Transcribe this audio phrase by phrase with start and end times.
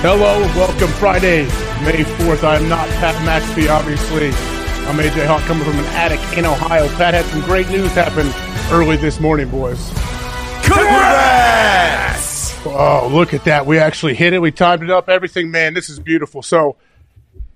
[0.00, 1.42] Hello, welcome Friday,
[1.82, 2.44] May 4th.
[2.44, 4.28] I'm not Pat McAfee, obviously.
[4.86, 6.86] I'm AJ Hawk coming from an attic in Ohio.
[6.90, 8.30] Pat had some great news happen
[8.72, 9.88] early this morning, boys.
[10.62, 12.56] Congrats!
[12.64, 13.66] Oh, look at that.
[13.66, 14.38] We actually hit it.
[14.38, 15.50] We timed it up, everything.
[15.50, 16.42] Man, this is beautiful.
[16.42, 16.76] So,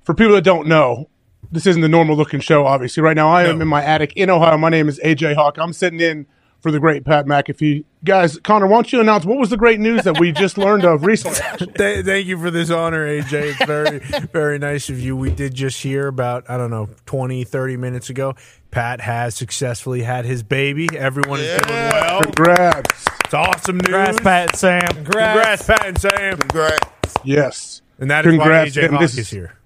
[0.03, 1.09] for people that don't know,
[1.53, 3.05] this isn't the normal looking show, obviously.
[3.05, 4.59] Right now, I am in my attic in Ohio.
[4.59, 5.59] My name is AJ Hawk.
[5.59, 6.27] I'm sitting in
[6.63, 7.85] for the great Pat McAfee.
[8.05, 10.85] Guys, Connor, why don't you announce what was the great news that we just learned
[10.85, 11.67] of recently?
[12.03, 13.33] Thank you for this honor, AJ.
[13.59, 13.99] It's very,
[14.29, 15.17] very nice of you.
[15.17, 18.35] We did just hear about, I don't know, 20, 30 minutes ago.
[18.71, 20.89] Pat has successfully had his baby.
[20.97, 22.23] Everyone is doing well.
[22.23, 23.05] Congrats.
[23.25, 23.87] It's awesome news.
[23.87, 24.81] Congrats, Pat and Sam.
[25.05, 26.37] Congrats, Pat and Sam.
[26.39, 27.15] Congrats.
[27.25, 27.83] Yes.
[27.99, 28.77] And that is Congrats.
[28.77, 29.59] why AJ And Hawk this is is- here.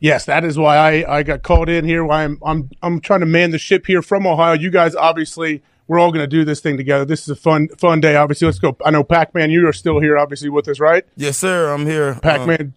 [0.00, 2.04] Yes, that is why I, I got called in here.
[2.04, 4.52] Why I'm I'm I'm trying to man the ship here from Ohio.
[4.52, 7.04] You guys obviously we're all going to do this thing together.
[7.04, 8.16] This is a fun fun day.
[8.16, 8.76] Obviously, let's go.
[8.84, 11.04] I know Pac-Man, you are still here, obviously with us, right?
[11.16, 11.72] Yes, sir.
[11.72, 12.14] I'm here.
[12.22, 12.74] Pac-Man,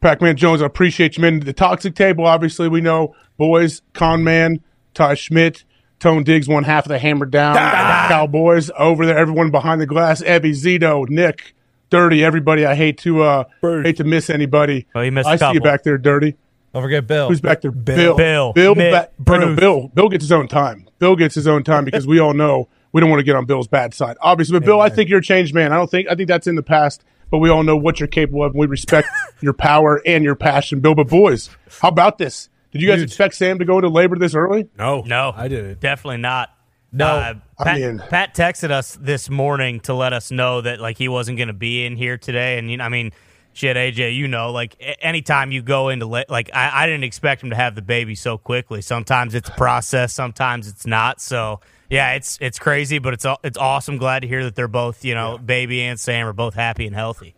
[0.00, 0.62] Pac-Man Jones.
[0.62, 1.40] I appreciate you, man.
[1.40, 2.26] The toxic table.
[2.26, 3.82] Obviously, we know boys.
[3.92, 4.60] Con Man,
[4.94, 5.64] Ty Schmitt,
[6.00, 9.16] Tone Digz, one half of the Hammer Down Cowboys over there.
[9.16, 10.20] Everyone behind the glass.
[10.22, 11.54] Evie, Zito, Nick,
[11.90, 12.24] Dirty.
[12.24, 12.66] Everybody.
[12.66, 14.86] I hate to uh hate to miss anybody.
[14.94, 16.36] Oh, you missed I a see you back there, Dirty.
[16.72, 17.28] Don't forget Bill.
[17.28, 17.70] Who's back there?
[17.70, 18.16] Bill.
[18.16, 18.52] Bill.
[18.52, 18.74] Bill.
[18.74, 18.92] Mitt.
[18.92, 19.88] back- oh, no, Bill.
[19.88, 20.88] Bill gets his own time.
[20.98, 23.44] Bill gets his own time because we all know we don't want to get on
[23.46, 24.58] Bill's bad side, obviously.
[24.58, 25.72] But Bill, I think you're a changed man.
[25.72, 28.06] I don't think I think that's in the past, but we all know what you're
[28.06, 28.52] capable of.
[28.52, 29.08] and We respect
[29.40, 30.94] your power and your passion, Bill.
[30.94, 32.48] But boys, how about this?
[32.70, 34.68] Did you guys expect Sam to go into labor this early?
[34.78, 35.02] No.
[35.02, 35.80] No, I didn't.
[35.80, 36.48] Definitely not.
[36.90, 37.06] No.
[37.06, 40.96] Uh, I Pat, mean- Pat texted us this morning to let us know that like
[40.96, 43.12] he wasn't going to be in here today, and you know, I mean,
[43.52, 47.42] shit, AJ, you know, like anytime you go into la- like I, I didn't expect
[47.42, 48.82] him to have the baby so quickly.
[48.82, 51.20] Sometimes it's a process, sometimes it's not.
[51.20, 53.98] So yeah, it's it's crazy, but it's it's awesome.
[53.98, 56.94] Glad to hear that they're both you know, baby and Sam are both happy and
[56.94, 57.34] healthy.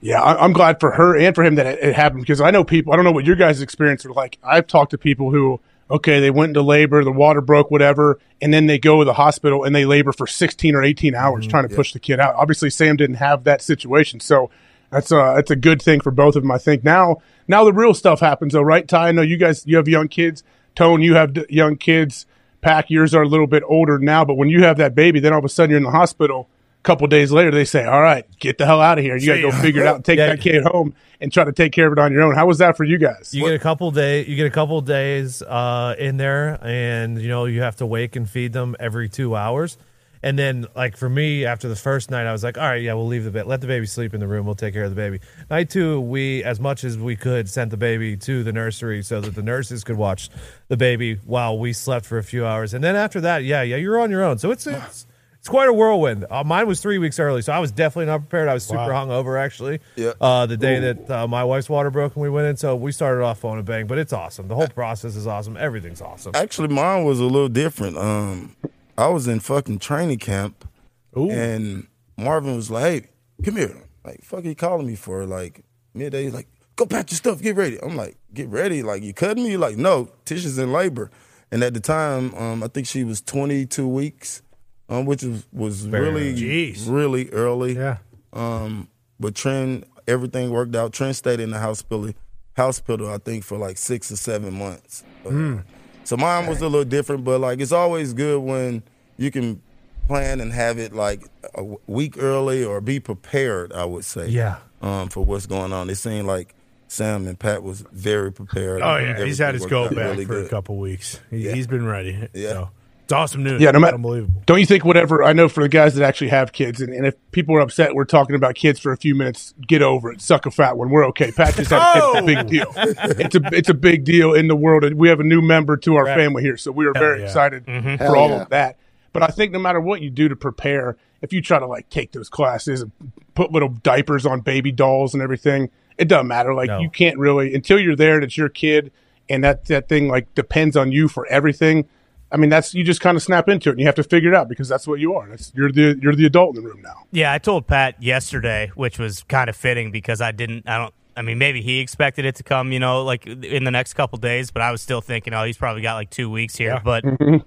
[0.00, 2.50] Yeah, I- I'm glad for her and for him that it, it happened because I
[2.50, 2.92] know people.
[2.92, 4.38] I don't know what your guys' experience are like.
[4.42, 8.52] I've talked to people who, okay, they went into labor, the water broke, whatever, and
[8.52, 11.50] then they go to the hospital and they labor for 16 or 18 hours mm-hmm.
[11.50, 12.34] trying to push the kid out.
[12.36, 14.50] Obviously, Sam didn't have that situation, so
[14.90, 16.50] that's a that's a good thing for both of them.
[16.50, 17.16] I think now
[17.48, 18.86] now the real stuff happens though, right?
[18.86, 20.42] Ty, I know you guys you have young kids.
[20.76, 22.26] Tone, you have young kids.
[22.60, 25.32] Pack, yours are a little bit older now, but when you have that baby, then
[25.32, 26.48] all of a sudden you're in the hospital
[26.78, 29.16] A couple days later, they say, "All right, get the hell out of here.
[29.16, 30.28] You got to go figure it out and take Yeah.
[30.28, 32.58] that kid home and try to take care of it on your own." How was
[32.58, 33.34] that for you guys?
[33.34, 34.24] You get a couple day.
[34.24, 38.16] You get a couple days uh, in there, and you know you have to wake
[38.16, 39.76] and feed them every two hours.
[40.22, 42.94] And then, like for me, after the first night, I was like, "All right, yeah,
[42.94, 43.46] we'll leave the bed.
[43.46, 44.44] Let the baby sleep in the room.
[44.44, 45.20] We'll take care of the baby."
[45.50, 49.20] Night two, we, as much as we could, sent the baby to the nursery so
[49.20, 50.28] that the nurses could watch
[50.68, 52.74] the baby while we slept for a few hours.
[52.74, 54.38] And then after that, yeah, yeah, you're on your own.
[54.38, 55.06] So it's it's
[55.40, 56.26] it's quite a whirlwind.
[56.30, 58.46] Uh, mine was three weeks early, so I was definitely not prepared.
[58.50, 59.80] I was super hungover actually.
[59.96, 60.12] Yeah.
[60.20, 62.92] Uh, the day that uh, my wife's water broke and we went in, so we
[62.92, 63.86] started off on a bang.
[63.86, 64.48] But it's awesome.
[64.48, 65.56] The whole process is awesome.
[65.56, 66.32] Everything's awesome.
[66.34, 67.96] Actually, mine was a little different.
[67.96, 68.54] Um,
[69.00, 70.68] I was in fucking training camp,
[71.14, 73.08] and Marvin was like, "Hey,
[73.44, 75.62] come here." Like, fuck, he calling me for like
[75.94, 76.24] midday.
[76.24, 79.44] He's like, "Go pack your stuff, get ready." I'm like, "Get ready?" Like, you cutting
[79.44, 79.56] me?
[79.56, 81.10] Like, no, Tisha's in labor,
[81.50, 84.42] and at the time, um, I think she was 22 weeks,
[84.88, 86.84] um, which was was really, Jeez.
[86.88, 87.76] really early.
[87.76, 87.98] Yeah.
[88.32, 88.88] Um,
[89.18, 90.92] but Trent, everything worked out.
[90.92, 92.12] Trent stayed in the hospital,
[92.56, 95.04] hospital, I think, for like six or seven months.
[95.26, 95.58] Uh,
[96.04, 98.82] So mine was a little different, but like it's always good when
[99.20, 99.60] you can
[100.08, 101.22] plan and have it like
[101.54, 103.72] a week early or be prepared.
[103.72, 104.56] I would say, Yeah.
[104.82, 105.88] um, for what's going on.
[105.90, 106.54] It seemed like
[106.88, 108.82] Sam and Pat was very prepared.
[108.82, 110.50] Oh yeah, he's had his Everything go back really for a good.
[110.50, 111.20] couple weeks.
[111.30, 111.52] He, Yeah.
[111.52, 112.28] He's been ready.
[112.34, 112.48] Yeah.
[112.50, 112.70] So,
[113.04, 113.60] it's awesome news.
[113.60, 114.42] Yeah, no matter- unbelievable.
[114.46, 117.06] Don't you think whatever I know for the guys that actually have kids, and, and
[117.06, 119.52] if people are upset, we're talking about kids for a few minutes.
[119.66, 120.20] Get over it.
[120.20, 120.90] Suck a fat one.
[120.90, 121.30] We're okay.
[121.32, 122.04] Pat just had a kid.
[122.04, 122.72] It's a big deal.
[122.76, 124.82] It's a it's a big deal in the world.
[124.84, 127.26] and We have a new member to our family here, so we are very yeah.
[127.26, 127.64] excited
[127.98, 128.76] for all of that.
[129.12, 131.88] But I think no matter what you do to prepare, if you try to like
[131.90, 132.92] take those classes and
[133.34, 136.54] put little diapers on baby dolls and everything, it doesn't matter.
[136.54, 136.78] Like No.
[136.78, 138.92] you can't really until you're there and it's your kid,
[139.28, 141.88] and that that thing like depends on you for everything.
[142.32, 144.32] I mean, that's you just kind of snap into it, and you have to figure
[144.32, 145.28] it out because that's what you are.
[145.28, 147.04] That's, you're the you're the adult in the room now.
[147.10, 150.68] Yeah, I told Pat yesterday, which was kind of fitting because I didn't.
[150.68, 150.94] I don't.
[151.16, 154.18] I mean, maybe he expected it to come, you know, like in the next couple
[154.18, 156.80] days, but I was still thinking, oh, he's probably got like two weeks here.
[156.84, 157.04] But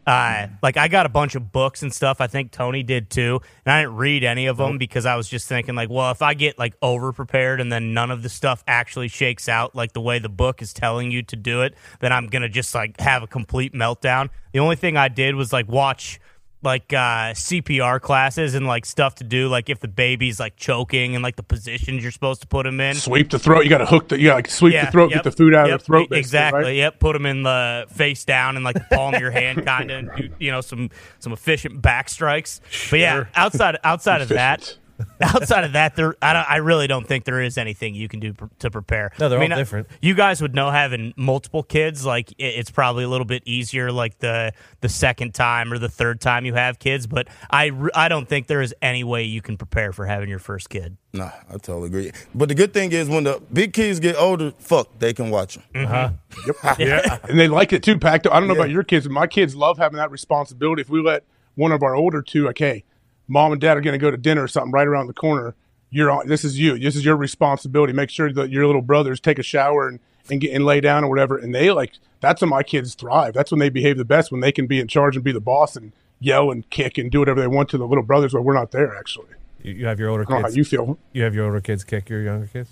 [0.08, 2.22] uh, like, I got a bunch of books and stuff.
[2.22, 5.28] I think Tony did too, and I didn't read any of them because I was
[5.28, 8.30] just thinking, like, well, if I get like over prepared and then none of the
[8.30, 11.76] stuff actually shakes out like the way the book is telling you to do it,
[12.00, 14.30] then I'm gonna just like have a complete meltdown.
[14.52, 16.20] The only thing I did was like watch
[16.64, 21.16] like uh, CPR classes and like stuff to do, like if the baby's like choking
[21.16, 22.96] and like the positions you're supposed to put them in.
[22.96, 23.64] Sweep the throat.
[23.64, 24.20] You got to hook the.
[24.20, 26.12] You got to sweep the throat, yep, get the food out yep, of the throat.
[26.12, 26.64] Exactly.
[26.64, 26.76] Right?
[26.76, 27.00] Yep.
[27.00, 30.10] Put them in the face down and like the palm of your hand, kind of.
[30.40, 30.90] You know, some
[31.20, 32.62] some efficient back strikes.
[32.90, 34.78] But yeah, outside outside of that,
[35.22, 38.34] outside of that, there I, I, really don't think there is anything you can do
[38.34, 39.12] pr- to prepare.
[39.20, 39.88] No, they're I mean, all different.
[40.02, 43.92] You guys would know having multiple kids, like it, it's probably a little bit easier,
[43.92, 47.08] like the the second time or the third time you have kids.
[47.08, 50.40] But I I don't think there is any way you can prepare for having your
[50.40, 50.98] first kid.
[51.14, 52.12] Nah, I totally agree.
[52.34, 55.56] But the good thing is when the big kids get older, fuck, they can watch
[55.56, 55.64] them.
[55.76, 56.48] Mm-hmm.
[56.48, 56.80] Yep.
[56.80, 57.18] yeah.
[57.30, 58.26] And they like it too, Pac.
[58.26, 58.62] I don't know yeah.
[58.62, 60.82] about your kids, but my kids love having that responsibility.
[60.82, 61.24] If we let
[61.54, 62.84] one of our older two, like, hey,
[63.28, 65.56] mom and dad are going to go to dinner or something right around the corner.
[65.90, 66.28] You're on.
[66.28, 66.78] This is you.
[66.80, 67.94] This is your responsibility.
[67.94, 70.00] Make sure that your little brothers take a shower and
[70.30, 71.38] and get and lay down or whatever.
[71.38, 73.34] And they like that's when my kids thrive.
[73.34, 75.42] That's when they behave the best when they can be in charge and be the
[75.42, 78.34] boss and yell and kick and do whatever they want to the little brothers.
[78.34, 79.28] But we're not there actually.
[79.62, 80.56] You, you have your older I don't know kids.
[80.56, 80.98] how you feel.
[81.12, 82.72] You have your older kids kick your younger kids.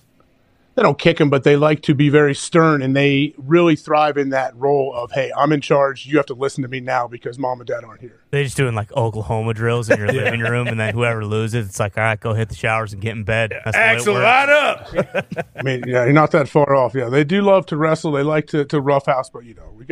[0.76, 4.18] They don't kick them, but they like to be very stern, and they really thrive
[4.18, 6.06] in that role of, "Hey, I'm in charge.
[6.06, 8.56] You have to listen to me now because mom and dad aren't here." They're just
[8.56, 12.04] doing like Oklahoma drills in your living room, and then whoever loses, it's like, "All
[12.04, 14.88] right, go hit the showers and get in bed." That's Axel, line up.
[15.56, 16.96] I mean, yeah, you're not that far off.
[16.96, 18.14] Yeah, they do love to wrestle.
[18.14, 19.86] They like to to roughhouse, but you know, we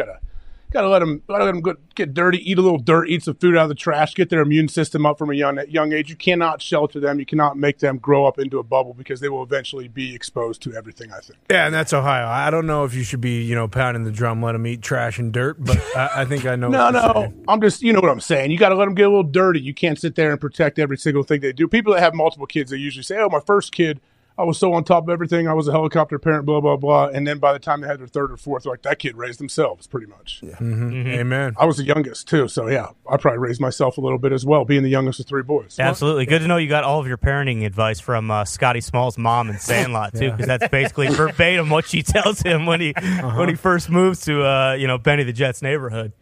[0.72, 3.24] gotta gotta let them gotta let them go, get dirty, eat a little dirt, eat
[3.24, 5.94] some food out of the trash, get their immune system up from a young young
[5.94, 6.10] age.
[6.10, 7.20] You cannot shelter them.
[7.20, 10.62] You cannot make them grow up into a bubble because they will eventually be exposed
[10.64, 11.12] to everything.
[11.12, 11.40] I think.
[11.50, 12.28] Yeah, and that's Ohio.
[12.28, 14.82] I don't know if you should be you know pounding the drum, let them eat
[14.82, 16.70] trash and dirt, but I, I think I know.
[16.70, 17.46] no, no, saying.
[17.48, 18.52] I'm just you know what I'm saying.
[18.52, 19.62] You got to let them get a little dirty.
[19.62, 21.68] You can't sit there and protect every single thing they do.
[21.68, 24.00] People that have multiple kids, they usually say, "Oh, my first kid."
[24.40, 25.50] I was so on top of everything.
[25.50, 27.08] I was a helicopter parent, blah blah blah.
[27.08, 29.38] And then by the time they had their third or fourth, like that kid raised
[29.38, 30.40] themselves pretty much.
[30.42, 30.52] Yeah.
[30.56, 31.08] Mm-hmm.
[31.08, 31.56] Amen.
[31.58, 34.46] I was the youngest too, so yeah, I probably raised myself a little bit as
[34.46, 35.78] well, being the youngest of three boys.
[35.78, 39.18] Absolutely, good to know you got all of your parenting advice from uh, Scotty Small's
[39.18, 43.38] mom in Sandlot too, because that's basically verbatim what she tells him when he uh-huh.
[43.38, 46.14] when he first moves to uh, you know Benny the Jet's neighborhood.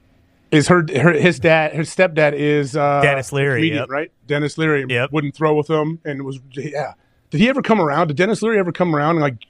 [0.49, 3.89] Is her, her his dad his stepdad is uh, Denis Leary, comedian, yep.
[3.89, 4.11] right?
[4.25, 5.11] Denis Leary Yep.
[5.11, 6.93] wouldn't throw with him and was yeah.
[7.29, 8.07] Did he ever come around?
[8.07, 9.45] Did Denis Leary ever come around and like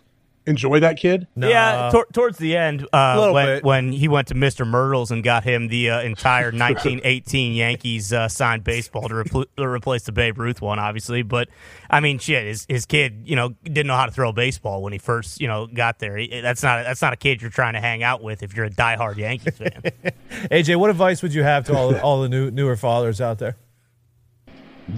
[0.47, 1.27] enjoy that kid?
[1.35, 1.47] No.
[1.49, 3.63] Yeah, tor- towards the end, uh, Little when bit.
[3.63, 8.27] when he went to Mister Mertle's and got him the uh, entire 1918 Yankees uh,
[8.29, 11.21] signed baseball to, repl- to replace the Babe Ruth one, obviously.
[11.21, 11.49] But
[11.89, 14.81] I mean, shit, his his kid, you know, didn't know how to throw a baseball
[14.81, 16.17] when he first, you know, got there.
[16.17, 18.65] He- That's not that's not a kid you're trying to hang out with if you're
[18.65, 19.81] a diehard Yankees fan.
[20.49, 23.55] AJ, what advice would you have to all all the new newer fathers out there?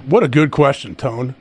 [0.06, 1.36] What a good question, Tone.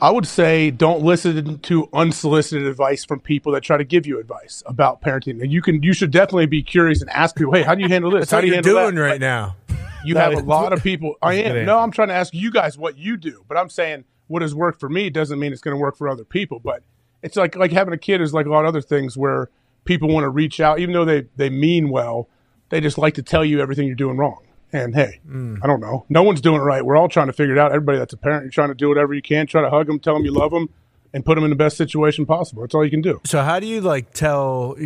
[0.00, 4.20] I would say don't listen to unsolicited advice from people that try to give you
[4.20, 5.40] advice about parenting.
[5.40, 7.88] And you can you should definitely be curious and ask people, hey, how do you
[7.88, 8.20] handle this?
[8.22, 9.00] That's how do you you're handle doing that?
[9.00, 9.56] right Like, now.
[10.04, 11.16] You have a lot of people.
[11.22, 11.64] I am.
[11.64, 14.54] No, I'm trying to ask you guys what you do, but I'm saying what has
[14.54, 16.60] worked for me doesn't mean it's going to work for other people.
[16.60, 16.82] But
[17.22, 19.48] it's like like having a kid is like a lot of other things where
[19.84, 22.28] people want to reach out, even though they they mean well,
[22.68, 24.45] they just like to tell you everything you're doing wrong.
[24.72, 25.20] And hey,
[25.62, 26.04] I don't know.
[26.08, 26.84] No one's doing it right.
[26.84, 27.72] We're all trying to figure it out.
[27.72, 29.46] Everybody that's a parent, you're trying to do whatever you can.
[29.46, 30.68] Try to hug them, tell them you love them,
[31.12, 32.62] and put them in the best situation possible.
[32.62, 33.20] That's all you can do.
[33.24, 34.76] So how do you like tell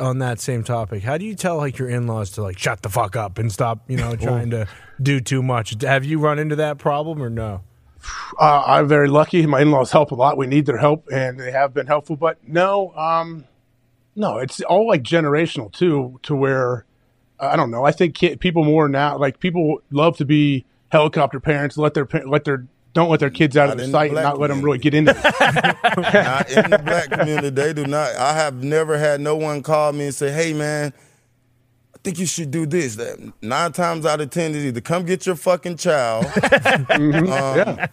[0.00, 1.02] on that same topic?
[1.02, 3.80] How do you tell like your in-laws to like shut the fuck up and stop,
[3.86, 4.66] you know, trying to
[5.00, 5.76] do too much?
[5.82, 7.62] Have you run into that problem or no?
[8.38, 9.44] Uh, I'm very lucky.
[9.46, 10.36] My in-laws help a lot.
[10.36, 12.14] We need their help, and they have been helpful.
[12.14, 13.44] But no, um,
[14.14, 16.20] no, it's all like generational too.
[16.22, 16.84] To where
[17.40, 17.84] I don't know.
[17.84, 21.76] I think kid, people more now, like people love to be helicopter parents.
[21.76, 24.14] Let their let their don't let their kids out Not of their the sight, and
[24.14, 25.24] black not let them really get into it.
[26.14, 27.50] not in the black community.
[27.50, 28.14] They do not.
[28.16, 30.92] I have never had no one call me and say, "Hey, man,
[31.94, 35.04] I think you should do this." That nine times out of ten is either come
[35.04, 36.26] get your fucking child,
[36.90, 37.86] um, yeah,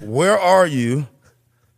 [0.00, 1.06] where are you,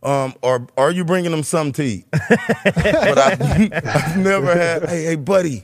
[0.03, 2.05] um, or are you bringing them something to eat?
[2.11, 4.87] but I've, I've never had.
[4.87, 5.63] Hey, hey, buddy,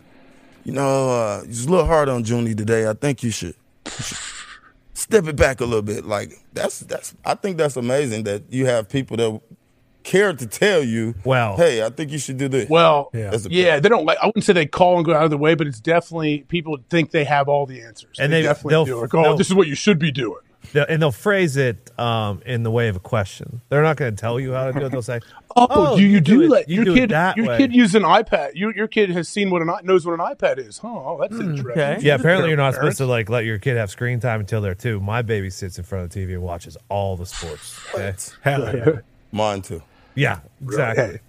[0.66, 2.90] you know, uh, it's a little hard on Junie today.
[2.90, 3.56] I think you should.
[3.86, 4.18] you should
[4.98, 6.06] Step it back a little bit.
[6.06, 7.14] Like that's that's.
[7.26, 9.42] I think that's amazing that you have people that
[10.04, 12.70] care to tell you, Well- hey, I think you should do this.
[12.70, 13.36] well, Yeah.
[13.50, 14.18] Yeah, they don't like.
[14.22, 16.78] I wouldn't say they call and go out of the way, but it's definitely people
[16.90, 19.02] think they have all the answers, And they, they- definitely they'll- do.
[19.02, 20.40] Like, oh, they'll- this is what you should be doing.
[20.74, 23.62] They'll- and they'll phrase it um, in the way of a question.
[23.70, 24.90] They're not going to tell you how to do it.
[24.92, 25.20] They'll say,
[25.58, 26.70] Oh, do you, do, it- that?
[26.70, 28.52] you your do kid, that your way." kid used an iPad.
[28.56, 30.78] Your your kid has seen what an knows what an iPad is.
[30.80, 30.88] Huh?
[30.90, 31.72] Oh, that's Hmm, interesting.
[31.72, 31.98] okay.
[32.02, 32.98] Yeah, apparently you're not Parents.
[32.98, 35.00] supposed to like let your kid have screen time until they're two.
[35.00, 37.80] My baby sits in front of the TV and watches all the sports.
[37.94, 38.14] Okay?
[38.42, 38.86] Hell yeah.
[39.32, 39.82] Mine too.
[40.14, 41.20] Yeah, exactly.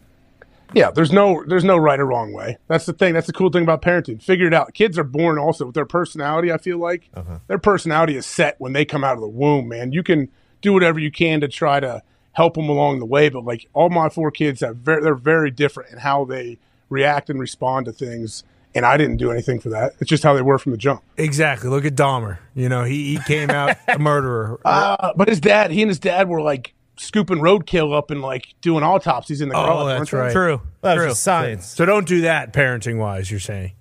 [0.74, 2.58] Yeah, there's no there's no right or wrong way.
[2.68, 3.14] That's the thing.
[3.14, 4.22] That's the cool thing about parenting.
[4.22, 4.74] Figure it out.
[4.74, 6.50] Kids are born also with their personality.
[6.52, 7.08] I feel like
[7.46, 9.68] their personality is set when they come out of the womb.
[9.68, 10.28] Man, you can
[10.62, 13.28] do whatever you can to try to help them along the way.
[13.28, 16.58] But like all my four kids have, very, they're very different in how they
[16.88, 18.44] react and respond to things.
[18.74, 19.94] And I didn't do anything for that.
[20.00, 21.02] It's just how they were from the jump.
[21.16, 21.70] Exactly.
[21.70, 22.38] Look at Dahmer.
[22.54, 24.60] You know, he, he came out a murderer.
[24.64, 28.54] Uh, but his dad, he and his dad were like scooping roadkill up and like
[28.60, 30.32] doing autopsies in the Oh, that's right.
[30.32, 30.60] True.
[30.82, 31.04] That True.
[31.06, 31.66] was just science.
[31.66, 33.72] So don't do that parenting wise, you're saying.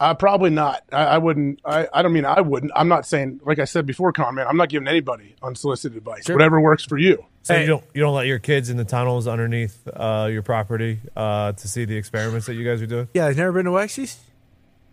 [0.00, 0.82] Uh, probably not.
[0.90, 1.60] I, I wouldn't.
[1.64, 2.72] I, I don't mean I wouldn't.
[2.74, 4.48] I'm not saying, like I said before, Con man.
[4.48, 6.28] I'm not giving anybody unsolicited advice.
[6.28, 7.24] Whatever works for you.
[7.42, 7.60] So Hey.
[7.60, 11.52] you don't you don't let your kids in the tunnels underneath uh, your property uh,
[11.52, 13.08] to see the experiments that you guys are doing.
[13.14, 14.18] Yeah, I've never been to Wexy's.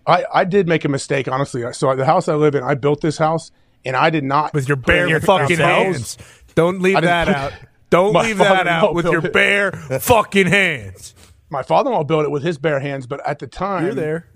[0.06, 1.64] I, I did make a mistake, honestly.
[1.74, 3.52] So the house I live in, I built this house,
[3.86, 6.18] and I did not With your bare your fucking hands.
[6.60, 7.54] Don't leave that out.
[7.90, 9.34] Don't leave that out with your built it.
[9.34, 11.16] bare fucking hands.
[11.50, 14.28] My father-in-law built it with his bare hands, but at the time, You're there.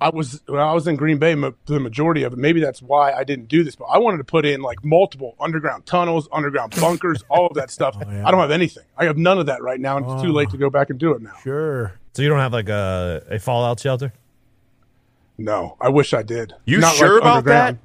[0.00, 2.38] I was when I was in Green Bay, ma- the majority of it.
[2.38, 5.36] Maybe that's why I didn't do this, but I wanted to put in like multiple
[5.40, 7.96] underground tunnels, underground bunkers, all of that stuff.
[8.00, 8.84] Oh, I don't have anything.
[8.96, 10.52] I have none of that right now, and it's too late oh.
[10.52, 11.34] to go back and do it now.
[11.42, 11.92] Sure.
[12.14, 14.12] So you don't have like a, a fallout shelter.
[15.36, 16.54] No, I wish I did.
[16.64, 17.78] You Not sure like about underground.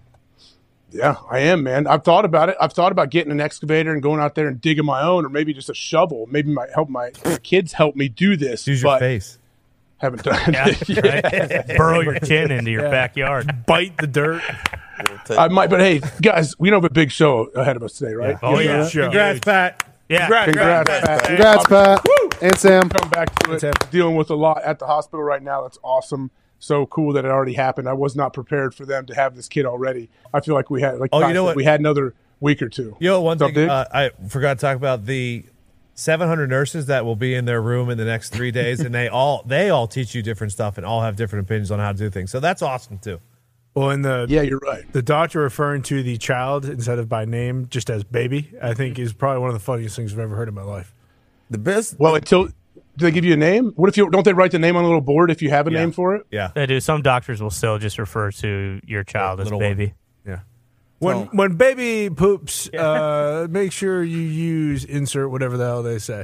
[0.94, 1.88] Yeah, I am, man.
[1.88, 2.56] I've thought about it.
[2.62, 5.30] I've thought about getting an excavator and going out there and digging my own, or
[5.30, 6.28] maybe just a shovel.
[6.30, 8.68] Maybe my help my, my kids help me do this.
[8.68, 9.40] Use your face.
[9.98, 11.68] haven't done Yeah, it.
[11.68, 11.78] right?
[11.78, 13.66] Burrow your chin into your backyard.
[13.66, 14.44] Bite the dirt.
[15.32, 18.14] I might, but hey, guys, we know have a big show ahead of us today,
[18.14, 18.38] right?
[18.44, 19.06] Oh yeah, Sure.
[19.06, 19.84] Congrats, Pat.
[20.10, 20.28] yeah.
[20.46, 21.24] Congrats, Pat.
[21.26, 22.06] Congrats, Pat
[22.42, 22.90] and Sam.
[22.90, 23.90] Come back to it.
[23.90, 25.64] Dealing with a lot at the hospital right now.
[25.64, 26.30] That's awesome.
[26.63, 27.89] So cool that it already happened.
[27.89, 30.10] I was not prepared for them to have this kid already.
[30.34, 31.58] I feel like we had, like, Oh, you know what?
[31.58, 32.96] we had another week or two.
[33.01, 35.43] You know one What's up, thing uh, I forgot to talk about the
[35.96, 39.10] 700 nurses that will be in their room in the next three days, and they
[39.10, 41.98] all they all teach you different stuff and all have different opinions on how to
[41.98, 42.32] do things.
[42.32, 43.20] So that's awesome too.
[43.75, 44.89] Well, in the yeah, you're right.
[44.93, 48.98] the doctor referring to the child instead of by name, just as baby, I think
[49.00, 50.93] is probably one of the funniest things I've ever heard in my life.
[51.50, 52.00] The best.
[52.00, 52.50] Well, until
[52.98, 53.72] do they give you a name?
[53.76, 55.68] What if you don't they write the name on a little board if you have
[55.68, 56.26] a name for it?
[56.32, 56.52] Yeah.
[56.54, 56.80] They do.
[56.80, 59.70] Some doctors will still just refer to your child as Little one.
[59.70, 59.94] baby.
[60.26, 60.40] Yeah.
[61.00, 66.24] When when baby poops, uh, make sure you use insert whatever the hell they say.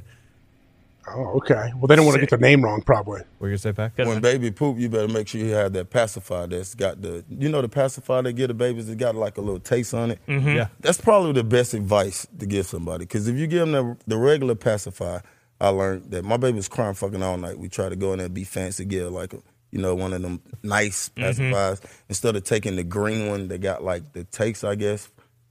[1.12, 1.72] Oh, okay.
[1.76, 3.22] Well, they don't want to get the name wrong, probably.
[3.40, 3.94] What you gonna say, Pat?
[3.98, 7.50] When baby poop, you better make sure you have that pacifier that's got the, you
[7.50, 10.20] know, the pacifier they give the babies that got like a little taste on it.
[10.28, 10.50] Mm-hmm.
[10.50, 10.68] Yeah.
[10.82, 13.06] That's probably the best advice to give somebody.
[13.06, 15.24] Because if you give them the, the regular pacifier,
[15.62, 17.60] I learned that my baby was crying fucking all night.
[17.60, 20.14] We try to go in there and be fancy, give like, a, you know, one
[20.14, 21.24] of them nice mm-hmm.
[21.24, 25.10] pacifiers instead of taking the green one that got like the takes, I guess,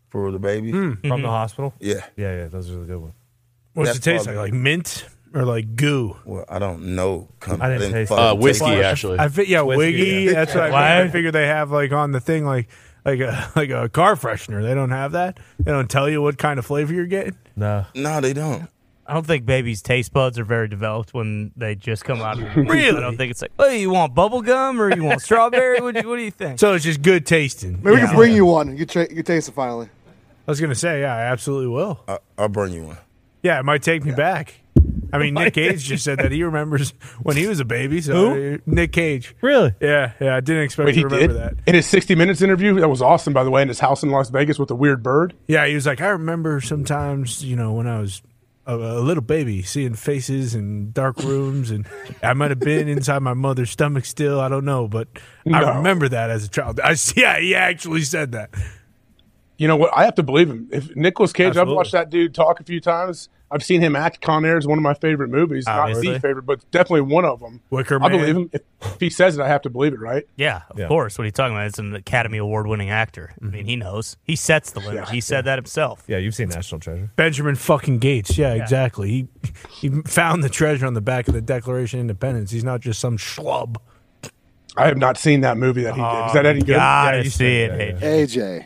[0.08, 0.70] for the baby.
[0.70, 1.26] Hmm, from the mm-hmm.
[1.26, 1.74] hospital?
[1.78, 2.04] Yeah.
[2.16, 3.14] Yeah, yeah, those are the good ones.
[3.74, 4.52] What's That's it taste probably- like?
[4.52, 6.16] Like mint or like goo?
[6.24, 7.28] Well, I don't know.
[7.40, 8.84] Come, I didn't taste fucking Uh, whiskey, taste it.
[8.84, 9.18] actually.
[9.18, 10.22] I fit yeah, Whiskey, wiggy.
[10.24, 10.32] yeah.
[10.32, 10.88] That's what I, Why?
[10.88, 11.08] figured.
[11.08, 12.68] I figured they have like on the thing like
[13.04, 14.62] like a like a car freshener.
[14.62, 15.38] They don't have that.
[15.58, 17.36] They don't tell you what kind of flavor you're getting.
[17.56, 17.84] No.
[17.94, 18.68] No, they don't.
[19.08, 22.38] I don't think babies' taste buds are very developed when they just come out.
[22.38, 22.54] of.
[22.56, 22.96] Really?
[22.96, 25.80] I don't think it's like, oh, you want bubble gum or you want strawberry?
[25.80, 26.58] What do you, what do you think?
[26.60, 27.80] So it's just good tasting.
[27.82, 28.06] Maybe we Yeah.
[28.08, 28.76] can bring you one.
[28.76, 29.88] You tra- you taste it finally.
[30.46, 32.00] I was gonna say yeah, I absolutely will.
[32.06, 32.98] I, I'll bring you one.
[33.42, 34.54] Yeah, it might take me back.
[35.12, 36.90] I mean, Nick Cage just said that he remembers
[37.22, 38.00] when he was a baby.
[38.02, 38.58] So Who?
[38.66, 39.34] Nick Cage.
[39.40, 39.74] Really?
[39.80, 40.36] Yeah, yeah.
[40.36, 41.54] I didn't expect Wait, to he remember did that.
[41.66, 42.78] in his 60 Minutes interview.
[42.80, 45.02] That was awesome, by the way, in his house in Las Vegas with the weird
[45.02, 45.34] bird.
[45.46, 48.20] Yeah, he was like, I remember sometimes, you know, when I was
[48.68, 51.86] a, a little baby, seeing faces in dark rooms, and
[52.22, 54.40] I might have been inside my mother's stomach still.
[54.40, 55.08] I don't know, but
[55.52, 56.78] I remember that as a child.
[56.80, 58.50] I see, yeah, he actually said that.
[59.56, 59.90] You know what?
[59.96, 60.68] I have to believe him.
[60.70, 61.72] If Nicolas Cage, Absolutely.
[61.72, 63.28] I've watched that dude talk a few times.
[63.50, 64.20] I've seen him act.
[64.20, 65.66] Con Air is one of my favorite movies.
[65.66, 66.12] Not Obviously.
[66.12, 67.60] the favorite, but definitely one of them.
[67.70, 68.10] Wicker I Man.
[68.10, 68.50] believe him.
[68.52, 70.26] If, if he says it, I have to believe it, right?
[70.36, 70.88] Yeah, of Yeah.
[70.88, 71.16] course.
[71.16, 71.66] What are you talking about?
[71.66, 73.32] It's an Academy Award winning actor.
[73.40, 73.54] I mm-hmm.
[73.54, 74.16] mean, he knows.
[74.22, 74.94] He sets the limit.
[74.94, 75.10] Yeah.
[75.10, 76.04] he said that himself.
[76.06, 77.10] Yeah, you've seen National Treasure.
[77.16, 78.36] Benjamin fucking Gates.
[78.36, 79.08] Yeah, exactly.
[79.08, 79.28] He
[79.70, 82.50] he found the treasure on the back of the Declaration of Independence.
[82.50, 83.76] He's not just some schlub.
[84.76, 86.26] I have not seen that movie that he did.
[86.26, 86.76] Is that any oh, good?
[86.76, 87.68] Gotta Yeah, you see it.
[87.68, 88.64] that, Hey, AJ.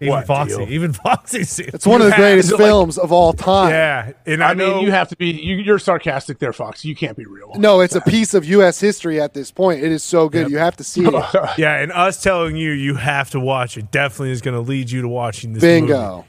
[0.00, 0.56] Even What Foxy.
[0.56, 0.70] deal?
[0.72, 1.70] Even Foxy's seen.
[1.74, 3.70] It's one of the greatest is like- films of all time.
[3.70, 5.30] Yeah, and I, I mean, know you have to be.
[5.30, 6.84] You, you're sarcastic there, Fox.
[6.84, 7.52] You can't be real.
[7.56, 8.80] No, it's a piece of U.S.
[8.80, 9.82] history at this point.
[9.84, 10.50] It is so good.
[10.50, 11.10] You have to see it.
[11.58, 14.90] Yeah, and us telling you you have to watch it definitely is going to lead
[14.90, 15.62] you to watching this.
[15.62, 15.80] movie.
[15.80, 16.24] Bingo.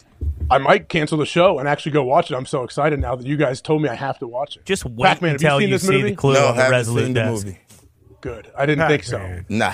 [0.49, 2.35] I might cancel the show and actually go watch it.
[2.35, 4.65] I'm so excited now that you guys told me I have to watch it.
[4.65, 6.09] just wait Pac-Man, have you until seen you, this see movie?
[6.11, 7.59] the clue no, on the haven't Resolute seen the movie.
[8.19, 8.51] Good.
[8.57, 9.39] I didn't think so.
[9.49, 9.73] Nah.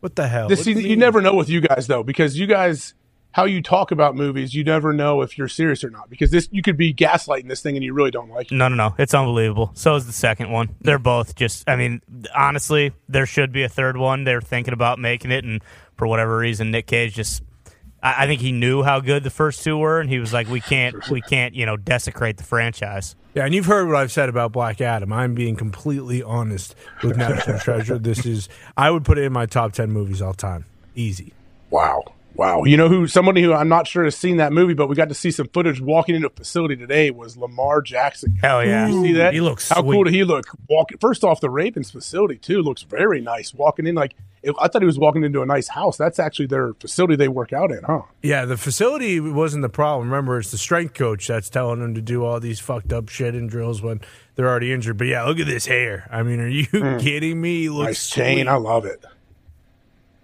[0.00, 0.48] What the hell?
[0.48, 2.94] This What season, you never know with you guys though, because you guys
[3.32, 6.48] how you talk about movies, you never know if you're serious or not because this
[6.52, 8.54] you could be gaslighting this thing and you really don't like it.
[8.54, 8.94] No, no, no.
[8.98, 9.72] It's unbelievable.
[9.74, 10.74] So is the second one.
[10.80, 11.68] They're both just.
[11.68, 12.02] I mean,
[12.34, 14.24] honestly, there should be a third one.
[14.24, 15.62] They're thinking about making it, and
[15.96, 17.42] for whatever reason, Nick Cage just.
[18.02, 20.48] I, I think he knew how good the first two were, and he was like,
[20.48, 24.12] "We can't, we can't, you know, desecrate the franchise." Yeah, and you've heard what I've
[24.12, 25.10] said about Black Adam.
[25.10, 27.98] I'm being completely honest with National Treasure.
[27.98, 30.66] This is, I would put it in my top 10 movies all time.
[30.94, 31.32] Easy.
[31.70, 32.04] Wow.
[32.34, 32.64] Wow.
[32.64, 35.08] You know who somebody who I'm not sure has seen that movie, but we got
[35.08, 38.36] to see some footage walking into a facility today was Lamar Jackson.
[38.40, 38.88] Hell yeah.
[38.88, 39.34] You see that?
[39.34, 39.92] He looks How sweet.
[39.92, 40.46] cool did he look?
[40.68, 43.52] Walking first off the Ravens facility too looks very nice.
[43.52, 45.96] Walking in like it, I thought he was walking into a nice house.
[45.96, 48.02] That's actually their facility they work out in, huh?
[48.22, 50.10] Yeah, the facility wasn't the problem.
[50.10, 53.34] Remember, it's the strength coach that's telling them to do all these fucked up shit
[53.34, 54.00] and drills when
[54.34, 54.96] they're already injured.
[54.96, 56.08] But yeah, look at this hair.
[56.10, 56.98] I mean, are you hmm.
[56.98, 57.62] kidding me?
[57.62, 58.36] He looks nice chain.
[58.38, 58.48] sweet.
[58.48, 59.04] I love it.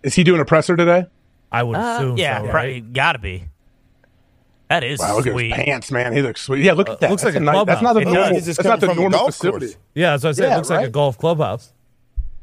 [0.02, 1.06] Is he doing a presser today?
[1.50, 2.93] I would Uh, assume yeah, so, pro- right?
[2.93, 3.45] gotta be.
[4.69, 5.52] That is Wow, look sweet.
[5.52, 6.12] at his pants, man.
[6.12, 6.62] He looks sweet.
[6.62, 7.11] Yeah, look at that.
[7.11, 8.35] looks that's like a nice, That's not the It normal.
[8.35, 9.67] He's That's not the coming from a normal golf facility.
[9.69, 9.76] course.
[9.95, 10.43] Yeah, that's what I said.
[10.45, 11.73] Yeah, it looks like a golf clubhouse.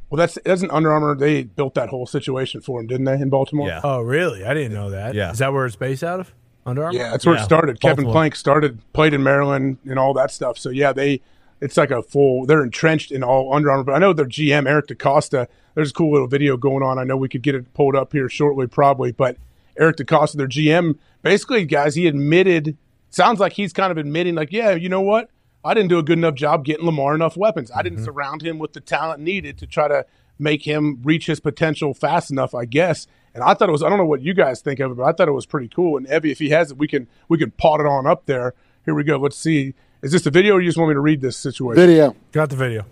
[0.09, 1.15] Well, that's doesn't Under Armour.
[1.15, 3.67] They built that whole situation for him, didn't they, in Baltimore?
[3.67, 3.81] Yeah.
[3.83, 4.43] Oh, really?
[4.43, 5.13] I didn't know that.
[5.13, 5.31] Yeah.
[5.31, 6.33] Is that where it's based out of?
[6.65, 6.97] Under Armour?
[6.97, 7.79] Yeah, that's where Yeah, it started.
[7.79, 10.57] Kevin Plank started, played in Maryland, and all that stuff.
[10.57, 11.21] So yeah, they
[11.61, 12.45] it's like a full.
[12.47, 13.83] They're entrenched in all Under Armour.
[13.83, 15.47] But I know their GM Eric DeCosta.
[15.75, 16.97] There's a cool little video going on.
[16.97, 19.11] I know we could get it pulled up here shortly, probably.
[19.11, 19.37] But
[19.77, 22.77] Eric DeCosta, their GM, basically, guys, he admitted.
[23.09, 25.29] Sounds like he's kind of admitting, like, yeah, you know what?
[25.63, 27.71] I didn't do a good enough job getting Lamar enough weapons.
[27.73, 28.05] I didn't mm-hmm.
[28.05, 30.05] surround him with the talent needed to try to
[30.37, 33.07] make him reach his potential fast enough, I guess.
[33.33, 35.03] And I thought it was I don't know what you guys think of it, but
[35.03, 35.97] I thought it was pretty cool.
[35.97, 38.53] And Evie, if he has it, we can we can pot it on up there.
[38.85, 39.17] Here we go.
[39.17, 39.73] Let's see.
[40.01, 41.75] Is this the video or you just want me to read this situation?
[41.75, 42.15] Video.
[42.31, 42.85] Got the video.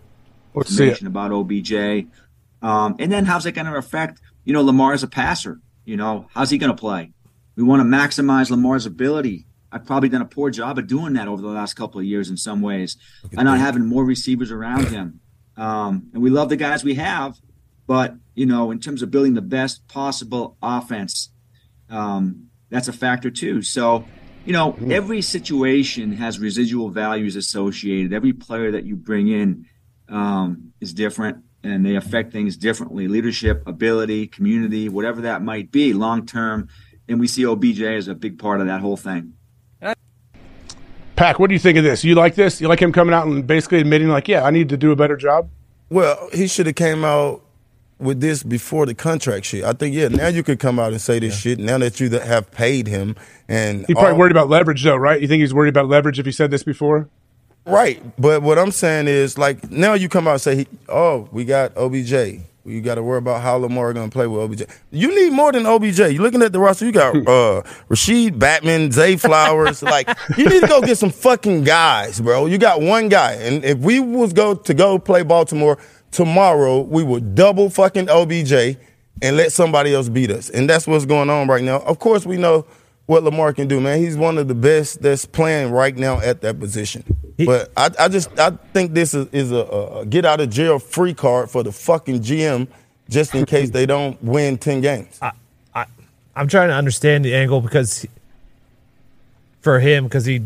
[0.55, 1.01] Let's see it.
[1.01, 2.07] about OBJ.
[2.63, 5.59] Um, and then how's it going to affect, you know, Lamar's a passer.
[5.85, 7.11] You know, how's he going to play?
[7.57, 9.45] We want to maximize Lamar's ability.
[9.71, 12.29] I've probably done a poor job of doing that over the last couple of years
[12.29, 12.95] in some ways,
[13.31, 15.19] and not having more receivers around him.
[15.57, 17.37] Um, and we love the guys we have,
[17.85, 21.29] but you know, in terms of building the best possible offense,
[21.89, 23.61] um, that's a factor too.
[23.61, 24.05] So,
[24.45, 28.13] you know, every situation has residual values associated.
[28.13, 29.65] Every player that you bring in
[30.07, 35.93] um, is different and they affect things differently leadership, ability, community, whatever that might be
[35.93, 36.67] long term.
[37.07, 39.33] And we see OBJ as a big part of that whole thing.
[41.15, 42.03] Pack, what do you think of this?
[42.03, 42.59] You like this?
[42.59, 44.95] You like him coming out and basically admitting, like, yeah, I need to do a
[44.95, 45.47] better job?
[45.89, 47.43] Well, he should have came out
[47.99, 49.63] with this before the contract shit.
[49.63, 50.07] I think yeah.
[50.07, 51.59] Now you could come out and say this shit.
[51.59, 53.15] Now that you have paid him
[53.47, 55.21] and He's probably all- worried about leverage, though, right?
[55.21, 57.09] You think he's worried about leverage if he said this before?
[57.65, 61.45] Right, but what I'm saying is like now you come out and say, "Oh, we
[61.45, 62.41] got OBJ.
[62.65, 64.63] You got to worry about how Lamar going to play with OBJ.
[64.89, 65.99] You need more than OBJ.
[65.99, 69.83] You looking at the roster, you got uh, Rashod Bateman, Zay Flowers.
[69.83, 72.45] like you need to go get some fucking guys, bro.
[72.45, 75.77] You got one guy, and if we was go to go play Baltimore
[76.11, 78.77] tomorrow, we would double fucking OBJ
[79.21, 81.79] and let somebody else beat us, and that's what's going on right now.
[81.79, 82.65] Of course, we know
[83.05, 83.99] what Lamar can do, man.
[83.99, 87.03] He's one of the best that's playing right now at that position.
[87.45, 90.79] but I, I just I think this is, is a, a get out of jail
[90.79, 92.67] free card for the fucking GM,
[93.09, 95.19] just in case they don't win ten games.
[95.21, 95.31] i
[96.35, 98.07] i'm trying to understand the angle because
[99.61, 100.41] for him, because he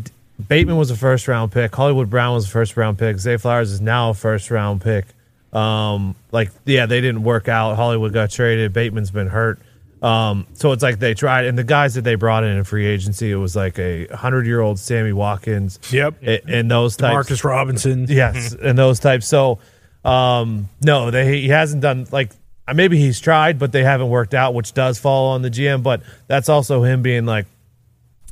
[0.48, 3.72] Bateman was a first round pick, Hollywood Brown was a first round pick, Zay Flowers
[3.72, 5.06] is now a first round pick.
[5.52, 7.74] Um, like yeah, they didn't work out.
[7.74, 8.72] Hollywood got traded.
[8.72, 9.58] Bateman's been hurt.
[10.02, 12.86] Um, so it's like they tried, and the guys that they brought in in free
[12.86, 15.78] agency, it was like a hundred year old Sammy Watkins.
[15.90, 16.22] Yep.
[16.22, 17.12] a- and those types.
[17.12, 18.06] Marcus Robinson.
[18.08, 19.26] Yes, and those types.
[19.26, 19.58] So,
[20.04, 22.30] um, no, they he hasn't done like
[22.72, 25.82] maybe he's tried, but they haven't worked out, which does fall on the GM.
[25.82, 27.46] But that's also him being like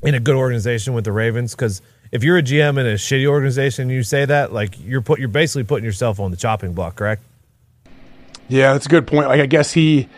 [0.02, 1.54] in a good organization with the Ravens.
[1.54, 5.02] Because if you're a GM in a shitty organization, and you say that like you're
[5.02, 7.22] put you're basically putting yourself on the chopping block, correct?
[8.48, 9.28] Yeah, that's a good point.
[9.28, 10.08] Like, I guess he,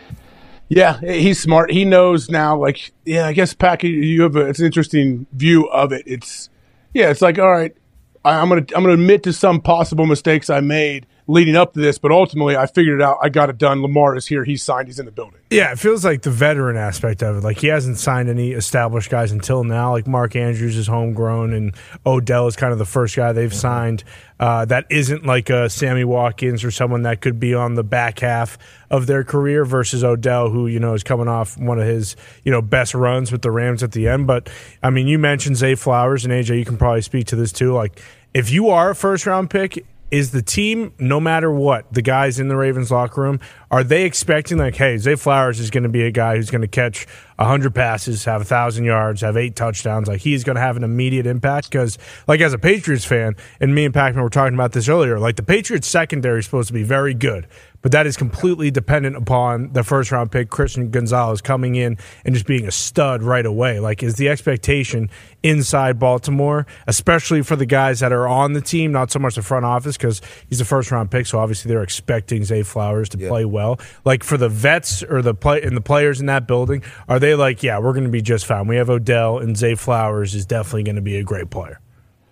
[0.69, 1.71] yeah, he's smart.
[1.71, 2.57] He knows now.
[2.57, 6.03] Like, yeah, I guess Pack, you have a, it's an interesting view of it.
[6.05, 6.49] It's,
[6.93, 7.75] yeah, it's like, all right,
[8.23, 11.79] I, I'm gonna, I'm gonna admit to some possible mistakes I made leading up to
[11.79, 13.19] this, but ultimately I figured it out.
[13.21, 13.83] I got it done.
[13.83, 14.43] Lamar is here.
[14.43, 14.87] He's signed.
[14.87, 15.39] He's in the building.
[15.51, 17.43] Yeah, it feels like the veteran aspect of it.
[17.43, 19.91] Like he hasn't signed any established guys until now.
[19.91, 24.03] Like Mark Andrews is homegrown, and Odell is kind of the first guy they've signed.
[24.39, 28.19] Uh, that isn't like a Sammy Watkins or someone that could be on the back
[28.19, 28.57] half
[28.89, 32.51] of their career versus Odell, who you know is coming off one of his you
[32.51, 34.25] know best runs with the Rams at the end.
[34.25, 34.49] But
[34.81, 36.57] I mean, you mentioned Zay Flowers and AJ.
[36.57, 37.73] You can probably speak to this too.
[37.73, 38.01] Like
[38.33, 42.39] if you are a first round pick is the team, no matter what, the guys
[42.39, 43.39] in the Ravens locker room,
[43.71, 46.61] are they expecting like, hey, Zay Flowers is going to be a guy who's going
[46.61, 47.05] to catch
[47.39, 50.07] hundred passes, have thousand yards, have eight touchdowns?
[50.07, 53.73] Like he's going to have an immediate impact because, like, as a Patriots fan, and
[53.75, 56.73] me and Pacman were talking about this earlier, like the Patriots secondary is supposed to
[56.73, 57.47] be very good
[57.81, 62.33] but that is completely dependent upon the first round pick Christian Gonzalez coming in and
[62.33, 63.79] just being a stud right away.
[63.79, 65.09] Like, is the expectation
[65.43, 69.41] inside Baltimore, especially for the guys that are on the team, not so much the
[69.41, 73.17] front office because he's a first round pick, so obviously they're expecting Zay Flowers to
[73.17, 73.29] yeah.
[73.29, 73.79] play well.
[74.05, 77.35] Like for the vets or the play and the players in that building, are they
[77.35, 78.67] like, yeah, we're going to be just fine?
[78.67, 81.79] We have Odell and Zay Flowers is definitely going to be a great player.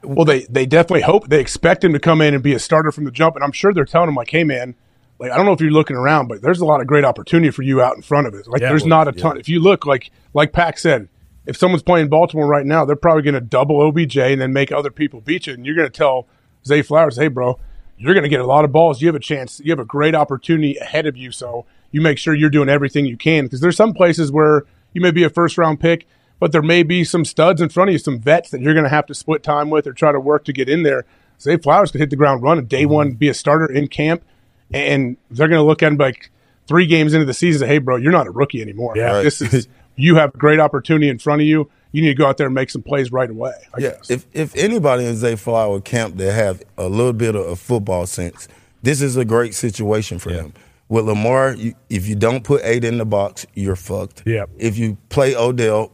[0.04, 2.92] Well, they they definitely hope they expect him to come in and be a starter
[2.92, 4.76] from the jump, and I'm sure they're telling him like, "Hey, man,
[5.20, 7.52] like I don't know if you're looking around, but there's a lot of great opportunity
[7.52, 8.48] for you out in front of it.
[8.48, 9.36] Like yeah, there's not a ton.
[9.36, 9.40] Yeah.
[9.40, 11.10] If you look like like Pack said,
[11.48, 14.72] if someone's playing Baltimore right now, they're probably going to double OBJ and then make
[14.72, 15.54] other people beat you.
[15.54, 16.28] And you're going to tell
[16.66, 17.58] Zay Flowers, hey, bro,
[17.98, 19.02] you're going to get a lot of balls.
[19.02, 19.62] You have a chance.
[19.64, 21.32] You have a great opportunity ahead of you.
[21.32, 25.02] So you make sure you're doing everything you can because there's some places where you
[25.02, 26.06] may be a first round pick,
[26.40, 28.84] but there may be some studs in front of you, some vets that you're going
[28.84, 31.06] to have to split time with or try to work to get in there.
[31.40, 32.94] Zay Flowers could hit the ground running day mm-hmm.
[32.94, 34.24] one, be a starter in camp
[34.72, 36.30] and they're going to look at him like
[36.68, 38.94] three games into the season, say, "Hey, bro, you're not a rookie anymore.
[38.96, 39.24] Yeah, right.
[39.24, 41.70] this is you have a great opportunity in front of you.
[41.92, 44.10] You need to go out there and make some plays right away." I yeah, guess.
[44.10, 48.06] if if anybody in Zay Flower camp that have a little bit of a football
[48.06, 48.48] sense,
[48.84, 50.44] this is a great situation for yeah.
[50.44, 50.54] him.
[50.90, 54.24] With Lamar, you, if you don't put eight in the box, you're fucked.
[54.26, 54.46] Yeah.
[54.58, 55.92] If you play Odell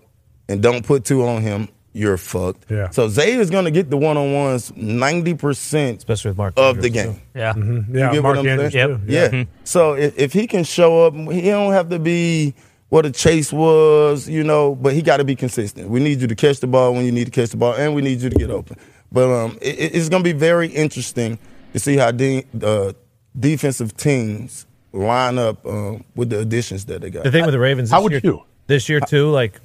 [0.47, 2.69] and don't put two on him, you're fucked.
[2.69, 2.89] Yeah.
[2.89, 6.53] So Zay is going to get the one on ones ninety percent, especially with Mark
[6.57, 7.13] of Andrews the game.
[7.13, 7.19] Too.
[7.35, 7.97] Yeah, mm-hmm.
[7.97, 8.19] yeah.
[8.19, 8.99] Mark Andrews yep.
[9.05, 9.27] Yeah.
[9.29, 9.51] Mm-hmm.
[9.63, 12.55] So if, if he can show up, he don't have to be
[12.89, 14.75] what a chase was, you know.
[14.75, 15.89] But he got to be consistent.
[15.89, 17.93] We need you to catch the ball when you need to catch the ball, and
[17.93, 18.77] we need you to get open.
[19.11, 21.37] But um, it, it's going to be very interesting
[21.73, 22.93] to see how the uh,
[23.39, 27.23] defensive teams line up um, with the additions that they got.
[27.23, 29.29] The thing with the Ravens, how would year, you this year too?
[29.29, 29.59] Like,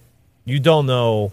[0.44, 1.32] you don't know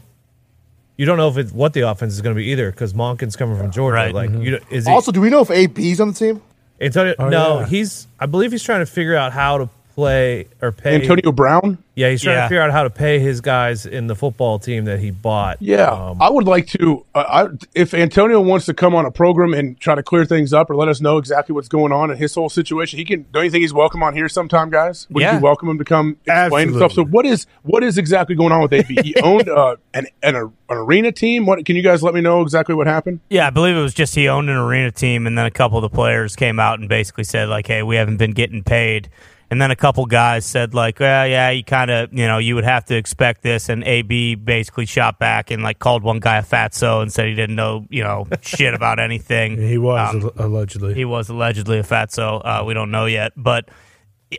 [0.98, 3.36] you don't know if it's what the offense is going to be either because Monken's
[3.36, 3.96] coming from Georgia.
[3.96, 4.14] Right.
[4.14, 4.42] Like, mm-hmm.
[4.42, 6.42] you, is he, also, do we know if AB's on the team?
[6.80, 7.66] Antonio, oh, no, yeah.
[7.68, 8.08] he's.
[8.20, 11.78] I believe he's trying to figure out how to play or pay Antonio Brown.
[11.96, 12.42] Yeah, he's trying yeah.
[12.44, 15.62] to figure out how to pay his guys in the football team that he bought.
[15.62, 17.06] Yeah, um, I would like to.
[17.16, 20.52] Uh, I, if Antonio wants to come on a program and try to clear things
[20.52, 23.26] up or let us know exactly what's going on in his whole situation, he can.
[23.32, 25.08] Don't you think he's welcome on here sometime, guys?
[25.10, 25.36] Would yeah.
[25.36, 26.92] you welcome him to come explain stuff?
[26.92, 29.02] So what is what is exactly going on with AB?
[29.02, 31.46] He owned uh, an, an an arena team.
[31.46, 33.22] What can you guys let me know exactly what happened?
[33.30, 35.78] Yeah, I believe it was just he owned an arena team, and then a couple
[35.78, 39.08] of the players came out and basically said like, "Hey, we haven't been getting paid."
[39.52, 42.56] And then a couple guys said like, well, yeah, you kind of, you know, you
[42.56, 43.70] would have to expect this.
[43.70, 47.36] And AB basically shot back and like called one guy a fatso and said he
[47.36, 49.58] didn't know, you know, shit about anything.
[49.58, 50.96] He was um, allegedly.
[50.96, 52.42] He was allegedly a fatso.
[52.44, 53.70] Uh, we don't know yet, but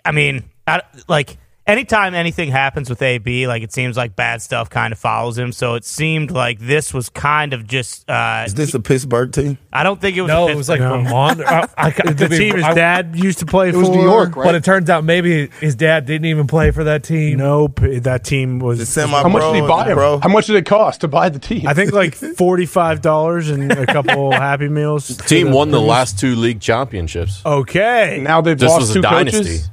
[0.05, 4.71] I mean, I, like anytime anything happens with AB, like it seems like bad stuff
[4.71, 5.53] kind of follows him.
[5.53, 8.09] So it seemed like this was kind of just.
[8.09, 9.59] Uh, Is this a Pittsburgh team?
[9.73, 10.29] I don't think it was.
[10.29, 11.03] No, it was like no.
[11.03, 11.41] Vermont.
[11.41, 13.79] I, I, the be, team his dad used to play it for.
[13.79, 14.45] It was New York, right?
[14.45, 17.39] But it turns out maybe his dad didn't even play for that team.
[17.39, 18.95] Nope, that team was.
[18.95, 19.97] How much did he buy him?
[19.97, 20.21] Bro.
[20.21, 21.67] How much did it cost to buy the team?
[21.67, 25.09] I think like forty five dollars and a couple Happy Meals.
[25.09, 27.43] The team the won the last two league championships.
[27.45, 29.71] Okay, now they've this lost two coaches.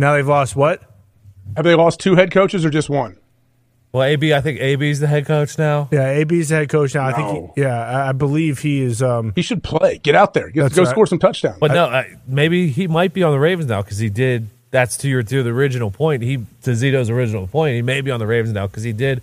[0.00, 0.82] Now they've lost what?
[1.56, 3.18] Have they lost two head coaches or just one?
[3.92, 5.88] Well, AB, I think AB's the head coach now.
[5.92, 7.06] Yeah, AB's the head coach now.
[7.06, 7.54] I think.
[7.54, 9.02] He, yeah, I believe he is.
[9.02, 9.98] Um, he should play.
[9.98, 10.48] Get out there.
[10.48, 10.90] Get, go right.
[10.90, 11.58] score some touchdowns.
[11.58, 14.48] But no, I, maybe he might be on the Ravens now because he did.
[14.70, 16.22] That's to your to the original point.
[16.22, 17.74] He to Zito's original point.
[17.74, 19.22] He may be on the Ravens now because he did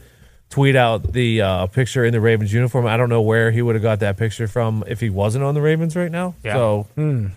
[0.51, 2.85] tweet out the uh, picture in the Ravens uniform.
[2.85, 5.55] I don't know where he would have got that picture from if he wasn't on
[5.55, 6.35] the Ravens right now.
[6.43, 6.53] Yeah.
[6.53, 6.87] So.
[6.93, 7.27] Hmm.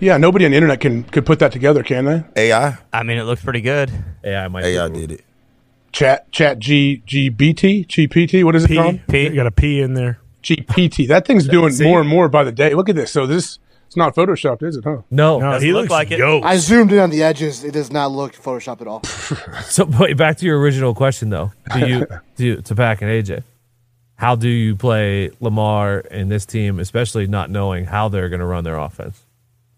[0.00, 2.50] Yeah, nobody on the internet can could put that together, can they?
[2.50, 2.78] AI.
[2.92, 3.92] I mean, it looks pretty good.
[4.24, 4.64] AI might.
[4.64, 5.24] AI did it.
[5.92, 8.42] Chat Chat G GPT GPT.
[8.42, 9.00] What is it P, called?
[9.08, 9.24] P.
[9.24, 10.20] You got a P in there.
[10.42, 11.08] GPT.
[11.08, 12.74] That thing's doing more and more by the day.
[12.74, 13.10] Look at this.
[13.12, 14.84] So this it's not photoshopped, is it?
[14.84, 14.98] Huh?
[15.10, 16.22] No, no he looks like it.
[16.22, 17.64] I zoomed in on the edges.
[17.64, 19.02] It does not look photoshopped at all.
[19.64, 19.84] so,
[20.14, 21.52] back to your original question though.
[21.74, 23.42] Do you do you, to Pack and AJ?
[24.14, 28.46] How do you play Lamar and this team, especially not knowing how they're going to
[28.46, 29.24] run their offense?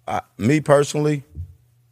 [0.07, 1.25] I, me personally,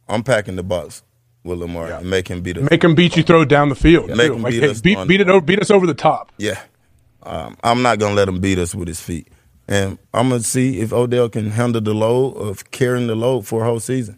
[0.07, 1.03] I'm packing the box
[1.43, 1.99] with Lamar yeah.
[1.99, 2.69] and make him beat us.
[2.69, 4.09] Make him beat you, throw down the field.
[4.09, 4.15] Yeah.
[4.15, 4.81] Make him like, beat hey, us.
[4.81, 6.31] Beat, beat, it over, beat us over the top.
[6.37, 6.61] Yeah,
[7.23, 9.29] um, I'm not gonna let him beat us with his feet,
[9.67, 13.63] and I'm gonna see if Odell can handle the load of carrying the load for
[13.63, 14.17] a whole season.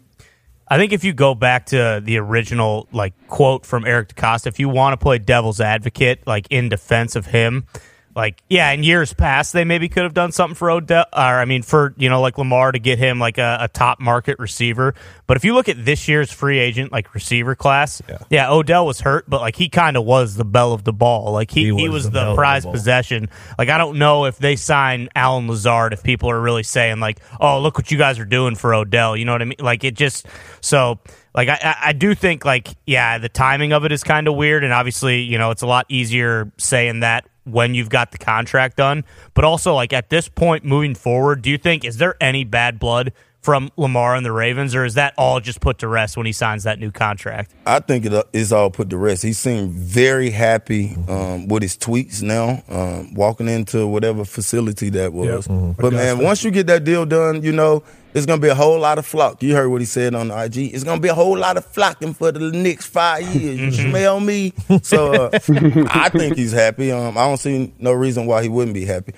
[0.66, 4.58] I think if you go back to the original like quote from Eric DeCosta, if
[4.58, 7.66] you want to play devil's advocate, like in defense of him,
[8.14, 11.44] like yeah, in years past they maybe could have done something for Odell, or I
[11.44, 14.94] mean for you know like Lamar to get him like a, a top market receiver.
[15.26, 18.00] But if you look at this year's free agent like receiver class,
[18.30, 21.32] yeah, Odell was hurt, but like he kind of was the belle of the ball.
[21.32, 23.28] Like he, He he was was, the the prize possession.
[23.58, 27.18] Like I don't know if they sign Allen Lazard if people are really saying like,
[27.40, 29.16] oh look what you guys are doing for Odell.
[29.16, 29.58] You know what I mean?
[29.60, 30.26] Like it just
[30.60, 30.98] so.
[31.36, 34.62] Like I- I do think like yeah the timing of it is kind of weird
[34.62, 38.76] and obviously you know it's a lot easier saying that when you've got the contract
[38.76, 39.04] done.
[39.34, 42.78] But also like at this point moving forward do you think is there any bad
[42.78, 43.12] blood
[43.44, 46.32] from Lamar and the Ravens or is that all just put to rest when he
[46.32, 49.22] signs that new contract I think it is all put to rest.
[49.22, 55.12] He seemed very happy um, with his tweets now, um, walking into whatever facility that
[55.12, 55.46] was.
[55.46, 57.82] But man, once you get that deal done, you know
[58.14, 59.42] it's gonna be a whole lot of flock.
[59.42, 60.72] You heard what he said on the IG.
[60.72, 63.58] It's gonna be a whole lot of flocking for the next five years.
[63.58, 64.52] You smell me?
[64.82, 65.30] So uh,
[65.90, 66.92] I think he's happy.
[66.92, 69.14] Um, I don't see no reason why he wouldn't be happy.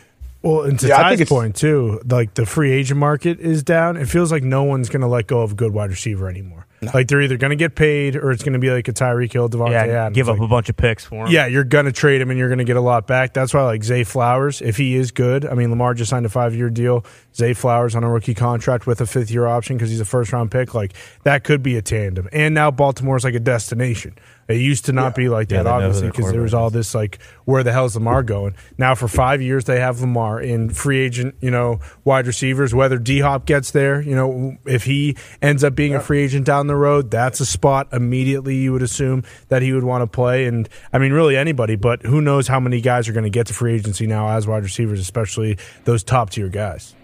[0.46, 3.62] Well, and to Yeah, I think Ty's point too, like the free agent market is
[3.62, 3.96] down.
[3.96, 6.66] It feels like no one's going to let go of a good wide receiver anymore.
[6.94, 9.32] Like they're either going to get paid or it's going to be like a Tyreek
[9.32, 10.14] Hill, Davante yeah Adams.
[10.14, 12.30] give up Like, a bunch of picks for him Yeah, you're going to trade him
[12.30, 13.32] and you're going to get a lot back.
[13.32, 16.28] That's why, like Zay Flowers, if he is good, I mean, Lamar just signed a
[16.28, 17.04] five year deal.
[17.34, 20.32] Zay Flowers on a rookie contract with a fifth year option because he's a first
[20.32, 20.74] round pick.
[20.74, 20.92] Like
[21.24, 22.28] that could be a tandem.
[22.30, 24.14] And now Baltimore's like a destination.
[24.48, 26.70] It used to not be like that, they know who obviously, because there was all
[26.70, 28.54] this like, where the hell's Lamar going?
[28.78, 32.72] Now for five years they have Lamar in free agent, you know, wide receivers.
[32.72, 36.46] Whether D Hop gets there, you know, if he ends up being a free agent
[36.46, 40.06] down the road, that's a spot immediately you would assume that he would want to
[40.06, 40.46] play.
[40.46, 43.48] And I mean, really anybody, but who knows how many guys are going to get
[43.48, 46.94] to free agency now as wide receivers, especially those top tier guys.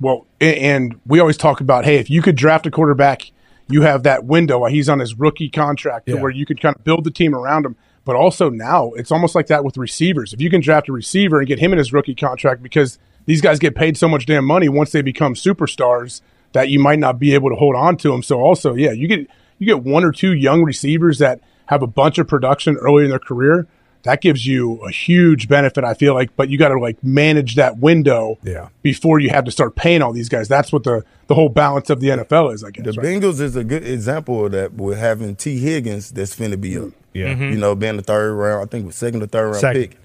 [0.00, 3.30] Well, and we always talk about, hey, if you could draft a quarterback,
[3.70, 6.20] you have that window while he's on his rookie contract to Yeah.
[6.20, 7.76] where you could kind of build the team around him.
[8.04, 10.32] But also now it's almost like that with receivers.
[10.32, 13.40] If you can draft a receiver and get him in his rookie contract, because these
[13.40, 16.20] guys get paid so much damn money once they become superstars
[16.52, 18.22] that you might not be able to hold on to them.
[18.22, 19.26] So also, yeah, you get
[19.58, 23.10] you get one or two young receivers that have a bunch of production early in
[23.10, 23.66] their career.
[24.04, 27.56] That gives you a huge benefit, I feel like, but you got to like manage
[27.56, 28.68] that window Yeah.
[28.82, 30.48] before you have to start paying all these guys.
[30.48, 32.84] That's what the the whole balance of the NFL is, I guess.
[32.84, 33.06] The right?
[33.06, 36.90] Bengals is a good example of that with having Tee Higgins that's finna be up.
[37.12, 37.36] Yeah.
[37.36, 39.80] You know, being the third round, I think was second or third round Second.
[39.82, 39.96] pick.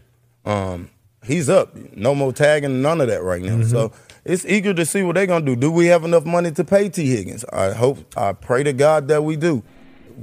[0.45, 0.89] Um,
[1.23, 1.75] he's up.
[1.95, 3.63] No more tagging, none of that right now.
[3.63, 3.91] So
[4.23, 5.55] it's eager to see what they're gonna do.
[5.55, 7.45] Do we have enough money to pay Tee Higgins?
[7.51, 9.63] I hope I pray to God that we do.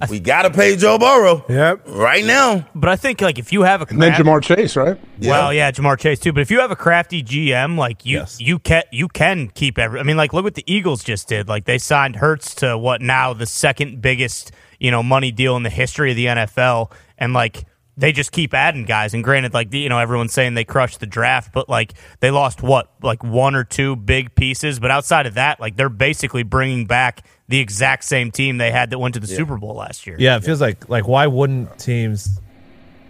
[0.10, 1.44] We gotta pay Joe Burrow.
[1.48, 1.82] Yep.
[1.86, 2.68] Right now.
[2.74, 4.98] but I think like if you have a and then craft- Ja'Marr Chase, right?
[5.20, 6.32] Well, yeah, Ja'Marr Chase too.
[6.32, 8.40] But if you have a crafty GM, like you, Yes.
[8.40, 10.00] you can you can keep every.
[10.00, 11.48] I mean, like look what the Eagles just did.
[11.48, 14.50] Like they signed Hurts to what now the second biggest
[14.80, 17.64] you know money deal in the history of the NFL, and like
[17.96, 19.12] they just keep adding guys.
[19.14, 22.62] And granted, like you know everyone's saying they crushed the draft, but like they lost
[22.62, 24.80] what like one or two big pieces.
[24.80, 28.88] But outside of that, like they're basically bringing back the exact same team they had
[28.90, 30.16] that went to the Super Bowl last year.
[30.18, 32.40] Yeah, it feels like like why wouldn't teams?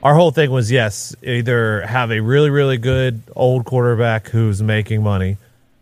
[0.03, 5.05] Our whole thing was yes, either have a really really good old quarterback who's making
[5.05, 5.37] money,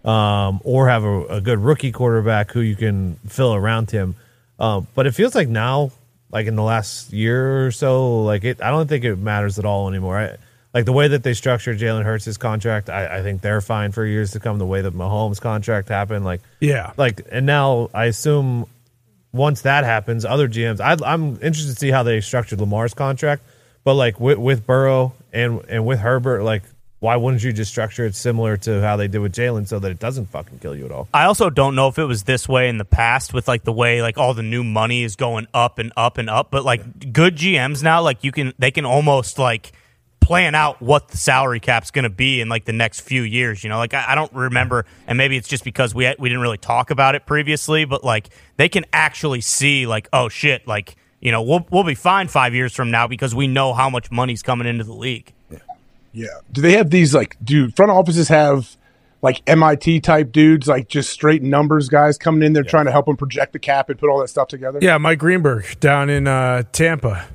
[0.05, 4.15] um, or have a, a good rookie quarterback who you can fill around him.
[4.59, 5.91] Um, but it feels like now,
[6.31, 8.61] like in the last year or so, like it.
[8.63, 10.19] I don't think it matters at all anymore.
[10.19, 10.37] I,
[10.73, 14.05] like the way that they structured Jalen Hurts' contract, I, I think they're fine for
[14.07, 14.59] years to come.
[14.59, 16.93] The way that Mahomes' contract happened, like Yeah.
[16.97, 18.67] like and now I assume
[19.33, 20.81] once that happens, other GMs.
[20.81, 23.43] I, I'm interested to see how they structured Lamar's contract,
[23.85, 26.63] but like with, with Burrow and and with Herbert, like
[27.01, 29.91] why wouldn't you just structure it similar to how they did with Jalen so that
[29.91, 31.09] it doesn't fucking kill you at all?
[31.15, 33.73] I also don't know if it was this way in the past with like the
[33.73, 37.13] way like all the new money is going up and up and up, but like
[37.13, 39.73] good GMs now, like you can they can almost like
[40.31, 43.65] plan out what the salary cap's going to be in like the next few years.
[43.65, 46.41] You know, like I, I don't remember, and maybe it's just because we we didn't
[46.41, 50.95] really talk about it previously, but like they can actually see like oh shit, like
[51.19, 54.13] you know we'll we'll be fine five years from now because we know how much
[54.13, 55.33] money's coming into the league.
[56.13, 56.29] Yeah.
[56.53, 58.77] Do they have these like do front offices have
[59.23, 63.07] like MIT type dudes, like just straight numbers guys coming in there trying to help
[63.07, 64.79] them project the cap and put all that stuff together?
[64.81, 67.27] Yeah, Mike Greenberg down in uh, Tampa.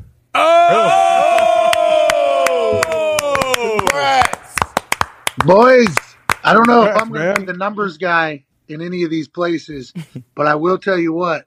[5.46, 5.96] Boys,
[6.44, 9.28] I don't know if I'm going to be the numbers guy in any of these
[9.28, 9.94] places,
[10.36, 11.46] but I will tell you what.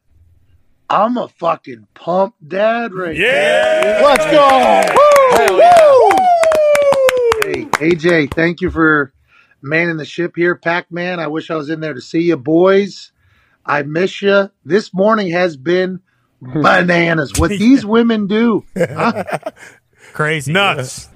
[0.89, 4.01] I'm a fucking pump dad right yeah.
[4.03, 4.49] Let's go.
[7.43, 9.13] Hey, AJ, thank you for
[9.61, 11.19] manning the ship here, Pac Man.
[11.19, 13.11] I wish I was in there to see you, boys.
[13.67, 14.51] I miss you.
[14.65, 16.01] This morning has been
[16.41, 17.37] bananas.
[17.37, 18.65] What these women do.
[18.77, 19.25] Huh?
[20.13, 21.09] Crazy Nuts.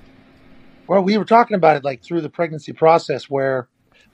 [0.86, 3.68] Well, we were talking about it like through the pregnancy process where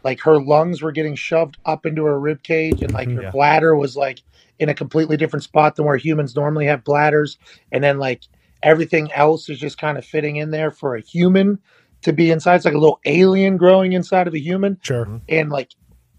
[0.05, 3.17] like her lungs were getting shoved up into her rib cage and like mm-hmm.
[3.17, 3.31] her Yeah.
[3.31, 4.21] bladder was like
[4.59, 7.39] in a completely different spot than where humans normally have bladders.
[7.73, 8.23] And then like
[8.63, 11.59] everything else is just kind of fitting in there for a human
[12.03, 12.57] to be inside.
[12.57, 14.79] It's like a little alien growing inside of a human.
[14.83, 15.05] Sure.
[15.05, 15.17] Mm-hmm.
[15.29, 15.71] and like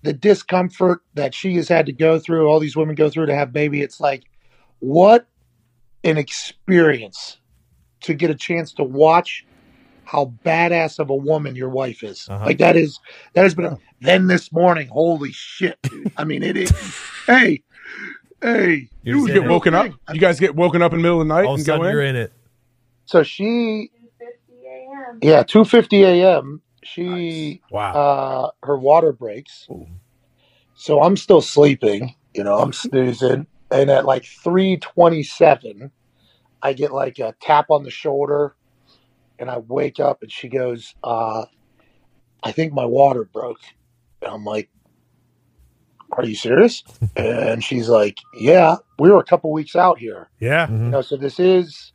[0.02, 3.36] the discomfort that she has had to go through all these women go through to
[3.36, 4.24] have baby it's like
[4.80, 5.28] what
[6.06, 7.38] an experience
[8.00, 9.46] to get a chance to watch
[10.10, 12.28] how badass of a woman your wife is.
[12.30, 12.46] Uh-huh.
[12.46, 13.00] Like that is
[13.34, 13.66] that has been.
[13.66, 15.78] A, then this morning, holy shit!
[15.84, 16.12] Dude.
[16.18, 16.72] I mean, it is.
[17.28, 17.62] hey,
[18.42, 18.90] hey.
[19.04, 19.92] You're You saying get woken up.
[20.14, 21.66] You guys get woken up in the middle of the night All of a and
[21.66, 21.92] go sudden, in.
[21.92, 22.34] you're in it.
[23.06, 23.92] So she.
[25.22, 26.62] Yeah, two fifty a.m.
[26.84, 27.94] She Wow.
[27.94, 29.68] uh her water breaks.
[30.76, 32.16] So I'm still sleeping.
[32.34, 35.92] You know, I'm snoozing, and at like three twenty seven,
[36.62, 38.56] I get like a tap on the shoulder,
[39.40, 41.46] and I wake up, and she goes, uh,
[42.44, 43.60] "I think my water broke,"
[44.22, 44.70] and I'm like,
[46.12, 46.84] "Are you serious?"
[47.16, 50.70] and she's like, "Yeah, we were a couple weeks out here." yeah.
[50.70, 50.90] You Mhm.
[50.92, 51.94] know, so this is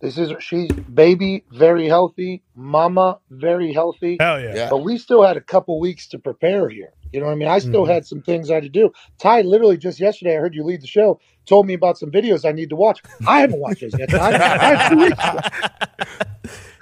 [0.00, 4.18] this is she's baby very healthy, mama very healthy.
[4.20, 4.54] Hell yeah.
[4.54, 4.70] Yeah.
[4.70, 6.92] But we still had a couple weeks to prepare here.
[7.12, 7.48] You know what I mean?
[7.48, 7.94] I still Mhm.
[7.94, 8.90] had some things I had to do.
[9.18, 12.44] Ty literally just yesterday, I heard you lead the show, told me about some videos
[12.44, 13.00] I need to watch.
[13.26, 14.10] I haven't watched those yet.
[14.10, 14.18] Ty.
[14.34, 15.24] I have two weeks.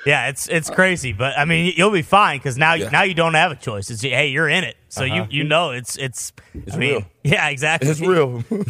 [0.07, 2.90] Yeah, it's it's uh, crazy, but I mean you'll be fine because now Yeah.
[2.90, 3.90] now you don't have a choice.
[3.90, 5.27] It's hey, you're in it, so you uh-huh.
[5.31, 7.05] you know it's it's It's I mean, real.
[7.25, 7.90] Yeah, exactly.
[7.90, 8.45] It's real.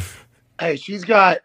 [0.61, 1.38] Hey, she's got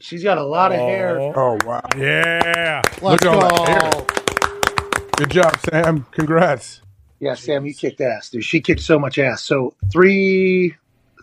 [0.00, 1.18] she's got a lot of hair.
[1.18, 1.80] Oh wow!
[1.96, 2.82] Yeah.
[3.00, 5.10] Let's Look at all that hair.
[5.16, 6.06] Good job, Sam.
[6.12, 6.82] Congrats.
[7.20, 8.44] Yeah, Sam, you kicked ass, dude.
[8.44, 9.42] She kicked so much ass.
[9.42, 10.74] So three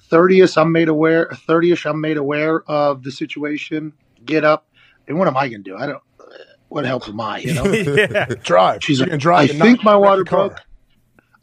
[0.10, 1.30] thirtieth, I'm made aware.
[1.32, 3.94] Thirtieth, I'm made aware of the situation.
[4.26, 4.68] Get up,
[5.08, 5.76] and what am I gonna do?
[5.78, 6.04] I don't.
[6.70, 7.40] What help am I?
[7.40, 7.66] You know.
[7.66, 8.26] yeah.
[8.44, 8.84] Drive.
[8.84, 9.50] She's you like, drive.
[9.50, 10.50] I and think my water the car.
[10.50, 10.62] broke.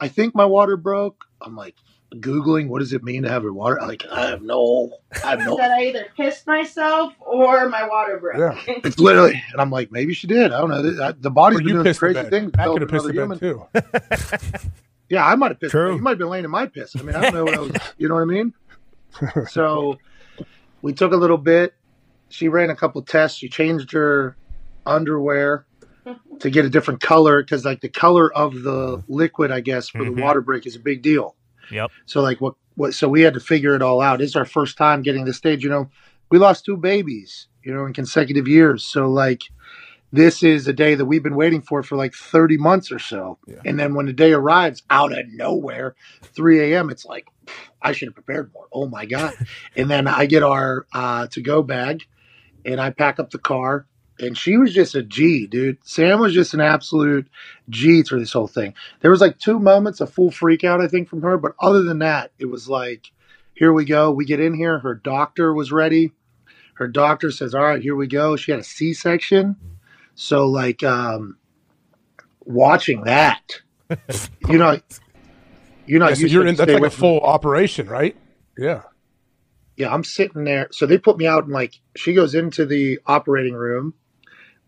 [0.00, 1.24] I think my water broke.
[1.40, 1.74] I'm like
[2.16, 3.78] googling what does it mean to have your water.
[3.80, 4.92] Like I have no,
[5.24, 5.56] I have no.
[5.56, 8.36] that I either pissed myself or my water broke.
[8.66, 8.74] Yeah.
[8.84, 10.52] It's literally, and I'm like, maybe she did.
[10.52, 10.82] I don't know.
[10.82, 12.52] The- The body's Or been you doing pissed the crazy things.
[12.56, 13.38] Matt to could have pissed the bed human.
[13.38, 13.66] too.
[15.08, 15.72] Yeah, I might have pissed.
[15.72, 15.96] True.
[15.96, 16.96] You might have been laying in my piss.
[16.96, 17.72] I mean, I don't know what I was.
[17.98, 18.54] You know what I mean?
[19.50, 19.98] So
[20.82, 21.74] we took a little bit.
[22.30, 23.38] She ran a couple tests.
[23.38, 24.36] She changed her
[24.86, 25.66] underwear
[26.40, 30.00] to get a different color because, like, the color of the liquid, I guess, for
[30.00, 30.16] Mhm.
[30.16, 31.36] the water break is a big deal.
[31.70, 31.90] Yep.
[32.06, 32.54] So, like, what?
[32.76, 32.92] What?
[32.92, 34.20] So we had to figure it all out.
[34.20, 35.62] it's our first time getting this stage.
[35.62, 35.90] You know,
[36.30, 37.46] we lost two babies.
[37.62, 38.84] You know, in consecutive years.
[38.84, 39.40] So, like,
[40.12, 43.38] this is a day that we've been waiting for for like 30 months or so.
[43.46, 43.62] Yeah.
[43.64, 45.96] And then when the day arrives out of nowhere,
[46.36, 47.26] 3 a.m., it's like,
[47.82, 48.66] I should have prepared more.
[48.72, 49.32] Oh my God.
[49.76, 52.04] and then I get our uh, to go bag
[52.64, 53.86] and I pack up the car.
[54.20, 55.78] And she was just a G, dude.
[55.82, 57.26] Sam was just an absolute
[57.68, 58.74] G through this whole thing.
[59.00, 61.36] There was like two moments of full freak out, I think, from her.
[61.36, 63.10] But other than that, it was like,
[63.54, 64.12] here we go.
[64.12, 64.78] We get in here.
[64.78, 66.12] Her doctor was ready.
[66.74, 68.36] Her doctor says, all right, here we go.
[68.36, 69.56] She had a C section.
[70.14, 71.36] So like um
[72.44, 73.60] watching that,
[74.48, 74.78] you know,
[75.86, 76.54] you're not Yeah, so you're in.
[76.54, 77.00] That's like a with me.
[77.00, 78.16] full operation, right?
[78.56, 78.82] Yeah.
[79.76, 80.68] Yeah, I'm sitting there.
[80.70, 83.94] So they put me out and like she goes into the operating room.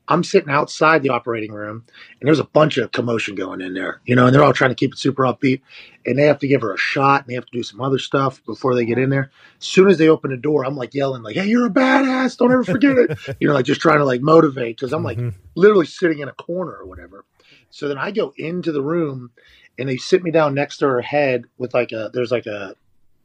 [0.09, 1.85] I'm sitting outside the operating room,
[2.21, 4.71] and there's a bunch of commotion going in there, you know, and they're all trying
[4.71, 5.63] to keep it super upbeat.
[6.05, 7.99] And they have to give her a shot, and they have to do some other
[7.99, 9.31] stuff before they get in there.
[9.61, 12.37] As soon as they open the door, I'm like yelling, like, "Hey, you're a badass!
[12.37, 15.19] Don't ever forget it!" you know, like just trying to like motivate because I'm like
[15.19, 15.35] Mhm.
[15.57, 17.25] literally sitting in a corner or whatever.
[17.71, 19.33] So then I go into the room,
[19.79, 22.77] and they sit me down next to her head with like a there's like a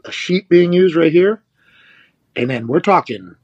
[0.04, 1.44] a sheet being used right here,
[2.36, 3.36] and then we're talking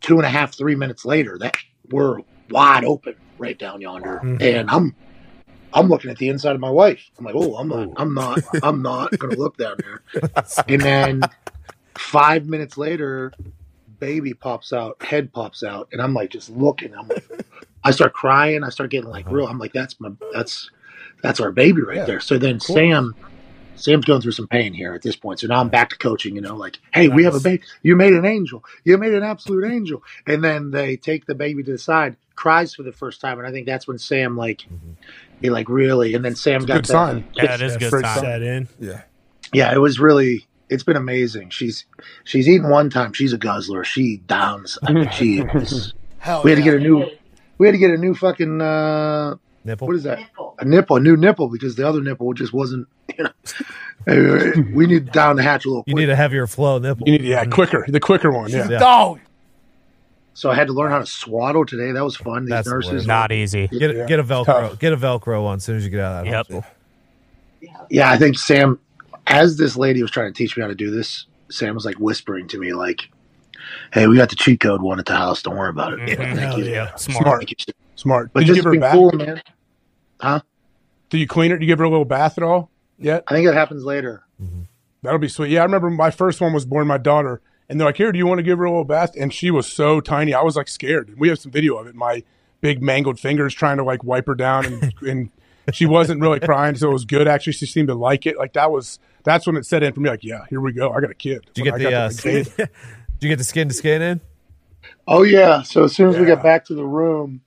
[0.00, 1.56] two and a half, three minutes later that
[1.90, 2.20] we're
[2.52, 4.40] wide open right down yonder, Mhm.
[4.42, 4.94] and I'm
[5.74, 7.00] I'm looking at the inside of my wife.
[7.18, 10.02] I'm like, oh, I'm not, I'm not, I'm not gonna look down there.
[10.68, 11.22] And then
[11.96, 13.32] five minutes later,
[13.98, 16.94] baby pops out, head pops out, and I'm like just looking.
[16.94, 17.24] I'm like,
[17.84, 18.62] I start crying.
[18.64, 19.46] I start getting like real.
[19.46, 20.70] I'm like, that's my, that's,
[21.22, 22.20] that's our baby right Yeah, there.
[22.20, 22.60] So then.
[22.60, 23.14] Sam,
[23.74, 25.40] Sam's going through some pain here at this point.
[25.40, 26.36] So now I'm back to coaching.
[26.36, 27.62] You know, like, hey, we have a baby.
[27.82, 28.62] You made an angel.
[28.84, 30.04] You made an absolute angel.
[30.26, 33.46] And then they take the baby to the side, cries for the first time, and
[33.46, 34.66] I think that's when Sam like,
[35.40, 37.24] he like really, and then Sam It's a got good the- sign.
[37.34, 38.14] Yeah, it is good great time.
[38.16, 38.24] sign.
[38.24, 38.68] Set in.
[38.80, 39.02] Yeah.
[39.52, 40.46] yeah, it was really.
[40.68, 41.50] It's been amazing.
[41.50, 41.84] She's
[42.24, 43.12] she's eaten one time.
[43.12, 43.84] She's a guzzler.
[43.84, 44.78] She downs.
[44.82, 45.92] I mean, she is.
[46.18, 47.04] Hell We had to get a new.
[47.58, 48.60] We had to get a new fucking.
[48.62, 49.86] uh Nipple.
[49.86, 50.18] What is that?
[50.18, 50.54] Nipple.
[50.58, 52.88] A nipple, a new nipple, because the other nipple just wasn't.
[53.18, 55.84] You know, we need to down the hatch a little.
[55.86, 57.06] You need a heavier flow nipple.
[57.06, 58.48] You need yeah, quicker, the quicker one.
[58.50, 58.68] Yeah.
[58.70, 58.78] Yeah.
[58.78, 59.20] Dog.
[60.34, 61.92] So I had to learn how to swaddle today.
[61.92, 62.44] That was fun.
[62.44, 63.06] These That's nurses, worst.
[63.06, 63.68] Not easy.
[63.68, 64.06] Get Yeah.
[64.06, 64.78] get a Velcro.
[64.78, 66.36] Get a Velcro on as soon as you get out of that Yep.
[66.36, 66.64] hospital.
[67.90, 68.78] Yeah, I think Sam,
[69.26, 71.96] as this lady was trying to teach me how to do this, Sam was like
[71.96, 73.08] whispering to me, like,
[73.92, 75.42] "Hey, we got the cheat code one at the house.
[75.42, 76.34] Don't worry about it." Mhm.
[76.36, 76.64] Thank you.
[76.64, 76.94] yeah.
[76.96, 77.22] Smart.
[77.24, 77.38] Smart.
[77.40, 77.74] Thank you.
[77.96, 78.30] Smart.
[78.32, 78.92] But Did you give her a been bath?
[78.94, 79.42] cool, man.
[80.20, 80.40] Huh?
[81.10, 81.58] Did you clean her?
[81.58, 83.20] Did you give her a little bath at all Yeah.
[83.28, 84.22] I think that happens later.
[85.02, 85.50] That'll be sweet.
[85.50, 87.40] Yeah, I remember my first one was born my daughter,
[87.72, 89.50] and they're like, "Here, do you want to give her a little bath?" And she
[89.50, 91.18] was so tiny, I was like scared.
[91.18, 91.94] We have some video of it.
[91.94, 92.22] My
[92.60, 95.30] big mangled fingers trying to like wipe her down, and, and
[95.72, 97.26] she wasn't really crying, so it was good.
[97.26, 98.36] Actually, she seemed to like it.
[98.36, 100.10] Like that was that's when it set in for me.
[100.10, 100.92] Like, yeah, here we go.
[100.92, 101.46] I got a kid.
[101.54, 102.56] Did you When get I the uh, skin, kid.
[102.56, 102.68] Did
[103.20, 104.20] you get the skin to skin in?
[105.08, 105.62] Oh yeah.
[105.62, 107.40] So as soon as we got back to the room,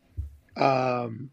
[0.57, 1.30] um,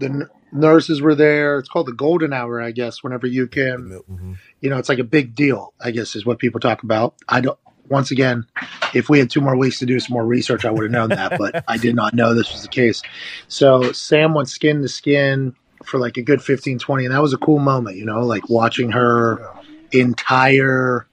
[0.00, 1.58] the n- nurses were there.
[1.58, 3.02] It's called the golden hour, I guess.
[3.02, 5.72] Whenever you can, you know, it's like a big deal.
[5.80, 7.14] I guess is what people talk about.
[7.28, 7.58] I don't.
[7.88, 8.46] Once again,
[8.94, 11.08] if we had two more weeks to do some more research, I would have known
[11.10, 13.02] that, but I did not know this was the case.
[13.48, 17.32] So Sam went skin to skin for like a good 15, 20, and that was
[17.32, 19.48] a cool moment, you know, like watching her
[19.92, 21.06] entire,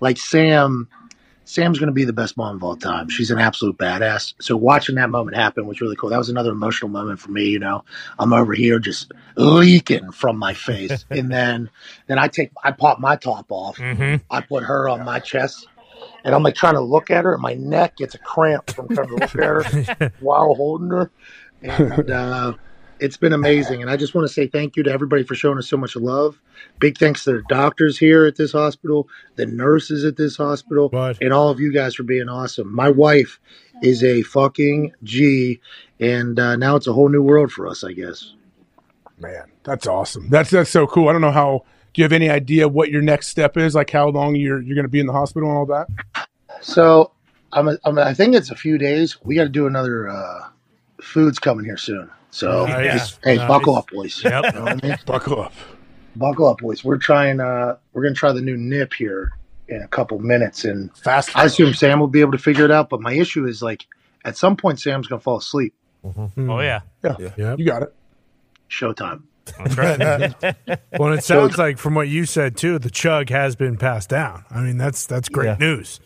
[0.00, 0.88] like Sam.
[1.44, 3.08] Sam's going to be the best mom of all time.
[3.08, 4.34] She's an absolute badass.
[4.38, 6.10] So watching that moment happen was really cool.
[6.10, 7.44] That was another emotional moment for me.
[7.46, 7.86] You know,
[8.18, 11.70] I'm over here just leaking from my face, and then
[12.06, 13.78] then I take I pop my top off.
[13.78, 14.16] Mm-hmm.
[14.30, 15.66] I put her on my chest,
[16.24, 18.88] and I'm like trying to look at her, and my neck gets a cramp from
[18.88, 21.10] trying to look at her while holding her.
[21.62, 22.52] And uh,
[23.00, 23.82] it's been amazing.
[23.82, 25.96] And I just want to say thank you to everybody for showing us so much
[25.96, 26.40] love.
[26.78, 31.18] Big thanks to the doctors here at this hospital, the nurses at this hospital, Bud.
[31.20, 32.74] and all of you guys for being awesome.
[32.74, 33.38] My wife
[33.82, 35.60] is a fucking G,
[36.00, 38.34] and uh, now it's a whole new world for us, I guess.
[39.18, 40.28] Man, that's awesome.
[40.28, 41.08] That's that's so cool.
[41.08, 41.64] I don't know how.
[41.98, 43.74] Do you have any idea what your next step is?
[43.74, 46.28] Like how long you're you're going to be in the hospital and all that?
[46.60, 47.10] So
[47.52, 49.18] I'm, a, I'm a, I think it's a few days.
[49.24, 50.46] We got to do another uh,
[51.02, 52.08] food's coming here soon.
[52.30, 52.92] So Nice.
[52.92, 53.48] just- hey, Nice.
[53.48, 54.22] buckle up, boys.
[54.22, 54.44] Yep.
[54.44, 54.96] You know what I mean?
[55.06, 55.52] Buckle up.
[56.14, 56.84] Buckle up, boys.
[56.84, 57.40] We're trying.
[57.40, 59.32] Uh, we're gonna try the new nip here
[59.66, 61.36] in a couple minutes, and Fast.
[61.36, 62.90] I assume Sam will be able to figure it out.
[62.90, 63.88] But my issue is like,
[64.24, 65.74] at some point, Sam's gonna fall asleep.
[66.04, 66.82] Oh yeah.
[67.02, 67.58] Yep.
[67.58, 67.92] You got it.
[68.70, 69.22] Showtime.
[69.52, 70.78] That's right.
[70.98, 74.44] Well, it sounds like from what you said too, the chug has been passed down.
[74.50, 75.56] I mean, that's that's great Yeah.
[75.58, 76.00] news.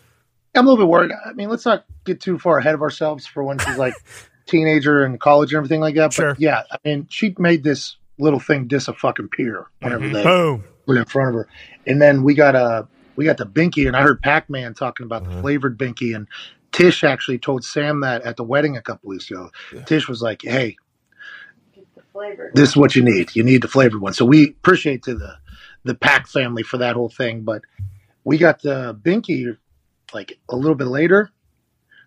[0.54, 1.12] I'm a little bit worried.
[1.24, 3.94] I mean, let's not get too far ahead of ourselves for when she's like
[4.46, 6.08] teenager and college and everything like that.
[6.08, 6.36] But Sure.
[6.38, 10.14] yeah, I mean, she made this little thing dis a fucking peer whenever mm-hmm.
[10.14, 10.64] they Boom.
[10.86, 11.48] put it in front of her.
[11.86, 12.86] And then we got a
[13.16, 15.42] we got the binky, and I heard Pacman talking about the uh-huh.
[15.42, 16.26] flavored binky, and
[16.72, 19.50] Tish actually told Sam that at the wedding a couple weeks ago.
[19.84, 20.76] Tish was like, "Hey,
[22.12, 22.50] Get the flavor.
[22.54, 23.34] this is what you need.
[23.34, 25.36] You need the flavored one." So we appreciate to the
[25.84, 27.42] the Pack family for that whole thing.
[27.42, 27.62] But
[28.24, 29.56] we got the binky
[30.14, 31.30] like a little bit later.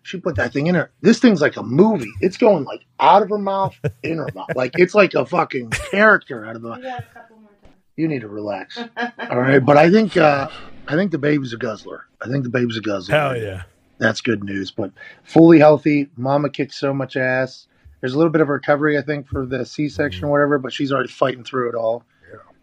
[0.02, 0.92] She put that thing in her.
[1.00, 2.12] This thing's like a movie.
[2.20, 4.50] It's going like out of her mouth, in her mouth.
[4.54, 6.74] Like it's like a fucking character out of the.
[6.76, 7.74] We got a couple more times.
[7.96, 8.78] You need to relax.
[9.30, 10.48] All right, but I think uh,
[10.86, 12.04] I think the baby's a guzzler.
[12.22, 13.16] I think the baby's a guzzler.
[13.18, 13.62] Hell yeah.
[13.98, 14.70] That's good news.
[14.70, 14.92] But
[15.24, 16.08] fully healthy.
[16.16, 17.66] Mama kicked so much ass.
[18.00, 20.92] There's a little bit of recovery, I think, for the C-section or whatever, but she's
[20.92, 22.04] already fighting through it all.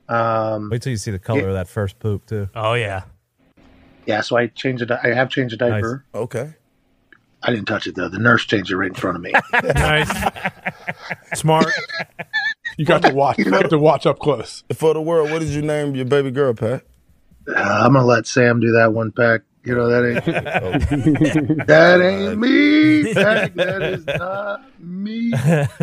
[0.09, 2.49] Um, Wait till you see the color of that first poop too.
[2.53, 3.03] Oh yeah.
[4.05, 4.91] yeah, so I changed it.
[4.91, 6.05] I have changed a diaper.
[6.13, 6.53] Okay.
[7.41, 8.09] I didn't touch it though.
[8.09, 9.34] The nurse changed it right in front of me.
[9.75, 10.11] Nice.
[11.36, 11.67] Smart.
[12.77, 13.38] You got to watch.
[13.38, 14.63] You got to watch up close.
[14.73, 16.84] For the world, what did you name your baby girl, Pat?
[17.47, 19.41] Uh, I'm gonna let Sam do that one pack.
[19.66, 23.14] You know that ain't that ain't me.
[23.14, 23.53] Pack.
[23.55, 25.32] That is not me.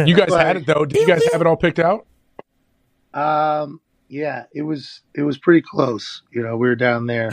[0.07, 0.85] You guys had it though.
[0.85, 2.07] Did you guys have it all picked out?
[3.15, 6.23] Um, yeah, it was it was pretty close.
[6.33, 7.31] You know, we were down there.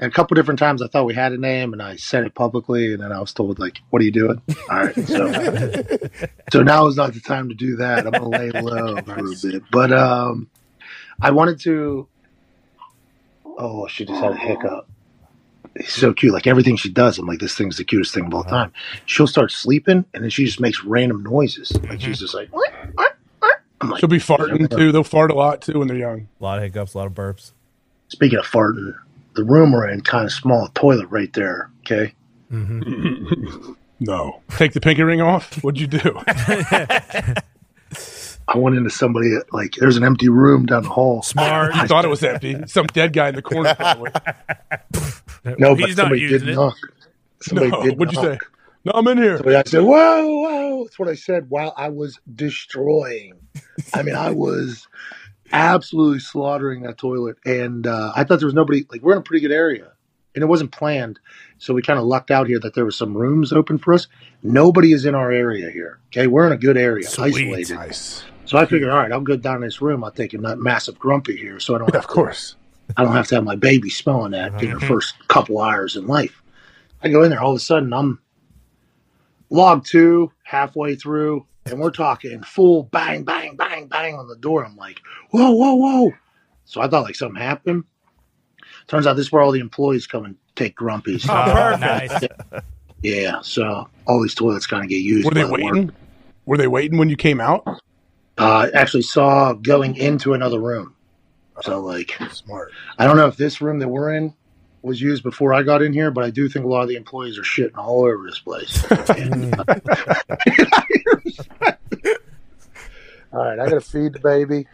[0.00, 2.34] And a couple different times I thought we had a name and I said it
[2.34, 4.42] publicly and then I was told like, What are you doing?
[4.68, 4.94] All right.
[4.94, 5.32] So
[6.52, 8.04] so now is not the time to do that.
[8.04, 9.62] I'm gonna lay low for a bit.
[9.70, 10.50] But um
[11.20, 12.08] I wanted to
[13.56, 14.88] Oh, she just had a hiccup.
[15.76, 16.32] It's so cute.
[16.32, 18.50] Like everything she does, I'm like, this thing's the cutest thing of all uh-huh.
[18.50, 18.72] time.
[19.06, 21.72] She'll start sleeping and then she just makes random noises.
[21.82, 22.24] Like she's mm-hmm.
[22.24, 22.72] just like what?
[23.80, 24.92] I'm like She'll be farting too.
[24.92, 26.28] They'll fart a lot too when they're young.
[26.40, 27.52] A lot of hiccups, a lot of burps.
[28.08, 28.94] Speaking of farting,
[29.34, 31.70] the room we're in, kind of small toilet right there.
[31.80, 32.14] Okay.
[32.52, 33.72] Mm-hmm.
[34.00, 34.42] No.
[34.50, 35.62] Take the pinky ring off.
[35.62, 36.20] What'd you do?
[38.46, 41.22] I went into somebody like there's an empty room down the hall.
[41.22, 41.74] Smart.
[41.74, 42.66] I thought it was empty.
[42.66, 43.74] Some dead guy in the corner.
[45.58, 46.54] No, He's not somebody using did it.
[46.54, 46.76] knock.
[47.42, 47.82] Somebody No.
[47.82, 48.38] did What'd you say?
[48.84, 49.36] No, I'm in here.
[49.38, 53.34] Somebody I said, "Whoa, whoa!" That's what I said while I was destroying.
[53.94, 54.86] I mean, I was
[55.52, 58.86] absolutely slaughtering that toilet, and uh, I thought there was nobody.
[58.90, 59.92] Like we're in a pretty good area,
[60.34, 61.18] and it wasn't planned.
[61.58, 64.06] So we kind of lucked out here that there was some rooms open for us.
[64.42, 65.98] Nobody is in our area here.
[66.08, 67.74] Okay, we're in a good area, isolated.
[67.74, 68.24] Nice.
[68.46, 70.04] So I figured, all right, I'll go down in this room.
[70.04, 71.88] I'll take a not massive grumpy here, so I don't.
[71.94, 72.56] Yeah, Have of course.
[72.96, 76.06] I don't have to have my baby smelling that in her first couple hours in
[76.06, 76.42] life.
[77.02, 78.20] I go in there, all of a sudden I'm
[79.50, 84.64] log two, halfway through, and we're talking full bang, bang, bang, bang on the door.
[84.64, 86.12] I'm like, whoa, whoa, whoa.
[86.64, 87.84] So I thought like something happened.
[88.86, 91.26] Turns out this is where all the employees come and take grumpies.
[91.28, 92.24] Oh, nice.
[93.02, 95.26] Yeah, so all these toilets kind of get used.
[95.26, 95.72] Were they by the work.
[95.74, 95.92] waiting?
[96.46, 97.66] Were they waiting when you came out?
[98.38, 100.93] Uh, actually saw going into another room.
[101.62, 102.72] So like, Smart.
[102.98, 104.34] I don't know if this room that we're in
[104.82, 106.96] was used before I got in here, but I do think a lot of the
[106.96, 108.84] employees are shitting all over this place.
[113.32, 114.66] all right, I got to feed the baby.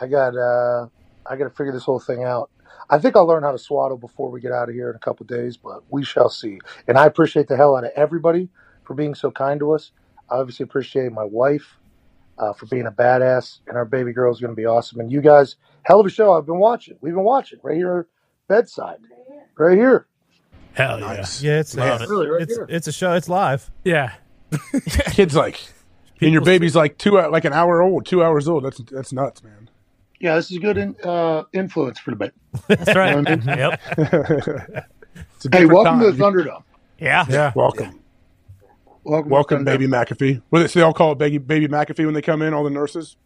[0.00, 0.86] I got uh,
[1.26, 2.50] I got to figure this whole thing out.
[2.88, 4.98] I think I'll learn how to swaddle before we get out of here in a
[4.98, 6.58] couple days, but we shall see.
[6.88, 8.48] And I appreciate the hell out of everybody
[8.84, 9.92] for being so kind to us.
[10.30, 11.78] I obviously appreciate my wife
[12.38, 15.00] uh, for being a badass, and our baby girl is going to be awesome.
[15.00, 16.32] And you guys, hell of a show.
[16.34, 16.96] I've been watching.
[17.00, 18.06] We've been watching right here,
[18.48, 18.98] bedside,
[19.58, 20.06] right here.
[20.74, 21.06] Hell yeah.
[21.06, 21.42] Nice.
[21.42, 22.12] Yeah, it's Love it's, it.
[22.12, 22.66] Really, right it's, here.
[22.68, 23.12] it's a show.
[23.14, 23.70] It's live.
[23.84, 24.12] Yeah.
[25.10, 25.60] Kids like,
[26.20, 28.64] and your baby's like two, like an hour old, two hours old.
[28.64, 29.70] That's that's nuts, man.
[30.20, 32.32] Yeah, this is good in, uh, influence for the baby.
[32.68, 33.16] That's right.
[33.16, 33.56] You know what I
[34.76, 34.86] yep.
[35.36, 36.00] It's a Hey, welcome time.
[36.00, 36.62] to the Thunderdome.
[36.98, 37.26] Yeah.
[37.28, 37.52] Yeah.
[37.54, 38.00] Welcome,
[39.04, 39.88] Welcome, welcome, baby Thunderdome.
[39.88, 40.42] McAfee.
[40.50, 42.54] Well, they all call it baby baby McAfee when they come in.
[42.54, 43.16] All the nurses.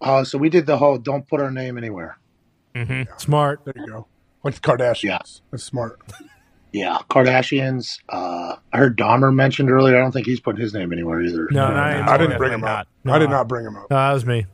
[0.00, 2.18] Uh, so we did the whole "don't put our name anywhere."
[3.18, 3.60] Smart.
[3.64, 4.06] There you go.
[4.42, 5.02] Like the Kardashians.
[5.02, 5.18] Yeah.
[5.50, 6.00] That's smart.
[6.72, 7.98] Yeah, Kardashians.
[8.08, 9.96] Uh, I heard Dahmer mentioned earlier.
[9.96, 11.48] I don't think he's putting his name anywhere either.
[11.50, 12.88] No, no, I, I didn't bring him Definitely up.
[13.04, 13.16] not.
[13.16, 13.90] I did not bring him up.
[13.90, 14.46] No, that was me.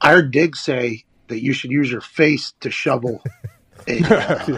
[0.00, 3.22] I heard Digz say that you should use your face to shovel.
[3.86, 4.44] A, uh,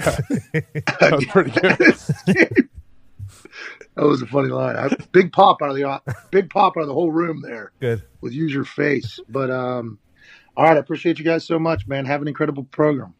[1.00, 2.68] That was pretty good.
[3.96, 4.76] that was a funny line.
[4.76, 8.02] I, big pop out of the big pop out of the whole room there Good.
[8.20, 9.20] with use your face.
[9.28, 9.98] But um,
[10.56, 12.04] all right, I appreciate you guys so much, man.
[12.06, 13.14] Have an incredible program.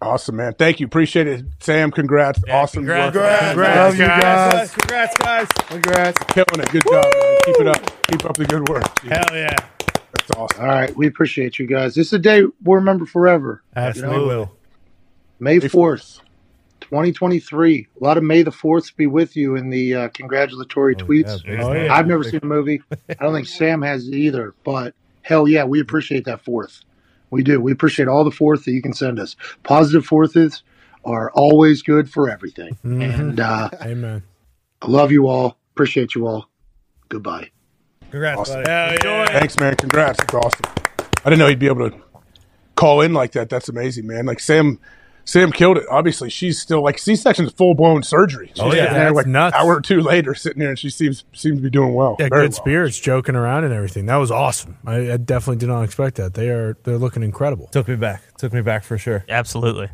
[0.00, 0.54] Awesome, man.
[0.54, 0.86] Thank you.
[0.86, 1.44] Appreciate it.
[1.60, 2.40] Sam, congrats.
[2.44, 3.14] Yeah, awesome congrats.
[3.14, 3.24] work.
[3.24, 4.70] Congrats, guys.
[4.72, 5.48] Congrats, guys.
[5.68, 6.18] Congrats.
[6.32, 6.70] Killing it.
[6.70, 7.36] Good job, man.
[7.44, 8.02] Keep it up.
[8.08, 8.98] Keep up the good work.
[9.00, 9.54] Hell yeah.
[10.12, 10.60] That's awesome.
[10.60, 11.94] All right, we appreciate you guys.
[11.94, 13.62] This is a day we'll remember forever.
[13.74, 14.56] Absolutely will.
[15.38, 16.20] May fourth,
[16.92, 17.88] twenty twenty three.
[18.00, 21.42] A lot of May the fourth be with you in the uh, congratulatory tweets.
[21.46, 21.94] yeah, Oh, yeah.
[21.94, 22.82] I've never seen a movie.
[23.08, 24.54] I don't think Sam has either.
[24.62, 26.82] But hell yeah, we appreciate that fourth.
[27.30, 27.60] We do.
[27.62, 29.36] We appreciate all the fourth that you can send us.
[29.62, 30.62] Positive fourths
[31.04, 32.76] are always good for everything.
[32.82, 34.22] And uh, Amen.
[34.82, 35.56] I love you all.
[35.72, 36.50] Appreciate you all.
[37.08, 37.50] Goodbye.
[38.10, 38.62] Congrats, Awesome.
[38.64, 38.70] buddy.
[39.02, 39.38] Hell yeah.
[39.38, 39.74] Thanks, man.
[39.76, 40.18] Congrats.
[40.18, 40.66] That's awesome.
[41.24, 41.96] I didn't know he'd be able to
[42.76, 43.48] call in like that.
[43.48, 44.26] That's amazing, man.
[44.26, 44.78] Like Sam,
[45.24, 45.84] Sam killed it.
[45.90, 48.48] Obviously, she's still like C section's full blown surgery.
[48.48, 48.92] She's Oh, yeah.
[48.92, 49.54] there That's like nuts.
[49.56, 52.16] an hour or two later, sitting there, and she seems seems to be doing well.
[52.18, 52.50] Yeah, good well.
[52.52, 54.06] spirits, joking around and everything.
[54.06, 54.78] That was awesome.
[54.84, 56.34] I, I definitely did not expect that.
[56.34, 57.68] They are they're looking incredible.
[57.68, 58.22] Took me back.
[58.38, 59.24] Took me back for sure.
[59.28, 59.88] Absolutely.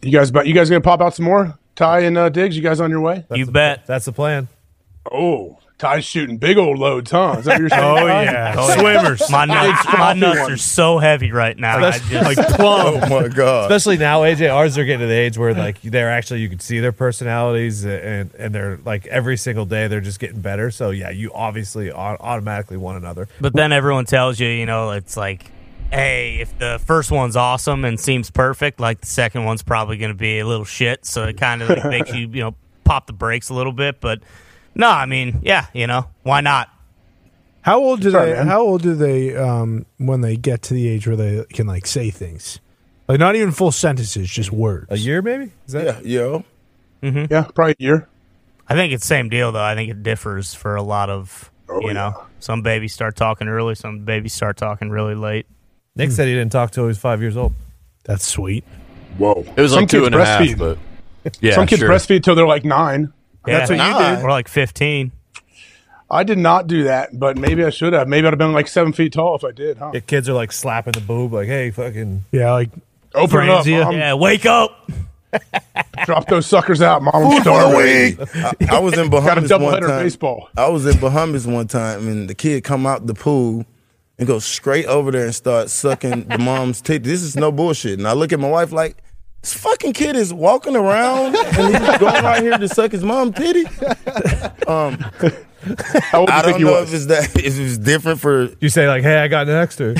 [0.00, 1.58] You guys, about you guys gonna pop out some more?
[1.76, 3.26] Ty and uh, Digz, you guys on your way?
[3.34, 3.86] you bet.
[3.86, 4.48] That's the plan.
[5.12, 7.34] Oh, Ty's shooting big old loads, huh?
[7.38, 7.82] Is that what you're saying?
[7.82, 8.76] Oh yeah, Oh, yeah.
[8.78, 9.28] swimmers.
[9.28, 11.78] My nuts, my nuts are so heavy right now.
[11.78, 13.00] I just, like plum.
[13.02, 13.64] Oh my god!
[13.70, 16.60] Especially now, AJ, ours are getting to the age where like they're actually you can
[16.60, 20.70] see their personalities and and they're like every single day they're just getting better.
[20.70, 23.28] So yeah, you obviously automatically want another.
[23.40, 25.50] but then everyone tells you, you know, it's like,
[25.90, 30.12] hey, if the first one's awesome and seems perfect, like the second one's probably going
[30.12, 31.04] to be a little shit.
[31.04, 32.54] So it kind of like makes you, you know,
[32.84, 34.00] pop the brakes a little bit.
[34.00, 34.20] But
[34.74, 36.68] no, I mean, yeah, you know, why not?
[37.62, 38.36] How old do Sorry, they?
[38.36, 38.46] man.
[38.46, 39.34] How old do they?
[39.34, 42.60] Um, when they get to the age where they can like say things,
[43.08, 44.86] like not even full sentences, just words.
[44.90, 45.50] A year maybe?
[45.66, 46.44] Is that Yeah,
[47.02, 47.14] yo.
[47.30, 48.08] yeah, probably a year.
[48.68, 49.62] I think it's same deal though.
[49.62, 53.48] I think it differs for a lot of, Oh, you know, some babies start talking
[53.48, 55.46] early, some babies start talking really late.
[55.96, 57.54] Nick said he didn't talk till he was five years old.
[58.04, 58.64] That's sweet.
[59.16, 60.58] Whoa, It was Some like two kids and a half, breastfeed.
[60.58, 60.78] but
[61.40, 61.88] yeah, Some kids sure.
[61.88, 63.12] breastfeed till they're like nine.
[63.46, 64.24] Yeah, That's what you did.
[64.24, 65.12] We're like 15.
[66.10, 68.08] I did not do that, but maybe I should have.
[68.08, 69.90] Maybe I'd have been like seven feet tall if I did, huh?
[69.94, 72.70] Yeah, kids are like slapping the boob, like, "Hey, fucking." Yeah, like
[73.14, 73.94] Open it up, mom.
[73.96, 74.90] Yeah, wake up.
[76.04, 77.14] Drop those suckers out, mom.
[77.14, 78.18] I'm starving.
[78.70, 80.04] I, I was in Got a Bahamas double one time.
[80.04, 80.48] baseball.
[80.56, 83.64] I was in Bahamas one time, and the kid come out the pool
[84.18, 86.98] and go straight over there and start sucking the mom's titty.
[87.08, 87.98] This is no bullshit.
[87.98, 89.02] And I look at my wife like,
[89.44, 93.36] this fucking kid is walking around and he's going right here to suck his mom's
[93.36, 93.66] titty.
[94.66, 94.96] Um,
[96.00, 96.88] How old do you I don't he know was?
[96.88, 98.48] if it's that if it's different for.
[98.60, 99.94] You say like, "Hey, I got next to."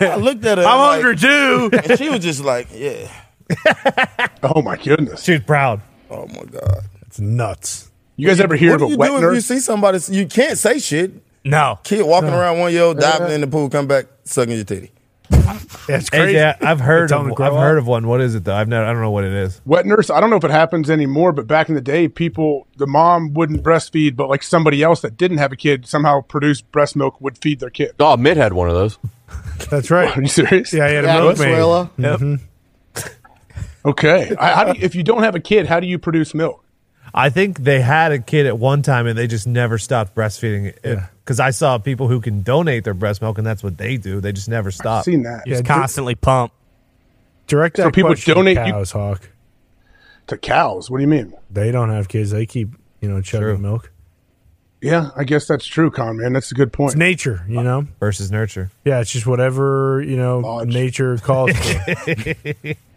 [0.00, 0.64] I looked at her.
[0.64, 1.70] I'm like- hungry too.
[1.88, 3.08] and she was just like, yeah.
[4.42, 5.22] oh my goodness.
[5.22, 5.80] She's proud.
[6.10, 6.82] Oh my god.
[7.06, 7.90] It's nuts.
[8.16, 9.34] You guys ever hear what of do a you wet do if nurse?
[9.36, 10.00] you see somebody?
[10.10, 11.12] You can't say shit.
[11.44, 11.78] No.
[11.84, 14.90] Kid walking around one year old, diving in the pool, come back sucking your titty.
[15.30, 16.38] That's crazy.
[16.38, 18.06] AJ, I've heard of, I've grow heard of one.
[18.06, 18.54] What is it though?
[18.54, 18.84] I've never.
[18.84, 19.60] I don't know what it is.
[19.66, 22.66] wet nurse i don't know if it happens anymore but back in the day people
[22.76, 26.70] the mom wouldn't breastfeed but like somebody else that didn't have a kid somehow produced
[26.72, 28.98] breast milk would feed their kid Oh, Mitt had one of those.
[29.70, 30.08] That's right.
[30.16, 31.38] are you serious Yeah, he had a Yeah, milkmaid.
[31.38, 31.90] Venezuela.
[31.98, 33.88] Mm-hmm.
[33.88, 36.34] okay I, how do you, if you don't have a kid how do you produce
[36.34, 36.64] milk
[37.14, 40.66] I think they had a kid at one time and they just never stopped breastfeeding
[40.82, 40.98] it.
[41.24, 44.20] Because I saw people who can donate their breast milk and that's what they do.
[44.20, 45.04] They just never i've stop.
[45.04, 46.52] seen that Just Yeah, constantly pump.
[47.46, 49.30] Direct So that people question donate- to you- cows, Hawk.
[50.26, 52.30] to cows what do you mean They don't have kids.
[52.30, 52.68] They keep,
[53.00, 53.58] you know, chugging True.
[53.58, 53.90] milk.
[54.82, 57.86] yeah i guess that's true con man that's a good point It's nature, you know?
[58.00, 58.70] versus nurture.
[58.84, 60.68] Yeah, it's just whatever, you know, Lodge.
[60.68, 61.94] nature calls for.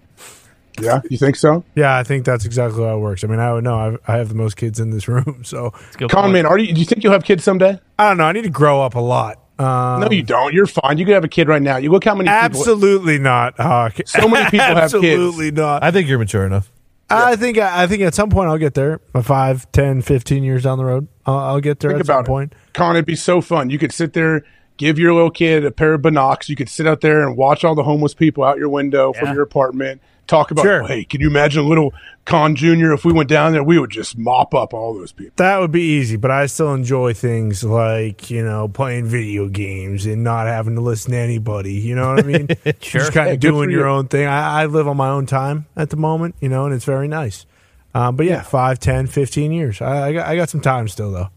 [0.79, 3.23] yeah you think so yeah, I think that's exactly how it works.
[3.23, 3.77] I mean, I would know.
[3.77, 5.43] I've, I have the most kids in this room.
[5.43, 8.17] So Good con man are you do you think you'll have kids someday I don't
[8.17, 8.25] know.
[8.25, 9.39] I need to grow up a lot.
[9.59, 12.03] Um, no you don't you're fine you could have a kid right now you look
[12.03, 13.97] how many people Absolutely not, Hawk.
[14.07, 14.95] So many people have kids.
[14.95, 15.83] Absolutely not.
[15.83, 16.71] I think you're mature enough.
[17.11, 19.01] I think I think at some point I'll get there.
[19.21, 22.25] Five, ten, fifteen years down the road, I'll, I'll get there Think at some about
[22.25, 22.53] point.
[22.73, 23.69] Con, it'd be so fun.
[23.69, 24.43] You could sit there,
[24.81, 26.49] give your little kid a pair of binocs.
[26.49, 29.31] You could sit out there and watch all the homeless people out your window from
[29.35, 30.01] your apartment.
[30.25, 30.87] Talk about, Sure.
[30.87, 31.93] hey, can you imagine a little
[32.25, 32.93] Con Jr.
[32.93, 33.63] if we went down there?
[33.63, 35.33] We would just mop up all those people.
[35.35, 40.05] That would be easy, but I still enjoy things like you know playing video games
[40.05, 41.73] and not having to listen to anybody.
[41.73, 42.47] You know what I mean?
[42.81, 43.01] Sure.
[43.01, 43.91] Just kind of good doing your you.
[43.93, 44.25] own thing.
[44.25, 47.07] I, I live on my own time at the moment, you know, and it's very
[47.07, 47.45] nice.
[47.93, 49.81] Um, but yeah, five, ten, fifteen years.
[49.81, 51.29] I, I, got, I got some time still though.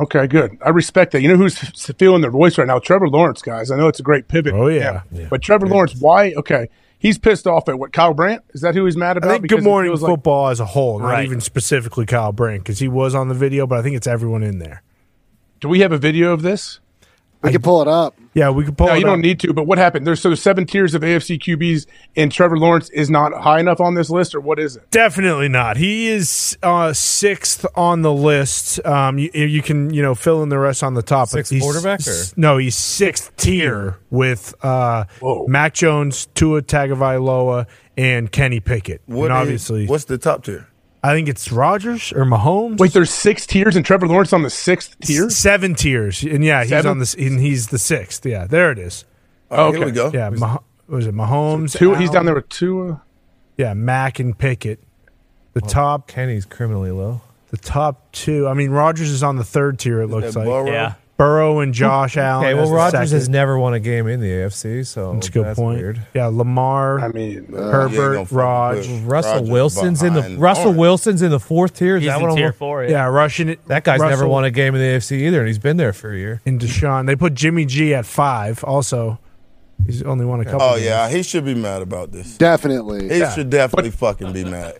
[0.00, 0.58] Okay, good.
[0.64, 1.22] I respect that.
[1.22, 1.56] You know who's
[1.98, 2.78] feeling their voice right now?
[2.80, 3.70] Trevor Lawrence, guys.
[3.70, 4.52] I know it's a great pivot.
[4.54, 5.02] Oh, yeah.
[5.30, 6.32] But Trevor Lawrence, why?
[6.32, 6.68] Okay.
[6.98, 7.92] He's pissed off at what?
[7.94, 8.42] Kyle Brandt?
[8.50, 9.30] Is that who he's mad about?
[9.30, 11.24] I think Because Good it Morning feels like- Football as a whole, not Right.
[11.24, 14.42] even specifically Kyle Brandt, because he was on the video, but I think it's everyone
[14.42, 14.82] in there.
[15.60, 16.80] do we have a video of this?
[17.42, 18.16] We can pull it up.
[18.34, 18.86] Yeah, we could pull.
[18.86, 19.12] No, it you up.
[19.12, 19.52] don't need to.
[19.54, 20.06] But what happened?
[20.06, 21.86] There's so there's seven tiers of AFC QBs,
[22.16, 24.88] and Trevor Lawrence is not high enough on this list, or what is it?
[24.90, 25.76] Definitely not.
[25.78, 28.84] He is uh, sixth on the list.
[28.86, 31.28] Um, you, you can you know fill in the rest on the top.
[31.28, 32.10] but Sixth he's- quarterback, or?
[32.10, 32.58] s- no?
[32.58, 35.46] He's sixth tier with uh, Whoa.
[35.48, 37.66] Mac Jones, Tua Tagovailoa,
[37.96, 39.02] and Kenny Pickett.
[39.06, 40.68] What and is- obviously, what's the top tier?
[41.02, 42.78] I think it's Rodgers or Mahomes.
[42.78, 45.26] Wait, there's six tiers, and Trevor Lawrence on the sixth tier.
[45.26, 46.90] S- seven tiers, and yeah, he's Seven?
[46.90, 48.26] on this, and he's the sixth.
[48.26, 49.04] Yeah, there it is.
[49.50, 49.84] Oh, Here Okay.
[49.86, 50.10] we go.
[50.12, 51.76] Yeah, Mah- was it Mahomes?
[51.76, 52.12] Two, he's Allen?
[52.12, 53.00] down there with Tua.
[53.56, 54.80] Yeah, Mac and Pickett.
[55.54, 57.22] The top, Kenny's criminally low.
[57.50, 58.46] the top two.
[58.46, 60.00] I mean, Rodgers is on the third tier.
[60.02, 60.44] It looks like.
[60.46, 60.70] Burrow?
[60.70, 60.94] Yeah.
[61.20, 62.46] Burrow and Josh Allen.
[62.46, 65.30] Okay, well, the Rodgers has never won a game in the AFC, so That's a
[65.30, 65.78] good that's point.
[65.78, 66.00] weird.
[66.14, 66.98] Yeah, Lamar.
[67.00, 70.72] I mean, uh, You ain't Herbert, gonna Raj, Russell Rodgers Wilson's in the behind Russell
[70.72, 71.96] Wilson's in the fourth tier.
[71.96, 72.52] Is He's that in what tier I'm?
[72.54, 72.84] four.
[72.84, 73.62] yeah, rushing it.
[73.66, 76.10] That guy's never won a game in the AFC either, and he's been there for
[76.10, 76.40] a year.
[76.46, 77.04] And Deshaun.
[77.06, 78.64] They put Jimmy G at five.
[78.64, 79.18] Also,
[79.84, 80.62] he's only won a couple.
[80.62, 80.86] Oh games.
[80.86, 82.38] yeah, he should be mad about this.
[82.38, 83.10] Definitely.
[83.10, 84.78] He should definitely fucking be mad.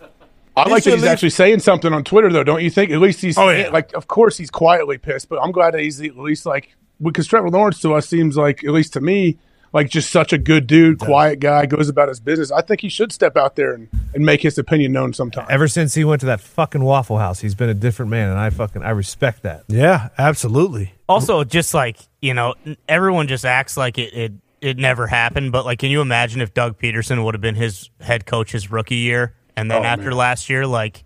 [0.56, 2.44] I like that he's leave- actually saying something on Twitter, though.
[2.44, 2.90] Don't you think?
[2.90, 3.68] At least he's Oh, yeah.
[3.70, 7.26] like, of course he's quietly pissed, but I'm glad that he's at least like because
[7.26, 9.38] Trevor Lawrence to us seems like, at least to me,
[9.72, 12.50] like just such a good dude, quiet guy, goes about his business.
[12.50, 15.46] I think he should step out there and, and make his opinion known sometime.
[15.48, 18.38] Ever since he went to that fucking Waffle House, he's been a different man, and
[18.38, 19.62] I fucking I respect that.
[19.68, 20.92] Yeah, absolutely.
[21.08, 22.54] Also, just like you know,
[22.88, 25.52] everyone just acts like it, it it never happened.
[25.52, 28.70] But like, can you imagine if Doug Pederson would have been his head coach his
[28.72, 30.16] rookie year, and then Oh, after man.
[30.16, 31.04] last year, like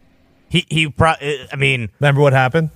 [0.49, 2.71] he he pro- I mean, Remember what happened?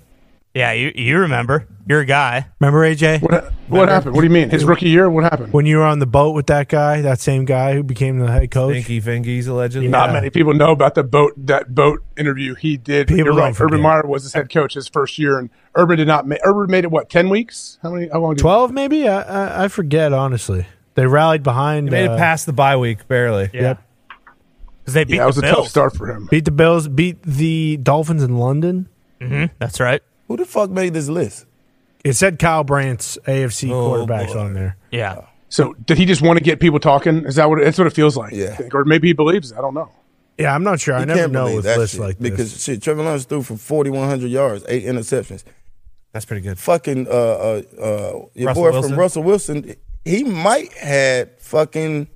[0.54, 2.46] yeah, you you remember, you're a guy.
[2.58, 4.14] Remember AJ What, what happened?
[4.14, 4.50] What do you mean?
[4.50, 5.08] His rookie year?
[5.08, 5.52] What happened?
[5.52, 8.30] when you were on the boat with that guy, that same guy who became the
[8.32, 8.74] head coach?
[8.74, 9.88] Finky Fingies allegedly.
[9.88, 10.14] Not Yeah.
[10.14, 13.06] many people know about the boat that boat interview he did.
[13.06, 13.54] People You're right.
[13.60, 16.26] Urban Meyer was his head coach his first year, and Urban did not.
[16.26, 17.78] Ma- Urban made it what ten weeks?
[17.82, 18.08] How many?
[18.08, 18.34] How long?
[18.34, 19.06] Did Twelve, maybe.
[19.06, 20.66] I, I I forget honestly.
[20.94, 21.86] They rallied behind.
[21.88, 23.50] He made uh, it past the bye week barely.
[23.52, 23.80] Yep.
[24.88, 26.26] Because they beat Yeah, it was the a tough start for him.
[26.30, 26.88] Beat the Bills.
[26.88, 28.88] Beat the Dolphins in London.
[29.58, 30.02] That's right.
[30.28, 31.46] Who the fuck made this list?
[32.04, 34.38] It said Kyle Brandt's AFC Oh, quarterbacks boy.
[34.40, 34.76] on there.
[34.90, 35.22] Yeah.
[35.48, 37.24] So did he just want to get people talking?
[37.24, 37.58] Is that what?
[37.60, 38.32] That's what it feels like.
[38.32, 38.54] Yeah.
[38.54, 38.74] Think.
[38.74, 39.50] Or maybe he believes.
[39.52, 39.58] it.
[39.58, 39.90] I don't know.
[40.38, 40.94] Yeah, I'm not sure.
[40.94, 42.00] I never know believe with lists shit.
[42.00, 42.62] like because this.
[42.62, 45.42] shit, Trevor Lawrence threw for forty one hundred yards, eight interceptions.
[46.12, 46.58] That's pretty good.
[46.58, 48.90] Fucking uh uh uh your Russell boy Wilson?
[48.90, 49.74] from Russell Wilson,
[50.04, 52.06] he might had fucking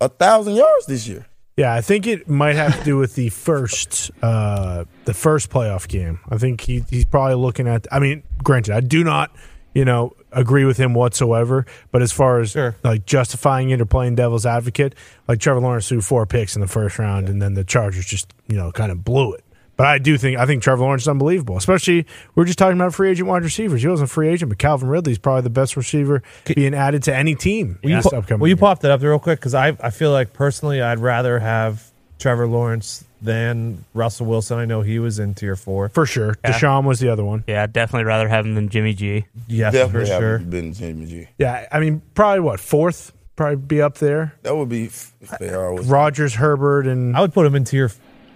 [0.00, 1.26] a thousand yards this year.
[1.56, 5.86] Yeah, I think it might have to do with the first uh the first playoff
[5.86, 6.20] game.
[6.30, 9.30] I think he he's probably looking at I mean, granted, I do not,
[9.74, 11.66] you know, agree with him whatsoever.
[11.90, 12.74] But as far as Sure.
[12.82, 14.94] like justifying it or playing devil's advocate,
[15.28, 18.32] like Trevor Lawrence threw four picks in the first round, and then the Chargers just
[18.48, 19.41] you know kind of blew it.
[19.76, 21.56] But I do think I think Trevor Lawrence is unbelievable.
[21.56, 23.82] Especially we are just talking about free agent wide receivers.
[23.82, 26.22] He wasn't a free agent, but Calvin Ridley is probably the best receiver
[26.54, 27.78] being added to any team.
[27.82, 28.60] Will you, this po- upcoming will you year.
[28.60, 29.38] pop that up there real quick?
[29.40, 34.58] Because I, I feel like personally, I'd rather have Trevor Lawrence than Russell Wilson.
[34.58, 35.88] I know he was in tier four.
[35.88, 36.36] for sure?
[36.44, 36.52] Yeah.
[36.52, 37.42] Deshaun was the other one.
[37.46, 39.24] Yeah, I'd definitely rather have him than Jimmy G.
[39.48, 40.32] Yes, Definitely for sure.
[40.38, 41.28] haven't been Jimmy G.
[41.38, 44.34] Yeah, I mean probably what fourth, probably be up there.
[44.42, 45.72] That would be fair.
[45.72, 47.90] Rodgers, Herbert, and I would put him in tier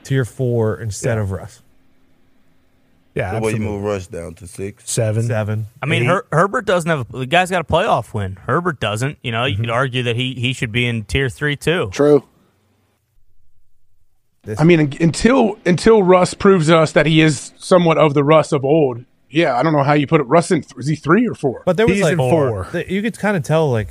[0.06, 1.22] tier four instead Yeah.
[1.22, 1.62] of Russ.
[3.14, 4.90] yeah, The way you move Russ down to six.
[4.90, 5.22] seven.
[5.24, 5.66] Seven.
[5.82, 8.36] I mean, Her- Herbert doesn't have a, the guy's got a playoff win.
[8.46, 9.18] Herbert doesn't.
[9.22, 9.62] You know, you Mm-hmm.
[9.64, 11.88] could argue that he he should be in tier three too.
[11.92, 12.24] True.
[14.58, 18.52] I mean, until until Russ proves to us that he is somewhat of the Russ
[18.52, 19.04] of old.
[19.28, 20.24] Yeah, I don't know how you put it.
[20.24, 21.62] Russ in is he three or four?
[21.66, 22.68] But there was He's like in four.
[22.70, 23.88] the- you could kind of tell like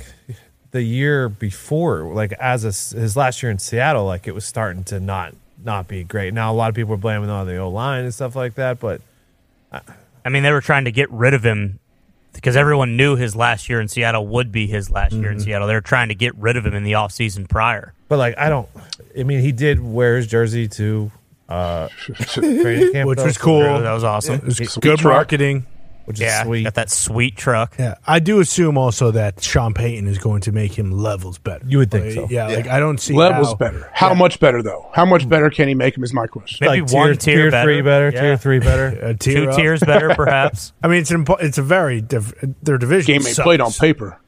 [0.70, 4.46] the year before, like as a s his last year in Seattle, like it was
[4.46, 5.34] starting to not
[5.64, 6.32] not be great.
[6.34, 8.78] Now a lot of people are blaming on the O line and stuff like that,
[8.80, 9.00] but
[10.24, 11.78] I mean, they were trying to get rid of him
[12.32, 15.32] because everyone knew his last year in Seattle would be his last year Mm-hmm.
[15.32, 15.66] in Seattle.
[15.68, 17.92] They were trying to get rid of him in the offseason prior.
[18.08, 18.68] but like I don't.
[19.18, 21.10] I mean, he did wear his jersey to
[21.48, 23.60] uh, training camp, Which though, was so- cool.
[23.62, 24.36] That was awesome.
[24.36, 25.14] It was Sweet good truck.
[25.14, 25.66] marketing.
[26.06, 26.62] Which is Yeah, sweet.
[26.64, 27.74] got that sweet truck.
[27.78, 31.64] Yeah, I do assume also that Sean Payton is going to make him levels better.
[31.68, 32.26] You would think Like, so.
[32.30, 33.90] Yeah, like I don't see Levels how- better.
[33.92, 34.88] How much better though?
[34.94, 36.02] How much better can he make him?
[36.04, 36.66] Is my question.
[36.66, 38.20] Maybe like one tier, tier, three better, Yeah.
[38.22, 38.86] tier three better.
[39.02, 39.56] A tier Two up.
[39.56, 40.72] tiers better, perhaps.
[40.82, 43.06] I mean, it's an, impo- it's a very diff- their division.
[43.06, 43.44] Game ain't sucks.
[43.44, 44.18] played on paper.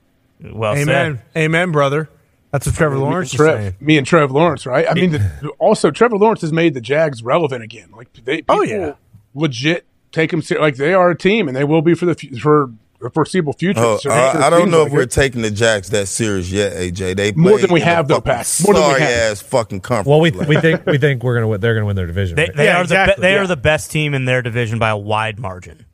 [0.40, 1.44] Well Amen, said.
[1.44, 2.08] amen, brother.
[2.50, 3.74] That's what Trevor Me and Lawrence is Trev, saying.
[3.80, 4.86] me and Trevor Lawrence, right?
[4.90, 7.90] I mean, the, also Trevor Lawrence has made the Jags relevant again.
[7.94, 8.94] Like they, Oh, yeah.
[9.34, 9.84] legit
[10.18, 12.36] take them ser- like they are a team, and they will be for the fu-
[12.38, 13.80] for the foreseeable future.
[13.80, 15.10] Oh, So I, I don't know like if we're it.
[15.12, 17.16] taking the Jags that serious yet, AJ.
[17.16, 18.60] They More than we have, though, fucking Pat.
[18.64, 19.32] More than we have.
[19.32, 20.08] ass fucking conference.
[20.08, 22.34] Well, we like- we think we think we're gonna win, they're gonna win their division.
[22.36, 22.56] They, right?
[22.56, 23.40] they Yeah, are the be- they yeah.
[23.42, 25.84] are the best team in their division by a wide margin.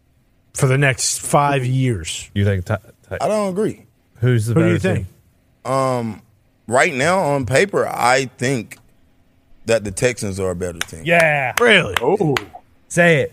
[0.55, 2.31] for the next five years.
[2.35, 2.65] you think?
[2.65, 2.75] Ti-
[3.11, 3.85] Ti- I don't agree.
[4.21, 5.07] who's the Who do better you think?
[5.65, 5.73] team?
[5.73, 6.23] Um,
[6.67, 8.79] right now on paper, I think
[9.67, 11.03] that the Texans are a better team.
[11.05, 11.95] Yeah, Really?
[12.01, 12.35] Oh,
[12.89, 13.33] say it.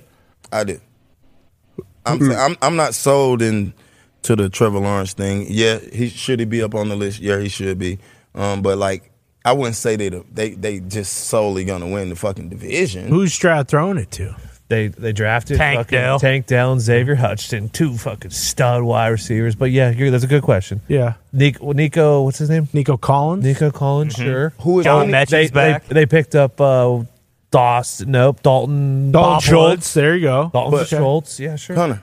[0.52, 0.80] I do.
[2.06, 3.74] I'm saying- I'm I'm not sold in
[4.24, 5.46] to the Trevor Lawrence thing.
[5.50, 7.20] Yeah, he should he be up on the list?
[7.20, 8.00] Yeah, he should be.
[8.36, 9.12] Um, but like
[9.46, 13.08] I wouldn't say they the- they they just solely gonna win the fucking division.
[13.08, 14.36] Who's Stroud throwing it to?
[14.68, 16.20] They they drafted Tank fucking Dell.
[16.20, 19.54] Tank Dell and Xavier Hutchinson, two fucking stud wide receivers.
[19.54, 20.80] But yeah, you're, that's a good question.
[20.88, 22.70] Yeah, Nico, Nico what's his name?
[22.72, 23.44] Nico Collins.
[23.44, 24.54] Nico Collins, sure.
[24.62, 25.88] Who is John on- they, back.
[25.88, 27.04] They, they picked up uh,
[27.52, 28.02] Doss.
[28.02, 29.12] Nope, Dalton.
[29.12, 29.70] Dalton Bob Schultz.
[29.72, 29.94] Woods.
[29.94, 30.50] There you go.
[30.54, 31.40] Dalton But- Schultz.
[31.40, 31.76] Yeah, sure.
[31.76, 32.02] Connor,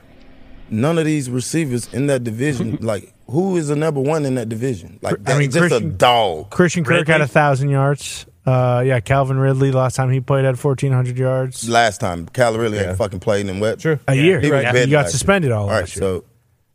[0.69, 4.49] none of these receivers in that division, like who is the number one in that
[4.49, 4.99] division?
[5.01, 6.49] Like I mean, just a Christian- dog.
[6.51, 7.11] Christian Kirk Ridley?
[7.11, 8.25] had a thousand yards.
[8.45, 11.69] Uh, yeah, Calvin Ridley last time he played had fourteen hundred yards.
[11.69, 12.89] Last time, Cal really Yeah.
[12.89, 13.81] ain't fucking played in what?
[13.81, 13.99] Sure.
[14.07, 14.39] A year.
[14.39, 14.73] He was Right.
[14.73, 15.11] bad He got last year.
[15.11, 16.01] suspended all All right, last year.
[16.01, 16.23] so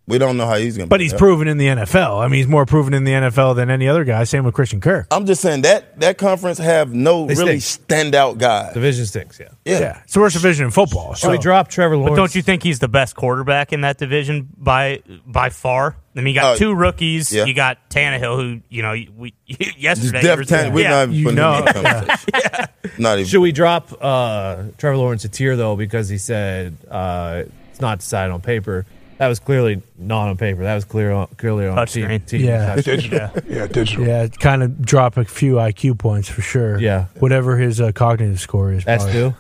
[0.07, 0.87] we don't know how he's gonna.
[0.89, 1.05] But play.
[1.05, 2.23] he's proven in the NFL.
[2.23, 4.25] I mean, he's more proven in the NFL than any other guy.
[4.25, 5.07] Same with Christian Kirk.
[5.11, 7.89] I'm just saying that that conference have no They really stink.
[7.89, 8.75] standout guys.
[8.75, 9.41] Division stinks.
[9.41, 9.49] Yeah.
[9.65, 9.81] Yeah.
[9.81, 11.15] Yeah, it's the worst division in football.
[11.15, 12.11] So we drop Trevor Lawrence.
[12.13, 15.97] But don't you think he's the best quarterback in that division by by far?
[16.17, 17.33] I mean, you got Uh, two rookies.
[17.33, 17.45] yeah.
[17.45, 20.21] You got Tannehill, who you know we Just yesterday.
[20.23, 20.91] Def was- Tan- we're yeah.
[20.91, 22.71] not even You know, him in that.
[22.99, 23.29] Not even.
[23.29, 27.99] Should we drop uh, Trevor Lawrence a tier though because he said uh, it's not
[28.01, 28.87] decided on paper?
[29.25, 30.63] That was clearly not on paper.
[30.65, 32.07] That was clear on, clearly on team.
[32.09, 32.27] Touchscreen.
[32.27, 32.75] team Yeah.
[32.75, 33.31] touch- digital.
[33.49, 34.07] Yeah, digital.
[34.07, 36.79] yeah, kind of drop a few IQ points for sure.
[36.79, 37.07] Yeah.
[37.21, 38.85] whatever his uh, cognitive score is.
[38.85, 39.31] That's probably.
[39.31, 39.37] two.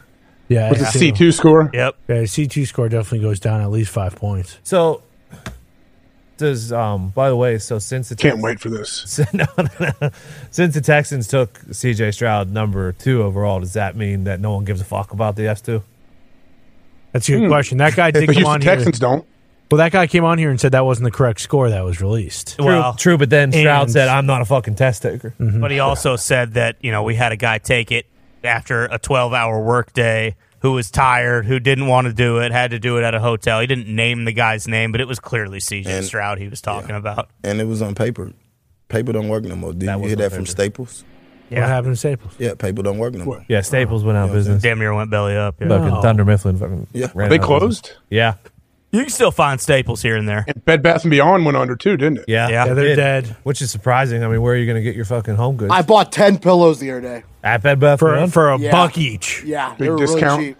[0.48, 0.98] Yeah, What's the S2.
[0.98, 1.70] C two score?
[1.74, 1.96] Yep.
[2.08, 4.58] Yeah, C two score definitely goes down at least five points.
[4.62, 5.02] So
[6.36, 9.20] does um by the way, so since the Can't wait for this.
[9.34, 10.10] no, no, no.
[10.50, 14.64] Since the Texans took CJ Stroud number two overall, does that mean that no one
[14.64, 15.82] gives a fuck about the S two?
[17.12, 17.78] That's a good question.
[17.78, 18.74] That guy did The come Houston on here.
[18.74, 19.24] Texans don't.
[19.70, 22.00] Well, that guy came on here and said that wasn't the correct score that was
[22.00, 22.56] released.
[22.56, 25.60] True, Well, true, but then Stroud and- said, "I'm not a fucking test taker." Mm-hmm.
[25.60, 28.06] But he also said that you know we had a guy take it
[28.44, 32.70] after a 12 hour workday who was tired, who didn't want to do it, had
[32.70, 33.60] to do it at a hotel.
[33.60, 36.60] He didn't name the guy's name, but it was clearly CJ And- Stroud he was
[36.60, 37.28] talking about.
[37.42, 38.30] and it was on paper.
[38.88, 39.72] Paper don't work no more.
[39.72, 40.50] Did That you hear on that from paper.
[40.50, 41.04] Staples?
[41.50, 42.34] What happened to Staples?
[42.38, 43.44] Yeah, paper don't work no more.
[43.48, 44.62] Yeah, Staples went out of Yeah, business.
[44.62, 45.56] Damn near went belly up.
[45.60, 45.68] yeah.
[45.68, 46.02] Fucking No.
[46.02, 47.08] Dunder Mifflin fucking Yeah.
[47.14, 47.80] ran They out of business.
[47.80, 47.92] closed.
[48.10, 48.34] Yeah,
[48.94, 50.44] You can still find Staples here and there.
[50.46, 52.24] And Bed Bath and Beyond went under too, didn't it?
[52.28, 52.66] yeah, Yeah.
[52.66, 52.96] Yeah, they're Did.
[52.96, 54.22] dead Which is surprising.
[54.24, 55.72] I mean, where are you going to get your fucking home goods?
[55.72, 57.22] I bought ten pillows the other day.
[57.42, 58.32] At Bed Bath for Beyond?
[58.32, 58.70] for a Yeah.
[58.72, 59.42] buck each.
[59.44, 60.38] Yeah, Big they were discount.
[60.40, 60.56] really cheap.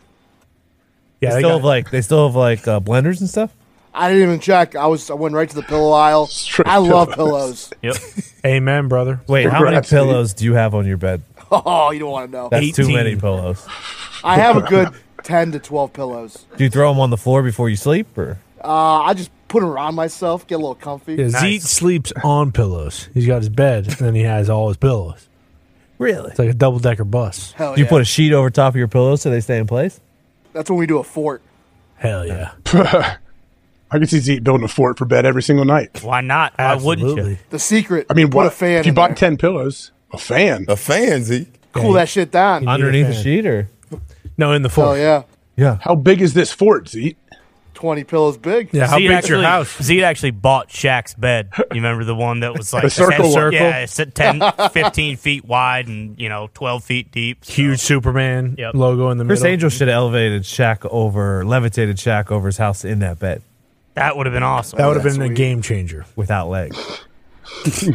[1.20, 3.50] Yeah, they they still got- have like they still have like uh, blenders and stuff.
[3.94, 4.74] I didn't even check.
[4.74, 6.26] I was I went right to the pillow aisle.
[6.26, 7.72] Straight I love pillows.
[7.80, 8.02] pillows.
[8.04, 8.24] Yep.
[8.44, 9.20] Amen, brother.
[9.28, 9.98] Wait, how many Congrats, Steve.
[10.00, 11.22] pillows do you have on your bed?
[11.52, 12.48] Oh, you don't want to know.
[12.50, 13.64] That's too many pillows.
[14.24, 14.88] I have a good
[15.24, 16.46] ten to twelve pillows.
[16.56, 19.60] Do you throw them on the floor before you sleep, or Uh, I just put
[19.60, 21.14] them around myself, get a little comfy.
[21.16, 23.08] Yeah, Zeke sleeps on pillows.
[23.12, 25.28] He's got his bed, and then he has all his pillows.
[25.98, 26.30] really?
[26.30, 27.52] It's like a double decker bus.
[27.52, 27.90] Hell Do you yeah.
[27.90, 30.00] put a sheet over top of your pillows so they stay in place?
[30.52, 31.42] That's when we do a fort.
[31.96, 32.52] Hell yeah.
[33.90, 36.02] I can see Zeke building a fort for bed every single night.
[36.02, 36.52] Why not?
[36.56, 37.12] Why wouldn't you?
[37.14, 37.38] Absolutely.
[37.50, 38.06] The secret.
[38.10, 38.80] I mean, put what a fan.
[38.80, 39.16] if you in bought there.
[39.16, 39.92] ten pillows?
[40.12, 40.64] A fan.
[40.68, 41.48] A fan, Zeke.
[41.72, 42.62] cool that shit down.
[42.62, 43.22] need a Underneath the fan.
[43.22, 43.68] sheet, or
[44.36, 44.88] No, in the fort.
[44.88, 45.22] Oh yeah,
[45.56, 45.78] yeah?
[45.80, 47.16] How big is this fort, Zeke?
[47.74, 48.70] twenty pillows big.
[48.72, 49.82] Yeah, how Zeke big's actually, your house?
[49.82, 51.50] Zeke actually bought Shaq's bed.
[51.58, 53.52] You remember the one that was like The circle one?
[53.52, 54.40] Yeah, it's at 10,
[54.72, 57.44] 15 feet wide and you know twelve feet deep.
[57.44, 58.74] So- Huge Superman Yep.
[58.74, 59.52] logo in the Criss middle.
[59.52, 63.42] Angel should have elevated Shaq over, levitated Shaq over his house in that bed
[63.94, 64.78] That would have been awesome.
[64.78, 66.06] That would have been a game changer.
[66.16, 66.78] without legs.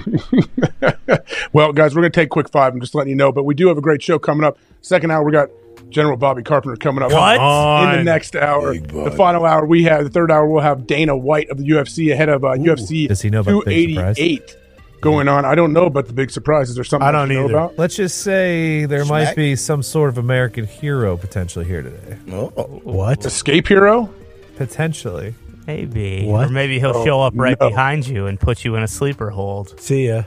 [1.52, 2.74] Well, guys, we're going to take a quick five.
[2.74, 4.58] I'm just letting you know, but we do have a great show coming up.
[4.82, 5.50] Second hour, we got
[5.90, 7.12] General Bobby Carpenter coming up.
[7.12, 7.90] What?
[7.94, 8.78] In the next hour.
[8.78, 12.12] The final hour, we have, the third hour, we'll have Dana White of the UFC
[12.12, 14.16] ahead of uh, UFC Does he know about the big surprise?
[14.18, 14.58] 288
[15.02, 15.46] going on.
[15.46, 17.54] I don't know about the big surprises or something I don't know either.
[17.54, 17.78] about?
[17.78, 22.18] Let's just say there might be some sort of American hero potentially here today.
[22.32, 22.48] Oh,
[22.84, 23.26] What?
[23.26, 24.14] Escape Hero?
[24.58, 25.36] Potentially.
[25.68, 26.48] Maybe, What?
[26.48, 27.70] or maybe he'll show up right no.
[27.70, 29.80] behind you and put you in a sleeper hold.
[29.80, 30.24] See ya.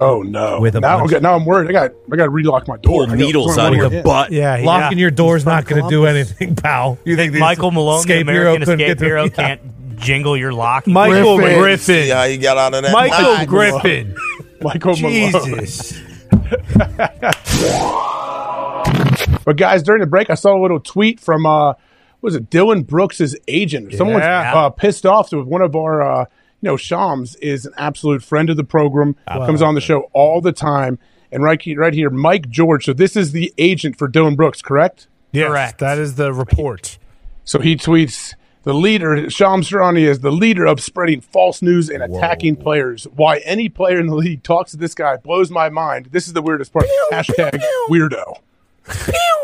[0.00, 0.60] Oh, no.
[0.60, 1.68] With a now, I'm, now I'm worried.
[1.68, 3.06] I got I got to relock my door.
[3.06, 3.92] Pull needles I'm out of worried.
[3.92, 4.32] your butt.
[4.32, 5.02] Yeah, he- Locking yeah.
[5.02, 6.98] your door's He's not going to do anything, pal.
[7.04, 9.28] You think Michael Malone, the escape hero American couldn't escape hero, Yeah.
[9.30, 10.86] can't jingle your lock.
[10.86, 11.58] Michael Griffin.
[11.60, 11.78] Griffin.
[12.04, 12.92] see how you got out of that?
[12.92, 13.46] Michael Nice.
[13.46, 14.14] Griffin.
[14.62, 15.32] Michael Malone.
[15.32, 16.00] Jesus.
[19.44, 21.76] But guys, during the break, I saw a little tweet from uh, what
[22.20, 23.94] was it Dillon Brooks' agent?
[23.94, 24.52] Someone's Yeah.
[24.54, 26.24] uh, pissed off with one of our, uh,
[26.60, 29.16] you know, Shams is an absolute friend of the program.
[29.46, 30.98] comes on the show all the time.
[31.30, 32.84] And right, he- right here, Mike George.
[32.86, 35.08] So this is the agent for Dillon Brooks, correct?
[35.32, 35.78] Yes, Correct.
[35.78, 36.98] That is the report.
[37.44, 42.02] So he tweets the leader, Shams Charania, is the leader of spreading false news and
[42.02, 43.04] attacking players.
[43.14, 46.06] Why any player in the league talks to this guy blows my mind.
[46.12, 46.86] This is the weirdest part.
[47.12, 48.38] Hashtag weirdo.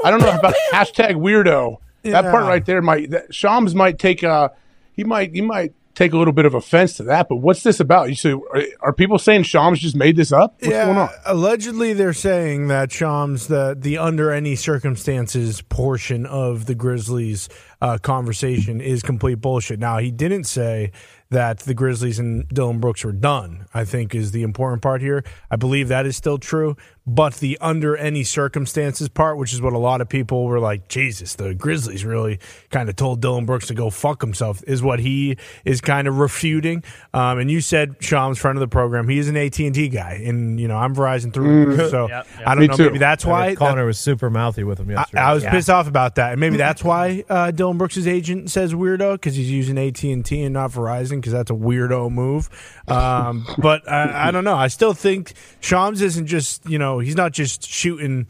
[0.05, 1.79] I don't know about hashtag weirdo.
[2.03, 4.49] That part right there might that, Shams might take uh
[4.95, 7.29] he might he might take a little bit of offense to that.
[7.29, 8.09] But what's this about?
[8.09, 10.57] You say are, are people saying Shams just made this up?
[10.61, 11.09] What's going on?
[11.27, 17.49] Allegedly, they're saying that Shams, the the under any circumstances portion of the Grizzlies
[17.81, 19.79] uh, conversation is complete bullshit.
[19.79, 20.93] Now, he didn't say
[21.31, 23.67] that the Grizzlies and Dillon Brooks were done.
[23.75, 25.25] I think is the important part here.
[25.51, 26.77] I believe that is still true,
[27.07, 30.89] but the under any circumstances part, which is what a lot of people were like,
[30.89, 32.39] Jesus, the Grizzlies really
[32.71, 35.37] kind of told Dillon Brooks to go fuck himself, is what he
[35.67, 36.83] is kind of refuting.
[37.13, 39.89] Um, and you said Shams, friend of the program, he is an AT and T
[39.89, 42.49] guy, and you know I'm Verizon through, so Yep, yep.
[42.49, 42.77] I don't Me know.
[42.77, 42.85] too.
[42.87, 43.51] Maybe that's why.
[43.51, 45.23] that- Connor was super mouthy with him I, yesterday.
[45.23, 45.51] I was Yeah.
[45.51, 49.35] pissed off about that, and maybe that's why uh, Dillon Brooks' agent says weirdo because
[49.37, 52.49] he's using AT and T and not Verizon because that's a weirdo move.
[52.89, 54.57] Um, but I, I don't know.
[54.57, 58.27] I still think Shams isn't just you know he's not just shooting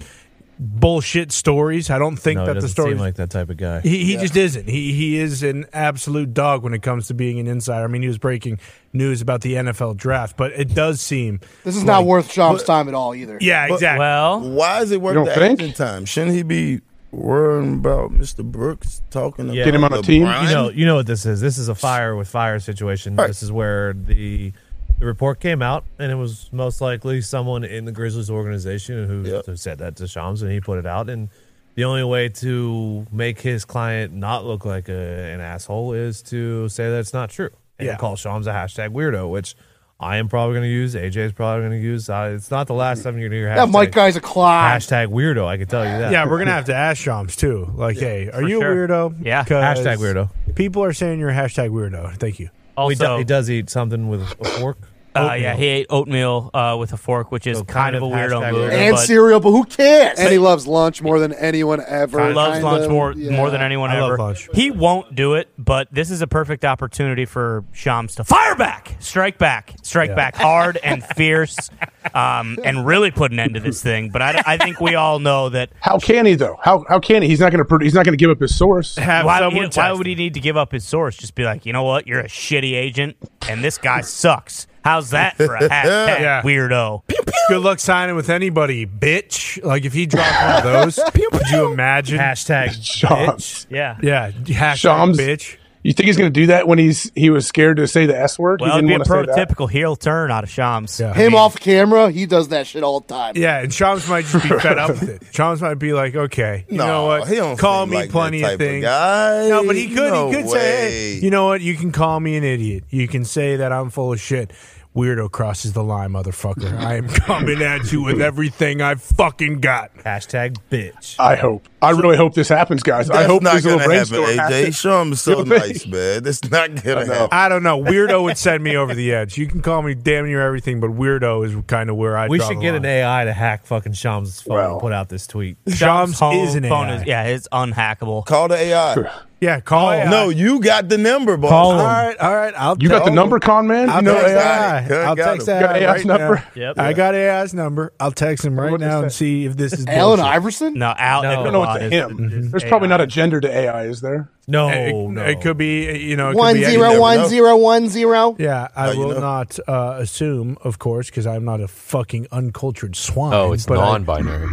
[0.58, 1.90] bullshit stories.
[1.90, 2.92] I don't think no, that the story.
[2.92, 3.80] seem like that type of guy.
[3.80, 4.68] He, he just isn't.
[4.68, 7.84] He he is an absolute dog when it comes to being an insider.
[7.84, 8.60] I mean, he was breaking
[8.92, 12.88] news about the NFL draft, but it does seem This is not worth Shams' time
[12.88, 13.38] at all either.
[13.40, 13.98] yeah, exactly.
[13.98, 15.60] Well, Why is it worth You the think?
[15.60, 16.04] agent time?
[16.04, 18.44] Shouldn't he be worrying about Mr.
[18.44, 20.22] Brooks talking about Get him on a team?
[20.22, 21.40] You know, you know what this is.
[21.40, 23.16] This is a fire with fire situation.
[23.16, 23.26] Right.
[23.26, 24.52] This is where the
[24.98, 29.22] the report came out, and it was most likely someone in the Grizzlies organization who,
[29.28, 29.46] Yep.
[29.46, 31.08] who said that to Shams, and he put it out.
[31.10, 31.28] And
[31.74, 36.68] the only way to make his client not look like a, an asshole is to
[36.68, 37.96] say that it's not true and Yeah.
[37.96, 39.54] call Shams a hashtag weirdo, which.
[40.00, 40.96] I am probably going to use.
[40.96, 42.10] AJ is probably going to use.
[42.10, 44.20] Uh, it's not the last time you're going to hear That hashtag, Mike guy's a
[44.20, 44.76] clown.
[44.78, 45.46] hashtag weirdo.
[45.46, 46.10] I can tell you that.
[46.10, 47.70] yeah, we're gonna have to ask Shams too.
[47.76, 48.84] Like, hey, are you sure.
[48.84, 49.24] a weirdo?
[49.24, 49.44] Yeah.
[49.44, 50.30] 'Cause Hashtag weirdo.
[50.56, 52.12] People are saying you're a hashtag weirdo.
[52.16, 52.50] Thank you.
[52.90, 54.78] He, do- he does eat something with a fork.
[55.16, 58.02] Uh, yeah, he ate oatmeal uh, with a fork, which is So kind, kind of
[58.02, 58.70] a of weirdo hashtag move.
[58.70, 58.74] weirdo.
[58.74, 60.18] and but cereal, but who cares?
[60.18, 62.28] And he loves lunch more than anyone ever.
[62.28, 62.90] he loves kind lunch of.
[62.90, 63.36] more Yeah.
[63.36, 64.18] more than anyone I love ever.
[64.18, 64.48] lunch.
[64.54, 68.96] He won't do it, but this is a perfect opportunity for Shams to fire back,
[68.98, 71.70] strike back, strike back hard and fierce,
[72.14, 74.10] um, and really put an end to this thing.
[74.10, 76.58] But I, I think we all know that How can he though?
[76.62, 77.28] How how can he?
[77.28, 78.96] He's not going to he's not going to give up his source.
[79.04, 81.16] Have why, someone you know, why text would he need to give up his source?
[81.16, 83.16] Just be like, you know what, you're a shitty agent,
[83.48, 84.66] and this guy sucks.
[84.84, 85.66] How's that for a hashtag
[86.20, 86.42] Yeah.
[86.42, 87.02] weirdo?
[87.48, 89.62] Good luck signing with anybody, bitch.
[89.64, 90.62] Like if he dropped one of
[90.94, 92.18] those, could you imagine?
[92.18, 93.66] Hashtag Shams.
[93.70, 95.18] Yeah, yeah, hashtag Shams.
[95.18, 95.56] bitch.
[95.82, 98.18] You think he's going to do that when he's he was scared to say the
[98.18, 98.62] S word?
[98.62, 100.98] Well, he it'd didn't be a want to prototypical heel turn out of Shams.
[100.98, 101.12] Yeah.
[101.12, 103.34] Him off camera, he does that shit all the time.
[103.36, 105.22] Yeah, and Shams might just be fed up with it.
[105.34, 107.28] Shams might be like, okay, you No, know what?
[107.28, 108.82] he don't call me like that plenty type of of things.
[108.82, 109.48] guy.
[109.50, 110.10] No, but he could.
[110.10, 111.60] No he could say, hey, you know what?
[111.60, 112.84] You can call me an idiot.
[112.88, 114.54] You can say that I'm full of shit.
[114.94, 116.72] Weirdo crosses the line, motherfucker.
[116.78, 119.92] I am coming at you with everything I've fucking got.
[119.96, 121.16] Hashtag bitch.
[121.18, 121.68] I hope.
[121.82, 123.10] I really hope this happens, guys.
[123.10, 124.36] I hope not this little gonna happen, AJ.
[124.36, 124.76] happens.
[124.76, 126.22] Sean is so nice, man.
[126.22, 127.28] That's not gonna happen.
[127.32, 127.82] I don't know.
[127.82, 129.36] Weirdo would send me over the edge.
[129.36, 132.28] You can call me damn near everything, but weirdo is kind of where I.
[132.28, 132.84] We draw should the get line.
[132.84, 135.56] an AI to hack fucking Shams' phone and put out this tweet.
[135.66, 136.94] Shams home is an phone AI.
[137.00, 138.24] is- yeah, it's unhackable.
[138.24, 139.10] Call the AI.
[139.44, 140.10] Yeah, call oh, AI.
[140.10, 141.50] No, you got the number, boss.
[141.50, 141.84] Call All him.
[141.84, 142.54] right, all right.
[142.56, 143.90] I'll You got the number, con man?
[143.90, 144.78] I'll You know text AI?
[144.88, 145.02] AI.
[145.04, 145.56] I'll got text him.
[145.56, 145.60] AI.
[145.60, 146.34] Got AI's right number?
[146.36, 146.44] Now.
[146.54, 146.78] Yep.
[146.78, 147.92] I got AI's number.
[148.00, 150.34] I'll text him right What'd now and see if this is Allen bullshit.
[150.34, 150.74] Iverson?
[150.74, 151.22] No, Al.
[151.24, 151.28] No.
[151.28, 152.50] I don't know it's a him.
[152.50, 154.30] There's probably not a gender to AI, is there?
[154.46, 155.24] No, it, no.
[155.24, 157.26] it could be, you know, it could One be zero one know.
[157.28, 158.36] zero one zero.
[158.38, 159.20] Yeah, I How you will know?
[159.20, 163.32] not uh, assume, of course, because I'm not a fucking uncultured swine.
[163.32, 164.48] Oh, it's but non-binary.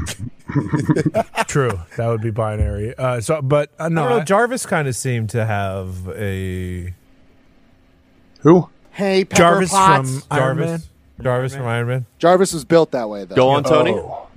[1.47, 2.95] true, that would be binary.
[2.97, 4.23] Uh, so, but uh, I no, don't know.
[4.23, 6.93] Jarvis kind of seemed to have a
[8.39, 8.69] Who?
[8.91, 10.09] Hey, Pepper Jarvis Potts.
[10.09, 10.67] from Iron Man.
[10.67, 10.89] Jarvis.
[11.21, 12.05] Jarvis from Iron Man.
[12.17, 13.35] Jarvis was built that way, though.
[13.35, 13.91] Go on, Tony.
[13.91, 14.27] Oh.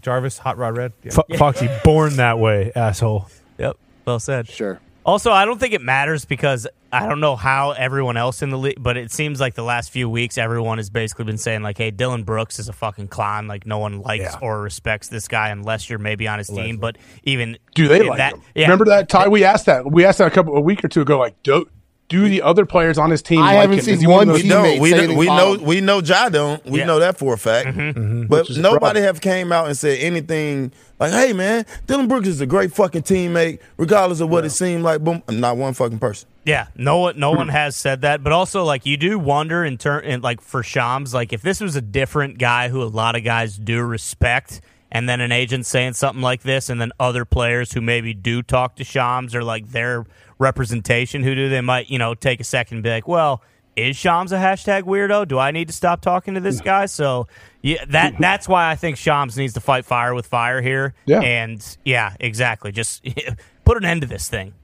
[0.00, 0.92] Jarvis, Hot Rod Red.
[1.02, 1.12] Yeah.
[1.28, 3.28] F- Foxy, born that way, asshole.
[3.58, 3.76] Yep.
[4.06, 4.48] Well said.
[4.48, 4.80] Sure.
[5.04, 8.58] Also, I don't think it matters because I don't know how everyone else in the
[8.58, 11.78] league, but it seems like the last few weeks, everyone has basically been saying like,
[11.78, 13.46] "Hey, Dillon Brooks is a fucking clown.
[13.48, 14.38] Like, no one likes Yeah.
[14.42, 18.18] or respects this guy unless you're maybe on his team." But even Do they like
[18.18, 18.34] that?
[18.34, 18.42] him?
[18.54, 19.28] Yeah, Remember that, Ty?
[19.28, 19.90] We asked that.
[19.90, 21.18] We asked that a couple a week or two ago.
[21.18, 21.66] Like, do
[22.10, 23.38] do the other players on his team?
[23.40, 23.84] I like haven't him?
[23.84, 24.80] seen Is one of those- We teammate don't.
[24.80, 25.52] We, say know, we know.
[25.54, 25.62] him.
[25.64, 26.00] We know.
[26.02, 26.66] Ja don't.
[26.66, 26.84] We Yeah.
[26.84, 27.68] know that for a fact.
[27.68, 28.26] Mm-hmm.
[28.26, 32.28] But Which is nobody have came out and said anything like, "Hey, man, Dillon Brooks
[32.28, 35.22] is a great fucking teammate, regardless of what it seemed like." Boom.
[35.30, 36.28] Not one fucking person.
[36.44, 39.78] Yeah, no one, no one has said that, but also like you do wonder in
[39.78, 43.14] turn, in, like for Shams, like if this was a different guy who a lot
[43.14, 47.24] of guys do respect, and then an agent saying something like this, and then other
[47.24, 50.06] players who maybe do talk to Shams or like their
[50.40, 53.42] representation who do, they might you know take a second and be like, well,
[53.76, 55.28] is Shams a hashtag weirdo?
[55.28, 56.86] Do I need to stop talking to this guy?
[56.86, 57.28] So
[57.62, 60.94] yeah, that that's why I think Shams needs to fight fire with fire here.
[61.06, 61.20] Yeah.
[61.20, 62.72] and yeah, exactly.
[62.72, 63.04] Just
[63.64, 64.54] put an end to this thing.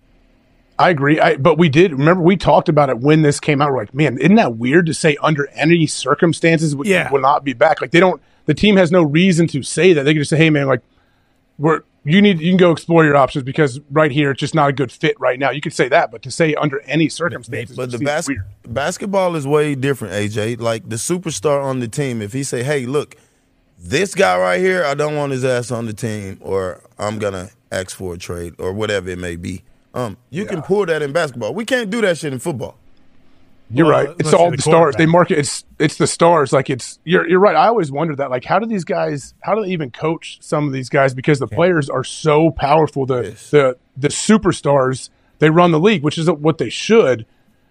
[0.78, 1.18] I agree.
[1.18, 3.70] I, but we did remember we talked about it when this came out.
[3.70, 7.10] We're like, man, isn't that weird to say under any circumstances would, Yeah.
[7.10, 7.80] will not be back?
[7.80, 8.20] Like they don't.
[8.44, 10.02] The team has no reason to say that.
[10.02, 10.82] They can just say, hey, man, like
[11.58, 14.68] we're you need you can go explore your options because right here it's just not
[14.70, 15.50] a good fit right now.
[15.50, 18.44] You could say that, but to say under any circumstances, But the bas- weird.
[18.66, 20.60] basketball is way different, AJ.
[20.60, 23.16] Like the superstar on the team, if he say, "Hey, look,
[23.78, 27.50] this guy right here, I don't want his ass on the team, or I'm gonna
[27.72, 29.62] ask for a trade, or whatever it may be,"
[29.94, 31.54] um, you can pull that in basketball.
[31.54, 32.78] We can't do that shit in football.
[33.70, 34.16] You're Well, right.
[34.18, 34.94] It's all the the stars.
[34.96, 36.52] They market it's it's the stars.
[36.52, 37.56] Like it's you're you're right.
[37.56, 38.30] I always wondered that.
[38.30, 41.38] Like how do these guys how do they even coach some of these guys because
[41.40, 43.06] the players are so powerful.
[43.06, 43.50] The Yes.
[43.50, 47.26] the the superstars they run the league, which is what they should.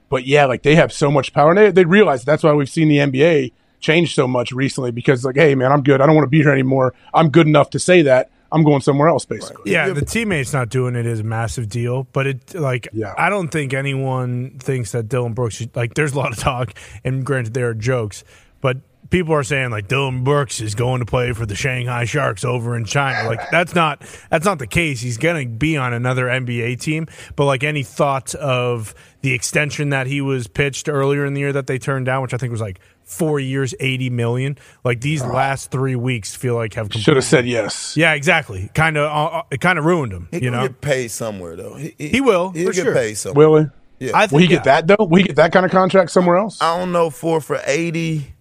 [0.10, 2.70] But yeah, like they have so much power, and they they realize that's why we've
[2.70, 4.92] seen the NBA change so much recently.
[4.92, 6.02] Because like, hey man, I'm good.
[6.02, 6.94] I don't want to be here anymore.
[7.14, 8.30] I'm good enough to say that.
[8.52, 9.72] I'm going somewhere else, basically.
[9.72, 13.14] Yeah, the teammates not doing it is a massive deal, but it like Yeah.
[13.18, 15.94] I don't think anyone thinks that Dillon Brooks should, like.
[15.94, 16.74] There's a lot of talk,
[17.04, 18.24] and granted there are jokes,
[18.62, 18.78] but
[19.10, 22.76] people are saying like Dillon Brooks is going to play for the Shanghai Sharks over
[22.76, 23.28] in China.
[23.28, 25.02] Like that's not that's not the case.
[25.02, 29.90] He's going to be on another NBA team, but like any thought of the extension
[29.90, 32.52] that he was pitched earlier in the year that they turned down, which I think
[32.52, 34.58] was like four years, eighty million.
[34.84, 37.96] Like these last three weeks feel like have Should have said yes.
[37.96, 38.70] yeah, exactly.
[38.74, 40.28] Kind of, uh, it kind of ruined him.
[40.32, 41.76] He you gonna know, get paid somewhere though.
[41.76, 42.94] He, He will, He'll for get sure.
[42.94, 43.50] paid somewhere.
[43.50, 44.08] Will he?
[44.08, 44.12] Yeah.
[44.18, 44.98] I Will he think- get that though?
[45.00, 46.62] Will he get that kind of contract somewhere else?
[46.62, 48.34] I don't know four for eighty.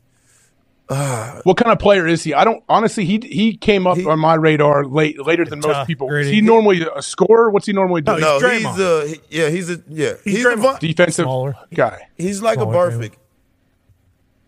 [0.87, 2.35] What kind of player is he?
[2.35, 3.05] I don't honestly.
[3.05, 6.09] He he came up He- on my radar late later than most people.
[6.09, 6.29] gritty.
[6.29, 7.51] Is he normally a scorer?
[7.51, 8.19] What's he normally do?
[8.19, 9.49] No, No, He's he's, a yeah.
[9.49, 10.13] He's a yeah.
[10.25, 11.55] He's He's, a defensive Smaller.
[11.73, 12.09] guy.
[12.17, 12.91] he's like a Smaller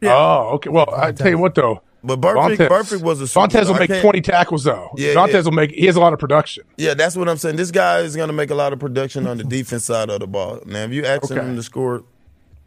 [0.02, 0.10] Burfict.
[0.10, 0.70] Oh, okay.
[0.70, 1.82] Well, I tell you what though.
[2.04, 3.66] But Burfict, Vontaze- Burfict was a Vontaze superstar.
[3.80, 4.90] will make twenty tackles though.
[4.96, 5.40] Yeah, Vontaze yeah.
[5.42, 5.70] will make.
[5.72, 6.64] He has a lot of production.
[6.76, 7.56] Yeah, that's what I'm saying.
[7.56, 10.20] This guy is going to make a lot of production on the defense side of
[10.20, 10.60] the ball.
[10.66, 11.40] Now, if you ask Okay.
[11.40, 12.04] him to score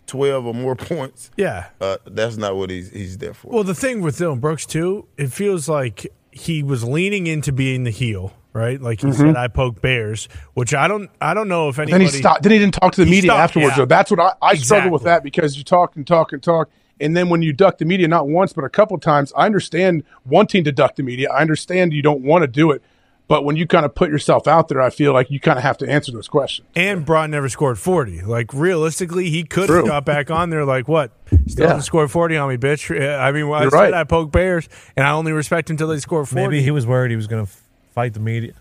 [0.08, 1.68] 12 or more points, yeah.
[1.80, 3.50] uh, that's not what he's he's there for.
[3.52, 7.84] Well, the thing with Dillon Brooks too, it feels like he was leaning into being
[7.86, 8.82] the heel, right?
[8.82, 11.82] Like he said, "I poke bears," which I don't, I don't know if Mm-hmm.
[11.94, 12.06] Anybody.
[12.06, 12.44] then he stopped.
[12.44, 13.72] Then he didn't talk to the media stopped, afterwards.
[13.72, 13.78] yeah.
[13.78, 16.70] Though that's what I, I struggle with that because you talk and talk and talk,
[17.00, 20.04] and then when you duck the media, not once but a couple times, I understand
[20.26, 21.30] wanting to duck the media.
[21.32, 22.82] I understand you don't want to do it,
[23.28, 25.64] But when you kind of put yourself out there, I feel like you kind of
[25.64, 26.68] have to answer those questions.
[26.76, 28.24] And Bron never scored 40.
[28.24, 29.76] Like, realistically, he could True.
[29.78, 31.12] have got back on there, like, what?
[31.46, 31.68] Still Yeah.
[31.74, 32.90] hasn't scored 40 on me, bitch.
[32.90, 33.94] Uh, I mean, well, I You're said right.
[33.94, 36.42] I poke bears, and I only respect him until they score 40.
[36.42, 37.52] Maybe he was worried he was going to
[37.94, 38.54] fight the media.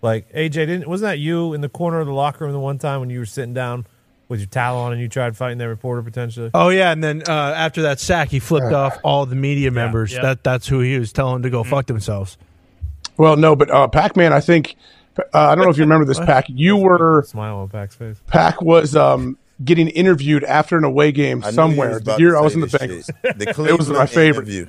[0.00, 2.78] Like AJ didn't wasn't that you in the corner of the locker room the one
[2.78, 3.84] time when you were sitting down
[4.28, 6.50] with your towel on and you tried fighting that reporter potentially?
[6.54, 10.12] Oh yeah, and then uh, after that sack, he flipped off all the media members.
[10.12, 10.22] yeah.
[10.22, 12.36] That that's who he was telling to go fuck themselves.
[13.16, 14.76] Well, no, but uh, Pac Man, I think
[15.18, 16.46] uh, I don't know if you remember this, Pac.
[16.48, 18.16] You were Smile on Pac's face.
[18.26, 21.90] Pac was um, getting interviewed after an away game I somewhere.
[21.90, 23.06] was The year I was in the this Bengals.
[23.22, 24.48] The it was my favorite.
[24.48, 24.68] interview.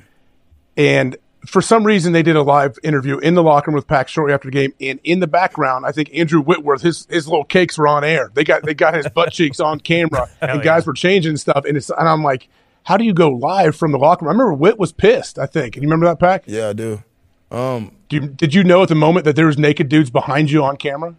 [0.76, 1.16] And
[1.46, 4.34] for some reason, they did a live interview in the locker room with Pac shortly
[4.34, 4.72] after the game.
[4.80, 8.30] And in the background, I think Andrew Whitworth, his his little cakes were on air.
[8.34, 11.64] They got they got his butt cheeks on camera, and guys were changing stuff.
[11.64, 12.48] And it's and I'm like,
[12.84, 14.30] how do you go live from the locker room?
[14.30, 15.38] I remember Whit was pissed.
[15.38, 15.76] I think.
[15.76, 16.44] And you remember that, Pac?
[16.46, 17.02] Yeah, I do.
[17.50, 20.50] Um, Do you, did you know at the moment that there was naked dudes behind
[20.50, 21.14] you on camera?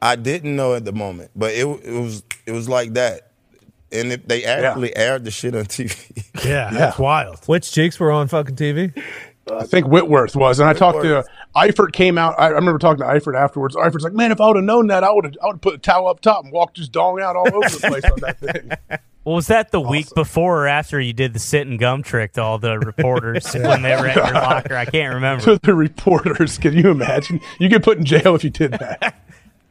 [0.00, 3.30] I didn't know at the moment, but it it was it was like that,
[3.92, 6.22] and it, they actually aired the shit on TV.
[6.44, 7.44] Yeah, that's wild.
[7.46, 8.94] Which cheeks were on fucking TV?
[9.52, 11.28] I think Whitworth was, and I talked to Whitworth.
[11.54, 11.92] Eifert.
[11.92, 12.34] Came out.
[12.38, 13.76] I, I remember talking to Eifert afterwards.
[13.76, 15.34] Eifert's like, "Man, if I would have known that, I would have.
[15.42, 17.86] I would put a towel up top and walked his dong out all over the
[17.88, 21.40] place on that thing." Well, was that the week before or after you did the
[21.40, 24.76] sit and gum trick to all the reporters when they were at your locker?
[24.76, 25.42] I can't remember.
[25.42, 27.40] to the reporters, can you imagine?
[27.58, 29.16] You get put in jail if you did that.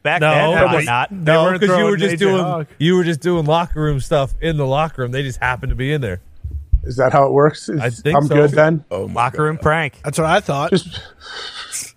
[0.03, 1.09] Back No, then, probably not.
[1.13, 2.67] No, because you were just doing Hawk.
[2.79, 5.11] you were just doing locker room stuff in the locker room.
[5.11, 6.19] They just happened to be in there.
[6.85, 7.67] Is that how it works?
[7.69, 8.35] Is- I think I'm so.
[8.35, 8.85] good then.
[8.91, 9.99] Oh my Locker room prank.
[10.03, 10.69] That's what I thought.
[10.71, 10.87] Just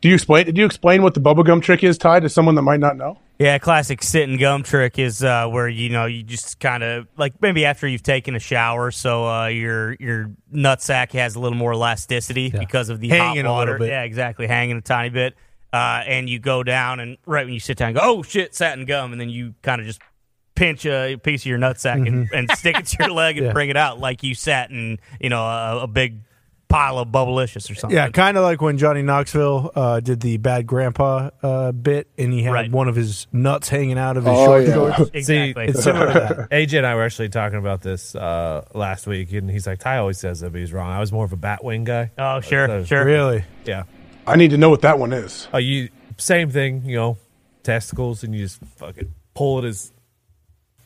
[0.00, 0.46] do you explain?
[0.46, 3.18] Did you explain what the bubblegum trick is tied to someone that might not know?
[3.38, 7.08] Yeah, classic sit and gum trick is uh, where you know you just kind of
[7.16, 11.58] like maybe after you've taken a shower, so uh, your your nutsack has a little
[11.58, 13.72] more elasticity because of the Hanging a hot water.
[13.72, 13.90] little bit.
[13.92, 15.34] Yeah, exactly, hanging a tiny bit.
[15.72, 18.84] Uh, and you go down, and right when you sit down, go, oh shit, satin
[18.84, 20.00] gum, and then you kind of just
[20.54, 23.52] pinch a piece of your nutsack and, and stick it to your leg and Yeah.
[23.52, 26.18] bring it out like you sat in you know a, a big
[26.68, 27.96] pile of bubblicious or something.
[27.96, 32.32] Yeah, kind of like when Johnny Knoxville uh, did the bad grandpa uh, bit, and
[32.32, 32.70] he had Right.
[32.72, 34.74] one of his nuts hanging out of his Oh, short yeah.
[34.96, 35.10] shorts.
[35.14, 35.66] exactly.
[35.66, 36.50] It's similar to that.
[36.50, 39.98] AJ and I were actually talking about this uh, last week, and he's like, "Ty
[39.98, 40.90] always says that, but he's wrong.
[40.90, 43.04] I was more of a Batwing guy." oh sure, So- sure.
[43.04, 43.44] Really?
[43.64, 43.84] Yeah.
[44.26, 45.46] I need to know what that one is.
[45.54, 47.18] Uh, you same thing, you know,
[47.62, 49.92] testicles, and you just fucking pull it as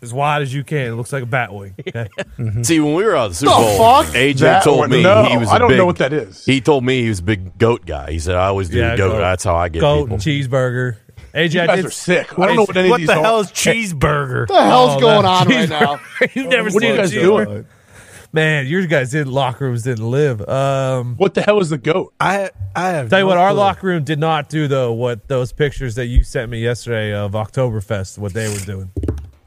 [0.03, 0.87] as wide as you can.
[0.93, 1.73] It looks like a Batwing.
[1.89, 2.63] Okay?
[2.63, 4.15] See, when we were at the Super The Bowl, fuck?
[4.15, 5.49] AJ That told me no, he was.
[5.49, 6.45] a I don't big, know what that is.
[6.45, 8.13] He told me he was a big goat guy.
[8.13, 9.11] He said, "I always do Yeah, goat.
[9.13, 9.19] goat.
[9.19, 10.97] That's how I get Goat people." and cheeseburger.
[11.35, 11.85] AJ, You guys did.
[11.87, 12.39] are sick.
[12.39, 14.49] I don't know what any What of these the hell is cheeseburger?
[14.49, 16.01] What the hell's Oh, going on right now?
[16.35, 17.67] You've never What are seen you guys a doing?
[18.33, 20.47] Man, your guys in locker rooms didn't live.
[20.47, 22.13] Um, What the hell is the goat?
[22.21, 23.59] I I have tell you no what, our clue.
[23.59, 24.93] locker room did not do though.
[24.93, 28.91] What those pictures that you sent me yesterday of Oktoberfest, what they were doing.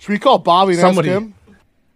[0.02, 1.36] Should we call Bobby and Somebody- ask him?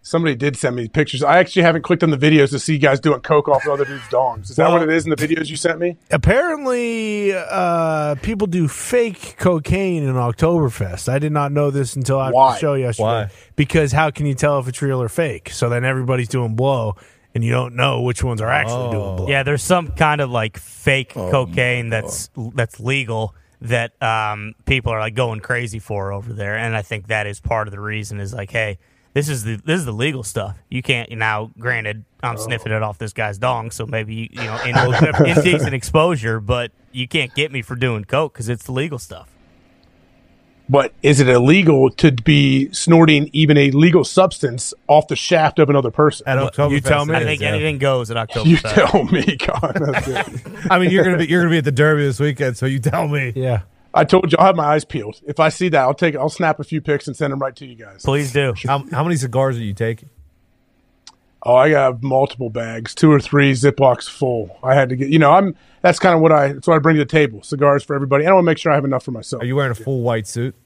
[0.00, 1.24] Somebody did send me pictures.
[1.24, 4.04] I actually haven't clicked on the videos to see guys doing coke off other dudes'
[4.04, 4.48] dongs.
[4.50, 5.96] Is that what it is in the videos you sent me?
[6.12, 11.08] Apparently, uh, people do fake cocaine in Oktoberfest.
[11.08, 12.52] I did not know this until after Why?
[12.52, 13.02] the show yesterday.
[13.04, 13.30] Why?
[13.56, 15.50] Because how can you tell if it's real or fake?
[15.50, 16.94] So then everybody's doing blow,
[17.34, 19.28] and you don't know which ones are actually doing blow.
[19.28, 24.92] Yeah, there's some kind of like fake Oh, cocaine that's that's legal that um, people
[24.92, 27.80] are like going crazy for over there, and I think that is part of the
[27.80, 28.20] reason.
[28.20, 28.78] Is like, hey,
[29.14, 30.58] this is the this is the legal stuff.
[30.68, 31.50] You can't now.
[31.58, 34.76] Granted, I'm sniffing it off this guy's dong, so maybe you, you know in,
[35.26, 39.35] indecent exposure, but you can't get me for doing coke because it's the legal stuff.
[40.68, 45.70] But is it illegal to be snorting even a legal substance off the shaft of
[45.70, 46.26] another person?
[46.26, 47.14] At Oktoberfest, you tell me.
[47.14, 47.48] it I think yeah.
[47.48, 48.48] anything goes at October.
[48.56, 49.72] You tell me, God.
[49.74, 50.66] That's good.
[50.70, 52.78] I mean, you're gonna be you're gonna be at the Derby this weekend, so you
[52.78, 53.32] tell me.
[53.34, 53.62] Yeah.
[53.94, 55.20] I told you I'll have my eyes peeled.
[55.26, 56.16] If I see that, I'll take.
[56.16, 58.02] I'll snap a few pics and send them right to you guys.
[58.04, 58.54] Please do.
[58.66, 60.10] How, how many cigars are you taking?
[61.46, 64.58] Oh, I got multiple bags, two or three Ziplocs full.
[64.64, 65.08] I had to get.
[65.10, 65.54] You know, I'm.
[65.80, 66.54] That's kind of what I.
[66.54, 67.42] That's what I bring to the table.
[67.44, 68.24] Cigars for everybody.
[68.24, 69.42] And I want to make sure I have enough for myself.
[69.42, 70.54] Are you wearing a full white suit?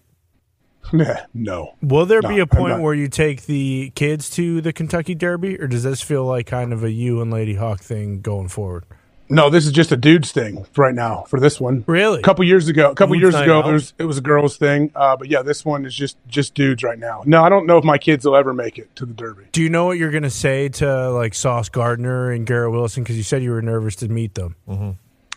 [0.94, 1.74] Nah, no.
[1.82, 5.14] Will there No, be a I'm point where you take the kids to the Kentucky
[5.14, 8.48] Derby, or does this feel like kind of a you and Lady Hawk thing going
[8.48, 8.84] forward?
[9.31, 11.85] No, this is just a dudes thing right now for this one.
[11.86, 12.19] Really?
[12.19, 13.73] A couple years ago, a couple Dudes years ago, out?
[13.73, 14.90] was, it was a girls thing.
[14.94, 17.23] Uh, but yeah, this one is just just dudes right now.
[17.24, 19.44] No, I don't know if my kids will ever make it to the Derby.
[19.52, 23.05] Do you know what you're going to say to like Sauce Gardner and Garrett Wilson?
[23.05, 24.57] Because you said you were nervous to meet them.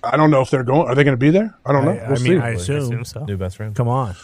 [0.04, 0.88] I don't know if they're going.
[0.88, 1.56] Are they going to be there?
[1.66, 1.92] I don't know.
[1.92, 2.44] I, I We'll mean, see.
[2.44, 2.78] I assume.
[2.78, 3.24] assume so.
[3.26, 3.74] New best friend.
[3.76, 4.16] Come on.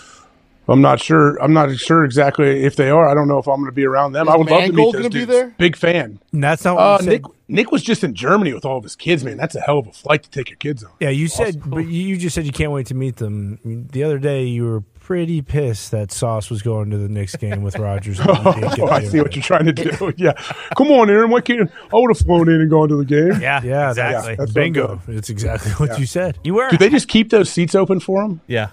[0.70, 1.36] I'm not sure.
[1.41, 3.08] I'm not sure exactly if they are.
[3.10, 4.28] I don't know if I'm going to be around them.
[4.28, 5.56] Is I would love to meet those gonna be there?
[5.58, 6.20] Big fan.
[6.32, 7.10] And that's not what Uh, you said.
[7.12, 9.24] Nick Nick was just in Germany with all of his kids.
[9.24, 10.91] Man, that's a hell of a flight to take your kids on.
[11.00, 13.88] Yeah, you said, but you you just said you can't wait to meet them.
[13.91, 17.64] The other day, you were pretty pissed that Sauce was going to the Knicks game
[17.64, 18.20] with Rodgers.
[18.20, 20.14] and you didn't get Oh, I see what you're trying to do.
[20.18, 20.34] yeah,
[20.78, 21.32] come on, Aaron.
[21.32, 23.41] Why can't I would have flown in and gone to the game?
[23.41, 24.36] Yeah, Yeah, exactly.
[24.36, 25.02] That's, That's bingo.
[25.08, 25.98] It's exactly what Yeah.
[25.98, 26.38] you said.
[26.44, 26.70] you were.
[26.70, 28.41] Do they just keep those seats open for them?
[28.46, 28.68] Yeah,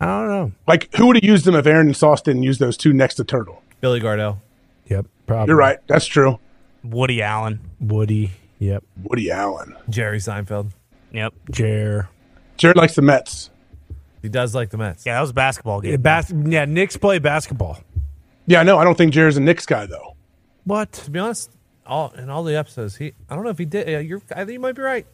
[0.00, 0.52] I don't know.
[0.66, 3.14] Like, who would have used them if Aaron and Sauce didn't use those two next
[3.16, 3.62] to Turtle?
[3.80, 4.38] Billy Gardell.
[4.86, 5.50] Yep, probably.
[5.50, 5.78] You're right.
[5.86, 6.38] That's true.
[6.84, 7.60] Woody Allen.
[7.80, 8.30] Woody.
[8.58, 8.84] Yep.
[9.02, 9.76] Woody Allen.
[9.88, 10.70] Jerry Seinfeld.
[11.12, 11.34] Yep.
[11.50, 12.08] Jer.
[12.56, 13.50] Jared likes the Mets.
[14.22, 15.04] He does like the Mets.
[15.06, 15.92] Yeah, that was a basketball game.
[15.92, 17.78] Yeah, bas- yeah, Knicks play basketball.
[18.46, 18.78] Yeah, I know.
[18.78, 20.16] I don't think Jared's a Knicks guy though.
[20.64, 20.92] What?
[20.92, 21.50] To be honest,
[21.86, 23.88] all in all the episodes, he I don't know if he did.
[23.88, 24.22] Yeah, you're.
[24.30, 25.06] I think you might be right.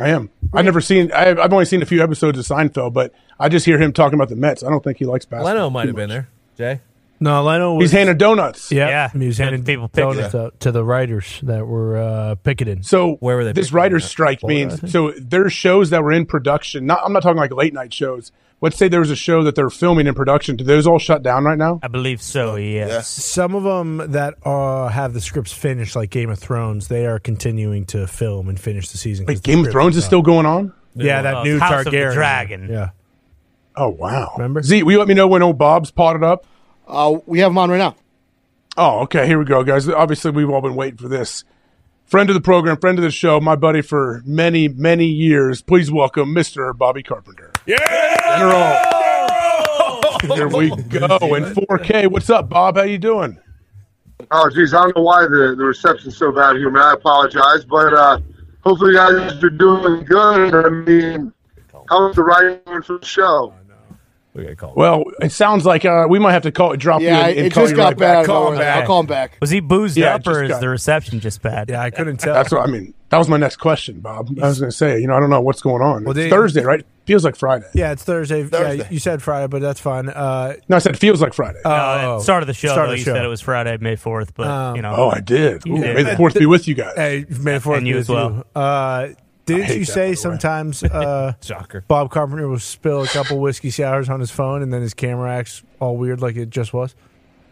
[0.00, 0.30] I am.
[0.52, 1.12] I've never seen.
[1.12, 4.14] I've, I've only seen a few episodes of Seinfeld, but I just hear him talking
[4.18, 4.62] about the Mets.
[4.62, 5.54] I don't think he likes basketball.
[5.54, 6.28] Leno might have been there.
[6.56, 6.80] Jay.
[7.20, 7.84] No, Leno was.
[7.90, 8.72] He's handing donuts.
[8.72, 12.82] yeah, Yeah, he was handing people donuts out to the writers that were uh, picketing.
[12.82, 14.92] So Where were they this writer's strike means think.
[14.92, 16.86] so there's shows that were in production.
[16.86, 18.32] Not I'm not talking like late night shows.
[18.64, 20.56] Let's say there was a show that they're filming in production.
[20.56, 21.80] Do those all shut down right now?
[21.82, 22.56] I believe so.
[22.56, 23.08] Yes.
[23.08, 27.18] Some of them that uh, have the scripts finished, like Game of Thrones, they are
[27.18, 29.26] continuing to film and finish the season.
[29.26, 30.08] 'cause Like the Game of Thrones is done.
[30.08, 30.72] still going on.
[30.96, 32.68] Yeah, that Uh, new House of the Targaryen Dragon.
[32.70, 32.88] Yeah,
[33.76, 34.32] Oh wow!
[34.38, 34.62] Remember?
[34.62, 34.82] Z?
[34.84, 36.46] Will you let me know when old Bob's potted up?
[36.88, 37.96] Uh, we have him on right now.
[38.76, 39.26] Oh, okay.
[39.26, 39.88] Here we go, guys.
[39.88, 41.44] Obviously, we've all been waiting for this.
[42.06, 45.60] Friend of the program, friend of the show, my buddy for many, many years.
[45.62, 46.76] Please welcome Mr.
[46.76, 47.50] Bobby Carpenter.
[47.66, 48.38] Yeah!
[48.38, 50.36] General.
[50.36, 52.10] Here we go in 4K.
[52.10, 52.76] What's up, Bob?
[52.76, 53.38] How you doing?
[54.30, 56.82] Oh, geez, I don't know why the, the reception's so bad here, man.
[56.82, 58.18] I apologize, but uh,
[58.62, 60.54] hopefully you guys are doing good.
[60.54, 61.32] I mean,
[61.90, 63.52] how's the writing for the show?
[64.32, 64.74] We got to call.
[64.76, 67.46] Well, it sounds like uh, we might have to call drop Yeah, you and, and
[67.46, 68.26] it call just got right bad.
[68.26, 68.28] back.
[68.30, 69.36] I'll, I'll call him back.
[69.40, 71.68] Was he boozed Yeah, up just or is got- the reception just bad?
[71.70, 72.34] yeah, I couldn't tell.
[72.34, 72.94] That's what I mean.
[73.10, 74.30] That was my next question, Bob.
[74.42, 76.02] I was going to say, you know, I don't know what's going on.
[76.02, 76.84] Well, it's they- Thursday, right?
[77.06, 77.66] Feels like Friday.
[77.74, 78.48] yeah, it's Thursday.
[78.50, 80.08] Yeah, you said Friday, but that's fine.
[80.08, 81.58] Uh, No, I said feels like Friday.
[81.64, 82.68] No, oh, at start of the show.
[82.68, 83.14] Start of though, the you show.
[83.14, 84.94] said it was Friday, May fourth, but Um, you know.
[84.96, 85.66] oh, I did.
[85.66, 85.94] Ooh, did.
[85.96, 86.94] May the fourth be with you guys.
[86.96, 88.46] Hey, May the Fourth And you be as with well.
[88.54, 89.08] Uh,
[89.46, 91.84] didn't you say the sometimes uh, Shocker.
[91.86, 95.30] Bob Carpenter will spill a couple whiskey sours on his phone and then his camera
[95.34, 96.94] acts all weird like it just was?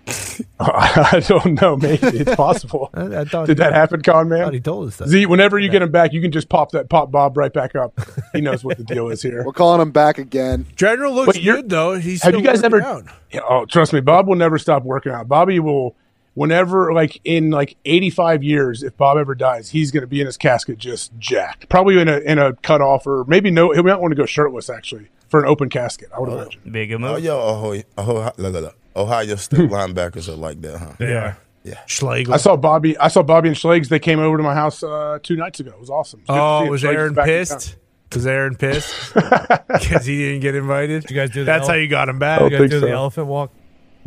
[0.61, 1.77] I don't know.
[1.77, 2.91] Maybe it's possible.
[2.95, 4.63] I, I thought Did that happen, Con I thought he Man?
[4.63, 5.09] told us that.
[5.09, 7.75] Z, whenever you get him back, you can just pop that pop Bob right back
[7.77, 7.99] up.
[8.33, 9.45] He knows what the deal is here.
[9.45, 10.67] We're calling him back again.
[10.77, 11.95] General looks you're- good though.
[11.99, 12.83] He's Have you guys working ever?
[12.83, 13.05] out.
[13.49, 15.29] Oh, trust me, Bob will never stop working out.
[15.29, 15.95] Bobby will,
[16.35, 20.21] whenever like in like eighty five years, if Bob ever dies, he's going to be
[20.21, 23.73] in his casket just jacked, probably in a in a cut off or maybe no.
[23.73, 26.09] He might want to go shirtless actually for an open casket.
[26.15, 26.61] I would oh, imagine.
[26.71, 27.25] Big good Oh, move.
[27.25, 28.71] yo, Ohio, Ohio, la, la, la.
[28.95, 30.93] Ohio State linebackers are like that, huh?
[31.01, 31.35] Yeah.
[31.65, 31.81] Yeah.
[31.87, 32.35] Schlegel.
[32.35, 32.99] I saw Bobby.
[32.99, 33.89] I saw Bobby and Schlegs.
[33.89, 35.71] They came over to my house uh, two nights ago.
[35.71, 36.21] It was awesome.
[36.21, 36.71] It was oh, see him.
[36.71, 37.59] was Aaron back in town.
[37.59, 37.77] pissed?
[38.15, 41.03] Was Aaron pissed because he didn't get invited?
[41.03, 42.41] Did you guys do the That's how you got him back.
[42.41, 43.53] Oh, You guys think do the elephant walk?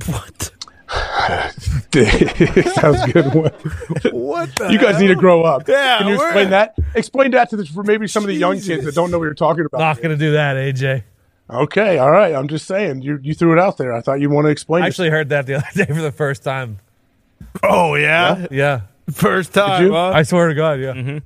[0.05, 0.51] What?
[1.91, 3.51] that was a good one.
[4.11, 5.67] What the You guys need to grow up.
[5.67, 6.75] Yeah, Can you explain that?
[6.93, 9.25] Explain that to the, for maybe some of the young kids that don't know what
[9.25, 9.79] you're talking about.
[9.79, 11.03] Not going to do that, AJ.
[11.49, 12.33] Okay, all right.
[12.33, 13.01] I'm just saying.
[13.03, 13.93] You you threw it out there.
[13.93, 14.81] I thought you want to explain.
[14.83, 14.89] I it.
[14.89, 16.79] actually heard that the other day for the first time.
[17.61, 18.81] Oh yeah, Yeah.
[19.11, 19.83] first time.
[19.85, 19.91] you?
[19.93, 20.11] huh?
[20.13, 20.93] I swear to God, yeah.
[20.93, 21.17] Mm-hmm.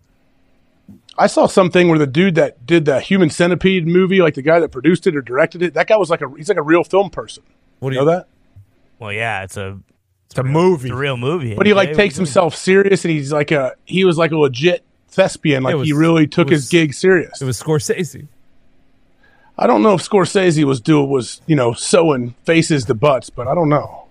[1.18, 4.60] I saw something where the dude that did the Human Centipede movie, like the guy
[4.60, 6.84] that produced it or directed it, that guy was like a he's like a real
[6.84, 7.44] film person.
[7.80, 8.28] What do You you know that?
[9.00, 9.80] Well, yeah, it's a
[10.30, 10.90] It's a movie.
[10.90, 11.56] it's a real movie.
[11.56, 11.96] But he like AJ.
[11.96, 15.64] takes himself serious, and he's like a he was like a legit thespian.
[15.64, 17.42] Like was- he really took it his gig serious.
[17.42, 18.28] It was Scorsese.
[19.60, 23.48] I don't know if Scorsese was doing was you know sewing faces to butts, but
[23.48, 24.06] I don't know.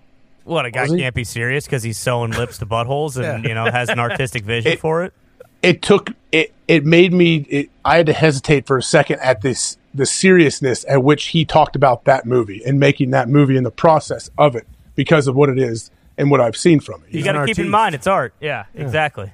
[0.44, 3.64] What a guy can't be serious because he's sewing lips to buttholes and you know
[3.64, 5.12] has an artistic vision It- for it.
[5.60, 6.52] It took it.
[6.68, 7.38] It made me.
[7.48, 11.44] It, I had to hesitate for a second at this the seriousness at which he
[11.44, 15.34] talked about that movie and making that movie in the process of it because of
[15.34, 17.08] what it is and what I've seen from it.
[17.10, 18.34] You He's got to keep in mind it's art.
[18.40, 19.32] Yeah, exactly.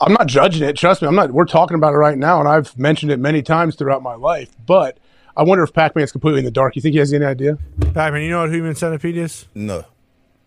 [0.00, 0.76] I'm not judging it.
[0.76, 1.30] Trust me, I'm not.
[1.30, 4.50] We're talking about it right now, and I've mentioned it many times throughout my life.
[4.66, 4.98] But
[5.36, 6.76] I wonder if Pac-Man's completely in the dark.
[6.76, 7.58] You think he has any idea?
[7.94, 9.46] Pac-Man, you know what human centipede is?
[9.54, 9.84] No.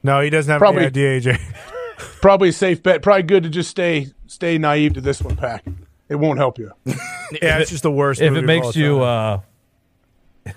[0.02, 1.34] No, he doesn't have Probably- any idea.
[1.36, 1.40] AJ.
[2.22, 3.02] Probably a safe bet.
[3.02, 5.66] Probably good to just stay stay naive to this one, Pac.
[6.08, 6.72] It won't help you.
[6.86, 8.22] yeah, it's just the worst.
[8.22, 9.42] If movie it makes you, uh,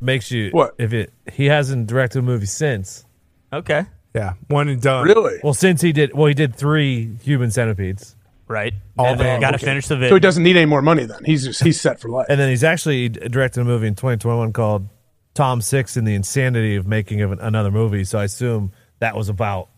[0.00, 0.74] makes you What?
[0.78, 3.04] If it he hasn't directed a movie since.
[3.52, 5.04] Okay, yeah, one and done.
[5.04, 5.38] Really?
[5.42, 8.14] Well, since he did, well, he did three Human Centipedes,
[8.48, 8.74] right.
[8.98, 9.38] All and day.
[9.40, 9.66] got to Okay.
[9.66, 10.08] finish the video.
[10.10, 11.24] So he doesn't need any more money then.
[11.24, 12.26] He's just he's set for life.
[12.28, 14.88] and then he's actually directed a movie in 2021 called
[15.34, 18.02] Tom Six and the insanity of making of an, another movie.
[18.04, 19.68] So I assume that was about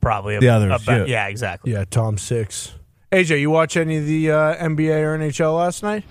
[0.00, 1.04] Probably The others, a yeah.
[1.06, 1.72] yeah, exactly.
[1.72, 2.74] Yeah, Tom Six.
[3.10, 6.04] AJ, you watch any of the uh, NBA or NHL last night?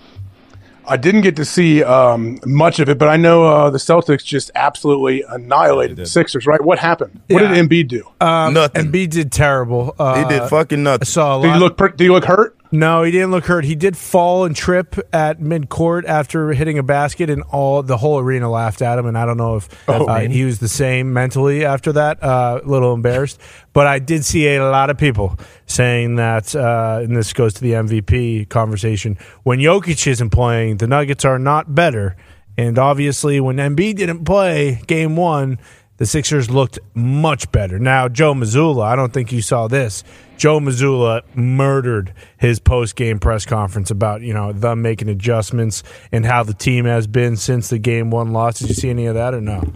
[0.87, 4.23] I didn't get to see um, much of it, but I know uh, the Celtics
[4.23, 6.45] just absolutely annihilated the Sixers.
[6.47, 6.61] Right?
[6.61, 7.19] What happened?
[7.29, 8.07] What did Embiid do?
[8.21, 8.85] Um, Nothing.
[8.91, 9.95] Embiid did terrible.
[9.99, 10.87] Uh, he did fucking nothing.
[10.87, 11.05] I nothing.
[11.05, 11.41] saw a lot.
[11.43, 11.77] did he look?
[11.77, 12.56] per- Did he look hurt?
[12.71, 13.63] No, he didn't look hurt.
[13.63, 17.97] He did fall and trip at mid court after hitting a basket, and all the
[17.97, 19.05] whole arena laughed at him.
[19.05, 22.21] And I don't know if uh, he was the same mentally after that.
[22.21, 23.39] Uh, a little embarrassed,
[23.73, 27.61] but I did see a lot of people saying that, uh, and this goes to
[27.61, 29.17] the MVP conversation.
[29.43, 32.17] When Jokic isn't playing, the Nuggets are not better,
[32.57, 35.59] and obviously when Embiid didn't play Game One.
[35.97, 37.79] The Sixers looked much better.
[37.79, 40.03] Now, Joe Mazzulla, I don't think you saw this.
[40.37, 46.25] Joe Mazzulla murdered his post game press conference about, you know, them making adjustments and
[46.25, 48.59] how the team has been since the game one loss.
[48.59, 49.73] Did you see any of that or no?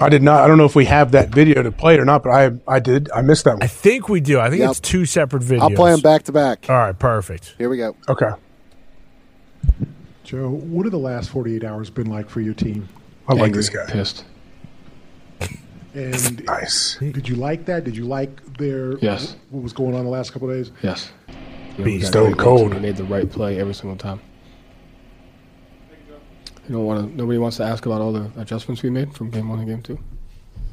[0.00, 0.42] I did not.
[0.44, 2.52] I don't know if we have that video to play it or not, but I
[2.68, 3.10] I did.
[3.10, 3.62] I missed that one.
[3.62, 4.38] I think we do.
[4.38, 4.70] I think Yep.
[4.70, 5.60] it's two separate videos.
[5.62, 6.66] I'll play them back to back.
[6.70, 7.54] All right, perfect.
[7.58, 7.96] Here we go.
[8.08, 8.30] Okay.
[10.22, 12.88] Joe, what have the last 48 hours been like for your team?
[13.26, 13.86] I like this guy.
[13.88, 14.24] Pissed.
[15.98, 16.96] And Nice.
[17.00, 17.82] did you like that?
[17.84, 19.34] Did you like their Yes.
[19.50, 20.70] what was going on the last couple of days?
[20.82, 21.10] Yes.
[21.76, 22.70] You Be we stone cold.
[22.72, 22.80] team.
[22.82, 24.20] We made the right play every single time.
[26.68, 27.16] You don't want to.
[27.16, 29.82] Nobody wants to ask about all the adjustments we made from game one and game
[29.82, 29.98] two.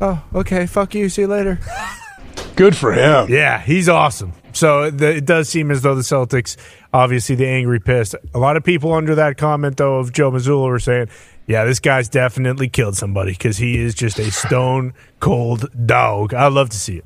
[0.02, 0.66] Oh, okay.
[0.66, 1.08] Fuck you.
[1.10, 1.60] See you later.
[2.56, 3.28] Good for him.
[3.30, 4.34] Yeah, he's awesome.
[4.54, 6.56] So the, it does seem as though the Celtics,
[6.94, 8.16] obviously the angry pissed.
[8.34, 11.10] A lot of people under that comment though of Joe Mazzulla were saying,
[11.48, 16.54] "Yeah, this guy's definitely killed somebody because he is just a stone cold dog." I'd
[16.54, 17.06] love to see it.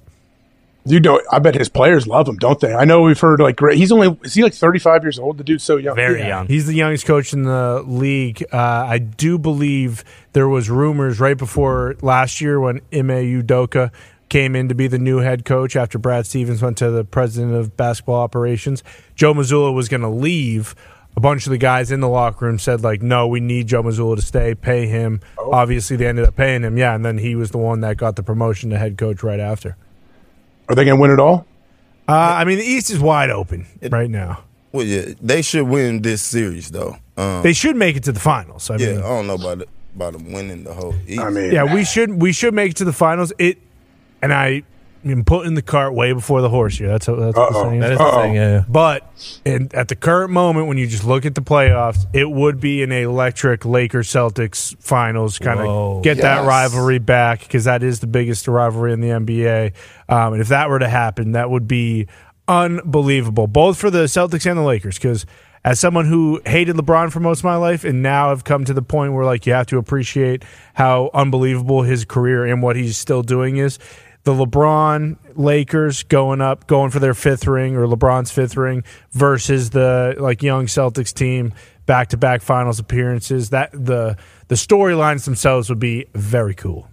[0.86, 2.74] You know, I bet his players love him, don't they?
[2.74, 3.78] I know we've heard like great.
[3.78, 5.38] He's only is he like thirty five years old?
[5.38, 5.96] The dude's so young.
[5.96, 6.48] Very Yeah, young.
[6.48, 8.44] He's the youngest coach in the league.
[8.52, 10.04] Uh, I do believe
[10.34, 13.10] there was rumors right before last year when Ime
[13.44, 13.92] Udoka
[14.30, 17.54] came in to be the new head coach after Brad Stevens went to the president
[17.56, 18.84] of basketball operations.
[19.16, 20.76] Joe Mazzulla was going to leave.
[21.20, 23.84] A bunch of the guys in the locker room said like, "No, we need Joe
[23.84, 24.56] Mazzulla to stay.
[24.56, 26.78] Pay him." Obviously, they ended up paying him.
[26.78, 29.42] Yeah, and then he was the one that got the promotion to head coach right
[29.42, 29.76] after.
[30.70, 31.46] Are they going to win it all?
[32.08, 34.46] Uh, I mean, the East is wide open right now.
[34.72, 36.96] Well, yeah, they should win this series though.
[37.18, 38.70] Um, They should make it to the finals.
[38.70, 40.96] I yeah, mean, I don't know about it, about them winning the whole.
[41.06, 41.20] East.
[41.20, 43.34] I mean, yeah, we should we should make it to the finals.
[43.38, 43.58] It
[44.22, 44.64] and I
[45.06, 46.88] am putting the cart way before the horse here.
[46.88, 47.64] That's that's what the Uh-oh.
[47.70, 48.00] saying that is.
[48.00, 48.36] is the thing.
[48.36, 48.66] Yeah, yeah.
[48.68, 52.60] But in, at the current moment, when you just look at the playoffs, it would
[52.60, 55.40] be an electric Lakers Celtics finals.
[55.40, 55.98] Kind Whoa.
[55.98, 56.48] of get that Yes.
[56.48, 59.74] rivalry back because that is the biggest rivalry in the NBA.
[60.08, 62.08] Um, and if that were to happen, that would be
[62.48, 64.98] unbelievable, both for the Celtics and the Lakers.
[64.98, 65.26] Because
[65.64, 68.74] as someone who hated LeBron for most of my life, and now have come to
[68.74, 70.44] the point where like you have to appreciate
[70.74, 73.78] how unbelievable his career and what he's still doing is
[74.24, 79.70] the LeBron Lakers going up, going for their fifth ring or LeBron's fifth ring versus
[79.70, 81.54] the like young Celtics team
[81.86, 83.50] back to back finals appearances.
[83.52, 84.18] That the
[84.48, 86.89] the storylines themselves would be very cool.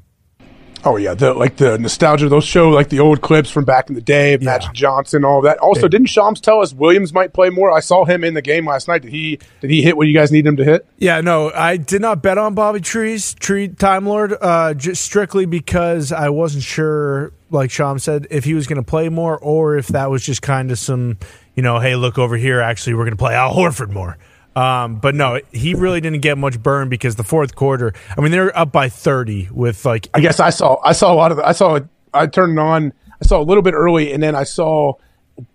[0.86, 2.28] Oh yeah, the like the nostalgia.
[2.28, 5.58] Those show like the old clips from back in the day, Magic Johnson, all that.
[5.58, 7.72] Also, didn't Shams tell us Williams might play more?
[7.72, 9.02] I saw him in the game last night.
[9.02, 10.86] Did he did he hit what you guys need him to hit?
[10.98, 15.44] Yeah, no, I did not bet on Bobby Trees, Tree Time Lord, uh, just strictly
[15.44, 19.76] because I wasn't sure, like Sham said, if he was going to play more or
[19.76, 21.18] if that was just kind of some,
[21.56, 22.60] you know, hey, look over here.
[22.60, 24.18] Actually, we're going to play Al Horford more.
[24.56, 27.92] Um, but no, he really didn't get much burn because the fourth quarter.
[28.16, 31.14] I mean, they're up by thirty with like I guess I saw I saw a
[31.14, 31.78] lot of the, I saw.
[32.14, 32.94] I turned on.
[33.22, 34.94] I saw a little bit early, and then I saw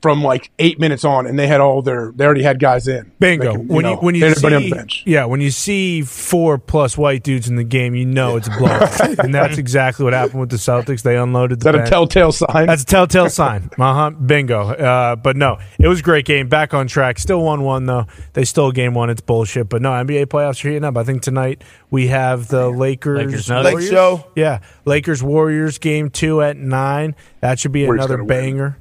[0.01, 3.11] from like eight minutes on, and they had all their they already had guys in.
[3.19, 3.53] Bingo.
[3.53, 5.03] Making, when you when they you had everybody on see the bench.
[5.07, 8.51] yeah, when you see four plus white dudes in the game, you know it's a
[8.51, 11.01] blowout, and that's exactly what happened with the Celtics.
[11.01, 11.59] They unloaded.
[11.59, 12.67] Is The that a telltale sign?
[12.67, 13.69] That's a telltale sign.
[13.81, 14.09] Uh huh.
[14.11, 14.69] Bingo.
[14.69, 16.47] Uh, but no, it was a great game.
[16.47, 17.17] Back on track.
[17.17, 18.05] Still one one though.
[18.33, 19.09] They stole game one.
[19.09, 19.69] It's bullshit.
[19.69, 20.97] But no, NBA playoffs are heating up.
[20.97, 23.17] I think tonight we have the Lakers.
[23.17, 23.75] Lakers Nuggets.
[23.75, 24.27] Lake show.
[24.35, 27.15] Yeah, Lakers Warriors game two at nine.
[27.39, 28.75] That should be Warriors another gonna win.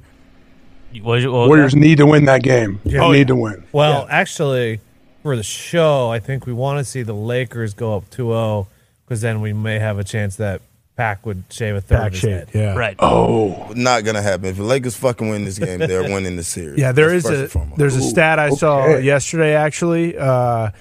[0.91, 1.03] Banger.
[1.03, 1.79] What, what Warriors that?
[1.79, 2.79] need to win that game.
[2.85, 3.23] Oh, need yeah.
[3.25, 3.63] to win.
[3.71, 4.79] Well, actually,
[5.23, 8.67] for the show, I think we want to see the Lakers go up 2-0
[9.05, 10.61] because then we may have a chance that
[10.97, 12.49] Pac would shave a third Back of his shit.
[12.49, 12.49] head.
[12.53, 12.75] Yeah.
[12.75, 12.95] Right.
[12.99, 14.45] Oh, Not gonna happen.
[14.45, 16.79] If the Lakers fucking win this game, they're winning the series.
[16.79, 17.77] Yeah, there That's is a and foremost.
[17.79, 19.01] there's a stat I saw okay.
[19.01, 20.17] yesterday actually.
[20.17, 20.71] Uh,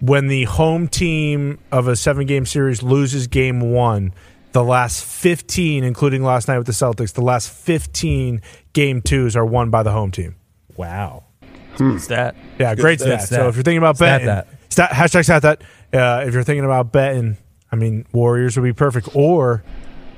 [0.00, 4.12] when the home team of a seven game series loses game one,
[4.52, 8.42] the last fifteen, including last night with the Celtics, the last fifteen
[8.72, 10.36] game twos are won by the home team.
[10.76, 11.24] Wow.
[11.98, 12.34] Stat.
[12.58, 13.22] Yeah, great stat.
[13.22, 13.38] stat.
[13.38, 14.48] So if you're thinking about Stat betting, that.
[14.68, 15.62] stat, hashtag stat that.
[15.92, 17.36] Uh, if you're thinking about betting
[17.70, 19.10] I mean, Warriors would be perfect.
[19.14, 19.62] Or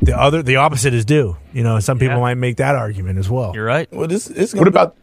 [0.03, 1.37] the other, the opposite is due.
[1.53, 3.53] You know, some people might make that argument as well.
[3.55, 3.93] You're right.
[3.93, 4.97] Well, this it's What about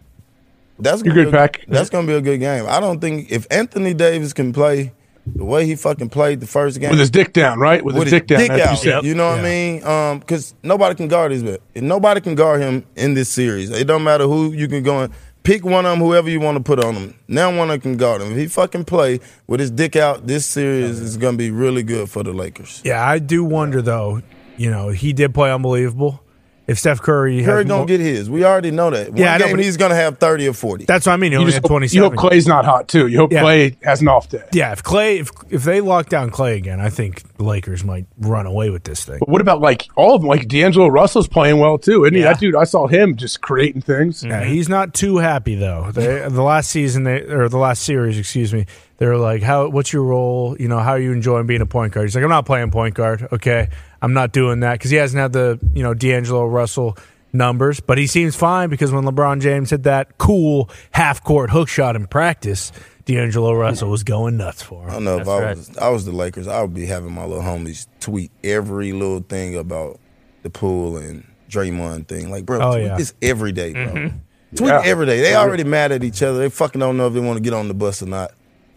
[0.79, 1.65] that's You're gonna good, be a- Pac.
[1.67, 2.65] That's gonna be a good game.
[2.67, 4.93] I don't think if Anthony Davis can play
[5.35, 7.83] the way he fucking played the first game with his dick down, right?
[7.83, 8.39] With, his dick down.
[8.39, 8.71] dick that's out.
[8.71, 9.03] you said.
[9.05, 9.83] You know what I mean?
[9.83, 11.61] Um, because nobody can guard his bit.
[11.75, 13.69] Nobody can guard him in this series.
[13.69, 15.13] It don't matter who you can go and
[15.43, 17.15] pick one of them, whoever you want to put on him.
[17.27, 18.33] Now one of them can guard him.
[18.33, 22.09] If he fucking play with his dick out, this series is gonna be really good
[22.09, 22.81] for the Lakers.
[22.83, 24.21] Yeah, I do wonder though.
[24.57, 26.23] You know, he did play unbelievable.
[26.67, 28.29] If Steph Curry, Curry has gonna more- get his.
[28.29, 29.07] We already know that.
[29.11, 30.83] One Yeah, I know, game but- he's gonna have thirty or forty.
[30.83, 31.31] That's what I mean.
[31.31, 32.15] He only just had hope, twenty you hope.
[32.17, 33.07] Clay's not hot too.
[33.07, 33.39] You hope Yeah.
[33.41, 34.43] Clay has an off day.
[34.51, 38.05] Yeah, if Clay, if if they lock down Clay again, I think the Lakers might
[38.19, 39.17] run away with this thing.
[39.19, 40.27] But what about like all of them?
[40.27, 42.19] Like D'Angelo Russell's playing well too, isn't he?
[42.19, 42.33] Yeah.
[42.33, 44.25] That dude, I saw him just creating things.
[44.25, 45.89] Yeah, he's not too happy though.
[45.93, 48.65] They, the last season, they, or the last series, excuse me,
[48.97, 49.69] they're like, "How?
[49.69, 50.57] What's your role?
[50.59, 52.71] You know, how are you enjoying being a point guard?" He's like, "I'm not playing
[52.71, 53.25] point guard.
[53.31, 53.69] Okay,
[54.07, 56.97] I'm not doing that because he hasn't had the you know D'Angelo Russell
[57.33, 61.67] numbers, but he seems fine because when LeBron James hit that cool half court hook
[61.67, 62.71] shot in practice,
[63.03, 64.89] D'Angelo Russell was going nuts for him.
[64.89, 67.25] I don't know if I was I was the Lakers, I would be having my
[67.25, 69.99] little homies tweet every little thing about
[70.43, 72.31] the Poole and Draymond thing.
[72.31, 72.95] Like, bro, Oh, tweet yeah.
[72.97, 73.87] this every day, bro.
[73.87, 74.17] Mm-hmm.
[74.55, 74.81] Tweet Yeah.
[74.85, 75.19] every day.
[75.19, 76.39] They already mad at each other.
[76.39, 78.31] They fucking don't know if they want to get on the bus or not.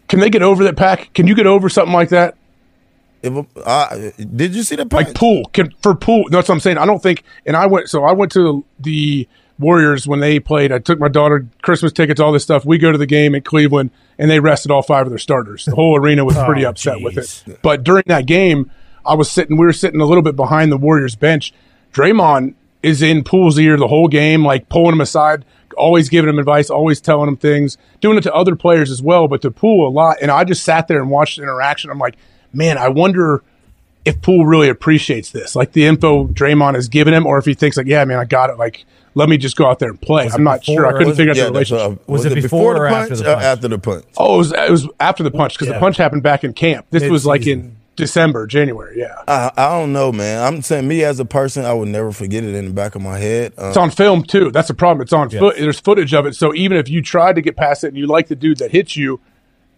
[0.09, 1.13] Can they get over that Pac?
[1.13, 2.35] Can you get over something like that?
[3.23, 6.25] If a, I, did you see the Like pool can for pool.
[6.29, 6.77] That's what I'm saying.
[6.77, 7.23] I don't think.
[7.45, 7.89] And I went.
[7.89, 9.27] So I went to the
[9.59, 10.71] Warriors when they played.
[10.71, 12.65] I took my daughter Christmas tickets, all this stuff.
[12.65, 15.65] We go to the game at Cleveland, and they rested all five of their starters.
[15.65, 17.59] The whole arena was pretty Oh, upset with it.
[17.61, 18.71] But during that game,
[19.05, 19.57] I was sitting.
[19.57, 21.53] We were sitting a little bit behind the Warriors bench.
[21.93, 25.45] Draymond is in Poole's ear the whole game, like pulling him aside,
[25.77, 29.27] always giving him advice, always telling him things, doing it to other players as well,
[29.27, 30.17] but to Pool a lot.
[30.21, 31.91] And I just sat there and watched the interaction.
[31.91, 32.17] I'm like,
[32.53, 33.43] man, I wonder
[34.03, 37.53] if Poole really appreciates this, like the info Draymond has given him, or if he
[37.53, 38.57] thinks like, yeah, man, I got it.
[38.57, 40.25] Like, let me just go out there and play.
[40.25, 40.87] Was I'm not sure.
[40.87, 42.09] I couldn't was- figure out yeah, the that's what I- relationship.
[42.09, 43.43] Was it before or after the or punch?
[43.45, 44.05] after the punch?
[44.17, 45.75] Oh, it was, it was after the punch because Yeah.
[45.75, 46.87] the punch happened back in camp.
[46.89, 48.97] This was like in December, January.
[48.99, 50.41] Yeah, I, I don't know, man.
[50.41, 53.01] I'm saying me as a person, I would never forget it in the back of
[53.03, 53.53] my head.
[53.57, 54.49] Um, it's on film too.
[54.49, 55.01] That's the problem.
[55.03, 55.57] It's on foot.
[55.59, 56.35] There's footage of it.
[56.35, 58.71] So even if you tried to get past it and you like the dude that
[58.71, 59.19] hits you,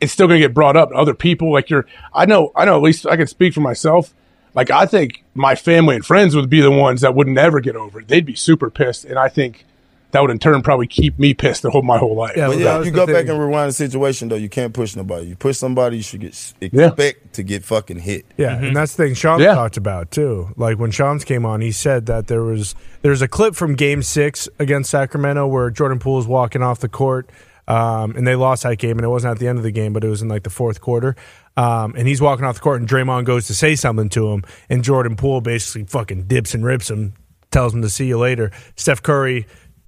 [0.03, 0.89] it's still going to get brought up.
[0.89, 2.77] to Other people, like you're, I know, I know.
[2.77, 4.13] At least I can speak for myself.
[4.55, 7.75] Like I think my family and friends would be the ones that would never get
[7.75, 8.07] over it.
[8.07, 9.65] They'd be super pissed, and I think
[10.11, 12.37] that would in turn probably keep me pissed the whole my whole life.
[12.37, 14.35] Yeah, But yeah, was you the go back and rewind the situation though.
[14.35, 15.25] You can't push nobody.
[15.25, 16.89] You push somebody, you should get s- Yeah.
[16.89, 18.27] expect to get fucking hit.
[18.37, 18.73] Yeah, and mm-hmm.
[18.75, 19.55] that's the thing Sean Yeah.
[19.55, 20.49] talked about too.
[20.55, 24.03] Like when Sean's came on, he said that there was there's a clip from Game
[24.03, 27.27] Six against Sacramento where Jordan Poole is walking off the court,
[27.67, 29.93] um, and they lost that game, and it wasn't at the end of the game,
[29.93, 31.15] but it was in like the fourth quarter.
[31.55, 34.43] Um, and he's walking off the court, and Draymond goes to say something to him,
[34.69, 37.13] and Jordan Poole basically fucking dips and rips him,
[37.51, 38.51] tells him to see you later.
[38.75, 39.45] Steph Curry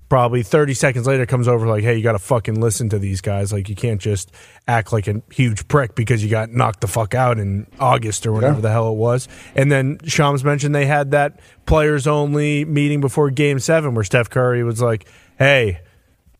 [0.07, 3.51] probably 30 seconds later comes over like hey you gotta fucking listen to these guys
[3.51, 4.31] like you can't just
[4.67, 8.31] act like a huge prick because you got knocked the fuck out in august or
[8.31, 8.61] whatever Yeah.
[8.61, 13.31] the hell it was and then shams mentioned they had that players only meeting before
[13.31, 15.07] game seven where steph curry was like
[15.39, 15.79] hey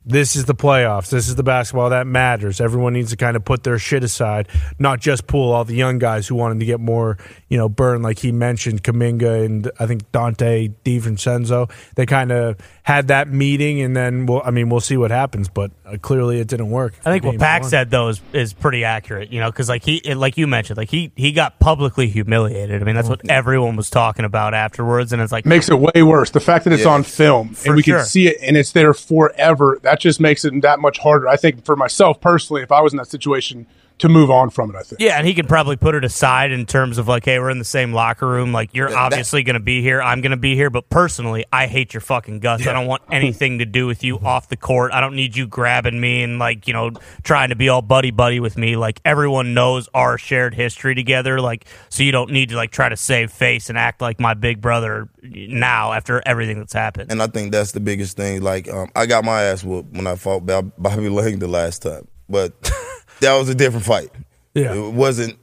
[0.06, 1.10] this is the playoffs.
[1.10, 2.62] This is the basketball that matters.
[2.62, 5.98] Everyone needs to kind of put their shit aside, not just pull all the young
[5.98, 7.18] guys who wanted to get more,
[7.50, 8.02] you know, burn.
[8.02, 11.72] Like he mentioned, Kuminga and I think Donte DiVincenzo.
[11.96, 15.50] They kind of had that meeting, and then we'll, I mean, we'll see what happens.
[15.50, 16.94] But uh, clearly, it didn't work.
[17.06, 17.70] I think what Pac one.
[17.72, 20.90] said though is, is pretty accurate, you know, because like he, like you mentioned, like
[20.90, 22.82] he he got publicly humiliated.
[22.82, 26.04] I mean, that's what everyone was talking about afterwards, and it's like makes it way
[26.04, 26.30] worse.
[26.30, 27.98] The fact that it's Yeah, on film and we sure.
[27.98, 31.28] can see it and it's there forever, that just makes it that much harder.
[31.30, 33.66] I think for myself personally, if I was in that situation,
[34.00, 34.76] to move on from it.
[34.76, 35.00] I think.
[35.02, 37.60] Yeah, and he could probably put it aside in terms of like, hey, we're in
[37.60, 38.52] the same locker room.
[38.52, 40.02] Like, you're Yeah, obviously going to be here.
[40.02, 40.70] I'm going to be here.
[40.70, 42.68] But personally, I hate your fucking guts.
[42.68, 44.92] I don't want anything to do with you off the court.
[44.92, 46.92] I don't need you grabbing me and like, you know,
[47.24, 48.76] trying to be all buddy buddy with me.
[48.76, 51.40] Like, everyone knows our shared history together.
[51.40, 54.34] Like, so you don't need to like try to save face and act like my
[54.34, 57.12] big brother now after everything that's happened.
[57.12, 58.42] And I think that's the biggest thing.
[58.42, 62.08] Like, um, I got my ass whooped when I fought Bobby Lang the last time,
[62.30, 62.54] but
[63.26, 64.10] that was a different fight.
[64.54, 64.74] Yeah.
[64.74, 65.38] It wasn't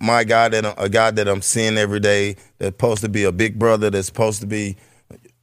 [0.00, 2.36] my guy that a guy that I'm seeing every day.
[2.58, 3.90] That's supposed to be a big brother.
[3.90, 4.76] That's supposed to be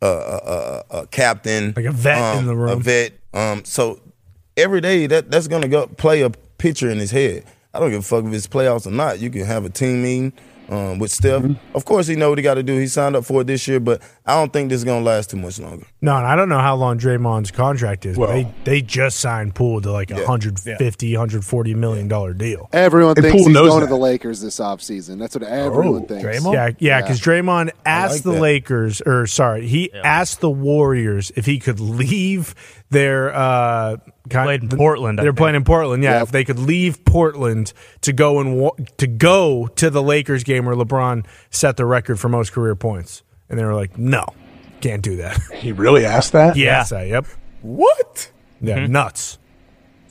[0.01, 2.69] a, a, a, a captain, Like a vet um, in the room.
[2.69, 3.13] A vet.
[3.33, 3.99] Um, so
[4.57, 7.45] every day that that's gonna go play a picture in his head.
[7.73, 9.19] I don't give a fuck if it's playoffs or not.
[9.19, 10.33] You can have a team meeting
[10.69, 11.41] um, with Steph.
[11.43, 11.75] Mm-hmm.
[11.75, 12.77] Of course, he know what he got to do.
[12.77, 15.29] He signed up for it this year, but I don't think this is gonna last
[15.29, 15.85] too much longer.
[16.01, 18.17] No, and I don't know how long Draymond's contract is.
[18.17, 20.19] but Well- they they just signed Poole to like a Yeah.
[20.21, 22.69] 150, 140 million dollar deal.
[22.73, 25.19] Everyone And thinks Poole he's knows going to the Lakers this offseason.
[25.19, 26.23] That's what everyone Oh, thinks.
[26.23, 26.53] Draymond?
[26.53, 28.41] Yeah, yeah, because Draymond asked like the that.
[28.41, 32.55] Lakers, or sorry, he asked the Warriors if he could leave
[32.89, 33.33] their.
[33.33, 33.97] Uh,
[34.29, 36.03] kind Played in Portland, They're playing in Portland.
[36.03, 36.23] Yeah, Yep.
[36.23, 40.75] if they could leave Portland to go and to go to the Lakers game where
[40.75, 44.25] LeBron set the record for most career points, and they were like, "No,
[44.81, 46.55] can't do that." He really asked that.
[46.55, 47.25] yeah, yep,
[47.61, 48.31] What?
[48.61, 48.91] yeah, mm-hmm.
[48.93, 49.37] nuts.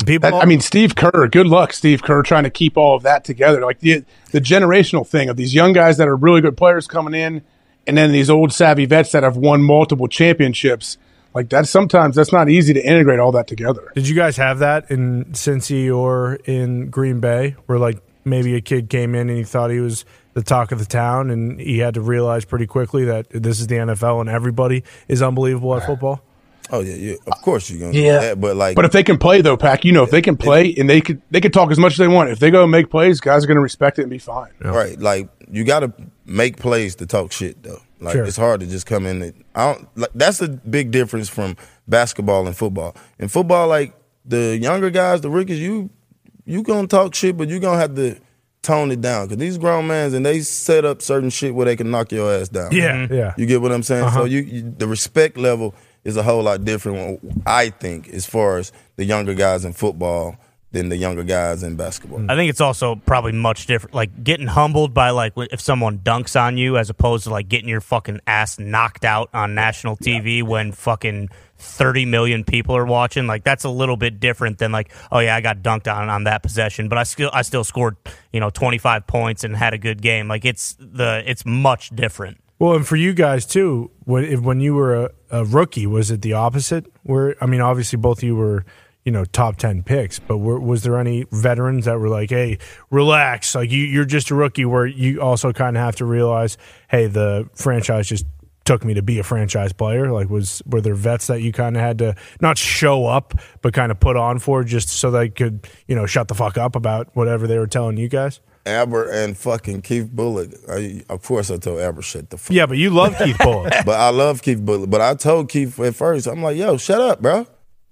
[0.05, 1.29] People, That, I mean, Steve Kerr.
[1.29, 3.63] Good luck, Steve Kerr, trying to keep all of that together.
[3.65, 7.15] Like the the generational thing of these young guys that are really good players coming
[7.15, 7.43] in,
[7.87, 10.99] and then these old savvy vets that have won multiple championships.
[11.35, 13.91] Like that, sometimes that's not easy to integrate all that together.
[13.95, 18.61] Did you guys have that in Cincy or in Green Bay, where like maybe a
[18.61, 20.05] kid came in and he thought he was
[20.35, 23.67] the talk of the town, and he had to realize pretty quickly that this is
[23.67, 26.23] the NFL and everybody is unbelievable at football?
[26.71, 27.15] Oh yeah, yeah.
[27.27, 28.21] Of course you're gonna Yeah.
[28.21, 30.23] do that, but like, But if they can play though, Pac, you know, if they
[30.23, 32.31] can play and they could they could talk as much as they want.
[32.31, 34.53] If they go make plays, guys are going to respect it and be fine.
[34.63, 34.99] Right.
[34.99, 35.93] Like you got to
[36.25, 37.81] make plays to talk shit though.
[38.03, 38.25] Like Sure.
[38.25, 39.23] it's hard to just come in.
[39.23, 39.89] And, I don't.
[39.97, 41.57] Like that's a big difference from
[41.89, 42.97] basketball and football.
[43.19, 45.91] In football, like the younger guys, the rookies, you
[46.45, 48.17] you gonna talk shit, but you gonna have to
[48.63, 51.75] tone it down because these grown mans and they set up certain shit where they
[51.77, 52.71] can knock your ass down.
[52.73, 53.35] Yeah, yeah.
[53.37, 54.05] You get what I'm saying?
[54.05, 54.21] Uh-huh.
[54.21, 55.75] So you, you the respect level
[56.05, 57.21] is a whole lot different.
[57.47, 60.37] I think as far as the younger guys in football
[60.73, 62.31] than the younger guys in basketball.
[62.31, 63.95] I think it's also probably much different.
[63.95, 67.69] Like getting humbled by like if someone dunks on you, as opposed to like getting
[67.69, 71.29] your fucking ass knocked out on national TV when fucking
[71.59, 73.27] thirty million people are watching.
[73.27, 76.25] Like that's a little bit different than like, oh yeah, I got dunked on on
[76.25, 77.97] that possession, but I still I still scored
[78.33, 80.27] you know twenty five points and had a good game.
[80.27, 82.39] Like it's the it's much different.
[82.59, 86.11] Well, and for you guys too, when if, when you were a, a rookie, was
[86.11, 86.87] it the opposite?
[87.03, 88.65] Where I mean, obviously both of you were
[89.05, 92.59] you know top ten picks, but were, was there any veterans that were like, "Hey,
[92.91, 96.57] relax, like you, you're just a rookie," where you also kind of have to realize,
[96.89, 98.27] "Hey, the franchise just."
[98.65, 100.13] Took me to be a franchise player.
[100.13, 103.75] Like, was were there vets that you kind of had to not show up, but
[103.75, 106.77] kind of put on for just so they could, you know, shut the fuck up
[106.77, 108.39] about whatever they were telling you guys?
[108.65, 110.55] Aber and fucking Keith Bulluck.
[110.71, 112.55] I, of course, I told Aber shut the fuck.
[112.55, 113.71] Yeah, but you love Keith Bulluck.
[113.85, 114.91] but I love Keith Bulluck.
[114.91, 117.47] But I told Keith at first, I'm like, yo, shut up, bro.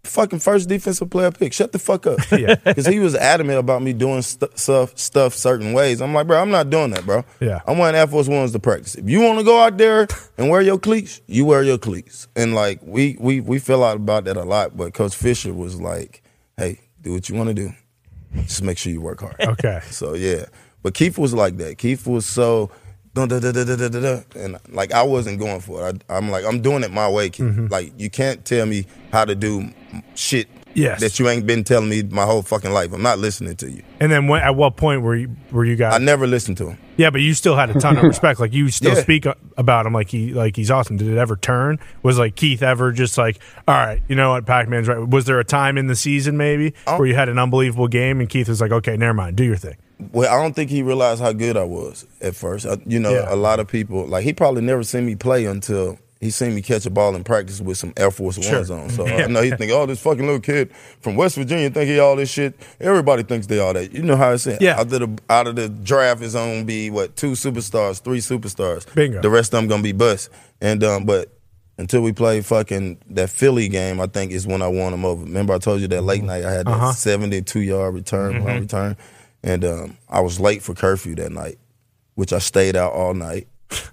[0.04, 1.52] Fucking first defensive player pick.
[1.52, 2.18] Shut the fuck up.
[2.32, 2.54] Yeah.
[2.54, 6.00] Because he was adamant about me doing st- stuff stuff certain ways.
[6.00, 7.22] I'm like, bro, I'm not doing that, bro.
[7.38, 7.60] Yeah.
[7.66, 8.94] I'm wearing Air Force Ones to practice.
[8.94, 10.06] If you want to go out there
[10.38, 12.28] and wear your cleats, you wear your cleats.
[12.34, 14.76] And like we we we feel out about that a lot.
[14.76, 16.22] But Coach Fisher was like,
[16.56, 17.72] hey, do what you want to do.
[18.36, 19.36] Just make sure you work hard.
[19.38, 19.80] Okay.
[19.90, 20.46] So yeah,
[20.82, 21.76] but Keith was like that.
[21.78, 22.70] Keith was so
[23.14, 26.02] dun, dun, dun, dun, dun, dun, dun, and like I wasn't going for it.
[26.08, 27.46] I, I'm like I'm doing it my way, Keith.
[27.46, 27.66] Mm-hmm.
[27.68, 29.70] Like you can't tell me how to do
[30.14, 31.00] shit Yes.
[31.00, 32.92] that you ain't been telling me my whole fucking life.
[32.92, 33.82] I'm not listening to you.
[33.98, 35.94] And then when, at what point were you were you guys?
[35.94, 36.78] I never listened to him.
[36.96, 38.38] Yeah, but you still had a ton of respect.
[38.38, 39.02] Like you still Yeah.
[39.02, 39.26] speak
[39.56, 40.96] about him like he like he's awesome.
[40.96, 41.80] Did it ever turn?
[42.04, 44.98] Was like Keith ever just like, all right, you know what, Pac Man's right.
[45.08, 46.98] Was there a time in the season maybe Oh.
[46.98, 49.56] where you had an unbelievable game and Keith was like, okay, never mind, do your
[49.56, 49.74] thing.
[50.12, 52.66] Well, I don't think he realized how good I was at first.
[52.66, 53.32] I, you know, Yeah.
[53.32, 56.60] a lot of people like he probably never seen me play until he seen me
[56.60, 58.56] catch a ball in practice with some Air Force Sure.
[58.56, 58.90] Ones on.
[58.90, 59.14] So Yeah.
[59.24, 60.70] I know he think, oh, this fucking little kid
[61.00, 62.54] from West Virginia think he all this shit.
[62.78, 63.92] Everybody thinks they all that.
[63.92, 64.58] You know how it's saying.
[64.60, 64.78] Yeah.
[64.78, 68.92] Out of the out of the draft is gonna be what two superstars, three superstars.
[68.94, 69.22] Bingo.
[69.22, 70.28] The rest of them gonna be bust.
[70.60, 71.30] And um, but
[71.78, 75.24] until we play fucking that Philly game, I think is when I won them over.
[75.24, 76.92] Remember I told you that late night I had that Uh-huh.
[76.92, 78.60] 72 yard return, Mhm.
[78.60, 78.96] return,
[79.42, 81.58] and um, I was late for curfew that night,
[82.14, 83.48] which I stayed out all night.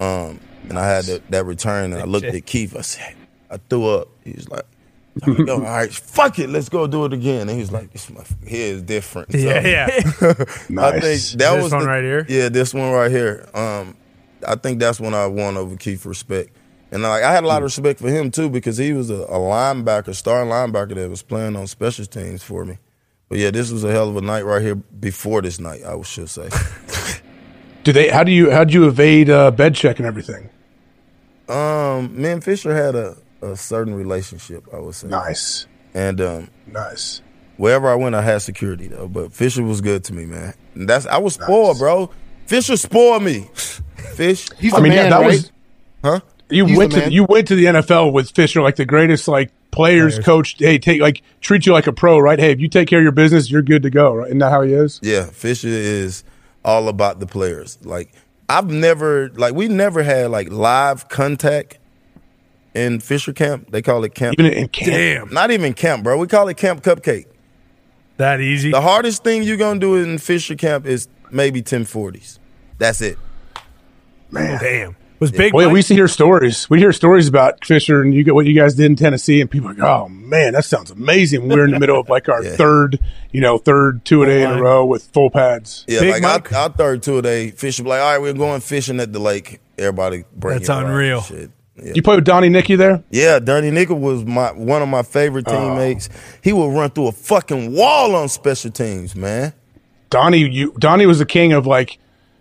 [0.00, 0.38] Um,
[0.68, 2.76] and I had that, that return, and I looked at Keith.
[2.76, 3.16] I said,
[3.50, 4.06] I threw up.
[4.24, 4.62] He was like.
[5.24, 7.40] I'm like, "Yo, all right, fuck it, let's go do it again.
[7.48, 9.86] And he was like, "This motherfucker here is different." So, Yeah, yeah.
[9.90, 10.00] I
[10.44, 11.32] think Nice.
[11.32, 12.24] that This was one the- right here?
[12.28, 13.48] Yeah, this one right here.
[13.52, 13.96] Um,
[14.46, 16.56] I think that's when I won over Keith respect,
[16.92, 19.14] and like I had a lot of respect for him too because he was a,
[19.24, 22.78] a linebacker, star linebacker that was playing on special teams for me.
[23.28, 25.82] But yeah, this was a hell of a night right here before this night.
[25.84, 26.48] I should say.
[27.84, 28.08] Do they?
[28.08, 28.50] How do you?
[28.50, 30.50] How do you evade uh, bed check and everything?
[31.48, 34.66] Um, me and Fisher had a, a certain relationship.
[34.72, 37.22] I would say nice, and um, nice.
[37.56, 39.08] Wherever I went, I had security though.
[39.08, 40.54] But Fisher was good to me, man.
[40.74, 42.10] And that's I was spoiled, bro.
[42.46, 43.48] Fisher spoiled me.
[44.14, 44.48] Fish.
[44.72, 45.50] I mean, yeah, that was.
[46.02, 46.20] Huh?
[46.50, 49.50] You He's went to you went to the NFL with Fisher, like the greatest like
[49.70, 50.24] players, Players.
[50.24, 50.56] coach.
[50.58, 52.38] Hey, take like treat you like a pro, right?
[52.38, 54.28] Hey, if you take care of your business, you're good to go, right?
[54.28, 55.00] Isn't that how he is?
[55.02, 56.24] Yeah, Fisher is
[56.64, 57.78] all about the players.
[57.82, 58.12] Like
[58.48, 61.78] I've never like we never had like live contact
[62.74, 63.70] in Fisher Camp.
[63.70, 64.36] They call it camp.
[64.38, 64.90] Even in camp?
[64.90, 65.34] Damn.
[65.34, 66.16] Not even camp, bro.
[66.18, 67.26] We call it Camp Cupcake.
[68.18, 68.70] That easy.
[68.70, 72.38] The hardest thing you're gonna do in Fisher Camp is maybe 1040s.
[72.78, 73.18] That's it.
[74.30, 74.96] Man, damn.
[75.20, 76.70] Was Big Well, yeah, we used to hear stories.
[76.70, 79.50] We hear stories about Fisher and you get what you guys did in Tennessee, and
[79.50, 82.44] people are like, "Oh man, that sounds amazing." We're in the middle of like our
[82.56, 83.00] third,
[83.32, 85.84] you know, third two a day in a row with full pads.
[85.88, 88.60] Yeah, like our, our third two a day Fisher be like, all right, we're going
[88.60, 89.60] fishing at the lake.
[89.76, 91.20] Everybody bring That's your rod unreal.
[91.22, 91.50] Shit.
[91.80, 91.92] Yeah.
[91.94, 93.04] You play with Donnie Nickey there?
[93.10, 95.52] Yeah, Dirty Nickel was my one of my favorite Oh.
[95.52, 96.08] teammates.
[96.42, 99.52] He would run through a fucking wall on special teams, man.
[100.10, 101.98] Donnie, you Donnie was the king of like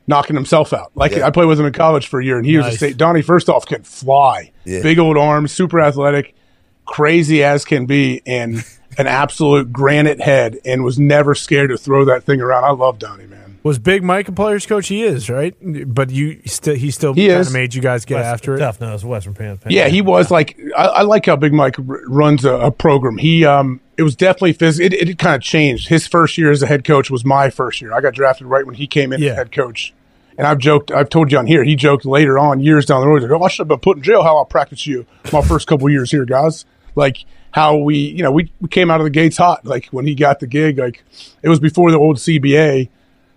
[0.07, 0.91] knocking himself out.
[0.95, 1.27] Like Yeah.
[1.27, 2.97] I played with him in college for a year, and he was a state.
[2.97, 4.81] Donnie, first off, can fly, Yeah.
[4.81, 6.33] big old arms, super athletic,
[6.85, 8.63] crazy as can be, and
[8.97, 12.63] an absolute granite head, and was never scared to throw that thing around.
[12.63, 13.59] I love Donnie, man.
[13.63, 14.87] Was Big Mike a player's coach?
[14.87, 15.53] He is, right?
[15.93, 17.47] But you still he still He kind is.
[17.47, 18.59] of made you guys get West- after it.
[18.59, 19.59] Tough nose, Western Pan.
[19.67, 23.17] Yeah, he was like I, I like how Big Mike r- runs a, a program.
[23.17, 24.85] He um it was definitely physical.
[24.85, 25.89] It, it kind of changed.
[25.89, 27.93] His first year as a head coach was my first year.
[27.93, 29.31] I got drafted right when he came in Yeah.
[29.31, 29.93] as head coach.
[30.37, 31.63] And I've joked, I've told you on here.
[31.63, 33.97] He joked later on, years down the road, like, "Oh, I should have been put
[33.97, 34.23] in jail.
[34.23, 36.65] How I practice you my first couple years here, guys."
[36.95, 39.65] Like how we, you know, we, we came out of the gates hot.
[39.65, 41.03] Like when he got the gig, like
[41.41, 42.89] it was before the old CBA.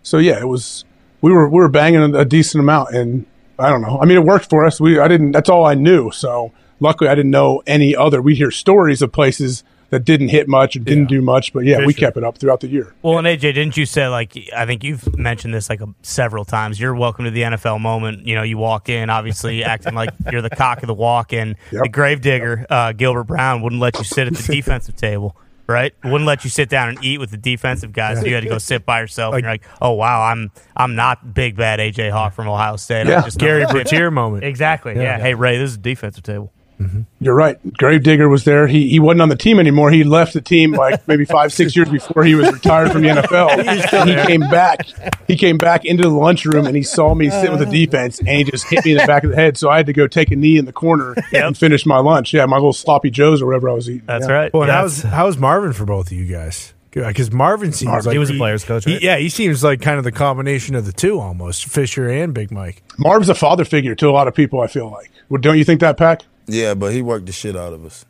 [0.03, 0.85] So yeah, it was.
[1.23, 3.27] We were we were banging a decent amount, and
[3.59, 3.99] I don't know.
[4.01, 4.81] I mean, it worked for us.
[4.81, 5.33] We I didn't.
[5.33, 6.11] That's all I knew.
[6.11, 8.21] So luckily, I didn't know any other.
[8.21, 11.85] We hear stories of places that didn't hit much and didn't do much, but yeah,
[11.85, 12.95] we kept it up throughout the year.
[13.03, 16.45] Well, and AJ, didn't you say like I think you've mentioned this like a, several
[16.45, 16.81] times?
[16.81, 18.27] You're welcome to the NFL moment.
[18.27, 21.57] You know, you walk in, obviously acting like you're the cock of the walk, and
[21.73, 25.37] the gravedigger uh, Gilbert Brown wouldn't let you sit at the defensive table.
[25.67, 28.19] Right, wouldn't let you sit down and eat with the defensive guys.
[28.19, 29.35] So you had to go sit by yourself.
[29.35, 33.07] and you're like, oh wow, I'm I'm not big bad AJ Hawk from Ohio State.
[33.07, 33.19] Yeah.
[33.19, 34.43] I'm just Gary another kid." Moment.
[34.43, 34.97] Exactly.
[34.97, 35.03] Yeah.
[35.03, 35.19] Yeah.
[35.21, 36.53] Hey Ray, this is a defensive table.
[36.81, 37.01] Mm-hmm.
[37.21, 37.59] You're right.
[37.77, 38.67] Gravedigger was there.
[38.67, 39.91] He he wasn't on the team anymore.
[39.91, 43.09] He left the team like maybe five six years before he was retired from the
[43.09, 43.63] NFL.
[43.75, 44.87] He's still And he came back.
[45.29, 48.29] He came back into the lunchroom and he saw me sit with the defense and
[48.29, 49.59] he just hit me in the back of the head.
[49.59, 52.33] So I had to go take a knee in the corner and finish my lunch.
[52.33, 54.07] Yeah, my little sloppy joes or whatever I was eating.
[54.07, 54.33] That's Yeah.
[54.33, 54.53] right.
[54.55, 54.77] Well, and Yeah.
[54.81, 56.73] how's how's Marvin for both of you guys?
[56.93, 58.07] Because Marvin seems Marvin.
[58.07, 60.75] like He was a player's coach, he- yeah, he seems like kind of the combination
[60.75, 62.83] of the two, almost Fisher and Big Mike.
[62.99, 64.61] Marv's a father figure to a lot of people.
[64.61, 65.11] I feel like.
[65.29, 66.23] Well, don't you think that, Pac?
[66.47, 68.05] Yeah, but he worked the shit out of us.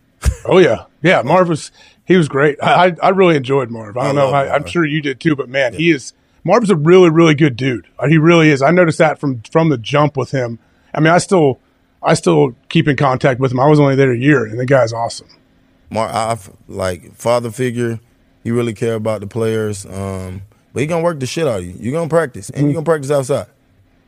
[0.44, 1.22] Oh yeah, yeah.
[1.22, 1.70] Marv was
[2.06, 2.58] he was great.
[2.62, 3.96] I I, I really enjoyed Marv.
[3.96, 4.30] I I don't know.
[4.30, 5.34] I, I'm sure you did too.
[5.36, 6.12] But man, he is
[6.44, 7.86] Marv's a really really good dude.
[7.98, 8.62] Uh, He really is.
[8.62, 10.58] I noticed that from from the jump with him.
[10.94, 11.58] I mean, I still
[12.02, 13.60] I still keep in contact with him.
[13.60, 15.28] I was only there a year, and the guy's awesome.
[15.90, 16.36] Mark, I,
[16.68, 18.00] like father figure.
[18.44, 19.84] He really care about the players.
[19.86, 20.42] Um,
[20.72, 21.74] but he gonna work the shit out of you.
[21.78, 23.46] You gonna practice, and you gonna practice outside.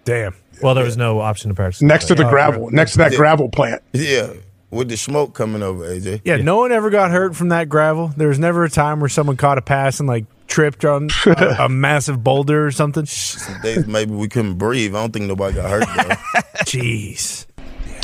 [0.04, 0.34] Damn.
[0.62, 3.12] Well, there was no option to practice Next to the Oh, gravel, next to that
[3.12, 3.82] gravel plant.
[3.92, 4.32] Yeah,
[4.70, 6.22] with the smoke coming over, AJ.
[6.24, 8.08] Yeah, no one ever got hurt from that gravel.
[8.16, 11.56] There was never a time where someone caught a pass and like tripped on a,
[11.60, 13.06] a massive boulder or something.
[13.06, 14.94] Some days maybe we couldn't breathe.
[14.94, 16.14] I don't think nobody got hurt though.
[16.64, 17.46] Jeez.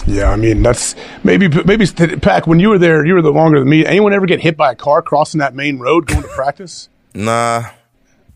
[0.07, 2.47] Yeah, I mean that's maybe maybe Pac.
[2.47, 3.85] When you were there, you were the longer than me.
[3.85, 6.89] Anyone ever get hit by a car crossing that main road going to practice?
[7.15, 7.65] nah,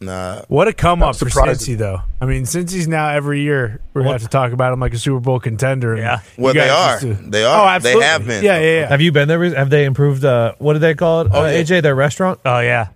[0.04, 0.42] nah.
[0.48, 1.74] What a come up for surprising.
[1.76, 2.00] Cincy, though.
[2.20, 4.98] I mean, Cincy's now every year we're gonna have to talk about him like a
[4.98, 5.92] Super Bowl contender.
[5.94, 6.20] and Yeah.
[6.36, 6.98] Well, they are.
[7.00, 7.74] to- They Oh, are.
[7.76, 8.00] absolutely.
[8.02, 8.44] They have been.
[8.44, 8.88] Yeah, yeah, yeah.
[8.88, 9.42] Have you been there?
[9.54, 10.24] Have they improved?
[10.24, 11.28] Uh, what do they call it?
[11.32, 11.60] Oh, uh, yeah.
[11.62, 12.40] AJ, their restaurant.
[12.44, 12.88] Oh yeah.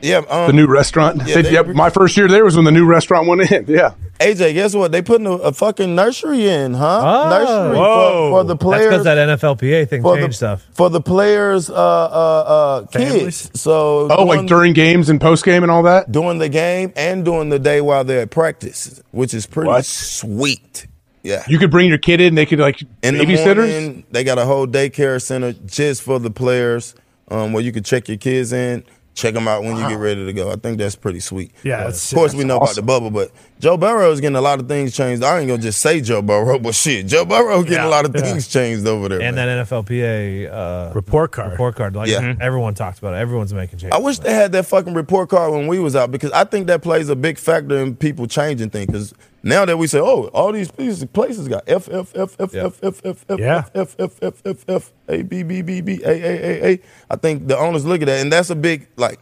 [0.00, 1.22] Yeah, um, The new restaurant.
[1.26, 3.64] Yeah, they- yep, my first year there was when the new restaurant went in.
[3.68, 3.90] Yeah.
[4.20, 4.90] AJ, guess what?
[4.90, 7.00] They putting a, a fucking nursery in, huh?
[7.02, 7.28] Oh.
[7.30, 8.30] nursery Whoa.
[8.30, 9.04] for, for the players.
[9.04, 10.66] That's because that NFLPA thing for changed the, stuff.
[10.72, 13.50] for the players' uh, uh, uh, kids.
[13.60, 16.10] So Oh, like during- during games and post game and all that.
[16.10, 19.84] during the game and during the day while they're at practice, which is pretty What?
[19.84, 20.86] sweet.
[21.22, 21.44] Yeah.
[21.48, 22.34] You could bring your kid in.
[22.34, 23.56] They could like In the babysitters.
[23.56, 26.94] morning, they got a whole daycare center just for the players,
[27.30, 28.84] um, where you can check your kids in,
[29.18, 30.50] check them out when you get ready to go.
[30.52, 31.50] I think that's pretty sweet.
[31.64, 34.20] Yeah, Uh, that's- of course we that's know about the bubble, but Joe Burrow is
[34.20, 35.24] getting a lot of things changed.
[35.24, 38.04] I ain't gonna just say Joe Burrow, but shit, Joe Burrow getting Yeah, a lot
[38.04, 39.20] of things changed over there.
[39.20, 39.48] And man.
[39.48, 41.50] that NFLPA uh, Report card.
[41.50, 41.96] report card.
[41.96, 42.34] Like Yeah.
[42.40, 43.18] everyone talks about it.
[43.18, 43.96] Everyone's making changes.
[43.96, 46.68] I wish they had that fucking report card when we was out because I think
[46.68, 48.86] that plays a big factor in people changing things.
[48.86, 49.14] Because
[49.48, 52.66] now that we say, oh, all these places, places got F F F F Yeah.
[52.66, 53.64] F F F F Yeah.
[53.74, 56.80] F F F F F F A B B B B A A A A.
[57.10, 59.18] I think the owners look at that, and that's a big like.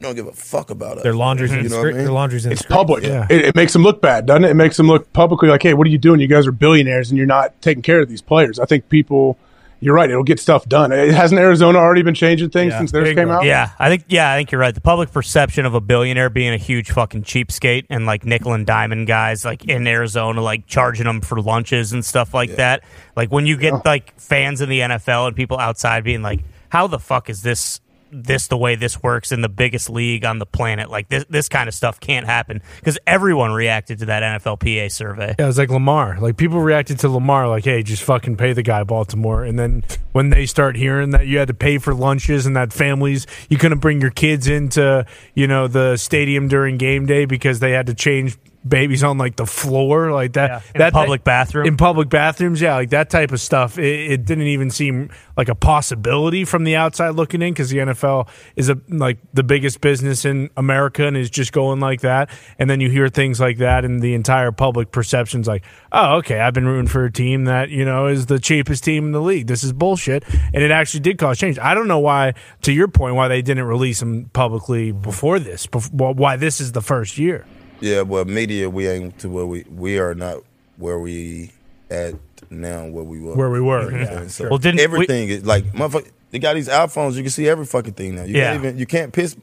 [0.00, 1.02] Don't give a fuck about us.
[1.02, 1.98] Their laundry's You in know what I mean?
[1.98, 3.04] Their laundry's in It's public.
[3.04, 3.26] Yeah.
[3.30, 4.50] It, it makes them look bad, doesn't it?
[4.50, 6.20] It makes them look publicly like, hey, what are you doing?
[6.20, 8.58] You guys are billionaires and you're not taking care of these players.
[8.58, 9.38] I think people,
[9.80, 10.10] you're right.
[10.10, 10.92] It'll get stuff done.
[10.92, 13.44] It hasn't Arizona already been changing things since theirs came out?
[13.44, 14.74] Yeah, I think yeah, I think you're right.
[14.74, 18.66] The public perception of a billionaire being a huge fucking cheapskate and like nickel and
[18.66, 22.82] diamond guys like in Arizona like charging them for lunches and stuff like that.
[23.16, 26.86] Like when you get like fans in the NFL and people outside being like, "How
[26.86, 27.80] the fuck is this?"
[28.10, 30.90] This the way this works in the biggest league on the planet.
[30.90, 35.34] Like this, this kind of stuff can't happen because everyone reacted to that NFLPA survey.
[35.38, 36.18] Yeah, it was like Lamar.
[36.20, 39.82] Like people reacted to Lamar like, "Hey, just fucking pay the guy, Baltimore." And then
[40.12, 43.58] when they start hearing that you had to pay for lunches and that families you
[43.58, 45.04] couldn't bring your kids into,
[45.34, 48.36] you know, the stadium during game day because they had to change
[48.66, 51.66] babies on like the floor like that in a public bathroom.
[51.66, 53.78] in public bathrooms yeah like that type of stuff.
[53.78, 57.78] It, it didn't even seem like a possibility from the outside looking in because the
[57.78, 62.30] nfl is a like the biggest business in america and is just going like that.
[62.58, 66.40] And then you hear things like that and the entire public perception's like oh okay
[66.40, 69.22] i've been rooting for a team that you know is the cheapest team in the
[69.22, 69.46] league.
[69.46, 70.24] This is bullshit.
[70.52, 71.58] And it actually did cause change.
[71.58, 75.66] I don't know why to your point why they didn't release them publicly before this
[75.66, 77.44] before, why this is the first year
[77.80, 80.38] Yeah, well, media, we ain't to where we we are not
[80.76, 81.50] where we
[81.90, 82.14] at
[82.50, 82.86] now.
[82.86, 84.26] Where we were, Where we were, yeah.
[84.28, 84.48] So.
[84.48, 86.10] Well, didn't we- everything is like motherfucker.
[86.30, 87.14] They got these iPhones.
[87.14, 88.24] You can see every fucking thing now.
[88.24, 88.52] You Yeah.
[88.52, 89.36] can't even you can't piss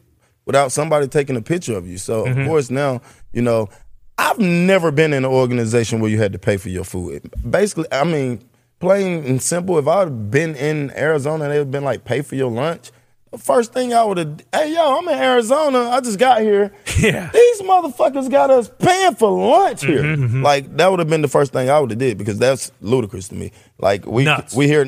[0.45, 1.97] without somebody taking a picture of you.
[1.97, 2.41] So Mhm.
[2.41, 3.01] of course now
[3.33, 3.69] you know
[4.17, 7.31] I've never been in an organization where you had to pay for your food.
[7.49, 8.43] Basically, I mean,
[8.79, 9.79] plain and simple.
[9.79, 12.91] If I'd been in Arizona, and they'd been like pay for your lunch.
[13.31, 15.89] The first thing I would have, hey yo, I'm in Arizona.
[15.89, 16.73] I just got here.
[16.99, 17.31] Yeah.
[17.33, 20.03] These motherfuckers got us paying for lunch here.
[20.03, 22.71] Mm-hmm, Like that would have been the first thing I would have did because that's
[22.81, 23.51] ludicrous to me.
[23.79, 24.53] Like we Nuts.
[24.55, 24.85] we here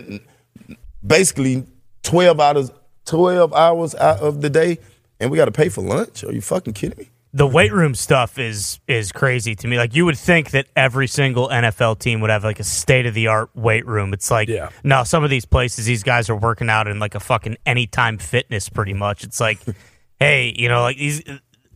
[1.05, 1.65] basically
[2.03, 2.71] twelve hours
[3.05, 4.77] twelve hours out of the day,
[5.19, 6.23] and we got to pay for lunch.
[6.23, 7.09] Are you fucking kidding me?
[7.33, 9.77] The weight room stuff is is crazy to me.
[9.77, 13.15] Like you would think that every single NFL team would have like a state of
[13.15, 14.13] the art weight room.
[14.13, 14.69] It's like yeah.
[14.83, 18.19] no, some of these places these guys are working out in like a fucking anytime
[18.19, 19.23] fitness pretty much.
[19.23, 19.59] It's like,
[20.19, 21.23] hey, you know, like these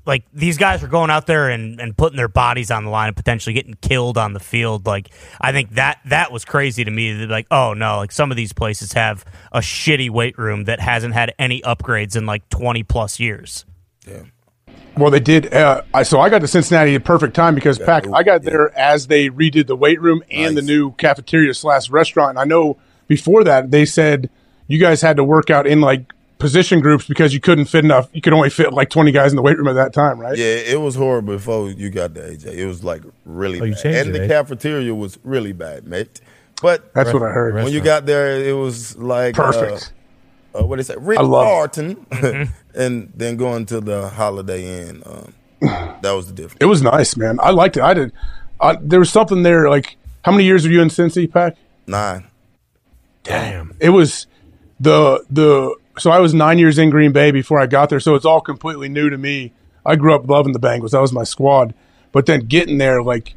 [0.05, 3.07] like these guys are going out there and, and putting their bodies on the line
[3.07, 4.85] and potentially getting killed on the field.
[4.85, 5.09] Like
[5.41, 7.13] I think that that was crazy to me.
[7.13, 10.79] That like, oh no, like some of these places have a shitty weight room that
[10.79, 13.65] hasn't had any upgrades in like twenty plus years.
[14.97, 15.53] Well, they did.
[15.53, 18.07] Uh, I, so I got to Cincinnati at perfect time because Pac.
[18.13, 22.31] I got there as they redid the weight room and the new cafeteria slash restaurant.
[22.31, 24.29] And I know before that they said
[24.67, 28.09] you guys had to work out in like position groups because you couldn't fit enough.
[28.13, 30.37] You could only fit like twenty guys in the weight room at that time, right?
[30.37, 32.53] Yeah, it was horrible before you got there, AJ.
[32.53, 33.85] It was like really Oh, bad.
[33.85, 34.27] And it, the eh?
[34.27, 36.21] cafeteria was really bad, mate.
[36.61, 37.53] But That's what I heard.
[37.53, 39.93] When you got there, it was like Perfect.
[40.57, 40.99] Uh, what is it?
[40.99, 42.51] Rick I mm-hmm.
[42.79, 45.03] and then going to the Holiday Inn.
[45.05, 45.33] Um,
[46.01, 46.57] that was the difference.
[46.61, 47.39] It was nice, man.
[47.41, 47.83] I liked it.
[47.83, 48.11] I did.
[48.59, 49.69] I, there was something there.
[49.69, 51.57] Like, how many years were you in Cincy, Pac?
[51.85, 52.27] Nine.
[53.23, 53.75] Damn.
[53.79, 54.27] It was
[54.79, 55.75] the the.
[55.99, 57.99] So I was nine years in Green Bay before I got there.
[57.99, 59.53] So it's all completely new to me.
[59.85, 60.91] I grew up loving the Bengals.
[60.91, 61.73] That was my squad.
[62.11, 63.35] But then getting there, like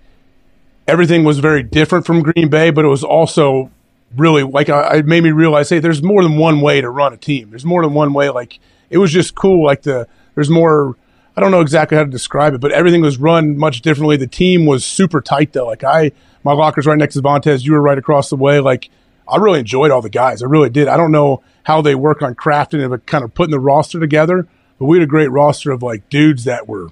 [0.87, 3.71] everything was very different from Green Bay, but it was also
[4.17, 7.13] really like I, it made me realize, hey, there's more than one way to run
[7.13, 7.51] a team.
[7.51, 8.31] There's more than one way.
[8.31, 8.59] Like
[8.89, 9.65] it was just cool.
[9.65, 10.97] Like the there's more.
[11.37, 14.17] I don't know exactly how to describe it, but everything was run much differently.
[14.17, 15.67] The team was super tight though.
[15.67, 16.13] Like I,
[16.43, 17.65] my locker's right next to Vontaze.
[17.65, 18.61] You were right across the way.
[18.61, 18.91] Like
[19.29, 20.43] I really enjoyed all the guys.
[20.43, 20.89] I really did.
[20.89, 24.47] I don't know how they work on crafting and kind of putting the roster together,
[24.79, 26.89] but we had a great roster of like dudes that were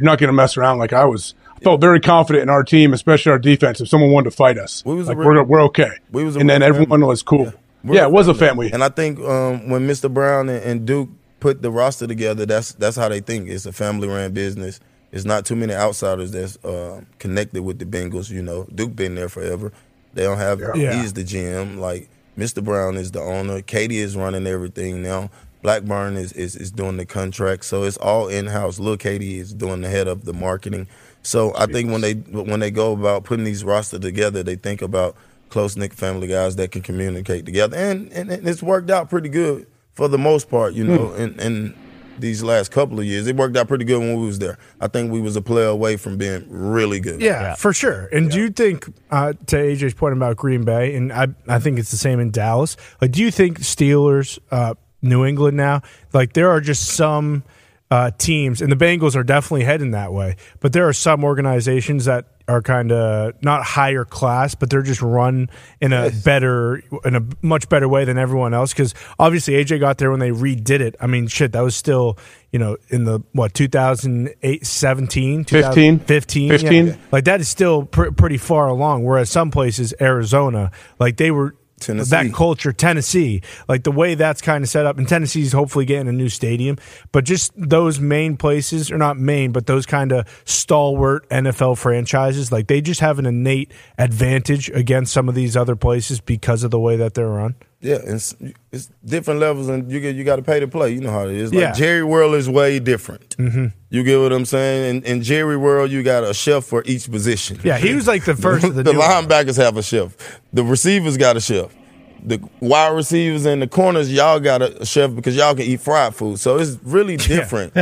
[0.00, 0.78] you're not going to mess around.
[0.78, 3.80] Like I was, felt very confident in our team, especially our defense.
[3.80, 5.90] If someone wanted to fight us, We was like, we're we're okay.
[6.10, 7.52] We was a and then everyone was cool.
[7.84, 8.70] We're Yeah, it was a family.
[8.72, 10.12] And I think um, when Mr.
[10.12, 11.08] Brown and, and Duke
[11.40, 13.48] put the roster together, that's that's how they think.
[13.48, 14.80] It's a family ran business.
[15.12, 18.30] It's not too many outsiders that's uh, connected with the Bengals.
[18.30, 19.72] You know, Duke been there forever.
[20.14, 20.60] They don't have.
[20.76, 21.00] Yeah.
[21.00, 21.78] He's the GM.
[21.78, 22.08] Like
[22.38, 22.62] Mr.
[22.62, 23.60] Brown is the owner.
[23.62, 25.30] Katie is running everything now.
[25.62, 27.64] Blackburn is, is is doing the contract.
[27.64, 28.78] So it's all in house.
[28.78, 30.88] Lil Katie is doing the head of the marketing.
[31.22, 34.82] So I think when they when they go about putting these roster together, they think
[34.82, 35.16] about
[35.50, 39.28] close knit family guys that can communicate together, and, and and it's worked out pretty
[39.28, 40.74] good for the most part.
[40.74, 41.74] You know, in, in
[42.20, 44.58] these last couple of years, it worked out pretty good when we was there.
[44.80, 47.20] I think we was a player away from being really good.
[47.20, 48.06] Yeah, for sure.
[48.12, 51.78] And do you think, uh, to AJ's point about Green Bay, and I, I think
[51.78, 52.76] it's the same in Dallas.
[53.00, 55.82] Like, do you think Steelers, uh, New England now,
[56.12, 57.42] like there are just some
[57.90, 60.36] uh, teams, and the Bengals are definitely heading that way.
[60.60, 65.02] But there are some organizations that are kind of not higher class, but they're just
[65.02, 65.50] run
[65.80, 68.72] in a better, in a much better way than everyone else.
[68.72, 70.96] Because obviously AJ got there when they redid it.
[71.00, 72.16] I mean, shit, that was still
[72.52, 75.98] you know in the what 2008, 17, 15?
[76.00, 76.86] 15, 15?
[76.86, 76.96] yeah.
[77.10, 79.04] Like that is still pr- pretty far along.
[79.04, 82.10] Whereas some places, Arizona, like they were Tennessee.
[82.10, 86.08] that culture, Tennessee, like the way that's kind of set up, and Tennessee's hopefully getting
[86.08, 86.76] a new stadium,
[87.12, 92.52] but just those main places, or not main, but those kind of stalwart NFL franchises,
[92.52, 96.70] like they just have an innate advantage against some of these other places because of
[96.70, 97.54] the way that they're run.
[97.82, 98.34] Yeah, it's,
[98.70, 100.90] it's different levels, and you get you got to pay to play.
[100.92, 101.52] You know how it is.
[101.52, 101.72] Like Yeah.
[101.72, 103.36] Jerry World is way different.
[103.38, 103.66] Mm-hmm.
[103.88, 104.96] You get what I'm saying?
[104.98, 107.58] In, in Jerry World, you got a chef for each position.
[107.64, 110.14] Yeah, he was like the first of the the linebackers have a chef.
[110.52, 111.74] The receivers got a chef.
[112.22, 116.14] The wide receivers and the corners, y'all got a chef because y'all can eat fried
[116.14, 116.38] food.
[116.38, 117.74] So it's really different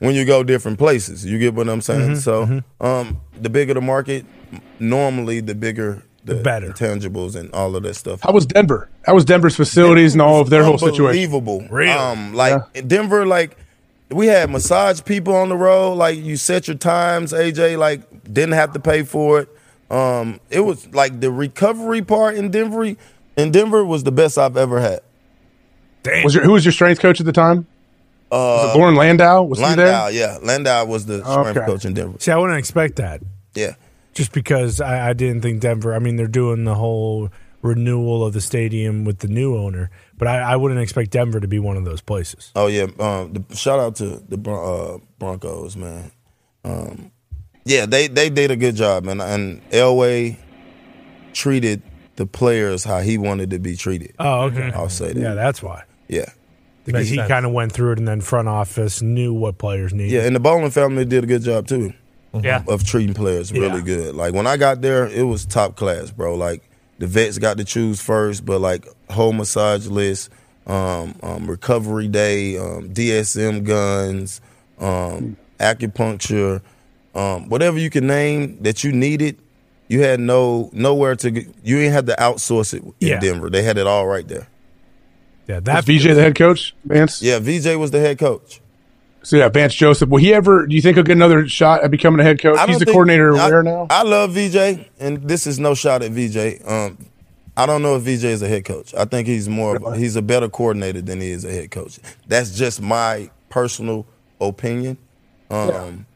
[0.00, 1.24] when you go different places.
[1.24, 2.10] You get what I'm saying?
[2.10, 4.26] Mhm, so um, the bigger the market,
[4.78, 6.70] normally the bigger the, better.
[6.70, 8.20] intangibles and all of that stuff.
[8.22, 8.88] How was Denver?
[9.04, 11.06] How was Denver's facilities and all of their whole situation?
[11.34, 11.66] Unbelievable.
[11.90, 13.56] Um, like Denver, like
[14.10, 15.94] we had massage people on the road.
[15.94, 17.78] Like you set your times, AJ.
[17.78, 19.48] Like didn't have to pay for it.
[19.90, 22.94] Um, it was like the recovery part in Denver.
[23.36, 25.00] In Denver was the best I've ever had.
[26.24, 27.66] Was your, who was your strength coach at the time?
[28.30, 28.36] Uh,
[28.66, 29.42] was it Loren Landow?
[29.42, 30.10] Was Landow, he there?
[30.12, 31.66] yeah, Landow was the strength Okay.
[31.66, 32.18] coach in Denver.
[32.20, 33.20] See, I wouldn't expect that.
[33.54, 33.74] Yeah.
[34.16, 37.30] Just because I, I didn't think Denver, I mean, they're doing the whole
[37.60, 41.46] renewal of the stadium with the new owner, but I, I wouldn't expect Denver to
[41.46, 42.50] be one of those places.
[42.56, 46.10] Oh yeah, um, the, shout out to the uh, Broncos, man.
[46.64, 47.12] Um,
[47.66, 49.20] yeah, they they did a good job, man.
[49.20, 50.38] And Elway
[51.34, 51.82] treated
[52.16, 54.14] the players how he wanted to be treated.
[54.18, 54.72] Oh, okay.
[54.74, 55.20] I'll say that.
[55.20, 55.82] Yeah, that's why.
[56.08, 56.30] Yeah.
[56.86, 60.12] Because he kind of went through it and then front office knew what players needed.
[60.12, 61.92] Yeah, and the Bowlen family did a good job too.
[62.42, 62.62] Yeah.
[62.68, 63.80] Of treating players really Yeah.
[63.80, 64.14] good.
[64.14, 66.34] Like when I got there, it was top class, bro.
[66.34, 66.62] Like
[66.98, 70.30] the vets got to choose first, but like whole massage list,
[70.66, 74.40] um, um, recovery day, um, DSM guns,
[74.80, 76.60] um, acupuncture,
[77.14, 79.38] um, whatever you can name that you needed.
[79.88, 81.46] You had no nowhere to get.
[81.62, 83.20] You ain't had to outsource it in Yeah.
[83.20, 83.48] Denver.
[83.50, 84.48] They had it all right there.
[85.46, 87.22] Yeah, Was VJ the head coach, Vance?
[87.22, 88.60] Yeah, VJ was the head coach.
[89.26, 90.08] So yeah, Vance Joseph.
[90.08, 90.68] Will he ever?
[90.68, 92.60] Do you think he'll get another shot at becoming a head coach?
[92.68, 93.88] He's the think- coordinator I, where now?
[93.90, 96.64] I love VJ, and this is no shot at VJ.
[96.64, 96.96] Um,
[97.56, 98.94] I don't know if VJ is a head coach.
[98.94, 99.78] I think he's more.
[99.78, 101.98] Of, he's a better coordinator than he is a head coach.
[102.28, 104.06] That's just my personal
[104.40, 104.96] opinion.
[105.50, 106.06] Um,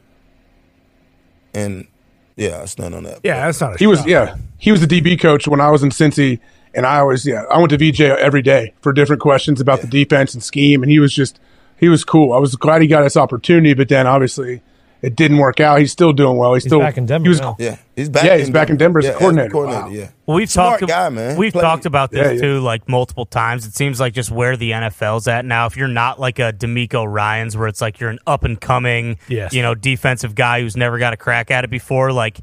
[1.52, 1.88] and
[2.36, 3.22] yeah, I stand on that.
[3.24, 5.82] Yeah, that's not a he was yeah he was the DB coach when I was
[5.82, 6.38] in Cincy,
[6.74, 9.88] and I always yeah I went to VJ every day for different questions about the
[9.88, 11.40] defense and scheme, and he was just
[11.80, 12.32] he was cool.
[12.32, 14.62] I was glad he got this opportunity, but then obviously
[15.02, 15.80] it didn't work out.
[15.80, 16.52] He's still doing well.
[16.52, 17.56] He's, still back in Denver He was now.
[17.58, 18.22] Yeah, he's back.
[18.24, 19.48] Yeah, he's back in Denver as a Yeah, coordinator.
[19.50, 19.90] coordinator, Wow.
[19.90, 21.38] Yeah, Well, we've Smart talked guy, man.
[21.38, 22.40] We've Play- talked about this Yeah, yeah.
[22.42, 23.64] too, like multiple times.
[23.66, 25.64] It seems like just where the NFL's at now.
[25.64, 29.16] If you're not like a DeMeco Ryans, where it's like you're an up and coming,
[29.26, 29.54] Yes.
[29.54, 32.38] you know, defensive guy who's never got a crack at it before, like.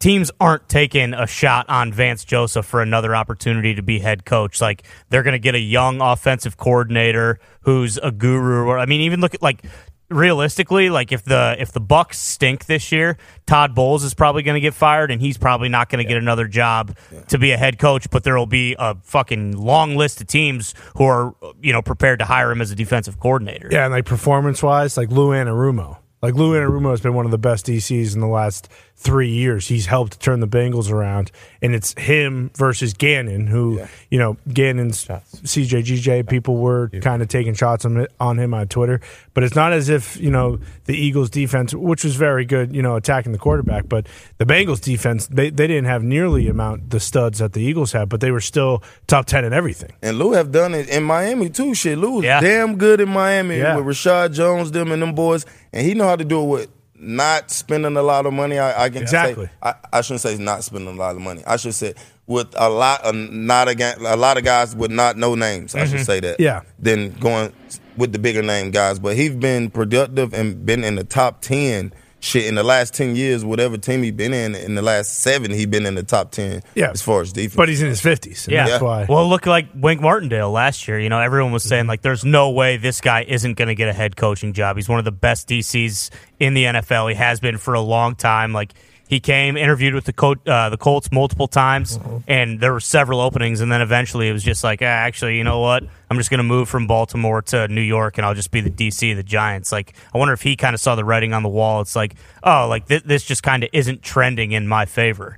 [0.00, 4.60] Teams aren't taking a shot on Vance Joseph for another opportunity to be head coach.
[4.60, 8.64] Like they're going to get a young offensive coordinator who's a guru.
[8.64, 9.62] Or I mean, even look at like
[10.10, 13.16] realistically, like if the if the Bucs stink this year,
[13.46, 16.16] Todd Bowles is probably going to get fired, and he's probably not going to get
[16.18, 16.96] another job
[17.28, 18.10] to be a head coach.
[18.10, 22.18] But there will be a fucking long list of teams who are you know prepared
[22.18, 23.68] to hire him as a defensive coordinator.
[23.70, 25.98] Yeah, and like performance wise, like Lou Anarumo.
[26.22, 28.68] Like Lou Anarumo has been one of the best DCs in the last
[29.02, 29.66] three years.
[29.68, 31.30] He's helped turn the Bengals around,
[31.62, 36.28] and it's him versus Gannon, who you know Gannon's CJGJ.
[36.28, 39.00] People were kind of taking shots on on him on Twitter,
[39.34, 42.82] but it's not as if you know the Eagles defense, which was very good, you
[42.82, 44.06] know, attacking the quarterback, but
[44.38, 48.08] the Bengals defense they, they didn't have nearly amount the studs that the Eagles had,
[48.08, 49.92] but they were still top ten in everything.
[50.02, 51.74] And Lou have done it in Miami too.
[51.74, 52.40] Shit, Lou was Yeah.
[52.40, 53.76] damn good in Miami Yeah.
[53.76, 56.68] with Reshad Jones, them and them boys, and he know how to do it with
[57.00, 58.58] not spending a lot of money.
[58.58, 59.46] I, I can Exactly.
[59.46, 61.42] say I, I shouldn't say not spending a lot of money.
[61.46, 61.94] I should say
[62.26, 65.74] with a lot of not again a lot of guys with not no names.
[65.74, 66.06] I should Mhm.
[66.06, 66.38] say that.
[66.38, 66.60] Yeah.
[66.78, 67.52] Then going
[67.96, 71.92] with the bigger name guys, but he's been productive and been in the top ten.
[72.20, 75.50] Shit, in the last ten years, whatever team he's been in, in the last seven,
[75.50, 76.62] he's been in the top ten.
[76.74, 76.90] Yeah.
[76.90, 77.56] as far as defense.
[77.56, 78.46] But he's in his fifties.
[78.48, 78.66] Yeah.
[78.66, 79.06] that's why.
[79.08, 80.98] Well, look like Wink Martindale last year.
[80.98, 83.88] You know, everyone was saying like, "There's no way this guy isn't going to get
[83.88, 87.08] a head coaching job." He's one of the best DCs in the NFL.
[87.08, 88.52] He has been for a long time.
[88.52, 88.74] Like
[89.10, 93.20] he came, interviewed with the Co- uh, the Colts multiple times, and there were several
[93.20, 93.60] openings.
[93.60, 95.82] And then eventually, it was just like, ah, actually, you know what?
[96.08, 98.70] I'm just going to move from Baltimore to New York, and I'll just be the
[98.70, 99.72] DC of the Giants.
[99.72, 101.80] Like, I wonder if he kind of saw the writing on the wall.
[101.80, 102.14] It's like,
[102.44, 105.36] oh, like th- this just kind of isn't trending in my favor.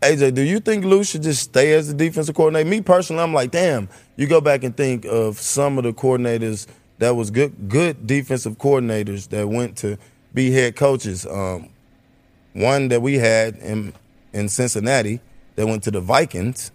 [0.00, 2.66] AJ, do you think Lou should just stay as the defensive coordinator?
[2.66, 3.90] Me personally, I'm like, damn.
[4.16, 6.66] You go back and think of some of the coordinators
[6.96, 9.98] that was good, good defensive coordinators that went to
[10.32, 11.26] be head coaches.
[11.26, 11.68] Um,
[12.54, 13.92] one that we had in
[14.32, 15.20] in Cincinnati
[15.56, 16.72] that went to the Vikings.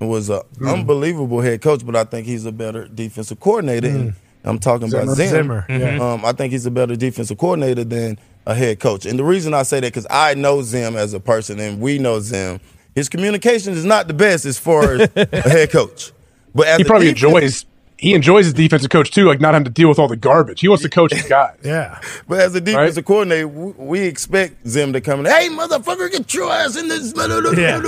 [0.00, 0.72] was an Mm.
[0.74, 3.88] unbelievable head coach, but I think he's a better defensive coordinator.
[3.88, 4.14] And
[4.44, 5.14] I'm talking about Mm.
[5.16, 5.64] Zimmer.
[5.68, 5.80] Zim.
[5.80, 6.12] Zimmer, yeah.
[6.12, 8.16] Um, I think he's a better defensive coordinator than
[8.46, 9.06] a head coach.
[9.06, 11.98] And the reason I say that because I know Zim as a person, and we
[11.98, 12.60] know Zim.
[12.94, 16.12] His communication is not the best as far as a head coach.
[16.54, 17.66] But as he probably defense- enjoys
[17.98, 20.60] he enjoys his defensive coach too, like not having to deal with all the garbage.
[20.60, 21.56] He wants to coach his guys.
[21.64, 22.00] Yeah.
[22.28, 25.26] But as a defensive coordinator, we, we expect Zim to come in.
[25.26, 27.12] Hey, motherfucker, get your ass in this.
[27.16, 27.80] Yeah.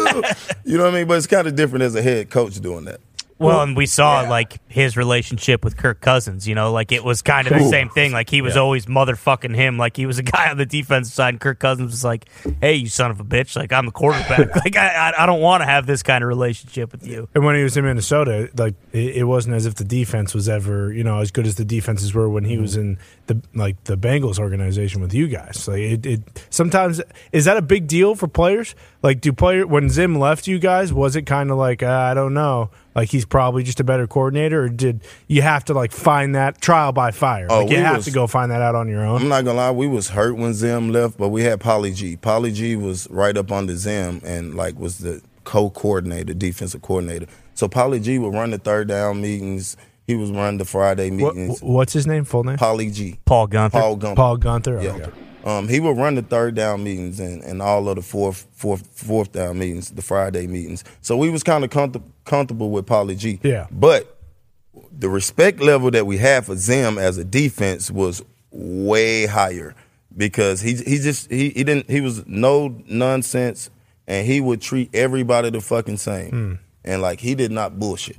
[0.64, 1.06] You know what I mean?
[1.06, 3.00] But it's kind of different as a head coach doing that.
[3.40, 6.46] Well, and we saw like his relationship with Kirk Cousins.
[6.46, 7.70] You know, like it was kind of the Ooh.
[7.70, 8.12] same thing.
[8.12, 8.60] Like he was Yeah.
[8.60, 9.78] always motherfucking him.
[9.78, 12.26] Like he was a guy on the defensive side, and Kirk Cousins was like,
[12.60, 13.56] "Hey, you son of a bitch!
[13.56, 14.54] Like I'm the quarterback.
[14.64, 17.44] like I, I, I don't want to have this kind of relationship with you." And
[17.44, 20.92] when he was in Minnesota, like it, it wasn't as if the defense was ever,
[20.92, 22.80] you know, as good as the defenses were when he was mm-hmm.
[22.80, 25.66] in the like the Bengals organization with you guys.
[25.66, 27.00] Like it, it sometimes
[27.32, 28.74] is that a big deal for players?
[29.02, 32.12] Like, do player when Zim left you guys, was it kind of like uh, I
[32.12, 35.90] don't know, like he's probably just a better coordinator, or did you have to like
[35.90, 37.46] find that trial by fire?
[37.48, 39.22] Oh, like you have was- to go find that out on your own.
[39.22, 42.16] I'm not gonna lie, we was hurt when Zim left, but we had Polly G.
[42.16, 47.26] Polly G was right up under Zim and like was the co-coordinator, defensive coordinator.
[47.54, 49.76] So Polly G would run the third down meetings.
[50.06, 51.62] He was running the Friday What, meetings.
[51.62, 52.24] what's his name?
[52.24, 52.56] Full name?
[52.58, 53.18] Polly G.
[53.24, 53.70] Paul Guenther.
[53.70, 54.16] Paul Guenther.
[54.16, 54.82] Paul Guenther.
[54.82, 54.90] Yeah.
[54.90, 55.10] Okay.
[55.44, 58.86] Um, he would run the third down meetings and, and all of the fourth, fourth,
[58.94, 60.84] fourth down meetings, the Friday meetings.
[61.00, 63.40] So we was kind of comfort- comfortable with Polly G.
[63.42, 63.66] Yeah.
[63.70, 64.18] But
[64.92, 69.74] the respect level that we had for Zim as a defense was way higher
[70.16, 73.70] because he he just he, he didn't he was no nonsense
[74.08, 76.54] and he would treat everybody the fucking same Hmm.
[76.84, 78.16] and like he did not bullshit.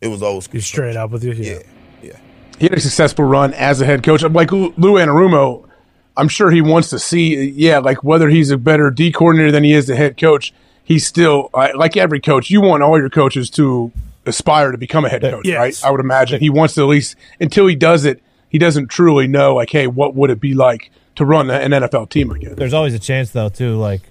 [0.00, 0.54] It was old school.
[0.54, 1.32] He's straight up with you.
[1.32, 1.58] Yeah.
[2.02, 2.18] yeah.
[2.58, 4.22] He had a successful run as a head coach.
[4.22, 5.68] Like Lou Lou Anarumo,
[6.16, 9.64] I'm sure he wants to see, yeah, like whether he's a better D coordinator than
[9.64, 10.52] he is the head coach.
[10.84, 12.50] He's still like every coach.
[12.50, 13.90] You want all your coaches to
[14.26, 15.56] aspire to become a head coach, Yes.
[15.58, 15.84] right?
[15.84, 18.22] I would imagine he wants to at least until he does it.
[18.48, 22.10] He doesn't truly know, like, hey, what would it be like to run an NFL
[22.10, 22.54] team again?
[22.54, 23.76] There's always a chance though too.
[23.76, 24.02] Like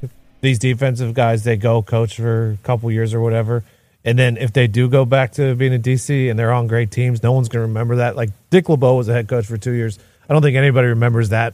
[0.41, 3.63] these defensive guys, they go coach for a couple years or whatever,
[4.03, 6.91] and then if they do go back to being a DC and they're on great
[6.91, 8.15] teams, no one's gonna remember that.
[8.17, 9.97] Like Dick LeBeau was a head coach for two years.
[10.27, 11.53] I don't think anybody remembers that.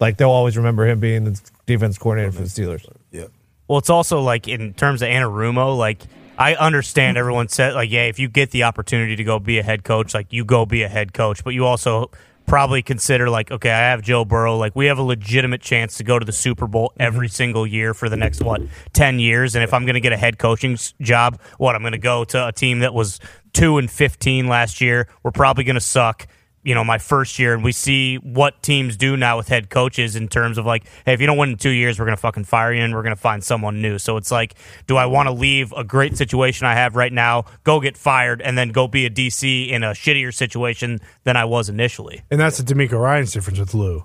[0.00, 2.86] Like they'll always remember him being the defense coordinator for the Steelers.
[3.10, 3.26] Yeah.
[3.68, 6.02] Well, it's also like in terms of Anarumo, like
[6.38, 9.62] I understand everyone said like, yeah, if you get the opportunity to go be a
[9.62, 12.10] head coach, like you go be a head coach, but you also
[12.46, 16.04] probably consider like, okay, I have Joe Burrow, like we have a legitimate chance to
[16.04, 17.02] go to the Super Bowl mm-hmm.
[17.02, 18.62] every single year for the next what
[18.92, 21.92] ten years, and if I'm going to get a head coaching job, what I'm going
[21.92, 23.20] to go to a team that was
[23.52, 26.28] two and fifteen last year, we're probably going to suck
[26.66, 30.16] you know, my first year, and we see what teams do now with head coaches
[30.16, 32.42] in terms of like, hey, if you don't win in two years, we're gonna fucking
[32.42, 34.00] fire you and we're gonna find someone new.
[34.00, 34.54] So it's like,
[34.88, 38.42] do I want to leave a great situation I have right now, go get fired,
[38.42, 42.22] and then go be a DC in a shittier situation than I was initially?
[42.32, 44.04] And that's the DeMeco Ryans difference with Lou.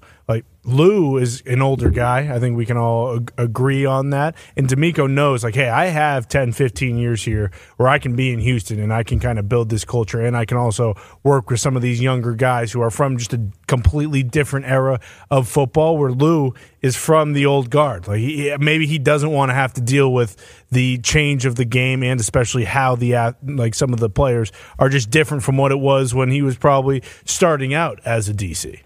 [0.63, 2.33] Lou is an older guy.
[2.33, 4.35] I think we can all ag- agree on that.
[4.55, 8.31] And DeMeco knows, like, hey, I have 10, 15 years here where I can be
[8.31, 10.21] in Houston and I can kind of build this culture.
[10.21, 10.93] And I can also
[11.23, 14.99] work with some of these younger guys who are from just a completely different era
[15.31, 15.97] of football.
[15.97, 18.07] Where Lou is from the old guard.
[18.07, 20.37] Like he, maybe he doesn't want to have to deal with
[20.69, 24.89] the change of the game and especially how the like some of the players are
[24.89, 28.81] just different from what it was when he was probably starting out as a DC.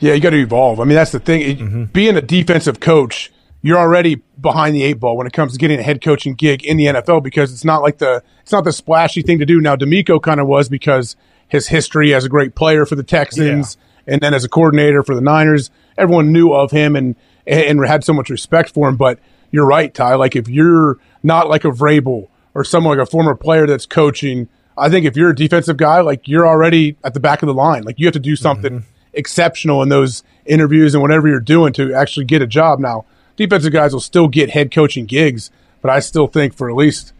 [0.00, 0.80] Yeah, you got to evolve.
[0.80, 1.40] I mean, that's the thing.
[1.42, 1.84] It- Mm-hmm.
[1.84, 3.30] Being a defensive coach,
[3.62, 6.64] you're already behind the eight ball when it comes to getting a head coaching gig
[6.64, 9.60] in the NFL because it's not like the it's not the splashy thing to do.
[9.60, 11.16] Now, DeMeco kind of was because
[11.48, 15.14] his history as a great player for the Texans and then as a coordinator for
[15.14, 17.14] the Niners, everyone knew of him and
[17.46, 18.96] and had so much respect for him.
[18.96, 19.18] But
[19.50, 20.14] you're right, Ty.
[20.14, 24.48] Like if you're not like a Vrabel or someone like a former player that's coaching,
[24.78, 27.54] I think if you're a defensive guy, like you're already at the back of the
[27.54, 27.82] line.
[27.82, 31.92] Like you have to do something exceptional in those interviews and whatever you're doing to
[31.94, 32.78] actually get a job.
[32.80, 33.04] Now,
[33.36, 35.50] defensive guys will still get head coaching gigs,
[35.82, 37.12] but I still think for at least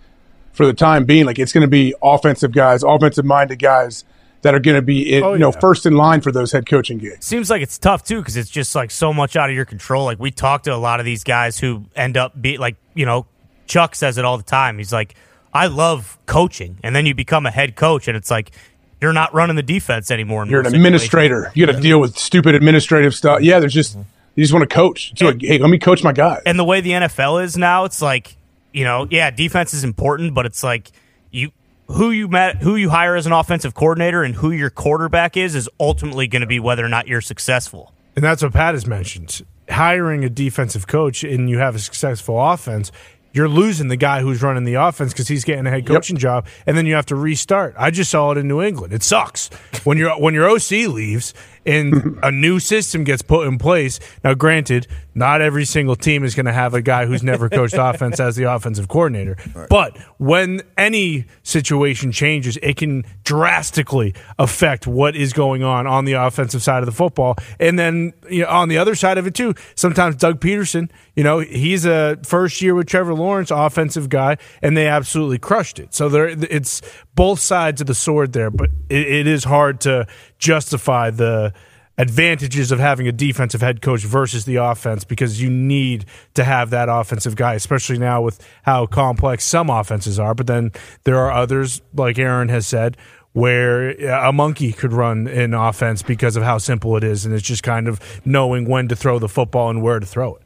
[0.52, 4.04] for the time being, like it's going to be offensive guys, offensive minded guys
[4.42, 5.60] that are going to be in, Oh, you know yeah.
[5.60, 7.24] first in line for those head coaching gigs.
[7.26, 10.04] Seems like it's tough too because it's just like so much out of your control.
[10.04, 13.06] Like we talk to a lot of these guys who end up be like, you
[13.06, 13.26] know,
[13.66, 14.78] Chuck says it all the time.
[14.78, 15.14] He's like,
[15.52, 18.52] I love coaching, and then you become a head coach, and it's like
[19.00, 20.46] you're not running the defense anymore.
[20.46, 21.50] You're an most administrator.
[21.54, 23.40] You got to deal with stupid administrative stuff.
[23.42, 24.08] Yeah, there's just mm-hmm.
[24.34, 25.12] you just want to coach.
[25.12, 26.40] It's like, hey, let me coach my guy.
[26.44, 28.36] And the way the NFL is now, it's like,
[28.72, 30.90] you know, yeah, defense is important, but it's like
[31.30, 31.50] you
[31.88, 35.54] who you met who you hire as an offensive coordinator and who your quarterback is
[35.54, 37.92] is ultimately going to be whether or not you're successful.
[38.14, 39.44] And that's what Pat has mentioned.
[39.68, 42.92] Hiring a defensive coach and you have a successful offense,
[43.32, 46.46] you're losing the guy who's running the offense because he's getting a head coaching job,
[46.66, 47.74] and then you have to restart.
[47.78, 48.92] I just saw it in New England.
[48.92, 49.48] It sucks
[49.84, 51.34] when your when your OC leaves
[51.66, 54.00] and a new system gets put in place.
[54.24, 57.74] Now, granted, not every single team is going to have a guy who's never coached
[57.78, 59.36] offense as the offensive coordinator,
[59.68, 66.14] but when any situation changes, it can drastically affect what is going on on the
[66.14, 69.34] offensive side of the football, and then you know, on the other side of it
[69.34, 69.54] too.
[69.74, 74.76] Sometimes Doug Pederson, you know, he's a first year with Trevor Lawrence offensive guy, and
[74.76, 75.94] they absolutely crushed it.
[75.94, 76.82] So there, it's
[77.14, 80.06] both sides of the sword there, but it, it is hard to
[80.40, 81.52] justify the
[81.98, 86.70] advantages of having a defensive head coach versus the offense because you need to have
[86.70, 90.34] that offensive guy, especially now with how complex some offenses are.
[90.34, 90.72] But then
[91.04, 92.96] there are others, like Aaron has said,
[93.32, 97.46] where a monkey could run an offense because of how simple it is, and it's
[97.46, 100.42] just kind of knowing when to throw the football and where to throw it.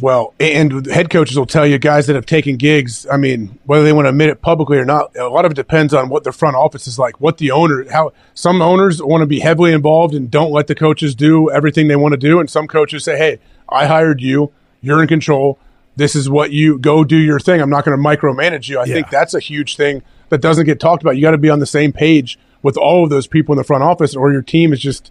[0.00, 3.06] Well, and head coaches will tell you guys that have taken gigs.
[3.10, 5.54] I mean, whether they want to admit it publicly or not, a lot of it
[5.54, 9.22] depends on what the front office is like, what the owner, how some owners want
[9.22, 12.38] to be heavily involved and don't let the coaches do everything they want to do,
[12.38, 13.38] and some coaches say, "Hey,
[13.68, 14.52] I hired you.
[14.80, 15.58] You're in control.
[15.96, 17.60] This is what you go do your thing.
[17.60, 20.78] I'm not going to micromanage you." I think that's a huge thing that doesn't get
[20.80, 21.16] talked about.
[21.16, 23.64] You got to be on the same page with all of those people in the
[23.64, 25.10] front office, or your team is just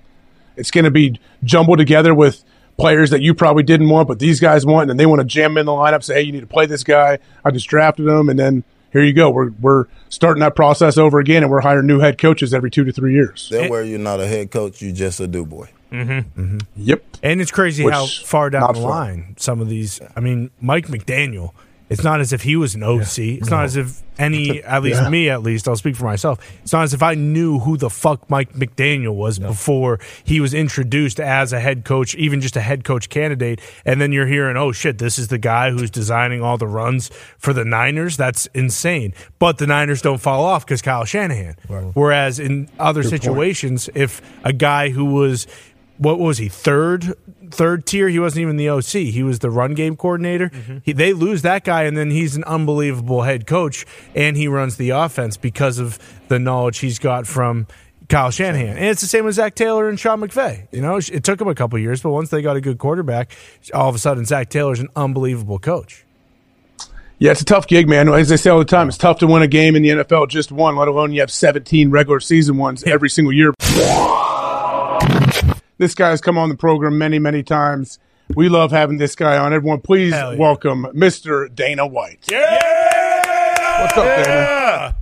[0.55, 2.43] it's going to be jumbled together with
[2.77, 5.57] players that you probably didn't want, but these guys want, and they want to jam
[5.57, 7.19] in the lineup, say, hey, you need to play this guy.
[7.45, 9.29] I just drafted him, and then here you go.
[9.29, 12.83] We're we're starting that process over again, and we're hiring new head coaches every two
[12.83, 13.49] to three years.
[13.49, 15.69] That where you're not a head coach, you just a do boy.
[15.91, 16.59] Mm-hmm.
[16.77, 17.03] Yep.
[17.21, 18.89] And it's crazy Which, how far down not the fun.
[18.89, 19.99] line some of these.
[20.15, 21.51] I mean, Mike McDaniel.
[21.91, 23.19] It's not as if he was an OC.
[23.19, 25.09] It's not as if any, at least Yeah.
[25.09, 26.39] me, at least, I'll speak for myself.
[26.63, 30.53] It's not as if I knew who the fuck Mike McDaniel was before he was
[30.53, 33.59] introduced as a head coach, even just a head coach candidate.
[33.85, 37.09] And then you're hearing, oh shit, this is the guy who's designing all the runs
[37.37, 38.15] for the Niners.
[38.15, 39.13] That's insane.
[39.39, 41.55] But the Niners don't fall off because Kyle Shanahan.
[41.93, 43.21] Whereas in other Good point.
[43.23, 45.45] situations, if a guy who was
[45.97, 47.13] what was he third
[47.51, 50.77] third tier he wasn't even the oc he was the run game coordinator mm-hmm.
[50.83, 54.77] he, they lose that guy and then he's an unbelievable head coach and he runs
[54.77, 57.67] the offense because of the knowledge he's got from
[58.11, 60.67] Kyle Shanahan, and it's the same with Zac Taylor and Sean McVay.
[60.73, 63.31] You know, it took him a couple years, but once they got a good quarterback,
[63.73, 66.03] all of a sudden Zac Taylor's an unbelievable coach.
[67.19, 68.09] Yeah, it's a tough gig, man.
[68.09, 70.27] As I say all the time, it's tough to win a game in the NFL
[70.27, 73.53] just one, let alone you have 17 regular season ones every single year.
[75.81, 77.97] This guy has come on the program many, many times.
[78.35, 79.51] We love having this guy on.
[79.51, 81.51] Everyone, please welcome Mr.
[81.55, 82.27] Dana White.
[82.29, 83.81] Yeah!
[83.81, 84.95] What's up, Dana?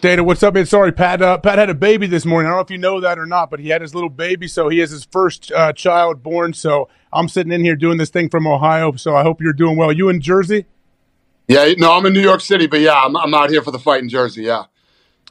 [0.00, 0.54] Dana, what's up?
[0.54, 0.66] man?
[0.66, 1.22] Sorry, Pat.
[1.22, 2.48] Uh, Pat had a baby this morning.
[2.48, 4.48] I don't know if you know that or not, but he had his little baby,
[4.48, 6.52] so he has his first uh, child born.
[6.52, 8.96] So I'm sitting in here doing this thing from Ohio.
[8.96, 9.92] So I hope you're doing well.
[9.92, 10.66] You in Jersey?
[11.46, 13.78] Yeah, no, I'm in New York City, but yeah, I'm, I'm out here for the
[13.78, 14.42] fight in Jersey.
[14.42, 14.64] Yeah.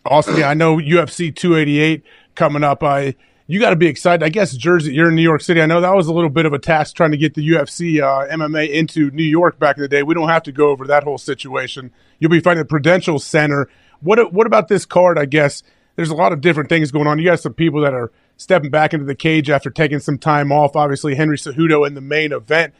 [0.05, 0.38] Awesome.
[0.38, 2.01] Yeah, I know UFC 288
[2.35, 2.81] coming up.
[2.81, 3.15] I
[3.54, 4.26] you got to be excited.
[4.26, 5.62] I guess Jersey, you're in New York City.
[5.62, 8.02] I know that was a little bit of a task trying to get the UFC
[8.02, 10.02] uh, MMA into New York back in the day.
[10.02, 11.92] We don't have to go over that whole situation.
[12.18, 13.70] You'll be fighting at Prudential Center.
[14.02, 15.20] What what about this card?
[15.20, 15.62] I guess
[15.96, 17.20] there's a lot of different things going on.
[17.20, 20.52] You got some people that are stepping back into the cage after taking some time
[20.52, 20.76] off.
[20.76, 22.74] Obviously, Henry Cejudo in the main event.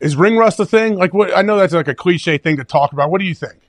[0.00, 0.96] Is ring rust a thing?
[0.96, 1.36] Like what?
[1.36, 3.12] I know that's like a cliche thing to talk about.
[3.12, 3.60] What do you think?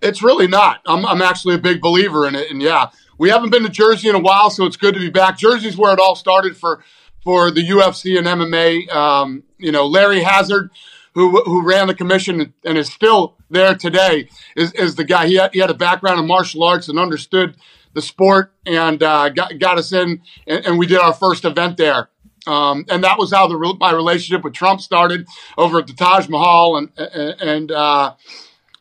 [0.00, 0.80] It's really not.
[0.86, 2.50] I'm, I'm actually a big believer in it.
[2.50, 2.88] And yeah,
[3.22, 5.38] we haven't been to Jersey in a while, so it's good to be back.
[5.38, 6.82] Jersey's where it all started for,
[7.22, 8.92] for the UFC and MMA.
[8.92, 10.70] Um, you know, Larry Hazzard,
[11.14, 15.28] who, who ran the commission and is still there today, is, is the guy.
[15.28, 17.54] He had, he had a background in martial arts and understood
[17.94, 21.76] the sport and uh, got, got us in, and, and we did our first event
[21.76, 22.08] there.
[22.48, 26.28] Um, and that was how the, my relationship with Trump started over at the Taj
[26.28, 26.76] Mahal.
[26.76, 28.14] And, and, and uh,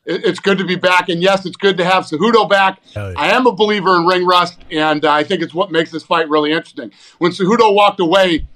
[0.06, 1.10] it's good to be back.
[1.10, 2.80] And yes, it's good to have Cejudo back.
[2.96, 6.30] I am a believer in ring rust, and I think it's what makes this fight
[6.30, 6.92] really interesting.
[7.20, 8.48] When Cejudo walked away,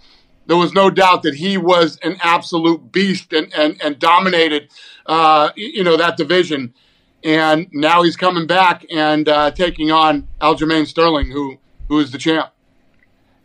[0.47, 4.69] there was no doubt that he was an absolute beast and, and, and dominated,
[5.05, 6.73] uh, you know, that division.
[7.23, 11.57] And now he's coming back and uh, taking on Aljamain Sterling, who
[11.88, 12.51] who is the champ.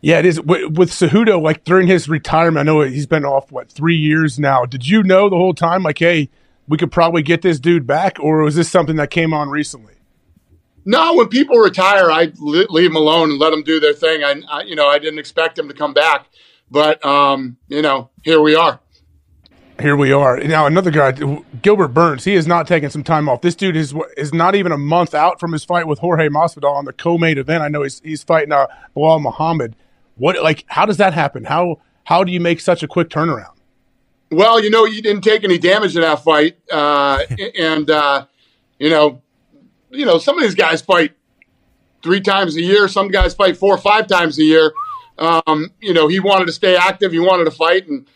[0.02, 1.40] Yeah, it is with, with Cejudo.
[1.40, 4.64] Like during his retirement, I know he's been off what three years now.
[4.64, 5.82] Did you know the whole time?
[5.82, 6.28] Like, hey,
[6.70, 9.94] we could probably get this dude back, or was this something that came on recently?
[10.84, 14.22] No, when people retire, I leave them alone and let them do their thing.
[14.22, 16.28] I, I you know, I didn't expect them to come back,
[16.70, 18.78] but um, you know, here we are.
[19.80, 20.66] Here we are now.
[20.66, 21.10] Another guy,
[21.60, 22.24] Gilbert Burns.
[22.24, 23.40] He is not taking some time off.
[23.40, 26.72] This dude is is not even a month out from his fight with Jorge Masvidal
[26.72, 27.64] on the co-main event.
[27.64, 29.74] I know he's he's fighting uh, Belal Muhammad.
[30.16, 31.44] What like how does that happen?
[31.44, 33.59] How how do you make such a quick turnaround?
[34.30, 37.22] Well, you know, you didn't take any damage in that fight, uh,
[37.58, 38.26] and uh,
[38.78, 39.22] you know,
[39.90, 41.12] you know, some of these guys fight
[42.02, 42.88] three times a year.
[42.88, 44.72] Some guys fight four or five times a year.
[45.18, 47.12] Um, you know, he wanted to stay active.
[47.12, 48.06] He wanted to fight, and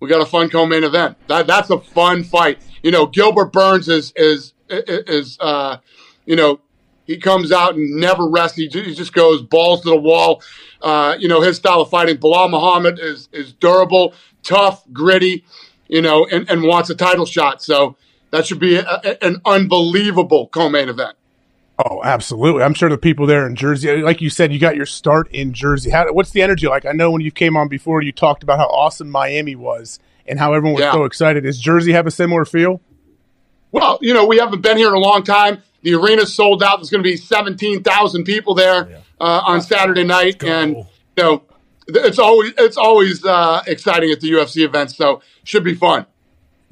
[0.00, 1.16] we got a fun co-main event.
[1.28, 2.60] That that's a fun fight.
[2.82, 5.78] You know, Gilbert Burns is is is uh,
[6.24, 6.60] you know
[7.08, 8.56] he comes out and never rests.
[8.56, 10.40] He, he just goes balls to the wall.
[10.80, 12.18] Uh, you know, his style of fighting.
[12.18, 14.14] Belal Muhammad is is durable,
[14.44, 15.44] tough, gritty.
[15.88, 17.62] You know, and, and wants a title shot.
[17.62, 17.96] So
[18.30, 21.16] that should be a, an unbelievable co-main event.
[21.78, 22.62] Oh, absolutely.
[22.62, 25.54] I'm sure the people there in Jersey, like you said, you got your start in
[25.54, 25.90] Jersey.
[25.90, 26.84] How, what's the energy like?
[26.84, 30.38] I know when you came on before, you talked about how awesome Miami was and
[30.38, 30.92] how everyone was Yeah.
[30.92, 31.44] so excited.
[31.44, 32.82] Does Jersey have a similar feel?
[33.72, 35.62] Well, you know, we haven't been here in a long time.
[35.82, 36.78] The arena's sold out.
[36.78, 40.84] There's going to be 17,000 people there uh, on Saturday night, and you
[41.16, 41.42] know,
[41.86, 44.96] it's always it's always uh, exciting at the UFC events.
[44.96, 46.06] So should be fun.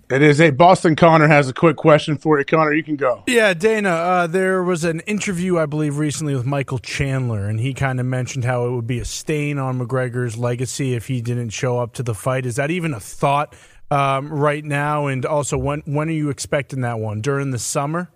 [0.08, 2.44] It is a Boston Connor has a quick question for you.
[2.44, 3.24] Connor, you can go.
[3.26, 7.74] Yeah, Dana, uh, there was an interview, I believe, recently with Michael Chandler, and he
[7.74, 11.50] kind of mentioned how it would be a stain on McGregor's legacy if he didn't
[11.50, 12.46] show up to the fight.
[12.46, 13.56] Is that even a thought
[13.90, 15.06] um, right now?
[15.06, 17.20] And also, when when are you expecting that one?
[17.20, 18.08] During the summer?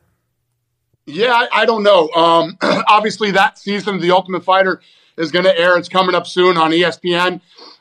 [1.12, 2.08] Yeah, I, I don't know.
[2.10, 2.56] Um,
[2.88, 4.80] obviously, that season of The Ultimate Fighter
[5.16, 5.76] is going to air.
[5.76, 7.40] It's coming up soon on ESPN,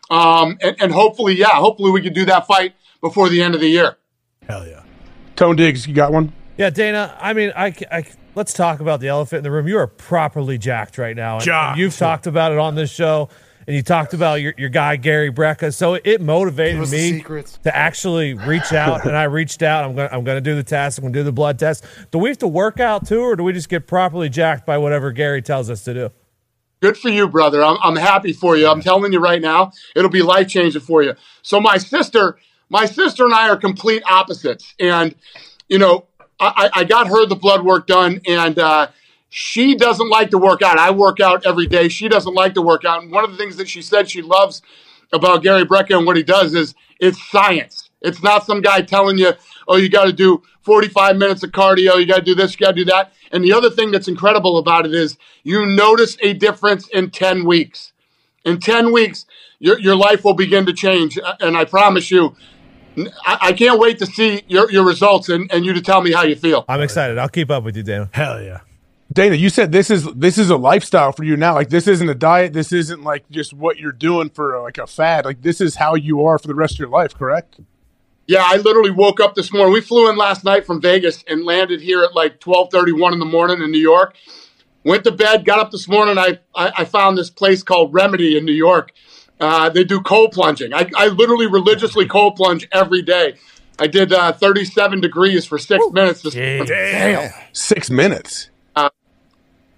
[0.09, 3.61] um, and, and hopefully, yeah, hopefully we can do that fight before the end of
[3.61, 3.97] the year.
[4.47, 4.83] Hell yeah.
[5.35, 6.33] Tone Digz, you got one?
[6.57, 7.15] Yeah, Dana.
[7.19, 8.03] I mean, I, I
[8.35, 9.67] let's talk about the elephant in the room.
[9.67, 11.35] You are properly jacked right now.
[11.35, 11.71] And, Jacked.
[11.71, 13.29] and you've talked about it on this show,
[13.69, 15.71] and you talked about your, your guy Gary Brecka.
[15.71, 19.83] So it motivated Give us the me to actually reach out, and I reached out.
[19.83, 20.97] I'm gonna I'm gonna do the test.
[20.97, 21.85] I'm gonna do the blood test.
[22.09, 24.79] Do we have to work out too, or do we just get properly jacked by
[24.79, 26.09] whatever Gary tells us to do?
[26.81, 27.63] Good for you, brother.
[27.63, 28.67] I'm, I'm happy for you.
[28.67, 31.13] I'm telling you right now, it'll be life changing for you.
[31.43, 32.39] So my sister,
[32.69, 35.13] my sister and I are complete opposites, and
[35.67, 36.07] you know,
[36.39, 38.87] I, I I got her the blood work done, and uh,
[39.29, 40.77] she doesn't like to work out.
[40.77, 41.87] I work out every day.
[41.87, 44.21] She doesn't like to work out, and one of the things that she said she
[44.21, 44.61] loves
[45.11, 47.89] about Gary Brecka and what he does is it's science.
[48.01, 49.33] It's not some guy telling you,
[49.67, 52.65] oh, you got to do 45 minutes of cardio, you got to do this, you
[52.65, 53.13] got to do that.
[53.31, 57.45] And the other thing that's incredible about it is you notice a difference in 10
[57.45, 57.93] weeks.
[58.45, 59.25] In 10 weeks,
[59.59, 61.17] your, your life will begin to change.
[61.17, 62.35] Uh, And I promise you,
[63.25, 66.11] I, I can't wait to see your, your results and, and you to tell me
[66.11, 66.65] how you feel.
[66.67, 67.17] I'm excited.
[67.17, 68.09] I'll keep up with you, Dan.
[68.13, 68.61] Hell yeah.
[69.11, 71.55] Dana, you said this is this is a lifestyle for you now.
[71.55, 72.53] Like this isn't a diet.
[72.53, 75.25] This isn't like just what you're doing for like a fad.
[75.25, 77.15] Like this is how you are for the rest of your life.
[77.15, 77.59] Correct?
[78.27, 79.73] Yeah, I literally woke up this morning.
[79.73, 83.13] We flew in last night from Vegas and landed here at like twelve thirty one
[83.13, 84.15] in the morning in New York.
[84.85, 86.19] Went to bed, got up this morning.
[86.19, 88.91] I I, I found this place called Remedy in New York.
[89.39, 90.73] Uh, they do cold plunging.
[90.73, 93.37] I, I literally religiously cold plunge every day.
[93.79, 96.21] I did uh, thirty seven degrees for six minutes.
[96.21, 97.31] This Damn.
[97.53, 98.51] Six minutes.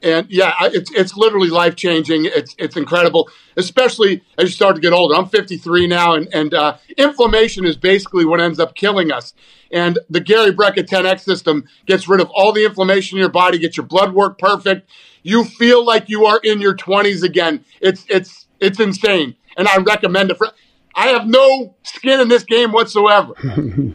[0.04, 2.26] And yeah, it's it's literally life changing.
[2.26, 5.16] It's it's incredible, especially as you start to get older.
[5.16, 9.34] I'm 53 now, and and uh, inflammation is basically what ends up killing us.
[9.72, 13.58] And the Gary Brecka 10x system gets rid of all the inflammation in your body,
[13.58, 14.90] gets your blood work perfect.
[15.24, 17.64] You feel like you are in your 20s again.
[17.80, 20.48] It's it's it's insane, and I recommend it for.
[20.94, 23.34] I have no skin in this game whatsoever.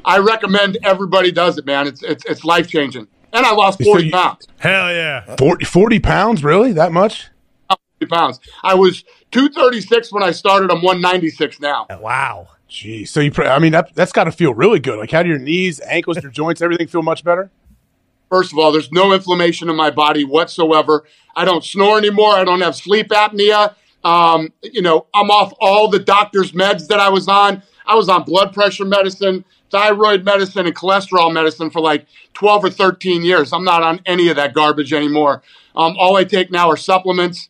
[0.05, 1.87] I recommend everybody does it, man.
[1.89, 3.09] It's it's it's life changing.
[3.33, 4.47] And I lost So 40 you- pounds.
[4.59, 5.37] Hell yeah.
[5.37, 6.73] 40, 40 pounds, really?
[6.73, 7.29] That much?
[8.01, 8.41] 40 pounds.
[8.63, 10.71] I was 236 when I started.
[10.71, 11.87] I'm 196 now.
[12.01, 12.49] Wow.
[12.69, 13.11] Geez.
[13.11, 14.99] So you, pr- I mean, that that's got to feel really good.
[14.99, 17.51] Like, how do your knees, ankles, your joints, everything feel much better?
[18.29, 21.05] First of all, there's no inflammation in my body whatsoever.
[21.37, 22.33] I don't snore anymore.
[22.35, 23.75] I don't have sleep apnea.
[24.03, 27.63] Um, you know, I'm off all the doctor's meds that I was on.
[27.87, 32.07] I was on blood pressure medicine, thyroid medicine, and cholesterol medicine for like
[32.37, 33.53] 12 or 13 years.
[33.53, 35.43] I'm not on any of that garbage anymore.
[35.75, 37.49] Um, all I take now are supplements.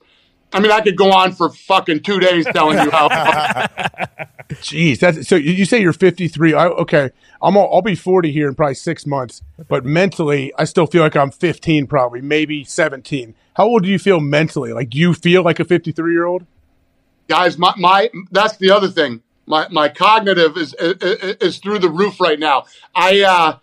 [0.52, 3.08] I mean, I could go on for fucking two days telling you how.
[4.62, 5.34] Jeez, that's so.
[5.34, 6.54] You, say you're 53.
[6.54, 7.10] I, okay,
[7.42, 7.56] I'm.
[7.56, 9.42] All, I'll be 40 here in probably six months.
[9.68, 13.34] But mentally, I still feel like I'm 15, probably maybe 17.
[13.54, 14.72] How old do you feel mentally?
[14.72, 16.46] Like, do you feel like a 53 year old?
[17.28, 20.96] guys my, my that's the other thing my my cognitive is is,
[21.40, 22.64] is through the roof right now
[22.94, 23.56] i uh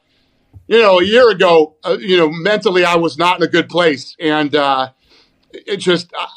[0.67, 3.69] you know a year ago uh, you know mentally i was not in a good
[3.69, 4.89] place and uh
[5.51, 6.27] it just uh,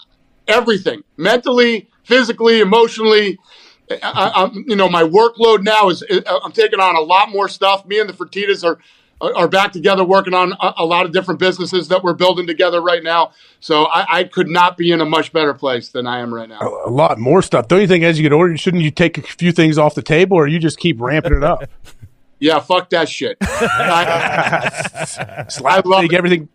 [0.46, 3.38] everything mentally physically emotionally
[3.90, 7.86] I, I'm, you know my workload now is I'm taking on a lot more stuff.
[7.86, 8.78] Me and the Fertitas are
[9.20, 12.46] are are back together working on a, a lot of different businesses that we're building
[12.46, 13.32] together right now.
[13.60, 16.48] So I, I could not be in a much better place than I am right
[16.48, 16.60] now.
[16.60, 17.68] A lot more stuff.
[17.68, 20.02] Don't you think as you get older, shouldn't you take a few things off the
[20.02, 21.64] table, or you just keep ramping it up?
[22.38, 23.38] Yeah, fuck that shit.
[25.50, 26.48] slap league, everything.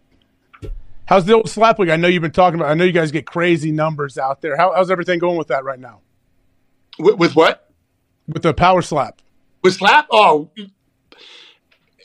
[1.05, 1.89] How's the old slap league?
[1.89, 2.69] I know you've been talking about.
[2.69, 4.55] I know you guys get crazy numbers out there.
[4.55, 6.01] How, how's everything going with that right now?
[6.99, 7.71] With, with what?
[8.27, 9.21] With the power slap.
[9.63, 10.07] With slap?
[10.11, 10.49] Oh,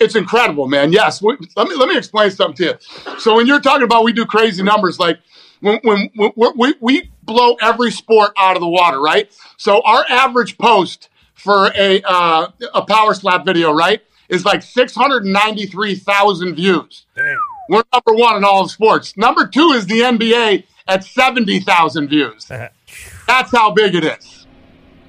[0.00, 0.92] it's incredible, man.
[0.92, 1.22] Yes.
[1.22, 3.18] We, let me let me explain something to you.
[3.18, 5.18] So when you're talking about we do crazy numbers, like
[5.60, 9.30] when when, when we we blow every sport out of the water, right?
[9.56, 14.94] So our average post for a uh, a power slap video, right, is like six
[14.94, 17.06] hundred ninety three thousand views.
[17.14, 17.38] Damn.
[17.68, 19.16] We're number one in all of sports.
[19.16, 22.46] Number two is the NBA at seventy thousand views.
[23.26, 24.46] That's how big it is.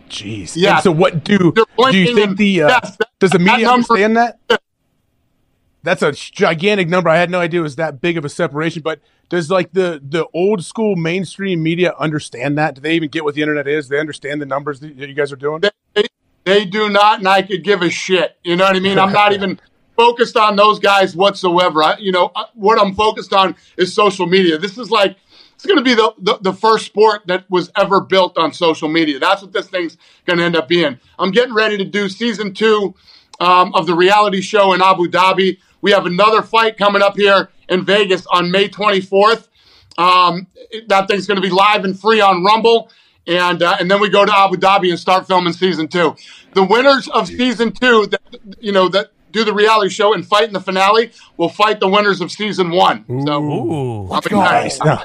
[0.10, 0.54] Jeez.
[0.56, 0.76] Yeah.
[0.76, 1.54] And so what do
[1.92, 4.40] do you think the uh, yes, that- does the media number- understand that?
[5.84, 7.10] That's a gigantic number.
[7.10, 8.82] I had no idea it was that big of a separation.
[8.82, 9.00] But
[9.30, 12.76] does like the the old school mainstream media understand that?
[12.76, 13.88] Do they even get what the internet is?
[13.88, 15.62] They understand the numbers that you guys are doing?
[15.62, 16.04] They,
[16.48, 18.38] they do not, and I could give a shit.
[18.42, 18.98] You know what I mean?
[18.98, 19.60] I'm not even
[19.98, 21.84] focused on those guys whatsoever.
[21.84, 24.58] I, you know, uh, what I'm focused on is social media.
[24.58, 25.18] This is like,
[25.56, 28.88] it's going to be the, the, the first sport that was ever built on social
[28.88, 29.20] media.
[29.20, 30.98] That's what this thing's going to end up being.
[31.20, 32.96] I'm getting ready to do season two
[33.42, 35.58] um, of the reality show in Abu Dhabi.
[35.82, 39.50] We have another fight coming up here in Vegas on May 24th.
[39.98, 40.48] Um,
[40.88, 42.90] that thing's going to be live and free on Rumble,
[43.28, 46.16] and uh, and then we go to Abu Dhabi and start filming season two.
[46.54, 48.22] The winners of season two, that
[48.60, 51.88] you know, that do the reality show and fight in the finale, will fight the
[51.88, 53.06] winners of season one.
[53.26, 54.12] So, Ooh.
[54.12, 54.80] I'm Nice.
[54.80, 55.04] Now,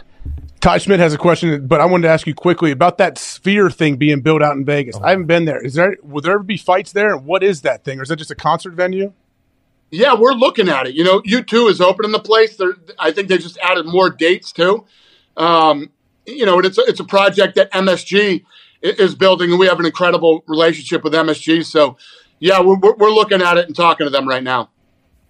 [0.61, 3.69] Ty Schmitt has a question, but I wanted to ask you quickly about that sphere
[3.69, 4.97] thing being built out in Vegas.
[4.97, 5.61] I haven't been there.
[5.61, 7.13] Is there will there ever be fights there?
[7.15, 7.99] And what is that thing?
[7.99, 9.13] Or is that just a concert venue?
[9.91, 10.95] Yeah, we're looking at it.
[10.95, 12.57] You know, U2 is opening the place.
[12.57, 14.87] They're, I think they just added more dates too.
[15.37, 15.91] Um,
[16.27, 18.45] you know, it's a, it's a project that MSG
[18.83, 21.65] is building, and we have an incredible relationship with MSG.
[21.65, 21.97] So,
[22.39, 24.71] yeah, we're, we're we're looking at it and talking to them right now.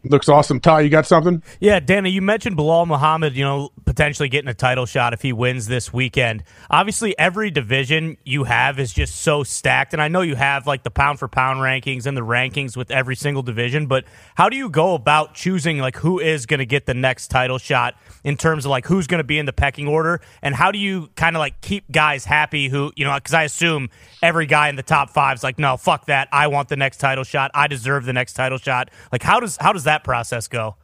[0.04, 0.58] Looks awesome.
[0.58, 1.44] Ty, you got something?
[1.60, 5.32] Yeah, Dana, you mentioned Belal Muhammad, you know, potentially getting a title shot if he
[5.32, 6.42] wins this weekend.
[6.70, 9.92] Obviously, every division you have is just so stacked.
[9.92, 12.90] And I know you have like the pound for pound rankings and the rankings with
[12.90, 14.04] every single division, but
[14.34, 17.58] how do you go about choosing like who is going to get the next title
[17.58, 20.20] shot in terms of like who's going to be in the pecking order?
[20.42, 23.44] And how do you kind of like keep guys happy who, you know, because I
[23.44, 23.88] assume
[24.22, 26.28] every guy in the top five is like, no, fuck that.
[26.32, 27.50] I want the next title shot.
[27.54, 28.90] I deserve the next title shot.
[29.10, 30.76] Like, how does, how does that process go?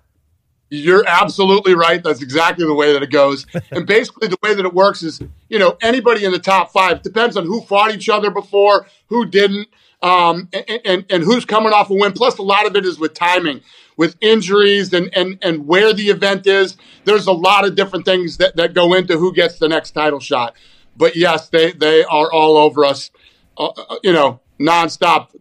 [0.70, 2.02] You're absolutely right.
[2.02, 3.47] That's exactly the way that it goes.
[3.70, 7.02] and basically, the way that it works is, you know, anybody in the top five
[7.02, 9.69] depends on who fought each other before, who didn't,
[10.02, 12.12] um, and, and and who's coming off a win.
[12.12, 13.62] Plus, a lot of it is with timing,
[13.97, 16.77] with injuries, and and and where the event is.
[17.05, 20.20] There's a lot of different things that that go into who gets the next title
[20.20, 20.55] shot.
[20.97, 23.10] But yes, they they are all over us,
[23.59, 25.35] uh, uh, you know, nonstop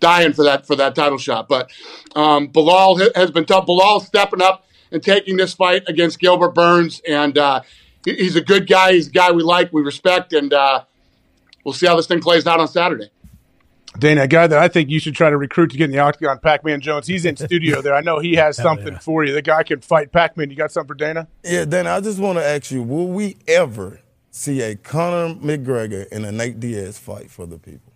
[0.00, 1.48] dying for that for that title shot.
[1.48, 1.70] But
[2.14, 3.66] um, Belal has been tough.
[3.66, 7.62] Belal stepping up and taking this fight against Gilbert Burns, and uh,
[8.04, 8.92] he's a good guy.
[8.92, 10.84] He's a guy we like, we respect, and uh,
[11.64, 13.10] we'll see how this thing plays out on Saturday.
[13.98, 15.98] Dana, a guy that I think you should try to recruit to get in the
[15.98, 17.06] octagon, Pac Man Jones.
[17.06, 17.94] He's in studio there.
[17.94, 19.32] I know he has something for you.
[19.32, 20.50] The guy can fight Pac Man.
[20.50, 21.26] You got something for Dana?
[21.42, 26.06] Yeah, Dana, I just want to ask you, will we ever see a Conor McGregor
[26.10, 27.92] and a Nate Diaz fight for the people?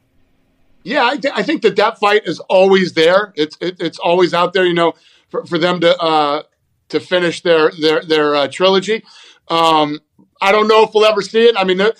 [0.84, 3.32] Yeah, I, th- I think that that fight is always there.
[3.36, 4.64] It's it, it's always out there.
[4.64, 4.94] You know,
[5.28, 6.42] for, for them to uh,
[6.88, 9.04] to finish their their their uh, trilogy.
[9.48, 10.00] Um,
[10.40, 11.54] I don't know if we'll ever see it.
[11.56, 11.92] I mean, uh,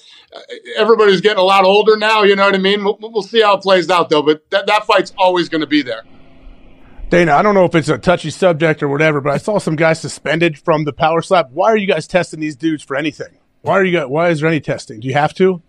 [0.76, 2.22] everybody's getting a lot older now.
[2.24, 2.82] You know what I mean?
[2.82, 4.22] We'll, we'll see how it plays out, though.
[4.22, 6.02] But that that fight's always going to be there.
[7.08, 9.76] Dana, I don't know if it's a touchy subject or whatever, but I saw some
[9.76, 11.50] guys suspended from the power slap.
[11.50, 13.36] Why are you guys testing these dudes for anything?
[13.62, 15.00] Why are you guys, why is there any testing?
[15.00, 15.62] Do you have to?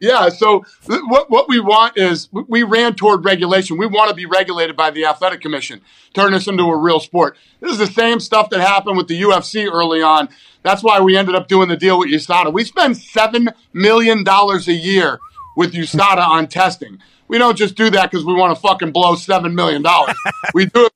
[0.00, 0.30] Yeah.
[0.30, 0.64] So
[1.06, 3.76] what what we want is we- we ran toward regulation.
[3.78, 5.80] We want to be regulated by the athletic commission,
[6.12, 7.36] turn this into a real sport.
[7.60, 10.28] This is the same stuff that happened with the UFC early on.
[10.64, 12.52] That's why we ended up doing the deal with USADA.
[12.52, 15.20] We spend seven million dollars a year
[15.56, 16.98] with USADA on testing.
[17.28, 20.16] We don't just do that because we want to fucking blow seven million dollars.
[20.52, 20.92] we do it.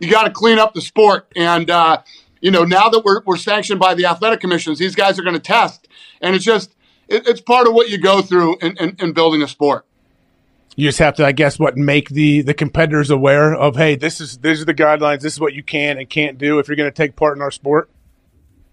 [0.00, 1.98] You got to clean up the sport, and uh,
[2.44, 5.34] you know now that we're we're sanctioned by the athletic commissions, these guys are going
[5.34, 5.88] to test,
[6.20, 6.76] and it's just
[7.08, 9.86] it, it's part of what you go through in, in, in building a sport.
[10.76, 14.20] You just have to, I guess, what make the the competitors aware of, hey, this
[14.20, 15.22] is these are the guidelines.
[15.22, 17.42] This is what you can and can't do if you're going to take part in
[17.42, 17.88] our sport.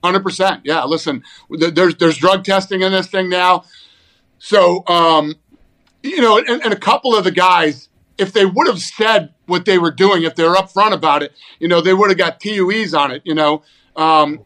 [0.03, 0.63] Hundred percent.
[0.65, 0.83] Yeah.
[0.83, 1.23] Listen,
[1.57, 3.63] th- there's there's drug testing in this thing now,
[4.37, 5.35] so um,
[6.03, 7.87] you know, and, and a couple of the guys
[8.21, 11.33] if they would have said what they were doing, if they were upfront about it,
[11.59, 13.63] you know, they would have got TUEs on it, you know.
[13.95, 14.39] Um,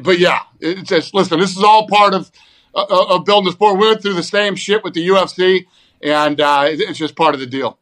[0.00, 1.38] but yeah, it's just listen.
[1.38, 2.30] This is all part of
[2.74, 3.78] uh, of building the sport.
[3.78, 5.66] We went through the same shit with the UFC,
[6.02, 7.78] and uh, it's just part of the deal.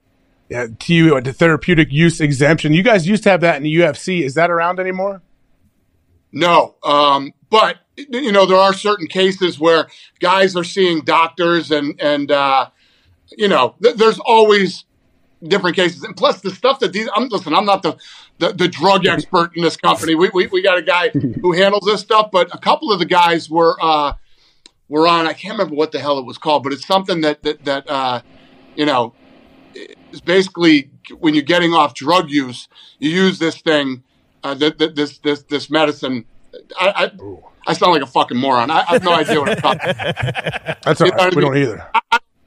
[0.49, 2.75] Yeah, TU, the therapeutic use exemption.
[2.75, 4.23] You guys used to have that in the UFC.
[4.23, 5.23] Is that around anymore?
[6.33, 12.01] No, um, but you know there are certain cases where guys are seeing doctors, and
[12.01, 12.69] and uh,
[13.37, 14.85] you know th- there's always
[15.43, 16.03] different cases.
[16.03, 17.97] And plus, the stuff that these I'm listen, I'm not the
[18.39, 20.15] the, the drug expert in this company.
[20.15, 21.13] We, we we got a guy
[21.43, 24.15] who handles this stuff, but a couple of the guys were uh,
[24.89, 25.27] were on.
[25.27, 27.91] I can't remember what the hell it was called, but it's something that that that
[27.91, 28.23] uh,
[28.75, 29.15] you know
[30.13, 32.69] is basically when you're getting off drug use,
[32.99, 34.03] you use this thing,
[34.43, 36.27] uh, th- th- this this this medicine.
[36.79, 37.11] I, I,
[37.69, 38.71] I sound like a fucking moron.
[38.71, 39.93] I, I have no idea what I'm talking.
[40.85, 41.25] That's all You know right.
[41.25, 41.63] what I We don't mean?
[41.63, 41.87] either.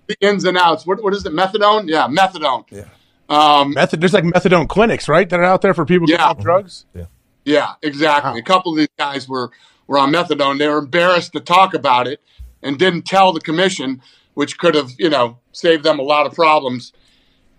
[0.07, 0.85] The ins and outs.
[0.85, 1.31] What what is it?
[1.33, 1.87] Methadone?
[1.87, 2.65] Yeah, methadone.
[2.69, 2.85] Yeah.
[3.29, 5.29] Um, Method, there's like methadone clinics, right?
[5.29, 6.29] That are out there for people getting Yeah.
[6.29, 6.85] off drugs.
[6.93, 7.05] Yeah,
[7.45, 8.39] Yeah, exactly.
[8.39, 9.51] A couple of these guys were
[9.87, 10.59] were on methadone.
[10.59, 12.19] They were embarrassed to talk about it
[12.61, 14.01] and didn't tell the commission,
[14.33, 16.91] which could have you know saved them a lot of problems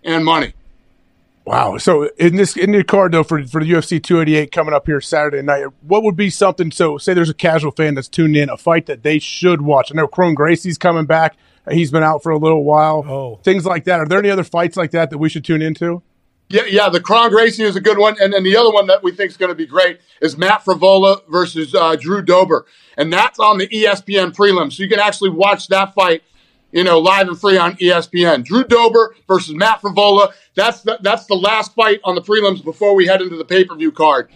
[0.03, 0.53] and money.
[1.45, 1.77] Wow.
[1.77, 5.01] So in this in your card though for for the UFC 288 coming up here
[5.01, 6.71] Saturday night, what would be something?
[6.71, 9.91] So say there's a casual fan that's tuned in, a fight that they should watch.
[9.91, 11.35] I know Kron Gracie's coming back.
[11.71, 13.03] He's been out for a little while.
[13.07, 13.35] Oh.
[13.43, 13.99] Things like that.
[13.99, 16.03] Are there any other fights like that that we should tune into?
[16.49, 16.89] Yeah, yeah.
[16.89, 19.31] The Kron Gracie is a good one, and then the other one that we think
[19.31, 22.65] is going to be great is Matt Frevola versus uh, Drew Dober,
[22.97, 26.21] and that's on the ESPN prelim, so you can actually watch that fight,
[26.71, 28.45] you know, live and free on ESPN.
[28.45, 30.33] Drew Dober versus Matt Frevola.
[30.53, 33.65] That's the, that's the last fight on the prelims before we head into the pay
[33.65, 34.29] per view card.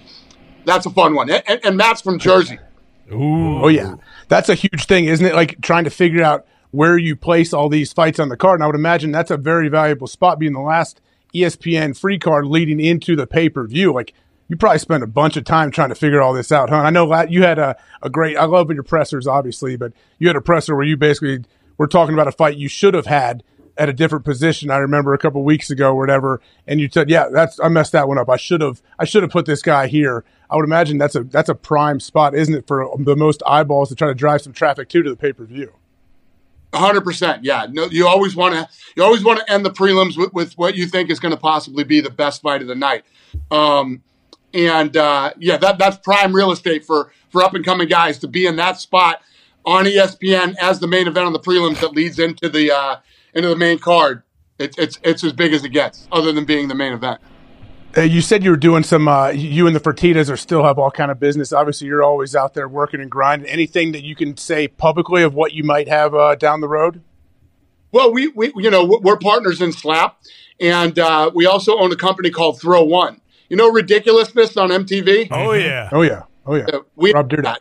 [0.66, 2.58] That's a fun one, and, and, and Matt's from Jersey.
[3.12, 3.64] Ooh.
[3.64, 3.96] Oh yeah,
[4.30, 5.36] that's a huge thing, isn't it?
[5.36, 8.60] Like trying to figure out where you place all these fights on the card.
[8.60, 11.02] And I would imagine that's a very valuable spot, being the last
[11.34, 13.94] ESPN free card leading into the pay per view.
[13.94, 14.14] Like
[14.48, 16.78] you probably spent a bunch of time trying to figure all this out, huh?
[16.78, 18.36] I know you had a, a great.
[18.38, 21.44] I love your pressers, obviously, but you had a presser where you basically
[21.78, 23.44] were talking about a fight you should have had
[23.78, 24.72] at a different position.
[24.72, 27.92] I remember a couple weeks ago, or whatever, and you said, "Yeah, that's I messed
[27.94, 28.30] that one up.
[28.30, 31.24] I should have I should have put this guy here." I would imagine that's a
[31.24, 34.54] that's a prime spot, isn't it, for the most eyeballs to try to drive some
[34.54, 35.74] traffic to to the pay per view.
[36.74, 37.44] Hundred percent.
[37.44, 37.68] Yeah.
[37.70, 38.68] No, you always want to.
[38.96, 41.40] You always want to end the prelims with, with what you think is going to
[41.40, 43.04] possibly be the best fight of the night.
[43.52, 44.04] Um,
[44.54, 48.28] and uh, yeah, that that's prime real estate for for up and coming guys to
[48.28, 49.22] be in that spot
[49.66, 52.98] on ESPN as the main event on the prelims that leads into the uh,
[53.34, 54.24] into the main card.
[54.58, 57.22] It's it's it's as big as it gets, other than being the main event.
[57.98, 59.08] Uh, you said you were doing some.
[59.08, 61.52] Uh, you and the Fertittas are still have all kind of business.
[61.52, 63.50] Obviously, you're always out there working and grinding.
[63.50, 67.02] Anything that you can say publicly of what you might have uh, down the road?
[67.92, 70.22] Well, we, we you know we're partners in Slap,
[70.60, 73.22] and uh, we also own a company called Thrill One.
[73.50, 75.30] You know ridiculousness on MTV.
[75.32, 75.90] Oh yeah.
[75.92, 76.24] Oh yeah.
[76.46, 76.66] Oh yeah.
[76.72, 77.58] Uh, we Rob Dyrdek.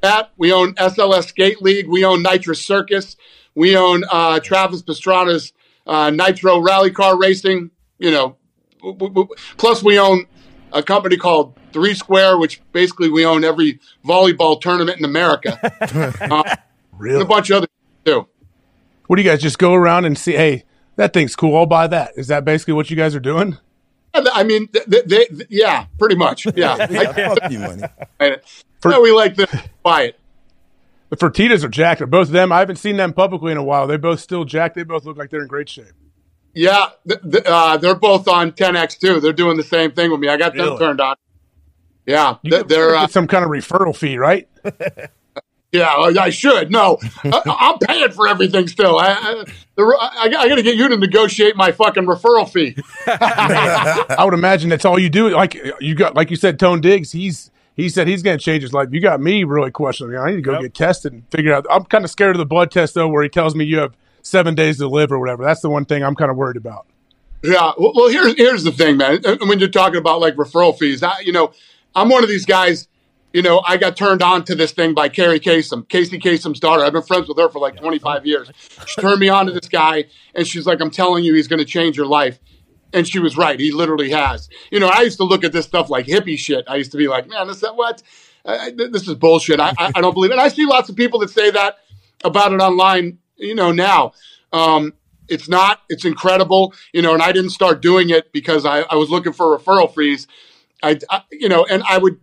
[0.00, 1.88] that we own SLS Skate League.
[1.88, 3.16] We own Nitro Circus.
[3.56, 5.52] We own uh, Travis Pastrana's
[5.88, 7.72] uh, Nitro Rally Car Racing.
[7.98, 8.36] You know,
[9.56, 10.26] plus we own
[10.72, 15.58] a company called Three Square, which basically we own every volleyball tournament in America.
[16.30, 16.56] uh,
[17.02, 17.16] Really?
[17.16, 17.66] And a bunch of other
[18.04, 18.28] too.
[19.06, 20.32] What do you guys just go around and see?
[20.32, 20.64] Hey,
[20.96, 21.56] that thing's cool.
[21.56, 22.12] I'll buy that.
[22.16, 23.58] Is that basically what you guys are doing?
[24.14, 26.46] I mean, th- th- they, yeah, pretty much.
[26.54, 26.76] Yeah.
[26.90, 27.82] Yeah, fuck you, money.
[28.84, 29.46] Yeah, we like to
[29.82, 30.20] buy it.
[31.08, 32.00] The Fertittas are jacked.
[32.00, 32.50] Are both of them?
[32.52, 33.86] I haven't seen them publicly in a while.
[33.86, 34.74] They both still jacked.
[34.74, 35.92] They both look like they're in great shape.
[36.54, 39.20] Yeah, th- th- uh, they're both on 10x too.
[39.20, 40.28] They're doing the same thing with me.
[40.28, 41.16] I got them turned on.
[42.06, 44.48] Yeah, You th- get, they're uh, some kind of referral fee, right?
[45.72, 45.88] yeah.
[45.88, 46.98] I should no.
[47.24, 48.98] I, I'm paying for everything still.
[48.98, 49.44] I, I,
[49.78, 52.76] I, I got to get you to negotiate my fucking referral fee.
[53.06, 55.30] I would imagine that's all you do.
[55.30, 57.12] Like you got, like you said, Tone Digz.
[57.12, 58.88] He's he said he's going to change his life.
[58.90, 60.18] You got me really questioning.
[60.18, 61.66] I need to go get tested and figure out.
[61.70, 63.96] I'm kind of scared of the blood test though, where he tells me you have
[64.22, 65.44] seven days to live or whatever.
[65.44, 66.86] That's the one thing I'm kind of worried about.
[67.42, 67.72] Yeah.
[67.76, 69.20] Well, well, here's here's the thing, man.
[69.40, 71.52] When you're talking about like referral fees, I, you know,
[71.94, 72.88] I'm one of these guys.
[73.32, 76.84] You know, I got turned on to this thing by Kerri Kasem, Casey Kasem's daughter.
[76.84, 78.50] I've been friends with her for like 25 years.
[78.86, 80.04] She turned me on to this guy,
[80.34, 82.38] and she's like, "I'm telling you, he's going to change your life."
[82.92, 83.58] And she was right.
[83.58, 84.50] He literally has.
[84.70, 86.66] You know, I used to look at this stuff like hippie shit.
[86.68, 88.02] I used to be like, "Man, this that what?
[88.44, 90.34] Uh, this is bullshit." I, I, I don't believe it.
[90.34, 91.78] And I see lots of people that say that
[92.22, 93.18] about it online.
[93.42, 94.12] You know, now.
[94.52, 94.94] Um,
[95.28, 95.80] it's not.
[95.88, 97.14] It's incredible, you know.
[97.14, 100.26] And I didn't start doing it because I, I was looking for a referral fees.
[100.82, 102.20] I, I, you know, and I would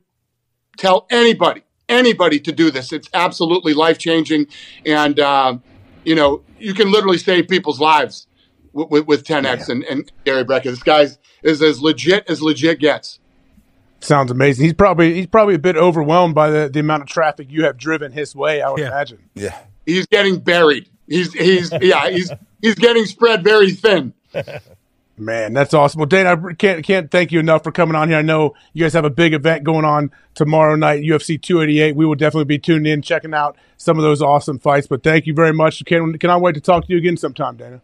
[0.77, 2.91] tell anybody, anybody to do this.
[2.91, 4.47] It's absolutely life changing,
[4.85, 5.57] and uh,
[6.03, 8.27] you know, you can literally save people's lives
[8.73, 10.63] with, with, with 10x and, and Gary Brecka.
[10.63, 13.19] This guy's is as legit as legit gets.
[14.01, 14.65] Sounds amazing.
[14.65, 17.77] He's probably he's probably a bit overwhelmed by the, the amount of traffic you have
[17.77, 18.61] driven his way.
[18.61, 19.29] I would imagine.
[19.33, 20.89] Yeah, he's getting buried.
[21.09, 22.31] He's he's yeah he's
[22.61, 24.13] he's getting spread very thin.
[25.17, 25.99] Man, that's awesome.
[25.99, 28.17] Well, Dana, I can't can't thank you enough for coming on here.
[28.17, 31.95] I know you guys have a big event going on tomorrow night, UFC 288.
[31.95, 34.87] We will definitely be tuned in, checking out some of those awesome fights.
[34.87, 35.83] But thank you very much.
[35.83, 37.81] Can can I wait to talk to you again sometime, Dana?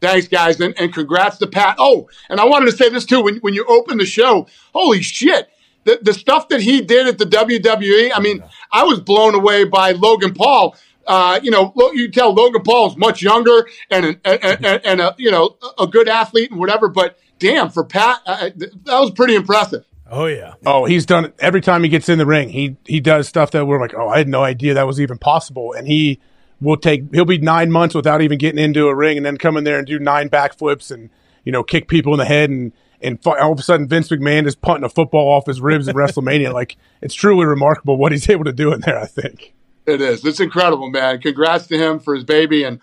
[0.00, 1.76] Thanks, guys, and, and congrats to Pat.
[1.78, 3.20] Oh, and I wanted to say this too.
[3.20, 5.50] When when you open the show, holy shit,
[5.84, 8.10] the the stuff that he did at the WWE.
[8.14, 10.76] I mean, I was blown away by Logan Paul.
[11.06, 15.00] Uh, you know, you tell Logan Paul is much younger and an, and, and, and
[15.00, 16.88] a you know a good athlete and whatever.
[16.88, 19.84] But damn, for Pat, uh, th- that was pretty impressive.
[20.10, 20.54] Oh yeah.
[20.66, 22.48] Oh, he's done it every time he gets in the ring.
[22.50, 25.18] He he does stuff that we're like, oh, I had no idea that was even
[25.18, 25.72] possible.
[25.72, 26.20] And he
[26.60, 29.56] will take he'll be nine months without even getting into a ring, and then come
[29.56, 31.10] in there and do nine backflips and
[31.44, 32.72] you know kick people in the head and.
[33.02, 35.94] And all of a sudden, Vince McMahon is punting a football off his ribs in
[35.96, 36.54] WrestleMania.
[36.54, 38.98] Like it's truly remarkable what he's able to do in there.
[38.98, 39.52] I think.
[39.86, 40.24] It is.
[40.24, 41.20] It's incredible, man.
[41.20, 42.80] Congrats to him for his baby and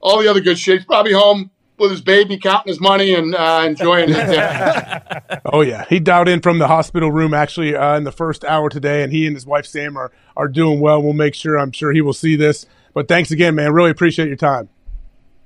[0.00, 0.78] all the other good shit.
[0.78, 5.02] He's probably home with his baby, counting his money and uh, enjoying it.
[5.52, 8.68] Oh yeah, he dialed in from the hospital room actually uh, in the first hour
[8.70, 11.02] today, and he and his wife Sam are are doing well.
[11.02, 11.58] We'll make sure.
[11.58, 12.66] I'm sure he will see this.
[12.92, 13.72] But thanks again, man.
[13.72, 14.68] Really appreciate your time.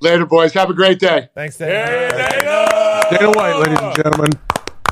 [0.01, 0.53] Later, boys.
[0.53, 1.29] Have a great day.
[1.35, 3.05] Thanks, Dana.
[3.11, 4.31] Dana White, ladies and gentlemen.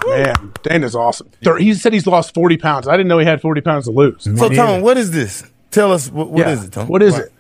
[0.07, 1.31] Man, Dana's awesome.
[1.59, 2.89] He said he's lost 40 pounds.
[2.89, 4.25] I didn't know he had 40 pounds to lose.
[4.25, 5.45] So, Tom, what is this?
[5.71, 6.53] Tell us what, what Yeah.
[6.55, 6.89] is it, Tom?
[6.89, 7.33] What is it?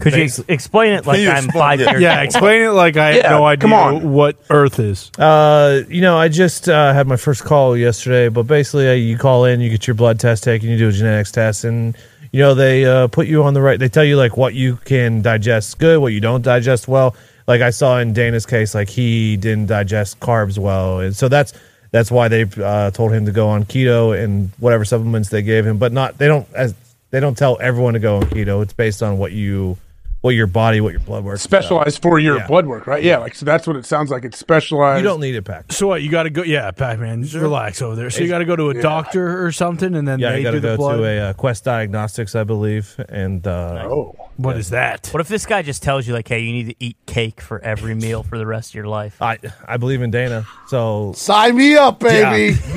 [0.00, 1.90] Could you ex- explain it like you I'm explain- five yeah.
[1.90, 2.24] years Yeah, old?
[2.24, 4.12] explain it like I have Yeah, no idea come on.
[4.12, 5.10] what Earth is.
[5.18, 9.18] Uh, you know, I just uh, had my first call yesterday, but basically, uh, you
[9.18, 11.94] call in, you get your blood test taken, you do a genetics test, and
[12.32, 13.78] you know they uh, put you on the right.
[13.78, 17.14] They tell you like what you can digest good, what you don't digest well.
[17.46, 21.52] Like I saw in Dana's case, like he didn't digest carbs well, and so that's
[21.90, 25.66] that's why they uh, told him to go on keto and whatever supplements they gave
[25.66, 25.76] him.
[25.76, 26.72] But not they don't as
[27.10, 28.62] they don't tell everyone to go on keto.
[28.62, 29.76] It's based on what you
[30.22, 31.38] what your body, what your blood work.
[31.38, 32.46] Specialized for your Yeah.
[32.46, 33.02] blood work, right?
[33.02, 34.24] Yeah, like so that's what it sounds like.
[34.24, 35.02] It's specialized.
[35.02, 35.72] You don't need a Pack.
[35.72, 36.02] So what?
[36.02, 36.42] You got to go.
[36.42, 38.10] Yeah, Pac Man, just relax over there.
[38.10, 40.42] So you got to go to a doctor or something, and then Yeah, they you
[40.42, 40.96] got do to the go blood.
[40.98, 45.08] to a uh, Quest Diagnostics, I believe, and uh, oh, what is that?
[45.12, 47.58] What if this guy just tells you like, hey, you need to eat cake for
[47.60, 49.20] every meal for the rest of your life?
[49.22, 52.58] I I believe in Dana, so Sign me up, baby.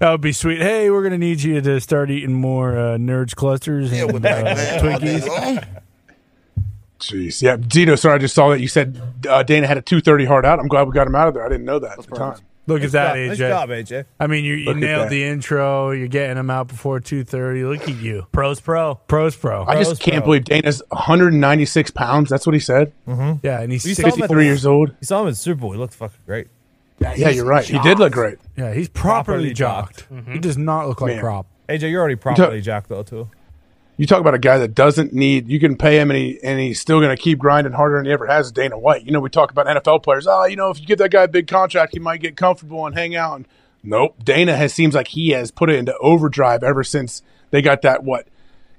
[0.00, 0.60] That would be sweet.
[0.60, 4.78] Hey, we're gonna need you to start eating more uh, Nerds clusters and uh.
[4.80, 5.66] Twinkies.
[7.00, 7.94] Jeez, yeah, Dino.
[7.94, 10.58] Sorry, I just saw that you said uh, Dana had a 230 hard out.
[10.58, 11.44] I'm glad we got him out of there.
[11.44, 12.38] I didn't know that at the time.
[12.66, 13.48] Look at that, Nice AJ.
[13.48, 14.04] job, AJ.
[14.20, 15.10] I mean, you, you Look at nailed that.
[15.10, 15.90] the intro.
[15.92, 17.64] You're getting them out before two thirty.
[17.64, 18.96] Look at you, Pros pro.
[18.96, 19.64] pros pro.
[19.64, 22.28] I just can't believe Dana's 196 pounds.
[22.28, 22.92] That's what he said.
[23.06, 24.90] yeah, and he's We six- saw him at 53 years old.
[25.00, 25.72] You saw him in Super Bowl.
[25.72, 26.48] He looked fucking great.
[27.00, 27.64] Yeah, you're right.
[27.64, 28.38] He did look great.
[28.56, 30.06] yeah, he's properly, Properly jocked.
[30.30, 31.20] He does not look like Man.
[31.20, 31.46] prop.
[31.68, 33.28] AJ, you're already properly jacked though too.
[33.98, 35.48] You talk about a guy that doesn't need.
[35.48, 38.06] You can pay him, and he and he's still going to keep grinding harder than
[38.06, 38.52] he ever has.
[38.52, 39.04] Dana White.
[39.04, 40.26] You know, we talk about NFL players.
[40.28, 42.86] Oh, you know, if you give that guy a big contract, he might get comfortable
[42.86, 43.34] and hang out.
[43.34, 43.48] And
[43.82, 47.82] nope, Dana has seems like he has put it into overdrive ever since they got
[47.82, 48.28] that what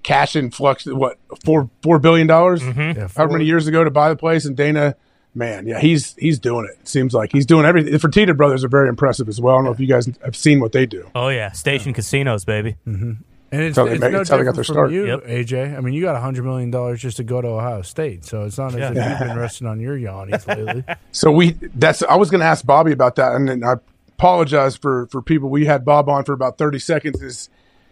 [0.03, 0.85] cash influx.
[0.85, 2.61] What four four billion dollars?
[2.61, 2.99] Mm-hmm.
[2.99, 4.95] Yeah, However many years ago to buy the place, and Dana.
[5.35, 6.79] Man, yeah, he's he's doing it.
[6.81, 7.91] It seems like he's doing everything.
[7.91, 9.53] The Fertitta brothers are very impressive as well.
[9.53, 11.07] I don't know if you guys have seen what they do.
[11.13, 12.77] Oh yeah, station casinos, baby.
[12.87, 13.11] Mm-hmm.
[13.51, 15.09] And it's, That's how they it's make- no that's how they got different their from
[15.23, 15.27] start.
[15.27, 15.77] you, AJ.
[15.77, 18.43] I mean, you got a hundred million dollars just to go to Ohio State, so
[18.43, 20.83] it's not as if you've been resting on your yawnies lately.
[21.11, 23.75] So we that's I was going to ask Bobby about that, and then I
[24.09, 25.49] apologize for for people.
[25.49, 27.19] We had Bob on for about thirty seconds.
[27.21, 27.49] His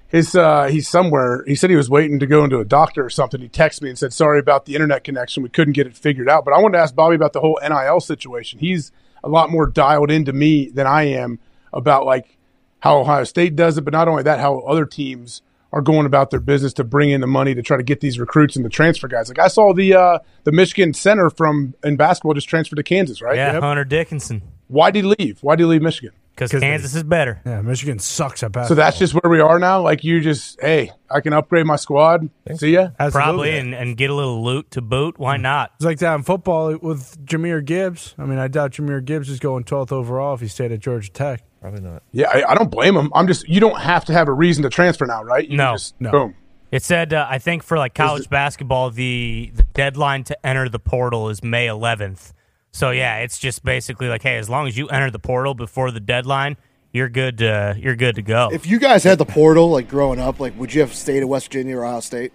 [0.09, 1.43] his uh, he's somewhere.
[1.47, 3.41] He said he was waiting to go into a doctor or something.
[3.41, 5.41] He texted me and said sorry about the internet connection.
[5.43, 6.45] We couldn't get it figured out.
[6.45, 8.59] But I wanted to ask Bobby about the whole NIL situation.
[8.59, 8.91] He's
[9.23, 11.39] a lot more dialed into me than I am
[11.73, 12.37] about like
[12.79, 15.41] how Ohio State does it, but not only that, how other teams
[15.77, 18.19] are going about their business to bring in the money to try to get these
[18.19, 19.29] recruits and the transfer guys.
[19.29, 23.21] Like I saw the uh, the Michigan center from in basketball just transferred to Kansas,
[23.21, 23.35] right?
[23.35, 24.41] Yeah, Hunter Dickinson.
[24.67, 25.37] Why did he leave?
[25.41, 26.13] Why did he leave Michigan?
[26.31, 27.41] Because Kansas is better.
[27.45, 28.67] Yeah, Michigan sucks at basketball.
[28.69, 29.81] So that's just where we are now.
[29.81, 32.29] Like you just, hey, I can upgrade my squad.
[32.55, 32.89] See ya.
[33.09, 35.17] Probably, and, and get a little loot to boot.
[35.17, 35.71] Why not?
[35.77, 38.13] It's like that in football with Jahmyr Gibbs.
[38.19, 41.09] I mean, I doubt Jahmyr Gibbs is going 12th overall if he stayed at Georgia
[41.09, 41.43] Tech.
[41.61, 42.03] Probably not.
[42.11, 43.11] Yeah, I, I don't blame him.
[43.15, 45.47] I'm just, you don't have to have a reason to transfer now, right?
[45.47, 45.73] You No.
[45.73, 46.11] just, No.
[46.11, 46.35] Boom.
[46.71, 50.79] It said, uh, I think for like college basketball, the, the deadline to enter the
[50.79, 52.33] portal is May 11th.
[52.71, 55.91] So yeah, it's just basically like, hey, as long as you enter the portal before
[55.91, 56.57] the deadline,
[56.91, 57.37] you're good.
[57.39, 58.49] To, you're good to go.
[58.51, 61.29] If you guys had the portal, like growing up, like would you have stayed at
[61.29, 62.33] West Virginia or Ohio State?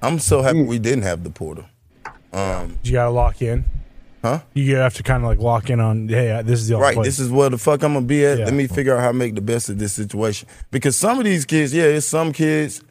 [0.00, 1.64] I'm so happy we didn't have the portal.
[2.32, 3.64] Um, You got to lock in.
[4.22, 4.40] Huh?
[4.54, 7.06] You have to kind of like lock in on, hey, this is the Right, place.
[7.06, 8.38] this is where the fuck I'm gonna be at.
[8.38, 8.44] Yeah.
[8.44, 10.48] Let me figure out how to make the best of this situation.
[10.70, 12.82] Because some of these kids, yeah, it's some kids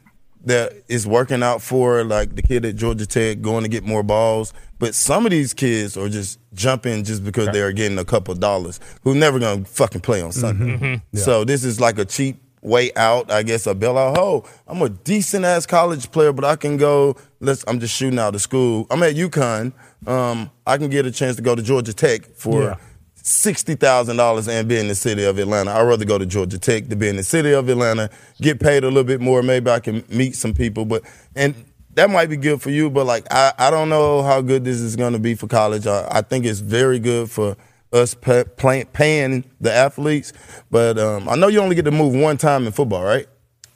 [0.44, 4.02] that is working out for, like the kid at Georgia Tech going to get more
[4.02, 4.52] balls.
[4.78, 8.78] But some of these kids are just jumping just because they're getting a couple dollars,
[9.04, 10.64] who never gonna fucking play on Sunday.
[10.74, 10.84] Mm-hmm.
[10.84, 11.02] Mhm.
[11.12, 11.22] Yeah.
[11.22, 14.16] So this is like a cheap way out, I guess, a bailout.
[14.18, 17.16] Oh, I'm a decent ass college player, but I can go.
[17.40, 17.64] Let's.
[17.66, 18.86] I'm just shooting out of school.
[18.90, 19.72] I'm at UConn.
[20.06, 22.76] Um, I can get a chance to go to Georgia Tech for Yeah.
[23.14, 25.70] sixty thousand dollars and be in the city of Atlanta.
[25.72, 28.10] I'd rather go to Georgia Tech to be in the city of Atlanta,
[28.40, 29.42] get paid a little bit more.
[29.42, 31.02] Maybe I can meet some people, but
[31.36, 31.54] and
[31.94, 32.90] that might be good for you.
[32.90, 35.86] But like I, I don't know how good this is going to be for college.
[35.86, 37.56] I, I think it's very good for
[37.92, 40.32] us pay, play, paying the athletes.
[40.70, 43.26] But um, I know you only get to move one time in football, right?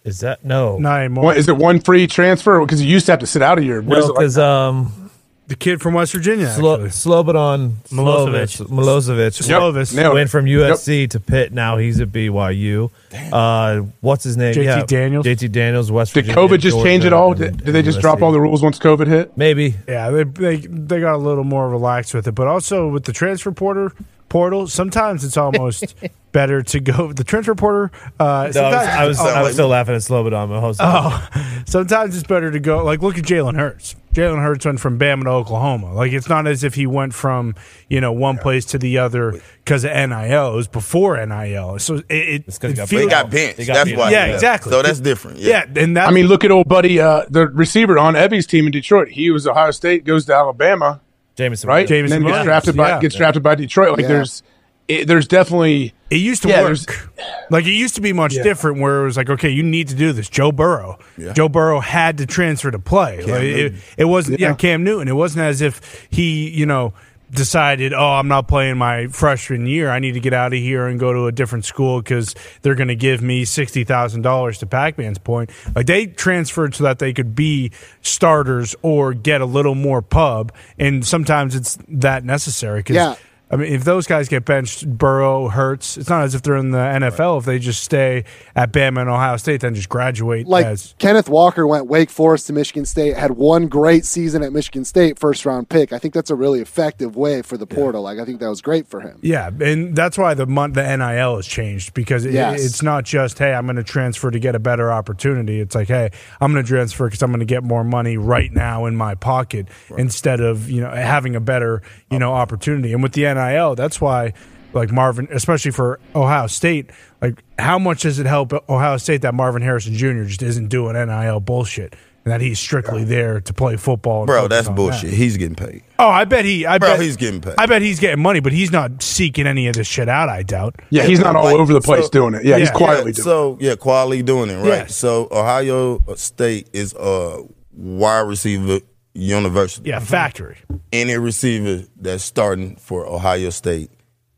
[0.04, 0.78] Is that no?
[0.78, 1.24] Not anymore.
[1.24, 2.60] What, is it one free transfer?
[2.60, 3.82] Because you used to have to sit out a year.
[3.82, 4.18] What is No, it like?
[4.20, 5.05] because um,
[5.48, 6.88] the kid from West Virginia, Slo- actually.
[6.90, 8.66] Slobodan Milosevic.
[8.66, 9.94] Milosevic, Milosevic Yep, Slovis.
[9.94, 10.30] nailed went it.
[10.30, 11.52] from USC to Pitt.
[11.52, 12.90] Now he's at BYU.
[13.32, 14.54] Uh, what's his name?
[14.54, 15.24] JT yeah, Daniels?
[15.26, 15.92] JT Daniels.
[15.92, 16.48] West Did Virginia.
[16.48, 17.34] COVID just change it all?
[17.34, 19.36] Did, did they just drop all the rules once COVID hit?
[19.36, 19.74] Maybe.
[19.88, 23.12] Yeah, they, they they got a little more relaxed with it, but also with the
[23.12, 23.92] transfer porter
[24.28, 25.94] portal, sometimes it's almost
[26.32, 27.92] better to go the transfer porter.
[28.18, 30.48] Uh, No, I was, sometimes- I was, oh, I was still laughing at Slobodan.
[30.48, 30.76] but hold.
[30.80, 31.28] Oh,
[31.66, 32.84] sometimes it's better to go.
[32.84, 33.94] Like, look at Jalen Hurts.
[34.16, 35.92] Jalen Hurts went from Bama to Oklahoma.
[35.92, 37.54] Like, it's not as if he went from
[37.90, 40.52] you know one place to the other because of NIL.
[40.52, 41.78] It was before NIL.
[41.78, 43.58] So it, it, it They feels- got benched.
[43.58, 43.98] Got That's beat.
[43.98, 44.10] why.
[44.10, 44.70] Yeah, exactly.
[44.72, 45.38] So that's different.
[45.38, 45.82] Yeah, Yeah.
[45.82, 48.72] and that's I mean, look at old buddy, uh, the receiver on Evie's team in
[48.72, 49.08] Detroit.
[49.08, 51.00] He was Ohio State, goes to Alabama,
[51.36, 51.86] Jameson, right?
[51.86, 53.00] Jameson and then gets drafted by yeah.
[53.00, 53.90] gets drafted by Detroit.
[53.90, 54.08] Like Yeah.
[54.08, 54.42] there's,
[54.88, 57.10] it, there's definitely It used to Yeah, work.
[57.50, 58.42] Like it used to be much Yeah.
[58.44, 60.28] different where it was like, okay, you need to do this.
[60.28, 60.98] Joe Burrow.
[61.18, 61.32] Yeah.
[61.32, 63.22] Joe Burrow had to transfer to play.
[63.22, 64.50] Like, it, it wasn't yeah.
[64.50, 64.54] Yeah.
[64.54, 65.08] Cam Newton.
[65.08, 66.92] It wasn't as if he, you know,
[67.28, 69.90] decided, oh, I'm not playing my freshman year.
[69.90, 72.76] I need to get out of here and go to a different school because they're
[72.76, 75.50] going to give me sixty thousand dollars to Pac-Man's point.
[75.74, 80.52] Like they transferred so that they could be starters or get a little more pub,
[80.78, 82.84] and sometimes it's that necessary.
[82.84, 83.16] 'cause Yeah.
[83.48, 86.72] I mean, if those guys get benched, Burrow, Hurts, it's not as if they're in
[86.72, 87.38] the NFL.
[87.38, 88.24] If they just stay
[88.56, 92.48] at Bama and Ohio State, then just graduate Like as Kenneth Walker went Wake Forest
[92.48, 95.92] to Michigan State, had one great season at Michigan State, first round pick.
[95.92, 98.02] I think that's a really effective way for the portal.
[98.02, 99.20] Like I think that was great for him.
[99.22, 102.64] yeah, and that's why the mon- the NIL has changed because it, Yes.
[102.64, 105.60] it's not just hey, I'm going to transfer to get a better opportunity.
[105.60, 106.10] It's like hey,
[106.40, 109.14] I'm going to transfer because I'm going to get more money right now in my
[109.14, 112.92] pocket instead of you know having a better you know opportunity.
[112.92, 113.35] And with the NIL,
[113.76, 114.32] that's why
[114.72, 116.90] like Marvin, especially for Ohio State,
[117.22, 120.24] like how much does it help Ohio State that Marvin Harrison Jr.
[120.24, 121.94] just isn't doing NIL bullshit
[122.24, 124.20] and that he's strictly there to play football?
[124.22, 125.10] and Bro, that's bullshit.
[125.10, 125.16] that.
[125.16, 125.82] He's getting paid.
[125.98, 126.66] Oh, I bet he.
[126.66, 127.54] I Bro, bet he's getting paid.
[127.56, 130.28] I bet he's getting money, but he's not seeking any of this shit out.
[130.28, 130.74] I doubt.
[130.90, 132.44] yeah, he's not all Like, over the place so- doing it.
[132.44, 133.22] Yeah, he's quietly Yeah, doing it.
[133.22, 134.66] so yeah, quietly doing it, right?
[134.66, 134.96] Yes.
[134.96, 137.38] So Ohio State is a
[137.72, 138.80] wide receiver
[139.16, 139.90] university.
[139.90, 140.56] Yeah, factory.
[140.92, 143.90] Any receiver that's starting for Ohio State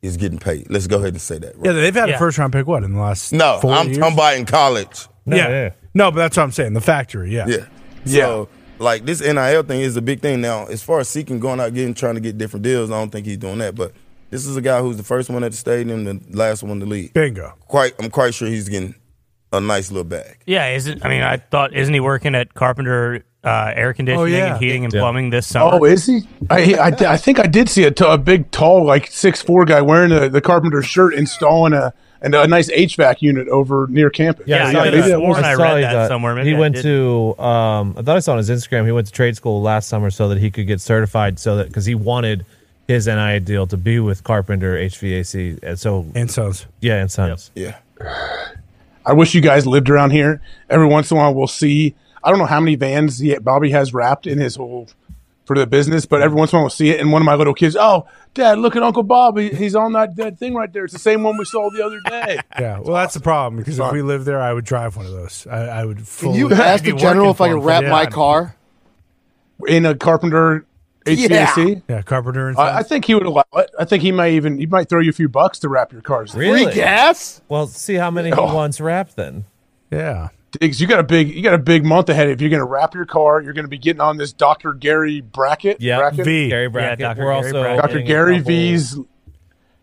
[0.03, 0.69] is getting paid.
[0.71, 1.57] Let's go ahead and say that.
[1.57, 1.67] Right?
[1.67, 2.15] Yeah, they've had Yeah.
[2.17, 2.67] a first round pick.
[2.67, 3.33] What in the last?
[3.33, 3.99] no, four I'm years?
[3.99, 5.07] talking about in college.
[5.27, 5.49] No, yeah.
[5.49, 5.71] yeah.
[5.95, 6.73] no, but that's what I'm saying.
[6.75, 7.35] The factory.
[7.35, 7.67] Yeah, Yeah.
[8.05, 8.45] Yeah.
[8.79, 10.67] Like this NIL thing is a big thing now.
[10.67, 13.27] As far as seeking going out getting trying to get different deals, I don't think
[13.27, 13.75] he's doing that.
[13.75, 13.93] But
[14.31, 16.87] this is a guy who's the first one at the stadium, the last one to
[16.87, 17.13] leave.
[17.13, 17.55] bingo.
[17.67, 18.95] Quite, I'm quite sure he's getting
[19.53, 20.39] a nice little bag.
[20.47, 24.25] Yeah, isn't I mean I thought isn't he working at Carpenter uh, air conditioning Oh,
[24.27, 24.55] yeah.
[24.55, 25.01] and heating and Yeah.
[25.01, 25.79] plumbing this summer?
[25.81, 26.21] Oh, is he?
[26.51, 29.65] I, I, I think I did see a, t- a big, tall, like six four
[29.65, 34.11] guy wearing the, the carpenter shirt installing a and a nice HVAC unit over near
[34.11, 34.49] campus.
[34.49, 36.35] Yeah, I maybe could've that was- I saw read he that somewhere.
[36.35, 36.83] Maybe he went did.
[36.83, 37.39] to.
[37.41, 38.85] Um, I thought I saw on his Instagram.
[38.87, 41.69] He went to trade school last summer so that he could get certified, so that
[41.69, 42.45] because he wanted
[42.89, 46.67] his NIL deal to be with Carpenter HVAC, and so And sons.
[46.81, 47.53] yeah, and Sons.
[47.55, 47.77] Yeah.
[49.07, 50.41] I wish you guys lived around here.
[50.69, 51.95] Every once in a while, we'll see.
[52.23, 54.89] I don't know how many vans he, Bobby has wrapped in his whole
[55.45, 57.01] for the business, but every once in a while we'll see it.
[57.01, 59.39] And one of my little kids, oh, Dad, look at Uncle Bob.
[59.39, 60.85] He's on that, that thing right there.
[60.85, 62.39] It's the same one we saw the other day.
[62.61, 65.13] Yeah, well, that's the problem because if we lived there, I would drive one of
[65.13, 65.47] those.
[65.47, 66.05] I, I would.
[66.19, 68.57] Can you ask the general if I for can him for wrap the- my car?
[69.67, 70.67] In a carpenter
[71.07, 71.83] HVAC.
[71.89, 73.71] Yeah, Carpenter and I, I think he would allow it.
[73.79, 76.03] I think he might even he might throw you a few bucks to wrap your
[76.03, 76.35] cars.
[76.35, 76.65] Really?
[76.65, 77.41] Free gas?
[77.49, 78.55] Well, see how many he Oh.
[78.55, 79.45] wants wrapped then.
[79.91, 80.29] yeah.
[80.53, 82.29] Diggs, you got a big you got a big month ahead.
[82.31, 84.73] If you're going to wrap your car, you're going to be getting on this Dr.
[84.73, 85.81] Gary bracket.
[85.81, 86.25] Yeah, bracket.
[86.25, 86.49] V.
[86.49, 87.01] Gary Brackett.
[87.01, 87.25] Dr.
[87.25, 88.01] We're Gary also Dr.
[88.01, 88.99] Gary V's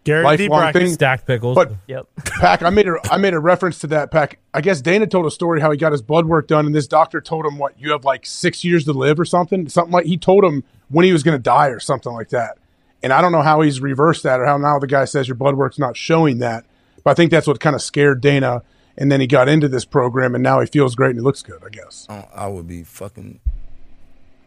[0.05, 0.81] Gary lifelong Brackett.
[0.83, 0.93] thing.
[0.93, 1.55] stacked pickles.
[1.55, 2.07] But Yep.
[2.25, 4.11] Pac, I made a I made a reference to that.
[4.11, 6.73] Pac, I guess Dana told a story how he got his blood work done, and
[6.73, 9.67] this doctor told him what you have like six years to live or something.
[9.67, 12.57] Something like he told him when he was going to die or something like that.
[13.03, 15.35] And I don't know how he's reversed that or how now the guy says your
[15.35, 16.65] blood work's not showing that.
[17.03, 18.63] But I think that's what kind of scared Dana.
[18.97, 21.41] And then he got into this program, and now he feels great and he looks
[21.41, 21.61] good.
[21.65, 22.05] I guess.
[22.09, 23.39] I, I would be fucking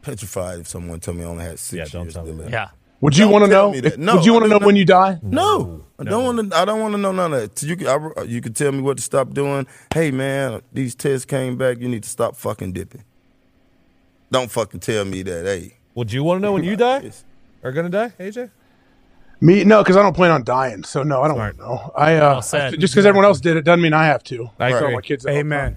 [0.02, 2.50] petrified if someone told me I only had six years to live.
[2.50, 2.70] Yeah.
[3.00, 3.70] Would you want to know?
[3.72, 3.80] me.
[3.96, 5.18] No, would you want to know not- when you die?
[5.22, 6.56] No, I don't want to.
[6.56, 7.62] I don't want to know none of that.
[7.62, 9.66] You can, I, you can tell me what to stop doing.
[9.94, 11.78] Hey man, these tests came back.
[11.80, 13.04] You need to stop fucking dipping.
[14.32, 15.44] Don't fucking tell me that.
[15.44, 17.10] Hey, Would you want to know when you die?
[17.62, 18.50] Are gonna die, AJ?
[19.40, 20.82] Me, no, because I don't plan on dying.
[20.84, 21.92] So no, I don't to know.
[21.94, 22.78] I uh, Well said.
[22.80, 24.50] just because everyone else did it doesn't mean I have to.
[24.58, 24.94] I agree.
[24.94, 25.24] my kids.
[25.24, 25.76] that all the Amen.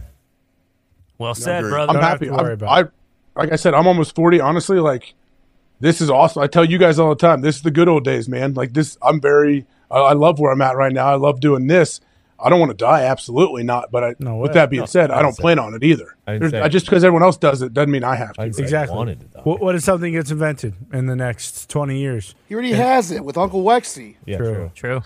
[1.17, 1.93] Well said, brother.
[1.93, 2.30] I'm happy.
[2.30, 2.91] I'm- about
[3.35, 4.40] I, like I said, I'm almost 40.
[4.40, 5.14] Honestly, like
[5.80, 6.41] this is awesome.
[6.41, 8.53] I tell you guys all the time, this is the good old days, man.
[8.53, 9.65] Like this, I'm very.
[9.90, 11.07] I, I love where I'm at right now.
[11.07, 12.01] I love doing this.
[12.43, 13.91] I don't want to die, absolutely not.
[13.91, 15.83] But I, No with that being No, said, I I don't say plan on it
[15.83, 16.15] either.
[16.27, 18.33] I didn't There's- say- I- just because everyone else does it doesn't mean I have
[18.33, 18.41] to.
[18.41, 18.97] I didn't say I Exactly.
[18.97, 19.41] wanted to die.
[19.43, 22.35] What, what if something gets invented in the next 20 years?
[22.49, 24.15] He already has it with Uncle Wexy.
[24.25, 24.53] Yeah, True.
[24.53, 24.71] true.
[24.75, 25.01] True.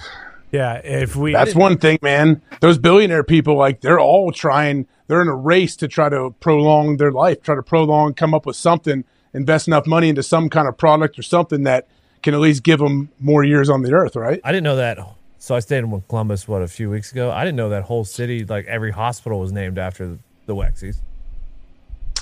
[0.52, 2.42] Yeah, if we That's one thing, man.
[2.62, 4.88] Those billionaire people, like they're all trying.
[5.08, 8.46] They're in a race to try to prolong their life, try to prolong, come up
[8.46, 11.88] with something, invest enough money into some kind of product or something that
[12.24, 14.40] can at least give them more years on the earth, right?
[14.44, 14.98] I didn't know that.
[15.46, 17.30] So I stayed in Columbus what a few weeks ago.
[17.30, 20.18] I didn't know that whole city, like every hospital, was named after
[20.48, 20.98] the Wexies.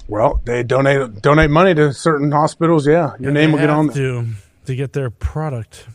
[0.09, 2.85] Well, they donate donate money to certain hospitals.
[2.85, 3.95] Yeah, your name will get on there.
[3.95, 4.27] to
[4.65, 5.87] to get their product.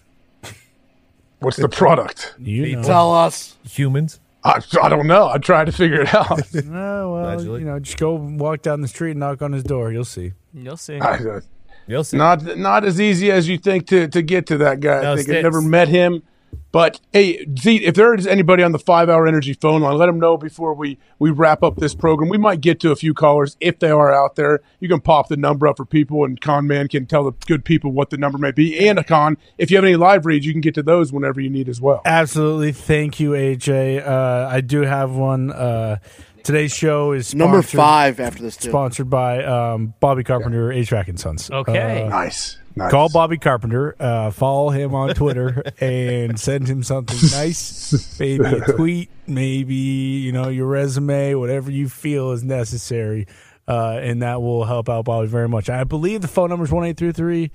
[1.41, 2.35] What's the product?
[2.39, 2.83] You know.
[2.83, 3.59] Tell us.
[3.69, 4.21] Humans.
[4.43, 5.29] I, I don't know.
[5.29, 6.41] I tried to figure it out.
[6.55, 7.61] Oh, well, Allegedly.
[7.61, 9.93] you know, just go walk down the street and knock on his door.
[9.93, 10.33] You'll see.
[10.55, 10.99] You'll see.
[10.99, 11.41] I, uh,
[11.87, 12.17] You'll see.
[12.17, 15.03] not not as easy as you think to to get to that guy.
[15.03, 15.43] No, I think I've Sticks.
[15.43, 16.23] never met him,
[16.71, 20.07] but hey, Z, if there is anybody on the five hour energy phone line, let
[20.07, 22.29] them know before we we wrap up this program.
[22.29, 24.61] We might get to a few callers if they are out there.
[24.81, 27.65] You can pop the number up for people, and Con Man can tell the good
[27.65, 28.87] people what the number may be.
[28.89, 31.41] And a Con, if you have any live reads, you can get to those whenever
[31.41, 32.03] you need as well.
[32.05, 32.73] Absolutely.
[32.73, 34.07] Thank you, AJ.
[34.07, 35.51] Uh, I do have one.
[35.51, 35.97] Uh,
[36.45, 38.69] today's show is Number sponsored- five after this, too.
[38.71, 41.51] Sponsored by um, Bobby Carpenter, HVAC and Sons.
[41.51, 42.03] Okay.
[42.05, 42.91] Uh, Nice, nice.
[42.91, 48.19] Call Bobby Carpenter, uh, follow him on Twitter, and send him something nice.
[48.19, 53.27] Maybe a tweet, maybe you know your resume, whatever you feel is necessary,
[53.67, 55.69] uh, and that will help out Bobby very much.
[55.69, 57.51] I believe the phone number is one eight three three,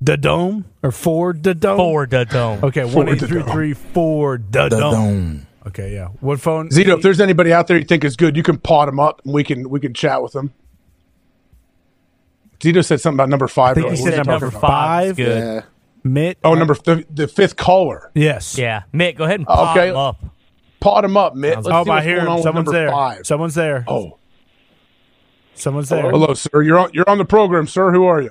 [0.00, 1.76] the dome or four the dome.
[1.76, 2.64] For the dome.
[2.64, 5.46] Okay, one eight three three four the dome.
[5.66, 6.08] Okay, yeah.
[6.20, 6.70] What phone?
[6.70, 9.22] Zito, if there's anybody out there you think is good, you can pot them up,
[9.24, 10.52] and we can we can chat with them.
[12.62, 13.76] Zito said something about number five.
[13.76, 14.68] I think he said What was number he talking about?
[14.70, 15.16] five.
[15.16, 15.38] Good.
[15.38, 15.62] Yeah.
[16.04, 16.38] Mitt.
[16.42, 18.10] Oh, number the, the fifth caller.
[18.14, 18.56] Yes.
[18.58, 18.82] Yeah.
[18.94, 19.88] Mick, go ahead and pop Okay.
[19.90, 20.24] him up.
[20.80, 21.56] Pot him up, Mitt.
[21.56, 22.42] Let's Oh, see I hear him.
[22.42, 22.90] Someone's there.
[22.90, 23.26] five.
[23.26, 23.84] Someone's there.
[23.86, 24.18] Oh,
[25.54, 26.10] Someone's there.
[26.10, 26.62] hello, sir.
[26.62, 26.90] You're on.
[26.92, 27.92] You're on the program, sir.
[27.92, 28.30] Who are you,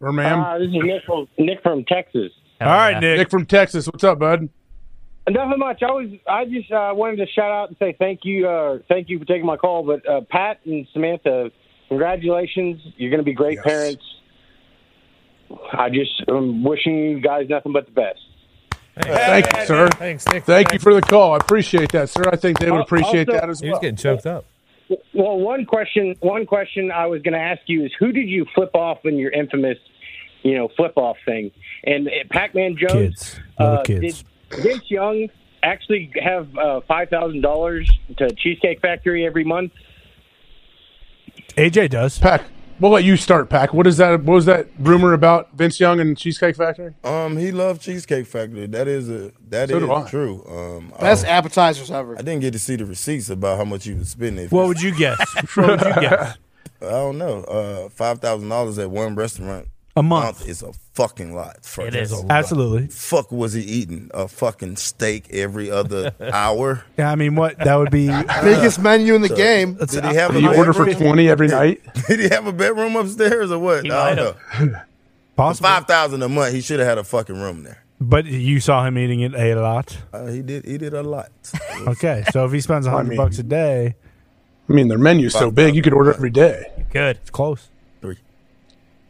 [0.00, 0.40] or ma'am?
[0.40, 2.30] Uh, this is Nick from Nick from Texas.
[2.60, 3.00] All right, yeah.
[3.00, 3.18] Nick.
[3.18, 3.86] Nick from Texas.
[3.86, 4.48] What's up, bud?
[5.28, 5.82] Nothing much.
[5.82, 9.08] I was I just uh, wanted to shout out and say thank you, uh, thank
[9.08, 9.82] you for taking my call.
[9.84, 11.50] But uh, Pat and Samantha,
[11.88, 12.80] congratulations!
[12.96, 13.64] You're going to be great Yes.
[13.64, 14.04] parents.
[15.72, 18.18] I just am wishing you guys nothing but the best.
[19.00, 19.88] Thank you, sir.
[19.90, 20.44] Thanks, Nick.
[20.44, 21.34] Thank you for the call.
[21.34, 22.24] I appreciate that, sir.
[22.32, 23.80] I think they would appreciate also- that as He was well.
[23.80, 24.44] getting choked up.
[25.12, 28.46] Well, one question, one question I was going to ask you is who did you
[28.54, 29.78] flip off in your infamous,
[30.42, 31.50] you know, flip off thing?
[31.84, 32.92] And uh, Pac-Man Jones,
[33.34, 33.40] Kids.
[33.58, 34.24] Uh, kids.
[34.50, 35.28] did Vince Young
[35.62, 39.72] actually have uh, five thousand dollars to Cheesecake Factory every month?
[41.56, 42.18] AJ does.
[42.18, 42.42] Pac.
[42.78, 43.72] We'll let you start, Pac.
[43.72, 44.22] What is that?
[44.22, 46.92] What was that rumor about Vince Young and Cheesecake Factory?
[47.04, 48.66] Um, he loved Cheesecake Factory.
[48.66, 50.10] That is a that So is do I.
[50.10, 50.44] true.
[50.46, 52.14] Um, Best I, appetizers ever.
[52.18, 54.48] I didn't get to see the receipts about how much he was spending.
[54.50, 55.18] What would you guess?
[55.54, 56.36] what would you guess?
[56.82, 57.44] I don't know.
[57.44, 60.46] Uh, five thousand dollars at one restaurant A month.
[60.46, 61.64] is a fucking lot.
[61.64, 62.12] For It is.
[62.28, 62.88] Absolutely.
[62.88, 64.10] Fuck was he eating?
[64.12, 66.84] A fucking steak every other hour?
[66.98, 68.06] Yeah, I mean, what that would be.
[68.42, 69.74] Biggest menu in the game.
[69.74, 71.02] Did he have a You order for bedroom?
[71.08, 71.80] twenty every night.
[72.08, 73.84] Did he have a bedroom upstairs or what?
[73.84, 74.68] He I might don't have.
[74.70, 74.72] know.
[74.78, 74.86] For
[75.36, 75.68] Possible.
[75.68, 77.82] five thousand a month, he should have had a fucking room there.
[77.98, 79.96] But you saw him eating it a lot.
[80.12, 80.66] Uh, he did.
[80.66, 81.30] He did a lot.
[81.86, 83.94] Okay, so if he spends a hundred mean- bucks a day,
[84.68, 86.70] I mean, their menu's so big you could order every day.
[86.90, 87.16] Good.
[87.16, 87.68] it's close.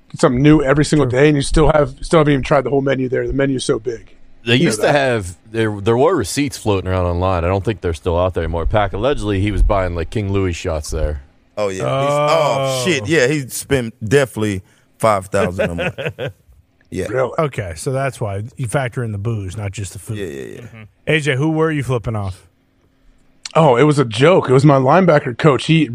[0.08, 0.12] Three.
[0.12, 2.70] Get something new every single day, and you still have still haven't even tried the
[2.70, 3.26] whole menu there.
[3.26, 4.14] The menu's so big.
[4.44, 5.80] They used to have there.
[5.80, 7.44] There were receipts floating around online.
[7.44, 8.64] I don't think they're still out there anymore.
[8.66, 11.22] Pac allegedly he was buying like King Louis shots there.
[11.56, 11.82] Oh yeah.
[11.82, 13.02] He's- oh shit.
[13.02, 13.06] Oh.
[13.06, 14.62] Yeah, he spent definitely
[14.98, 16.32] five thousand a month.
[16.88, 17.08] Yeah.
[17.08, 17.32] Really?
[17.36, 20.18] Okay, so that's why you factor in the booze, not just the food.
[20.18, 20.60] Yeah, yeah, yeah.
[20.60, 20.82] Mm-hmm.
[21.08, 22.45] AJ, who were you flipping off?
[23.58, 24.50] Oh, it was a joke.
[24.50, 25.64] It was my linebacker coach.
[25.64, 25.88] He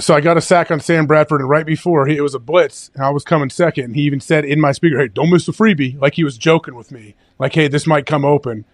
[0.00, 2.38] so I got a sack on Sam Bradford, and right before he, it was a
[2.38, 3.84] blitz, and I was coming second.
[3.84, 6.38] And he even said in my speaker, "Hey, don't miss the freebie," like he was
[6.38, 8.64] joking with me, like, "Hey, this might come open."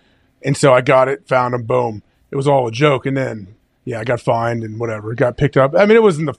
[0.45, 2.05] And so I got it, found him, boom.
[2.31, 5.57] It was all a joke, and then yeah, I got fined and whatever, got picked
[5.57, 5.75] up.
[5.77, 6.39] I mean, it wasn't the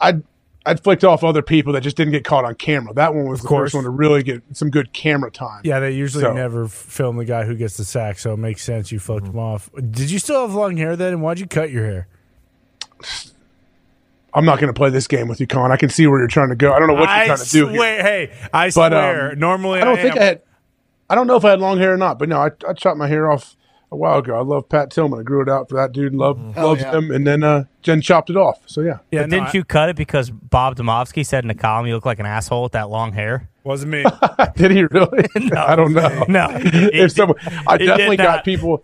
[0.00, 0.22] I'd
[0.64, 2.94] I'd flicked off other people that just didn't get caught on camera.
[2.94, 3.70] That one was the course.
[3.70, 5.62] first one to really get some good camera time.
[5.64, 8.62] Yeah, they usually So- never film the guy who gets the sack, so it makes
[8.62, 9.38] sense you flicked Mm-hmm.
[9.38, 9.70] him off.
[9.74, 11.14] Did you still have long hair then?
[11.14, 12.06] And why'd you cut your hair?
[14.34, 15.70] I'm not going to play this game with you, Con.
[15.70, 16.72] I can see where you're trying to go.
[16.72, 17.66] I don't know what you're trying to do.
[17.68, 18.02] here.
[18.02, 20.42] hey, I But, um, swear, normally I don't I think am- I had.
[21.10, 22.96] I don't know if I had long hair or not, but no, I, I chopped
[22.96, 23.54] my hair off
[23.92, 24.34] a while ago.
[24.34, 25.20] I love Pat Tillman.
[25.20, 26.14] I grew it out for that dude.
[26.14, 26.96] Love Hell loves yeah.
[26.96, 28.60] him, and then uh, Jen chopped it off.
[28.66, 31.94] So yeah, but didn't you cut it because Bob Domofsky said in the column you
[31.94, 33.48] look like an asshole with that long hair?
[33.64, 34.04] Wasn't me.
[34.56, 35.28] Did he really?
[35.56, 36.24] I don't know.
[36.28, 36.48] No.
[36.54, 38.82] if someone, I definitely got people.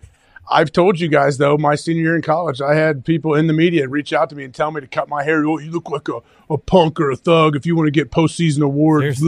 [0.51, 3.53] I've told you guys though, my senior year in college, I had people in the
[3.53, 5.45] media reach out to me and tell me to cut my hair.
[5.45, 6.19] Oh, you look like a,
[6.49, 9.21] a punk or a thug if you want to get postseason awards.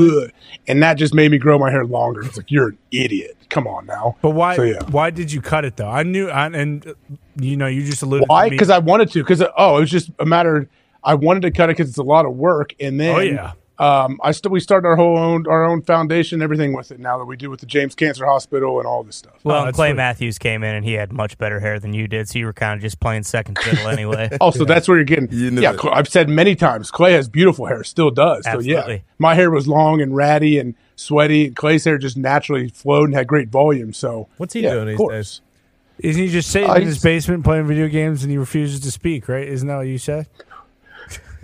[0.67, 2.22] And that just made me grow my hair longer.
[2.22, 3.38] It's like you're an idiot.
[3.50, 4.17] Come on now.
[4.22, 4.56] But why?
[4.56, 4.83] So, yeah.
[4.90, 5.90] Why did you cut it though?
[5.90, 6.93] I knew, I, and uh,
[7.35, 8.27] you know, you just alluded.
[8.27, 8.50] Why?
[8.50, 9.19] Because I wanted to.
[9.22, 10.69] Because oh, it was just a matter.
[11.03, 13.53] I wanted to cut it because it's a lot of work, and then Oh, yeah.
[13.80, 17.17] Um, I still we started our whole own our own foundation, everything with it now
[17.17, 19.33] that we do with the James Cancer Hospital and all this stuff.
[19.43, 22.30] Well, and Clay Matthews came in and he had much better hair than you did,
[22.30, 24.30] so you were kind of just playing second fiddle anyway.
[24.40, 25.30] Also, that's where you're getting.
[25.58, 28.43] yeah, Cl- I've said many times, Clay has beautiful hair, still does.
[28.45, 29.03] So yeah, Absolutely.
[29.17, 31.48] my hair was long and ratty and sweaty.
[31.48, 33.93] and Clay's hair just naturally flowed and had great volume.
[33.93, 35.11] So What's he yeah, doing these course.
[35.16, 35.41] days?
[36.00, 38.91] Isn't he just sitting Uh, in his basement playing video games and he refuses to
[38.91, 39.27] speak?
[39.27, 39.48] Right?
[39.48, 40.27] Isn't that what you said?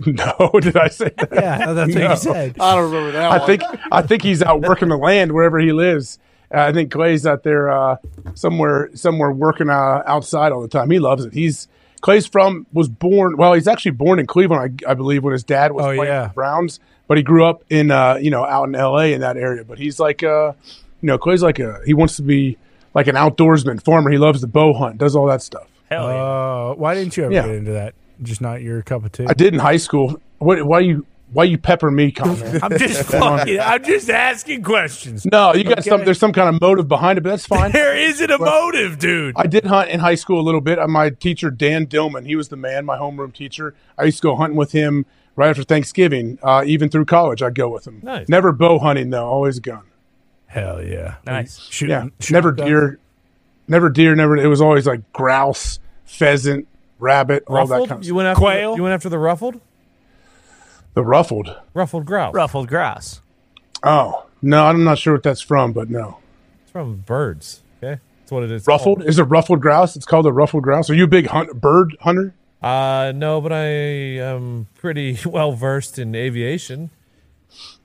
[0.06, 1.28] No, did I say that?
[1.32, 2.56] Yeah, that's what you said.
[2.60, 3.46] I don't remember that I one.
[3.46, 6.18] think I think he's out working the land wherever he lives.
[6.54, 7.96] Uh, I think Clay's out there uh,
[8.34, 10.90] somewhere somewhere working uh, outside all the time.
[10.90, 11.32] He loves it.
[11.34, 11.68] He's
[12.00, 13.52] Clay's from was born well.
[13.54, 16.28] He's actually born in Cleveland, I, I believe, when his dad was Oh, playing yeah.
[16.28, 16.78] the Browns.
[17.08, 19.12] But he grew up in uh, you know out in L.A.
[19.14, 19.64] in that area.
[19.64, 20.52] But he's like uh,
[21.02, 22.56] you know Clay's like a he wants to be
[22.94, 24.10] like an outdoorsman, farmer.
[24.10, 25.66] He loves the bow hunt, does all that stuff.
[25.90, 26.14] Hell yeah.
[26.22, 27.46] Uh, why didn't you ever Yeah.
[27.46, 27.94] get into that?
[28.22, 29.26] Just not your cup of tea.
[29.28, 30.20] I did in high school.
[30.38, 30.62] What?
[30.64, 31.06] Why you?
[31.30, 32.40] Why you pepper me, Con?
[32.40, 32.60] man?
[32.62, 33.60] I'm just fucking.
[33.60, 35.26] I'm just asking questions.
[35.30, 35.90] No, you got Okay.
[35.90, 36.04] some.
[36.04, 37.70] There's some kind of motive behind it, but that's fine.
[37.70, 39.34] There isn't a motive, dude.
[39.36, 40.78] I did hunt in high school a little bit.
[40.78, 43.74] Uh, My teacher Dan Dillman, he was the man, my homeroom teacher.
[43.98, 45.04] I used to go hunting with him
[45.36, 46.38] right after Thanksgiving.
[46.42, 48.00] Uh, even through college, I'd go with him.
[48.02, 48.28] Nice.
[48.30, 49.82] Never bow hunting though, always a gun.
[50.46, 51.16] Hell yeah.
[51.26, 51.58] Nice.
[51.68, 52.68] Shoot, yeah, shoot never guns.
[52.68, 52.98] deer,
[53.68, 54.34] never deer, never.
[54.38, 56.66] It was always like grouse, pheasant,
[56.98, 58.72] rabbit, all that kind of You went after Quail?
[58.72, 59.60] The, you went after the ruffled,
[60.94, 61.54] The ruffled.
[61.74, 62.34] ruffled grouse.
[62.34, 63.20] Ruffled grass.
[63.82, 66.18] Oh no, I'm not sure what that's from, but no.
[66.62, 67.62] It's from birds.
[67.82, 68.66] Okay, that's what it is.
[68.66, 69.08] Ruffled called.
[69.08, 69.96] is it ruffled grouse?
[69.96, 70.90] It's called a ruffled grouse.
[70.90, 72.34] Are you a big hunt bird hunter?
[72.62, 73.66] Uh, no, but I
[74.18, 76.90] am pretty well versed in aviation.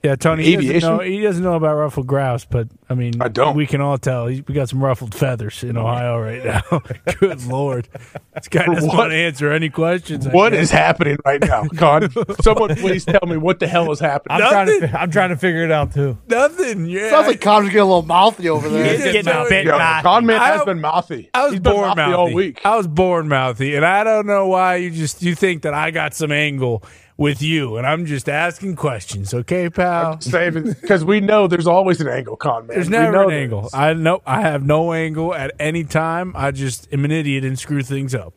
[0.03, 0.43] Yeah, Tony.
[0.43, 0.89] He doesn't, Aviation?
[0.97, 3.55] know, he doesn't know about ruffled grouse, but I mean, I don't.
[3.55, 4.27] We can all tell.
[4.27, 6.81] He- We got some ruffled feathers in Ohio right now.
[7.19, 7.87] Good lord,
[8.35, 8.97] this guy doesn't What?
[8.97, 10.27] want to answer any questions.
[10.27, 10.63] I What guess.
[10.63, 12.09] is happening right now, Con?
[12.41, 14.41] Someone please tell me what the hell is happening.
[14.41, 14.99] I'm trying to.
[15.01, 16.17] I'm trying to figure it out too.
[16.27, 16.85] nothing?
[16.87, 18.83] Yeah, Sounds like Con's getting a little mouthy over there.
[18.95, 20.03] He's getting a bit Yo, mouthy.
[20.03, 21.29] Con man I has don't- been mouthy.
[21.33, 22.61] I was He's been born mouthy mouthy all week.
[22.65, 25.91] I was born mouthy, and I don't know why you just you think that I
[25.91, 26.83] got some angle
[27.23, 29.33] with you, and I'm just asking questions.
[29.33, 30.21] Okay, pal.
[30.21, 32.75] Saving because we know there's always an angle, Con man.
[32.75, 33.69] There's We never know an there angle.
[33.73, 36.33] I know I have no angle at any time.
[36.35, 38.35] I just am an idiot and screw things up.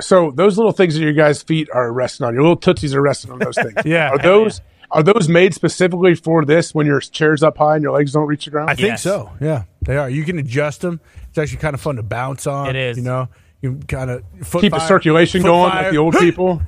[0.00, 3.02] So those little things that your guys' feet are resting on, your little tootsies are
[3.02, 3.74] resting on those things.
[3.84, 4.10] Yeah.
[4.10, 4.60] Are those
[4.90, 8.26] are those made specifically for this when your chair's up high and your legs don't
[8.26, 8.70] reach the ground?
[8.70, 9.02] I think Yes.
[9.02, 9.32] so.
[9.40, 10.08] Yeah, they are.
[10.08, 11.00] You can adjust them.
[11.28, 12.68] It's actually kind of fun to bounce on.
[12.70, 12.96] It is.
[12.96, 13.28] You know,
[13.60, 14.22] you kind of
[14.60, 16.62] Keep the circulation going like the old people.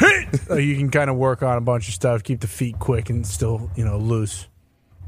[0.00, 2.22] Uh, you can kind of work on a bunch of stuff.
[2.22, 4.48] Keep the feet quick and still, you know, loose.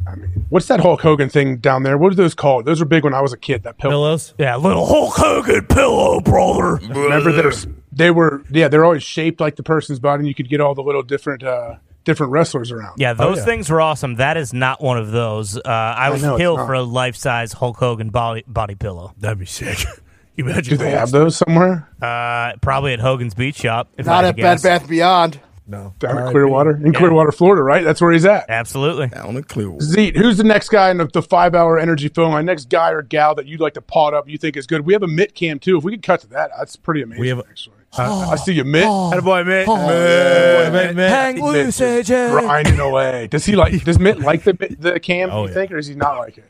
[0.06, 1.96] I mean, what's that Hulk Hogan thing down there?
[1.96, 2.66] What are those called?
[2.66, 3.62] Those were big when I was a kid.
[3.62, 3.92] That pillow.
[3.92, 4.34] Pillows.
[4.38, 6.76] Yeah, little Hulk Hogan pillow, brother.
[6.76, 7.52] Remember they were,
[7.92, 10.74] they were yeah they're always shaped like the person's body, and you could get all
[10.74, 12.98] the little different uh, different wrestlers around.
[12.98, 13.44] Yeah, those yeah.
[13.44, 14.16] things were awesome.
[14.16, 15.56] That is not one of those.
[15.56, 19.14] Uh, I would know, it's kill for a life size Hulk Hogan body body pillow.
[19.18, 19.78] That'd be sick.
[20.36, 20.76] you imagine?
[20.76, 23.88] Do they have those somewhere Uh, probably at Hogan's Beach Shop.
[23.96, 24.62] If I Not had at to Bed guess.
[24.62, 25.40] Bath Beyond.
[25.66, 25.94] No.
[25.98, 27.62] down in Clearwater in Clearwater, Florida?
[27.62, 28.44] Right, that's where he's at.
[28.50, 29.06] Absolutely.
[29.08, 29.82] Down in Clearwater.
[29.82, 32.32] Zeet, who's the next guy in the, the five hour energy film?
[32.32, 34.82] My next guy or gal that you'd like to pot up you think is good?
[34.84, 35.78] We have a mitt cam too.
[35.78, 37.20] If we could cut to that, that's pretty amazing.
[37.22, 37.76] We have- actually.
[37.96, 38.84] I see you, mitt.
[38.84, 39.68] Attaboy, Mitt.
[39.68, 41.08] Mitt, Mitt.
[41.10, 42.30] Hang Mitt loose, just AJ.
[42.32, 43.26] grinding away.
[43.30, 43.84] Does he like?
[43.84, 45.30] Does Mitt like the the cam?
[45.30, 45.54] Oh, you yeah.
[45.54, 46.44] think, or does he not like it?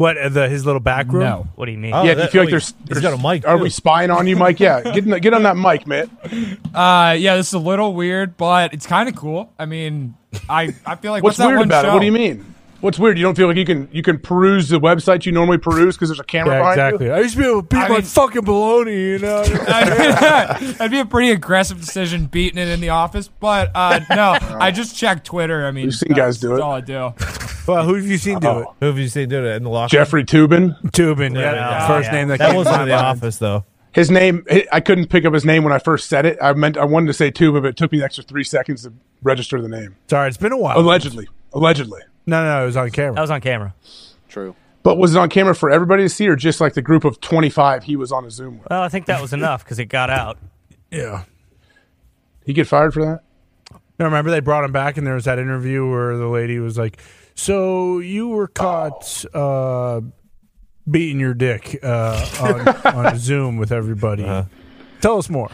[0.00, 1.24] What uh, the his little back room?
[1.24, 1.46] No.
[1.56, 1.92] What do you mean?
[1.92, 3.64] Oh, yeah, do you feel like there's, he's got a mic, Are too.
[3.64, 4.58] we spying on you, Mike?
[4.58, 6.08] Yeah, get in the, get on that mic, man.
[6.74, 9.52] Uh, yeah, this is a little weird, but it's kind of cool.
[9.58, 10.14] I mean,
[10.48, 11.92] I I feel like What's what's, that weird one about it?
[11.92, 12.54] What do you mean?
[12.80, 13.18] What's weird?
[13.18, 16.08] You don't feel like you can you can peruse the website you normally peruse because
[16.08, 17.06] there's a camera Yeah, behind exactly.
[17.06, 17.12] you.
[17.12, 19.42] I used to be able to beat I my mean- fucking baloney, you know.
[19.44, 24.70] That'd be a pretty aggressive decision beating it in the office, but uh, no, I
[24.70, 25.66] just check Twitter.
[25.66, 26.62] I mean, you've seen guys do that's it.
[26.62, 27.12] all I do.
[27.66, 28.66] well, who have you seen do it?
[28.80, 29.90] Who have you seen do it in the locker?
[29.90, 30.80] Jeffrey Toobin.
[30.92, 31.86] Toobin, yeah, Yeah.
[31.86, 32.12] first Yeah.
[32.12, 33.64] name that, That came wasn't to in the office though.
[33.92, 36.38] His name, I couldn't pick up his name when I first said it.
[36.40, 38.84] I meant I wanted to say Toobin, but it took me an extra three seconds
[38.84, 38.92] to
[39.22, 39.96] register the name.
[40.08, 40.78] Sorry, it's been a while.
[40.78, 42.00] Allegedly, allegedly.
[42.30, 43.14] No, no, it was on camera.
[43.16, 43.74] That was on camera.
[44.28, 44.54] True.
[44.84, 47.20] But was it on camera for everybody to see, or just like the group of
[47.20, 48.68] twenty five he was on a Zoom with?
[48.70, 50.38] Well, I think that was enough because it got out.
[50.90, 51.24] Yeah.
[52.46, 53.20] He get fired for that?
[53.98, 56.78] No, remember they brought him back, and there was that interview where the lady was
[56.78, 56.98] like,
[57.34, 60.00] "So you were caught uh,
[60.90, 62.68] beating your dick uh, on,
[63.06, 64.22] on Zoom with everybody.
[65.00, 65.50] Tell us more."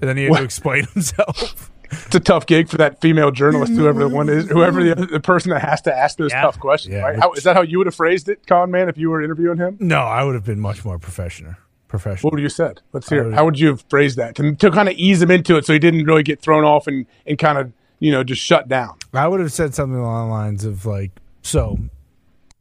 [0.00, 0.38] And then he had What?
[0.38, 1.70] to explain himself.
[1.90, 5.20] It's a tough gig for that female journalist, whoever the one is, whoever the, the
[5.20, 6.42] person that has to ask those Yeah.
[6.42, 6.94] tough questions.
[6.94, 7.18] Yeah, right?
[7.18, 9.58] How, is that how you would have phrased it, Con Man, if you were interviewing
[9.58, 9.76] him?
[9.80, 11.54] no, I would have been much more professional.
[11.88, 12.26] Professional.
[12.28, 12.80] What would you have said?
[12.92, 13.20] Let's hear.
[13.20, 13.26] I it.
[13.26, 15.64] would- How would you have phrased that to, to kind of ease him into it,
[15.64, 18.66] so he didn't really get thrown off and and kind of you know just shut
[18.68, 18.96] down?
[19.12, 21.78] I would have said something along the lines of like, "So,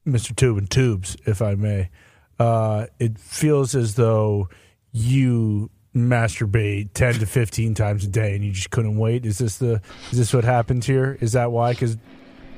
[0.06, 1.90] Mister Tube and Tubes, if I may,
[2.38, 4.50] uh, it feels as though
[4.92, 9.25] you masturbate ten to fifteen times a day, and you just couldn't wait.
[9.25, 9.81] Is this the?
[10.11, 11.17] Is this what happens here?
[11.22, 11.73] Is that why?
[11.73, 11.97] Because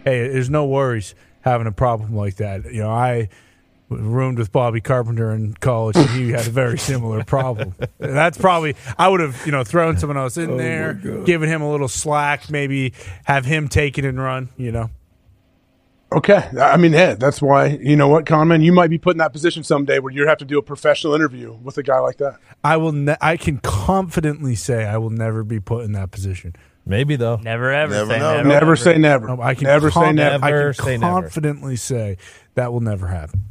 [0.03, 2.65] hey, there's no worries having a problem like that.
[2.65, 3.29] You know, I
[3.89, 7.75] roomed with Bobby Carpenter in college, and he had a very similar problem.
[7.99, 11.61] That's probably I would have you know thrown someone else in oh, there, given him
[11.61, 12.93] a little slack, maybe
[13.25, 14.49] have him take it and run.
[14.57, 14.89] You know,
[16.13, 19.17] Okay, I mean, yeah, that's why you know what, Conman, you might be put in
[19.17, 22.17] that position someday where you have to do a professional interview with a guy like
[22.17, 22.37] that.
[22.63, 22.91] I will.
[22.91, 26.55] Ne- I can confidently say I will never be put in that position.
[26.85, 27.37] Maybe though.
[27.37, 28.35] Never ever Never say know.
[28.37, 28.47] never.
[28.49, 29.27] Never say never.
[29.27, 30.45] No, I can never say con- never.
[30.45, 31.21] I can say never.
[31.21, 32.17] confidently say
[32.53, 33.45] that will never happen.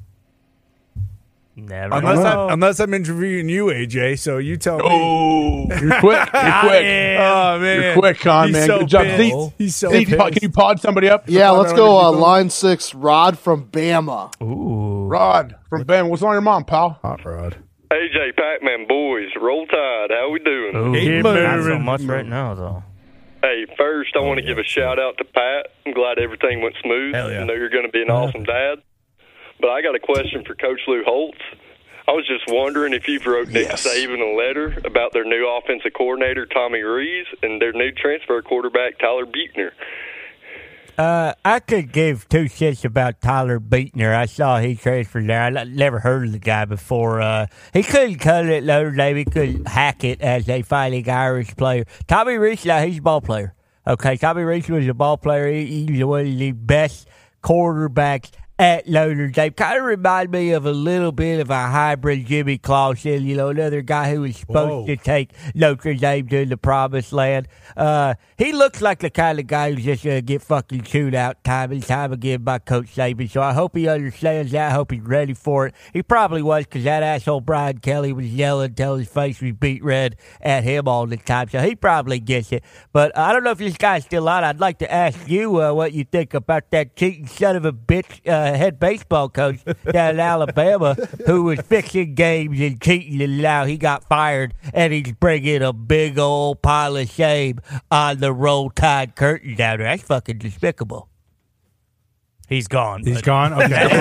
[1.57, 1.95] Never.
[1.95, 2.47] Unless, know.
[2.49, 4.19] I'm, unless I'm interviewing you, AJ.
[4.19, 4.85] So you tell me.
[4.87, 6.19] Oh, you're quick.
[6.33, 6.85] You're quick.
[7.21, 8.67] Oh man, You're quick, Con He's man.
[8.67, 9.05] so Good job.
[9.05, 9.53] pissed.
[9.59, 10.19] He's so Steve, pissed.
[10.33, 11.25] can you pod somebody up?
[11.29, 11.97] Yeah, let's go.
[11.99, 14.33] Uh, line six, Rod from Bama.
[14.43, 15.07] Ooh.
[15.07, 16.09] Rod from Bama.
[16.09, 16.99] What's on your mom, pal?
[17.03, 17.57] Hot rod.
[17.93, 20.11] AJ Pac-Man boys, roll tide.
[20.11, 20.75] How we doing?
[20.75, 20.93] Ooh.
[20.99, 22.83] Keep Not so much right now, though.
[23.43, 25.67] Hey, first I want to give a shout out to Pat.
[25.87, 27.15] I'm glad everything went smooth.
[27.15, 27.41] Hell yeah.
[27.43, 28.79] I know you're going to be an awesome dad.
[29.65, 31.39] But I got a question for Coach Lou Holtz.
[32.07, 33.89] I was just wondering if you've wrote Nick Yes.
[33.89, 38.99] Saban a letter about their new offensive coordinator Tommy Rees and their new transfer quarterback
[38.99, 39.73] Tyler Buchner.
[40.99, 44.15] Uh, I could give two shits about Tyler Beatner.
[44.15, 45.41] I saw he transferred there.
[45.41, 47.23] I never heard of the guy before.
[47.23, 49.17] Uh, he couldn't cut it Notre Dame.
[49.17, 51.87] He couldn't hack it as a fighting Irish player.
[52.07, 53.55] Tommy Rees, now he's a ball player.
[53.87, 55.51] Okay, Tommy Rees was a ball player.
[55.51, 57.09] He, he's one of the best
[57.43, 59.53] quarterbacks at Notre Dame.
[59.53, 63.49] Kind of remind me of a little bit of a hybrid Jimmy Clausen, you know,
[63.49, 64.87] another guy who was supposed Whoa.
[64.87, 67.49] to take Notre Dame to the promised land.
[67.77, 71.15] Uh, he looks like the kind of guy who's just going to get fucking chewed
[71.15, 73.29] out time and time again by Coach Saban.
[73.29, 74.71] So I hope he understands that.
[74.71, 75.75] I hope he's ready for it.
[75.93, 79.83] He probably was because that asshole Brian Kelly was yelling until his face was beat
[79.83, 81.49] red at him all the time.
[81.49, 82.63] So he probably gets it.
[82.93, 84.45] But I don't know if this guy's still on.
[84.45, 87.73] I'd like to ask you uh, what you think about that cheating son of a
[87.73, 89.59] bitch uh, Uh, head baseball coach
[89.91, 90.95] down in Alabama
[91.27, 95.73] who was fixing games and cheating, and now he got fired, and he's bringing a
[95.73, 97.59] big old pile of shame
[97.91, 99.87] on the roll tide curtain down there.
[99.87, 101.09] That's fucking despicable.
[102.47, 103.03] He's gone.
[103.05, 103.55] He's gone.
[103.55, 103.69] Okay.
[103.69, 103.99] that is,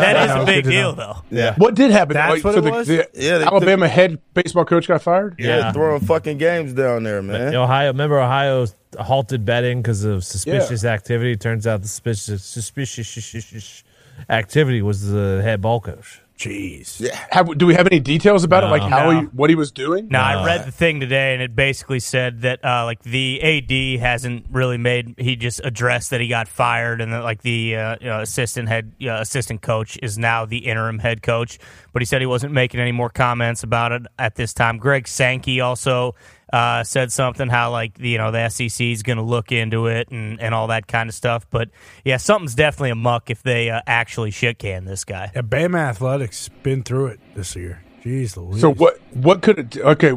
[0.00, 1.14] that is a big deal, know.
[1.30, 1.36] though.
[1.36, 1.54] Yeah.
[1.56, 2.12] What did happen?
[2.12, 2.86] That's Like, what so it the, was?
[2.88, 5.36] the Yeah, they- Alabama head baseball coach got fired.
[5.38, 5.72] Yeah, Yeah.
[5.72, 7.54] throwing fucking games down there, man.
[7.54, 8.66] Ohio, remember Ohio
[9.00, 11.36] halted betting because of suspicious activity.
[11.36, 13.82] Turns out the suspicious, suspicious
[14.28, 16.20] activity was the head ball coach.
[16.38, 17.00] Jeez.
[17.00, 17.18] Yeah.
[17.30, 18.66] Have, do we have any details about it?
[18.66, 19.20] Like how No.
[19.20, 20.08] he, what he was doing?
[20.08, 24.00] No, I read the thing today, and it basically said that uh, like the AD
[24.00, 25.14] hasn't really made.
[25.16, 28.68] He just addressed that he got fired, and that like the uh, you know, assistant
[28.68, 31.58] head uh, assistant coach is now the interim head coach.
[31.94, 34.76] But he said he wasn't making any more comments about it at this time.
[34.76, 36.16] Greg Sankey also
[36.56, 40.08] uh, said something how like you know the SEC is going to look into it
[40.10, 41.46] and and all that kind of stuff.
[41.50, 41.68] But
[42.04, 45.30] yeah, something's definitely a muck if they uh, actually shit can this guy.
[45.34, 47.82] Yeah, Bama Athletics been through it this year.
[48.02, 48.62] Jeez Louise.
[48.62, 48.98] So what?
[49.12, 49.76] What could it?
[49.76, 50.12] Okay,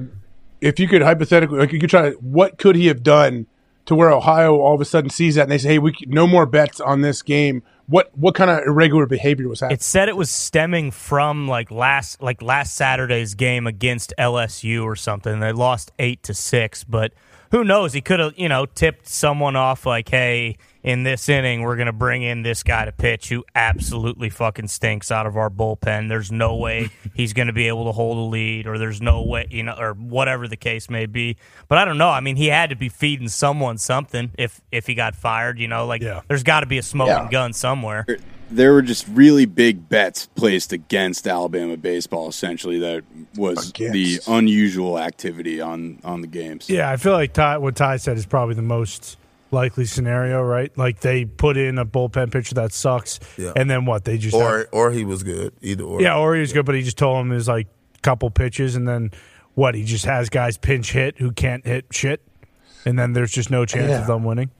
[0.61, 3.47] if you could hypothetically, like you could try, what could he have done
[3.87, 6.25] to where Ohio all of a sudden sees that and they say, "Hey, we no
[6.25, 9.75] more bets on this game." What what kind of irregular behavior was happening?
[9.75, 14.95] It said it was stemming from like last like last Saturday's game against LSU or
[14.95, 15.39] something.
[15.39, 17.13] They lost eight to six, but
[17.51, 17.93] who knows?
[17.93, 21.91] He could have you know tipped someone off like, hey, in this inning we're gonna
[21.91, 26.07] bring in this guy to pitch who absolutely fucking stinks out of our bullpen.
[26.09, 29.47] There's no way he's gonna be able to hold a lead, or there's no way
[29.49, 31.37] you know, or whatever the case may be.
[31.67, 32.09] But I don't know.
[32.09, 35.59] I mean, he had to be feeding someone something if if he got fired.
[35.59, 37.29] You know, like there's got to be a smoking Yeah.
[37.29, 38.05] gun somewhere.
[38.51, 42.27] There were just really big bets placed against Alabama baseball.
[42.29, 43.03] Essentially, that
[43.35, 46.67] was the unusual activity on on the games.
[46.69, 49.17] Yeah, I feel like Ty, what Ty said is probably the most
[49.51, 50.75] likely scenario, right?
[50.77, 53.51] Like they put in a bullpen pitcher that sucks, Yeah.
[53.55, 54.05] and then what?
[54.05, 55.53] They just or have- or he was good.
[55.61, 56.01] Either or.
[56.01, 58.75] yeah, or he was good, but he just told him there's like a couple pitches,
[58.75, 59.11] and then
[59.55, 59.75] what?
[59.75, 62.21] He just has guys pinch hit who can't hit shit,
[62.85, 64.01] and then there's just no chance Yeah.
[64.01, 64.51] of them winning.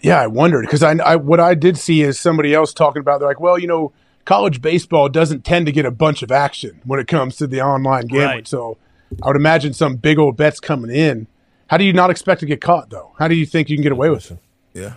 [0.00, 3.18] Yeah, I wondered because I, I what I did see is somebody else talking about.
[3.20, 3.92] They're like, well, you know,
[4.24, 7.60] college baseball doesn't tend to get a bunch of action when it comes to the
[7.62, 8.24] online gambling.
[8.28, 8.46] Right.
[8.48, 8.76] So
[9.22, 11.26] I would imagine some big old bets coming in.
[11.68, 13.12] How do you not expect to get caught though?
[13.18, 14.38] How do you think you can get away with it?
[14.74, 14.94] Yeah.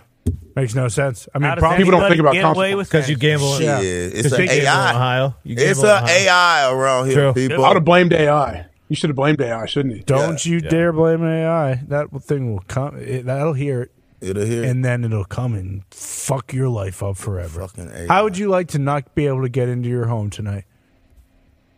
[0.54, 1.28] Makes no sense.
[1.34, 3.54] I mean, probably people don't think about get with Because you gamble.
[3.56, 3.80] Shit, Yeah.
[3.80, 4.90] it's 'Cause an you gamble in AI.
[4.94, 5.34] Ohio.
[5.44, 7.32] You It's gamble in an AI around here, True.
[7.32, 7.64] people.
[7.64, 8.66] I would have blamed AI.
[8.88, 10.02] You should have blamed AI, shouldn't you?
[10.02, 11.80] Don't you dare blame AI.
[11.88, 12.96] That thing will come.
[12.98, 13.90] It, that'll hear it.
[14.20, 14.68] It'll hear it.
[14.68, 17.60] and then it'll come and fuck your life up forever.
[17.66, 18.06] Fucking AI.
[18.06, 20.64] How would you like to not be able to get into your home tonight?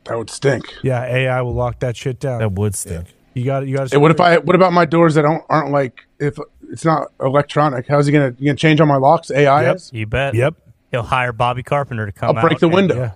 [0.07, 0.65] That would stink.
[0.83, 2.41] Yeah, AI will lock that shit down.
[2.41, 3.07] That would stink.
[3.35, 3.69] You got it.
[3.69, 3.95] You got to.
[3.97, 4.39] Hey, what if I?
[4.39, 6.39] What about my doors that don't aren't like if
[6.71, 7.87] it's not electronic?
[7.89, 8.35] How's he gonna?
[8.39, 9.31] You gonna change all my locks?
[9.31, 9.77] AI Yep.
[9.77, 9.91] is?
[9.93, 10.35] You bet.
[10.35, 10.55] Yep.
[10.91, 12.97] He'll hire Bobby Carpenter to come I'll break out the and- window.
[12.97, 13.11] Yeah.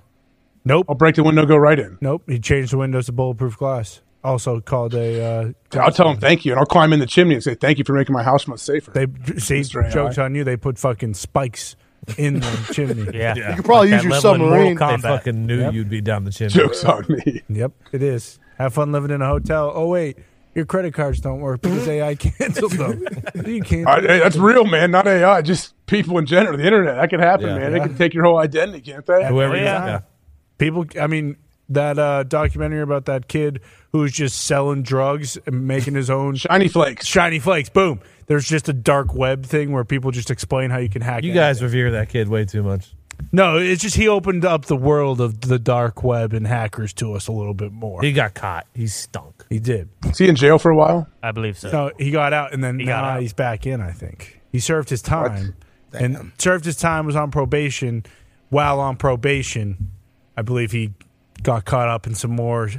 [0.65, 0.87] Nope.
[0.89, 1.47] I'll break the window.
[1.47, 1.97] Go right in.
[2.01, 2.25] Nope.
[2.27, 4.01] He changed the windows to bulletproof glass.
[4.25, 5.25] Also called a.
[5.25, 7.79] Uh, I'll tell him thank you, and I'll climb in the chimney and say thank
[7.79, 8.91] you for making my house much safer.
[8.91, 9.07] They
[9.39, 9.85] see Mr.
[9.85, 9.91] AI.
[9.91, 10.43] jokes on you.
[10.43, 11.77] They put fucking spikes
[12.19, 13.17] in the chimney.
[13.17, 13.35] Yeah.
[13.37, 14.75] You could probably use your submarine.
[14.75, 15.73] They fucking knew Yep.
[15.75, 16.53] you'd be down the chimney.
[16.53, 17.43] Jokes on me.
[17.49, 18.41] Yep, it is.
[18.59, 19.73] Have fun living in a hotel.
[19.75, 20.19] Oh wait,
[20.55, 23.05] your credit cards don't work because AI canceled them.
[23.47, 23.87] you can't.
[23.87, 24.91] I, hey, that's real, man.
[24.91, 25.43] Not AI.
[25.43, 26.57] Just people in general.
[26.59, 26.97] The internet.
[26.97, 27.55] That can happen, Yeah.
[27.59, 27.73] man.
[27.73, 27.79] Yeah.
[27.79, 29.27] They can take your whole identity, can't they?
[29.29, 29.87] Whoever you- yeah.
[29.87, 30.01] yeah.
[30.59, 31.37] People, I mean,
[31.69, 33.61] that uh, documentary about that kid
[33.93, 37.07] who's just selling drugs and making his own shiny flakes.
[37.07, 37.69] Shiny flakes.
[37.69, 38.01] Boom.
[38.27, 41.23] There's just a dark web thing where people just explain how you can hack.
[41.23, 41.35] You it.
[41.35, 42.93] guys revere that kid way too much.
[43.33, 47.13] No, it's just he opened up the world of the dark web and hackers to
[47.15, 48.01] us a little bit more.
[48.03, 48.67] He got caught.
[48.75, 49.45] He stunk.
[49.51, 49.89] He did.
[50.07, 51.09] Is he in jail for a while?
[51.23, 51.71] I believe so.
[51.71, 53.21] No, he got out and then He got now out.
[53.23, 53.81] he's back in.
[53.81, 55.55] I think he served his time
[55.93, 57.07] and served his time.
[57.07, 58.05] Was on probation.
[58.51, 59.91] While on probation,
[60.37, 60.95] I believe he
[61.43, 62.71] got caught up in some more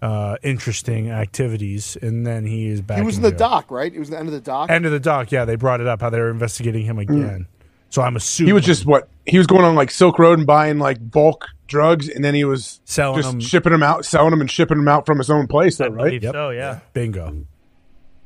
[0.00, 2.98] uh, interesting activities, and then he is back.
[2.98, 3.38] He was in the jail.
[3.38, 3.94] dock, right?
[3.94, 4.68] It was the end of the doc.
[4.68, 5.30] End of the doc.
[5.30, 7.46] Yeah, they brought it up how they were investigating him again.
[7.92, 10.46] So I'm assuming He was just what he was going on like Silk Road and
[10.46, 13.40] buying like bulk drugs, and then he was Selling just them.
[13.40, 15.76] shipping them out, selling them, and shipping them out from his own place.
[15.76, 16.18] Though, right?
[16.18, 16.80] believe so, yeah.
[16.94, 17.44] bingo.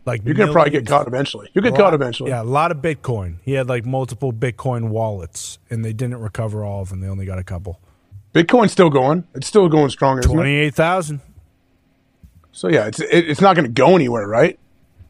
[0.04, 1.50] Like You're gonna probably get caught eventually.
[1.52, 2.30] You'll get A caught eventually.
[2.30, 3.38] Yeah, a lot of Bitcoin.
[3.42, 7.00] He had like multiple Bitcoin wallets, and they didn't recover all of them.
[7.00, 7.80] They only got a couple.
[8.32, 9.26] Bitcoin's still going.
[9.34, 10.20] It's still going strong.
[10.20, 10.30] Isn't?
[10.32, 11.22] Twenty-eight thousand.
[12.52, 14.60] So yeah, it's it, it's not going to go anywhere, right?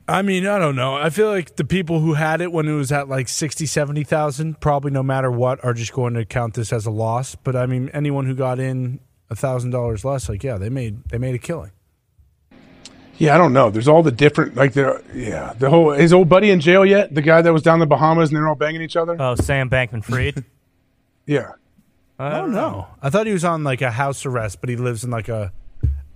[0.08, 0.94] I mean, I don't know.
[0.94, 4.60] I feel like the people who had it when it was at like 60, 70,000,
[4.60, 7.34] probably no matter what, are just going to count this as a loss.
[7.34, 11.34] But I mean, anyone who got in $1,000 less, like, yeah, they made they made
[11.34, 11.72] a killing.
[13.18, 13.70] Yeah, I don't know.
[13.70, 17.14] There's all the different like the yeah the whole his old buddy in jail yet?
[17.14, 19.16] The guy that was down in the Bahamas and they're all banging each other.
[19.18, 20.44] Oh, Sam Bankman Fried.
[21.26, 21.52] yeah,
[22.18, 22.88] I don't know.
[23.02, 25.50] I thought he was on like a house arrest, but he lives in like a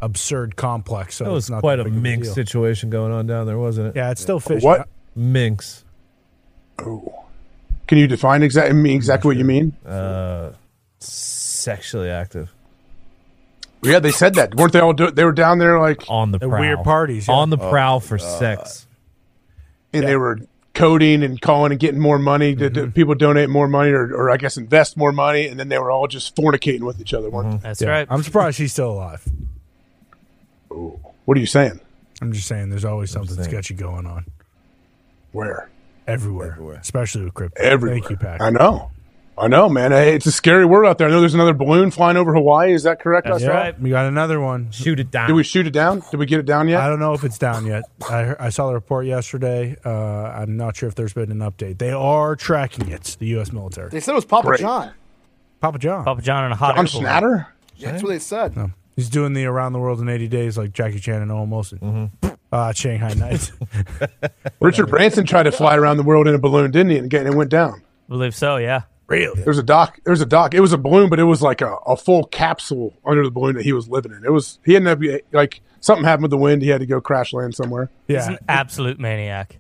[0.03, 1.17] absurd complex.
[1.17, 2.35] So That was not quite a minx deal.
[2.35, 3.97] situation going on down there, wasn't it?
[3.97, 4.63] Yeah, it's still fish.
[4.63, 4.89] What?
[5.15, 5.85] Minx.
[6.79, 7.25] Oh,
[7.87, 9.73] can you define exactly exactly what you mean?
[9.85, 10.53] Uh,
[10.99, 12.53] sexually active.
[13.83, 14.55] Yeah, they said that.
[14.55, 14.93] weren't they all?
[14.93, 16.61] Do- they were down there like on the prowl.
[16.61, 17.35] weird parties, yeah.
[17.35, 18.39] On the Oh, for God.
[18.39, 18.87] sex.
[19.93, 20.39] and they were
[20.75, 22.55] coding and calling and getting more money.
[22.55, 25.69] to to people donate more money, or, or I guess invest more money, and then
[25.69, 27.29] they were all just fornicating with each other.
[27.31, 27.69] weren't they?
[27.69, 27.89] That's Yeah.
[27.89, 28.07] right.
[28.11, 29.27] I'm surprised he's still alive.
[30.71, 31.81] What are you saying?
[32.23, 34.27] I'm just saying there's always something sketchy going on.
[35.33, 35.71] Where?
[36.07, 36.59] Everywhere.
[36.81, 37.63] Especially with crypto.
[37.63, 38.01] Everywhere.
[38.01, 38.41] Thank you, Pac.
[38.41, 38.91] I know.
[39.39, 39.91] I know, man.
[39.91, 41.09] Hey, it's a scary world out there.
[41.09, 42.75] I know there's another balloon flying over Hawaii.
[42.75, 43.27] Is that correct?
[43.27, 43.51] That's saw?
[43.51, 43.81] right.
[43.81, 44.71] We got another one.
[44.71, 45.29] Shoot it down.
[45.29, 46.03] Did we shoot it down?
[46.11, 46.81] Did we get it down yet?
[46.81, 47.85] I don't know if it's down yet.
[48.07, 49.77] I, I saw the report yesterday.
[49.83, 51.79] Uh, I'm not sure if there's been an update.
[51.79, 53.51] They are tracking it, the U.S.
[53.51, 53.89] military.
[53.89, 54.61] They said it was Papa Great.
[54.61, 54.93] John.
[55.61, 56.05] Papa John.
[56.05, 57.07] Papa John and a hot John air balloon.
[57.07, 57.47] Schnatter?
[57.77, 58.57] Yeah, that's what they said.
[58.57, 58.73] No.
[59.01, 61.79] He's doing the around the world in 80 days like Jackie Chan and Owen Wilson.
[61.79, 62.29] Mm-hmm.
[62.53, 63.51] Uh, Shanghai Nights.
[64.61, 66.99] Richard Branson tried to fly around the world in a balloon, didn't he?
[66.99, 67.83] And again, it went down.
[68.11, 68.83] believe so, yeah.
[69.07, 69.43] Really?
[69.43, 70.01] There's a doc.
[70.05, 70.53] There's a doc.
[70.53, 73.57] It was a balloon, but it was like a, a full capsule under the balloon
[73.57, 74.23] that he was living in.
[74.23, 76.61] It was he ended up like something happened with the wind.
[76.61, 77.89] He had to go crash land somewhere.
[78.07, 79.57] Yeah, he's an absolute maniac.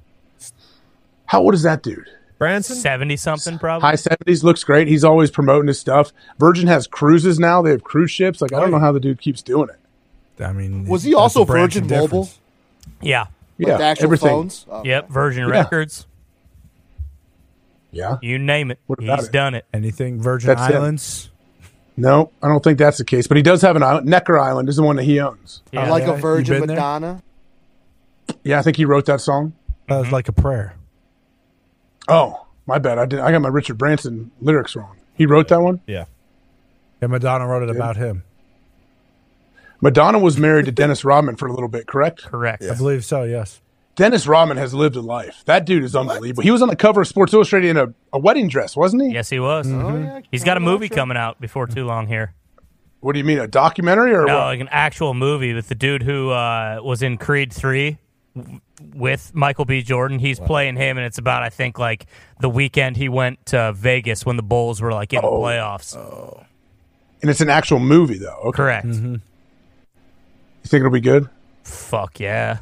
[1.24, 2.10] How old is that dude?
[2.40, 2.74] Branson?
[2.74, 3.86] 70 something, probably.
[3.86, 4.42] High seventies.
[4.42, 4.88] Looks great.
[4.88, 6.10] He's always promoting his stuff.
[6.38, 7.60] Virgin has cruises now.
[7.60, 8.40] They have cruise ships.
[8.40, 10.42] Like I don't know how the dude keeps doing it.
[10.42, 12.30] I mean, Was he also Virgin Mobile?
[13.02, 13.26] Yeah.
[13.58, 14.64] Like the actual phones?
[14.70, 14.82] Oh.
[14.82, 15.10] Yep.
[15.10, 15.50] Virgin Yeah.
[15.50, 16.06] Records.
[17.90, 18.16] Yeah.
[18.22, 18.78] You name it.
[18.88, 19.32] about He's it?
[19.32, 19.66] done it.
[19.74, 20.76] Anything Virgin That's him.
[20.76, 21.30] Islands?
[21.98, 23.26] No, I don't think that's the case.
[23.26, 24.06] But he does have an island.
[24.06, 25.62] Necker Island is the one that he owns.
[25.74, 26.76] like a Virgin You there?
[26.76, 27.22] Madonna.
[28.44, 29.52] Yeah, I think he wrote that song.
[29.88, 30.14] That was mm-hmm.
[30.14, 30.76] like a prayer.
[32.10, 32.98] Oh, my bad.
[32.98, 33.20] I did.
[33.20, 34.96] I got my Richard Branson lyrics wrong.
[35.14, 35.80] He wrote that one.
[35.86, 36.04] Yeah.
[37.00, 38.24] And Madonna wrote it about him.
[39.80, 42.24] Madonna was married to Dennis Rodman for a little bit, correct?
[42.24, 42.62] Correct.
[42.62, 43.22] I believe so.
[43.22, 43.60] Yes.
[43.96, 45.42] Dennis Rodman has lived a life.
[45.46, 46.42] That dude is unbelievable.
[46.42, 49.10] He was on the cover of Sports Illustrated in a, a wedding dress, wasn't he?
[49.12, 49.66] Yes, he was.
[49.66, 50.24] Mhm.
[50.30, 52.34] He's got a movie coming out before too long here.
[53.00, 54.44] What do you mean, a documentary or no, what?
[54.44, 57.98] like an actual movie with the dude who uh, was in Creed 3 w-
[58.94, 59.82] with Michael B.
[59.82, 60.18] Jordan.
[60.18, 62.06] He's playing him, and it's about, I think, like
[62.40, 65.96] the weekend he went to Vegas when the Bulls were like in the playoffs.
[67.22, 68.38] And it's an actual movie, though.
[68.46, 68.56] Okay.
[68.56, 68.86] Correct.
[68.86, 69.20] You
[70.64, 71.28] think it'll be good?
[71.64, 72.58] Fuck yeah.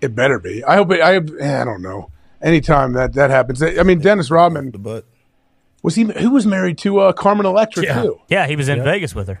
[0.00, 0.62] It better be.
[0.64, 0.92] I hope.
[0.92, 1.16] It, I.
[1.16, 2.10] eh, I don't know.
[2.40, 4.70] Anytime that that happens, I mean, Dennis Rodman.
[4.70, 5.04] But
[5.82, 6.04] was he?
[6.04, 8.02] Who was married to uh, Carmen Electra Yeah.
[8.02, 8.20] too?
[8.28, 8.84] Yeah, he was in Yeah.
[8.84, 9.40] Vegas with her.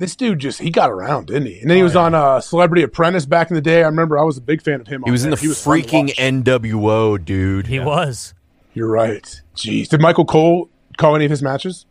[0.00, 1.60] This dude just he got around, didn't he?
[1.60, 3.82] And then he Oh, was on uh, Celebrity Apprentice back in the day.
[3.82, 5.02] I remember I was a big fan of him.
[5.04, 5.36] He on was in there.
[5.36, 6.08] the was freaking.
[6.16, 7.66] NWO, dude.
[7.68, 8.34] He was.
[8.74, 9.40] You're right.
[9.54, 11.86] Jeez, did Michael Cole call any of his matches?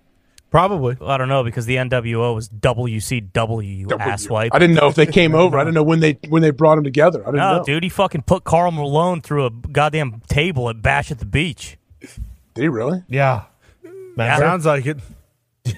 [0.49, 0.97] Probably.
[0.99, 4.49] Well, I don't know because the NWO was WCW, you asswipe.
[4.53, 5.59] I didn't know if they came over.
[5.59, 7.21] I didn't know when they when they brought them together.
[7.21, 7.63] I didn't No, know.
[7.63, 11.77] dude, he fucking put Karl Malone through a goddamn table at Bash at the Beach.
[12.01, 12.11] Did
[12.63, 13.03] he really?
[13.07, 13.43] Yeah.
[14.17, 14.37] Yeah.
[14.39, 14.97] Sounds like it.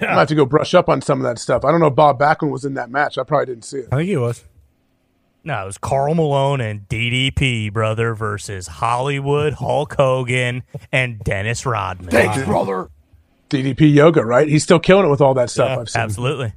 [0.08, 1.64] gonna have to go brush up on some of that stuff.
[1.64, 3.18] I don't know if Bob Backlund was in that match.
[3.18, 3.88] I probably didn't see it.
[3.92, 4.44] I think he was.
[5.44, 10.62] No, it was Karl Malone and DDP, brother, versus Hollywood, Hulk Hogan,
[10.92, 12.10] and Dennis Rodman.
[12.10, 12.88] Thanks, brother.
[13.50, 14.48] DDP Yoga, right?
[14.48, 15.68] He's still killing it with all that stuff.
[15.68, 16.02] Yeah, I've seen.
[16.02, 16.52] absolutely.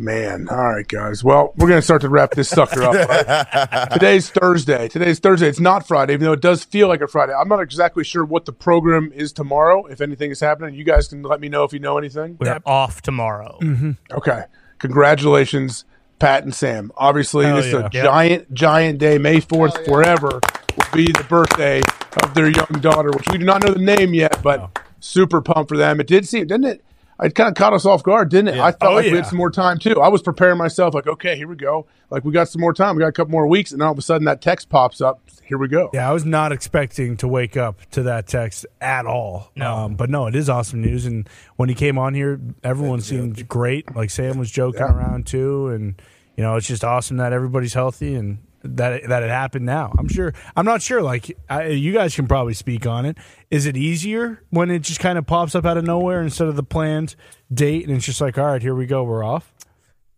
[0.00, 1.24] Man, all right, guys.
[1.24, 2.94] Well, we're going to start to wrap this sucker up.
[2.94, 3.88] right?
[3.92, 4.86] Today's Thursday.
[4.86, 5.48] Today's Thursday.
[5.48, 7.32] It's not Friday, even though it does feel like a Friday.
[7.32, 10.74] I'm not exactly sure what the program is tomorrow, if anything is happening.
[10.76, 12.36] You guys can let me know if you know anything.
[12.38, 13.58] We're off tomorrow.
[13.60, 13.90] Mm-hmm.
[14.12, 14.44] Okay.
[14.78, 15.84] Congratulations,
[16.20, 16.92] Pat and Sam.
[16.96, 18.04] Obviously, Hell this is a Yep.
[18.04, 19.18] giant, giant day.
[19.18, 20.28] May 4th, forever,
[20.76, 21.82] will be the birthday
[22.22, 25.68] of their young daughter, which we do not know the name yet, but super pumped
[25.70, 25.98] for them.
[25.98, 26.84] It did seem, didn't it?
[27.20, 28.60] It kind of caught us off guard, didn't it?
[28.60, 30.00] I felt Oh, like we had some more time too.
[30.00, 31.86] I was preparing myself, like, okay, here we go.
[32.10, 32.94] Like, we got some more time.
[32.94, 33.72] We got a couple more weeks.
[33.72, 35.20] And all of a sudden, that text pops up.
[35.44, 35.90] Here we go.
[35.92, 39.50] Yeah, I was not expecting to wake up to that text at all.
[39.56, 39.74] No.
[39.74, 41.06] Um, but no, it is awesome news.
[41.06, 43.96] And when he came on here, everyone seemed great.
[43.96, 45.68] Like Sam was joking around too.
[45.68, 46.00] And,
[46.36, 49.92] you know, it's just awesome that everybody's healthy and that it, that it happened now.
[49.98, 51.02] I'm sure, I'm not sure.
[51.02, 53.16] Like, I, you guys can probably speak on it.
[53.50, 56.56] Is it easier when it just kind of pops up out of nowhere instead of
[56.56, 57.14] the planned
[57.52, 57.86] date?
[57.86, 59.04] And it's just like, all right, here we go.
[59.04, 59.52] We're off.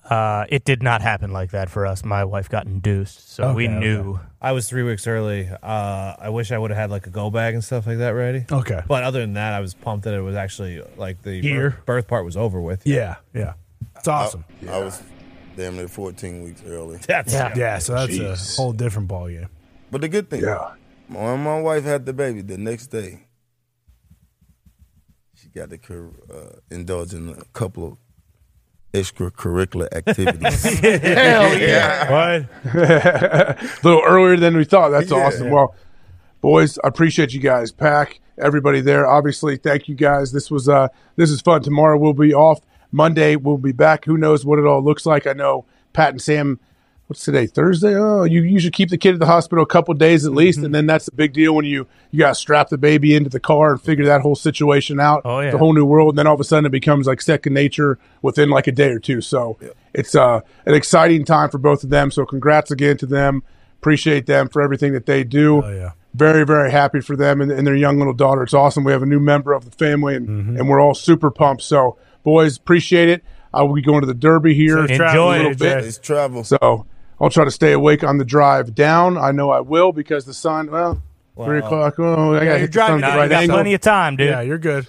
[0.08, 2.04] Uh, it did not happen like that for us.
[2.04, 4.18] My wife got induced, so we Okay, knew.
[4.40, 5.48] I was three weeks early.
[5.62, 8.10] Uh, I wish I would have had like a go bag and stuff like that
[8.10, 8.44] ready.
[8.50, 8.80] Okay.
[8.88, 11.70] But other than that, I was pumped that it was actually like the Here.
[11.70, 12.86] birth, birth part was over with.
[12.86, 13.16] Yeah.
[13.34, 13.52] Yeah.
[13.96, 14.44] It's awesome.
[14.68, 15.00] I was
[15.56, 16.98] damn near 14 weeks early.
[17.06, 17.52] That's yeah.
[17.56, 17.78] yeah.
[17.78, 18.58] So that's Jeez.
[18.58, 19.48] a whole different ball game.
[19.90, 20.74] But the good thing, Yeah.
[21.08, 23.24] when my wife had the baby, the next day,
[25.34, 27.98] she got to uh, indulge in a couple of
[28.92, 30.62] extracurricular activities.
[30.80, 32.10] Hell yeah.
[32.10, 32.74] What?
[32.74, 34.90] a little earlier than we thought.
[34.90, 35.50] That's awesome.
[35.50, 35.74] Well,
[36.40, 37.72] boys, I appreciate you guys.
[37.72, 39.06] Pac everybody there.
[39.06, 40.32] Obviously, thank you guys.
[40.32, 41.62] This was uh this is fun.
[41.62, 42.60] Tomorrow we'll be off.
[42.92, 44.04] Monday we'll be back.
[44.04, 45.26] Who knows what it all looks like?
[45.26, 46.58] I know Pat and Sam.
[47.06, 47.48] What's today?
[47.48, 47.96] Thursday.
[47.96, 50.72] Oh, you usually keep the kid at the hospital a couple days at least, and
[50.72, 53.40] then that's a big deal when you you got to strap the baby into the
[53.40, 55.22] car and figure that whole situation out.
[55.24, 55.50] Oh, yeah.
[55.50, 56.10] A whole new world.
[56.10, 58.90] And then all of a sudden it becomes like second nature within like a day
[58.90, 59.20] or two.
[59.22, 59.58] So
[59.92, 62.12] it's uh, an exciting time for both of them.
[62.12, 63.42] So congrats again to them.
[63.80, 65.64] Appreciate them for everything that they do.
[65.64, 65.90] Oh, yeah.
[66.14, 68.42] Very, very happy for them and, and their young little daughter.
[68.44, 68.84] It's awesome.
[68.84, 70.56] We have a new member of the family and, Mm-hmm.
[70.58, 71.62] and we're all super pumped.
[71.62, 73.22] So boys, appreciate it.
[73.52, 75.58] Uh, I will be going to the Derby here Safe in travel, a little AJ.
[75.58, 75.84] bit.
[75.84, 76.44] It's travel.
[76.44, 76.86] So
[77.20, 79.18] I'll try to stay awake on the drive down.
[79.18, 81.02] I know I will because the sun, well,
[81.36, 81.98] three o'clock.
[81.98, 83.56] Oh, I got to you're hit the sun driving at the you right got angle.
[83.56, 84.28] plenty of time, dude.
[84.28, 84.86] Yeah, you're good.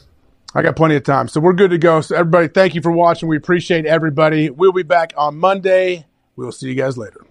[0.54, 1.28] I got plenty of time.
[1.30, 2.02] So we're good to go.
[2.02, 3.30] So everybody, thank you for watching.
[3.30, 4.50] We appreciate everybody.
[4.50, 6.06] We'll be back on Monday.
[6.36, 7.26] We'll see you guys later.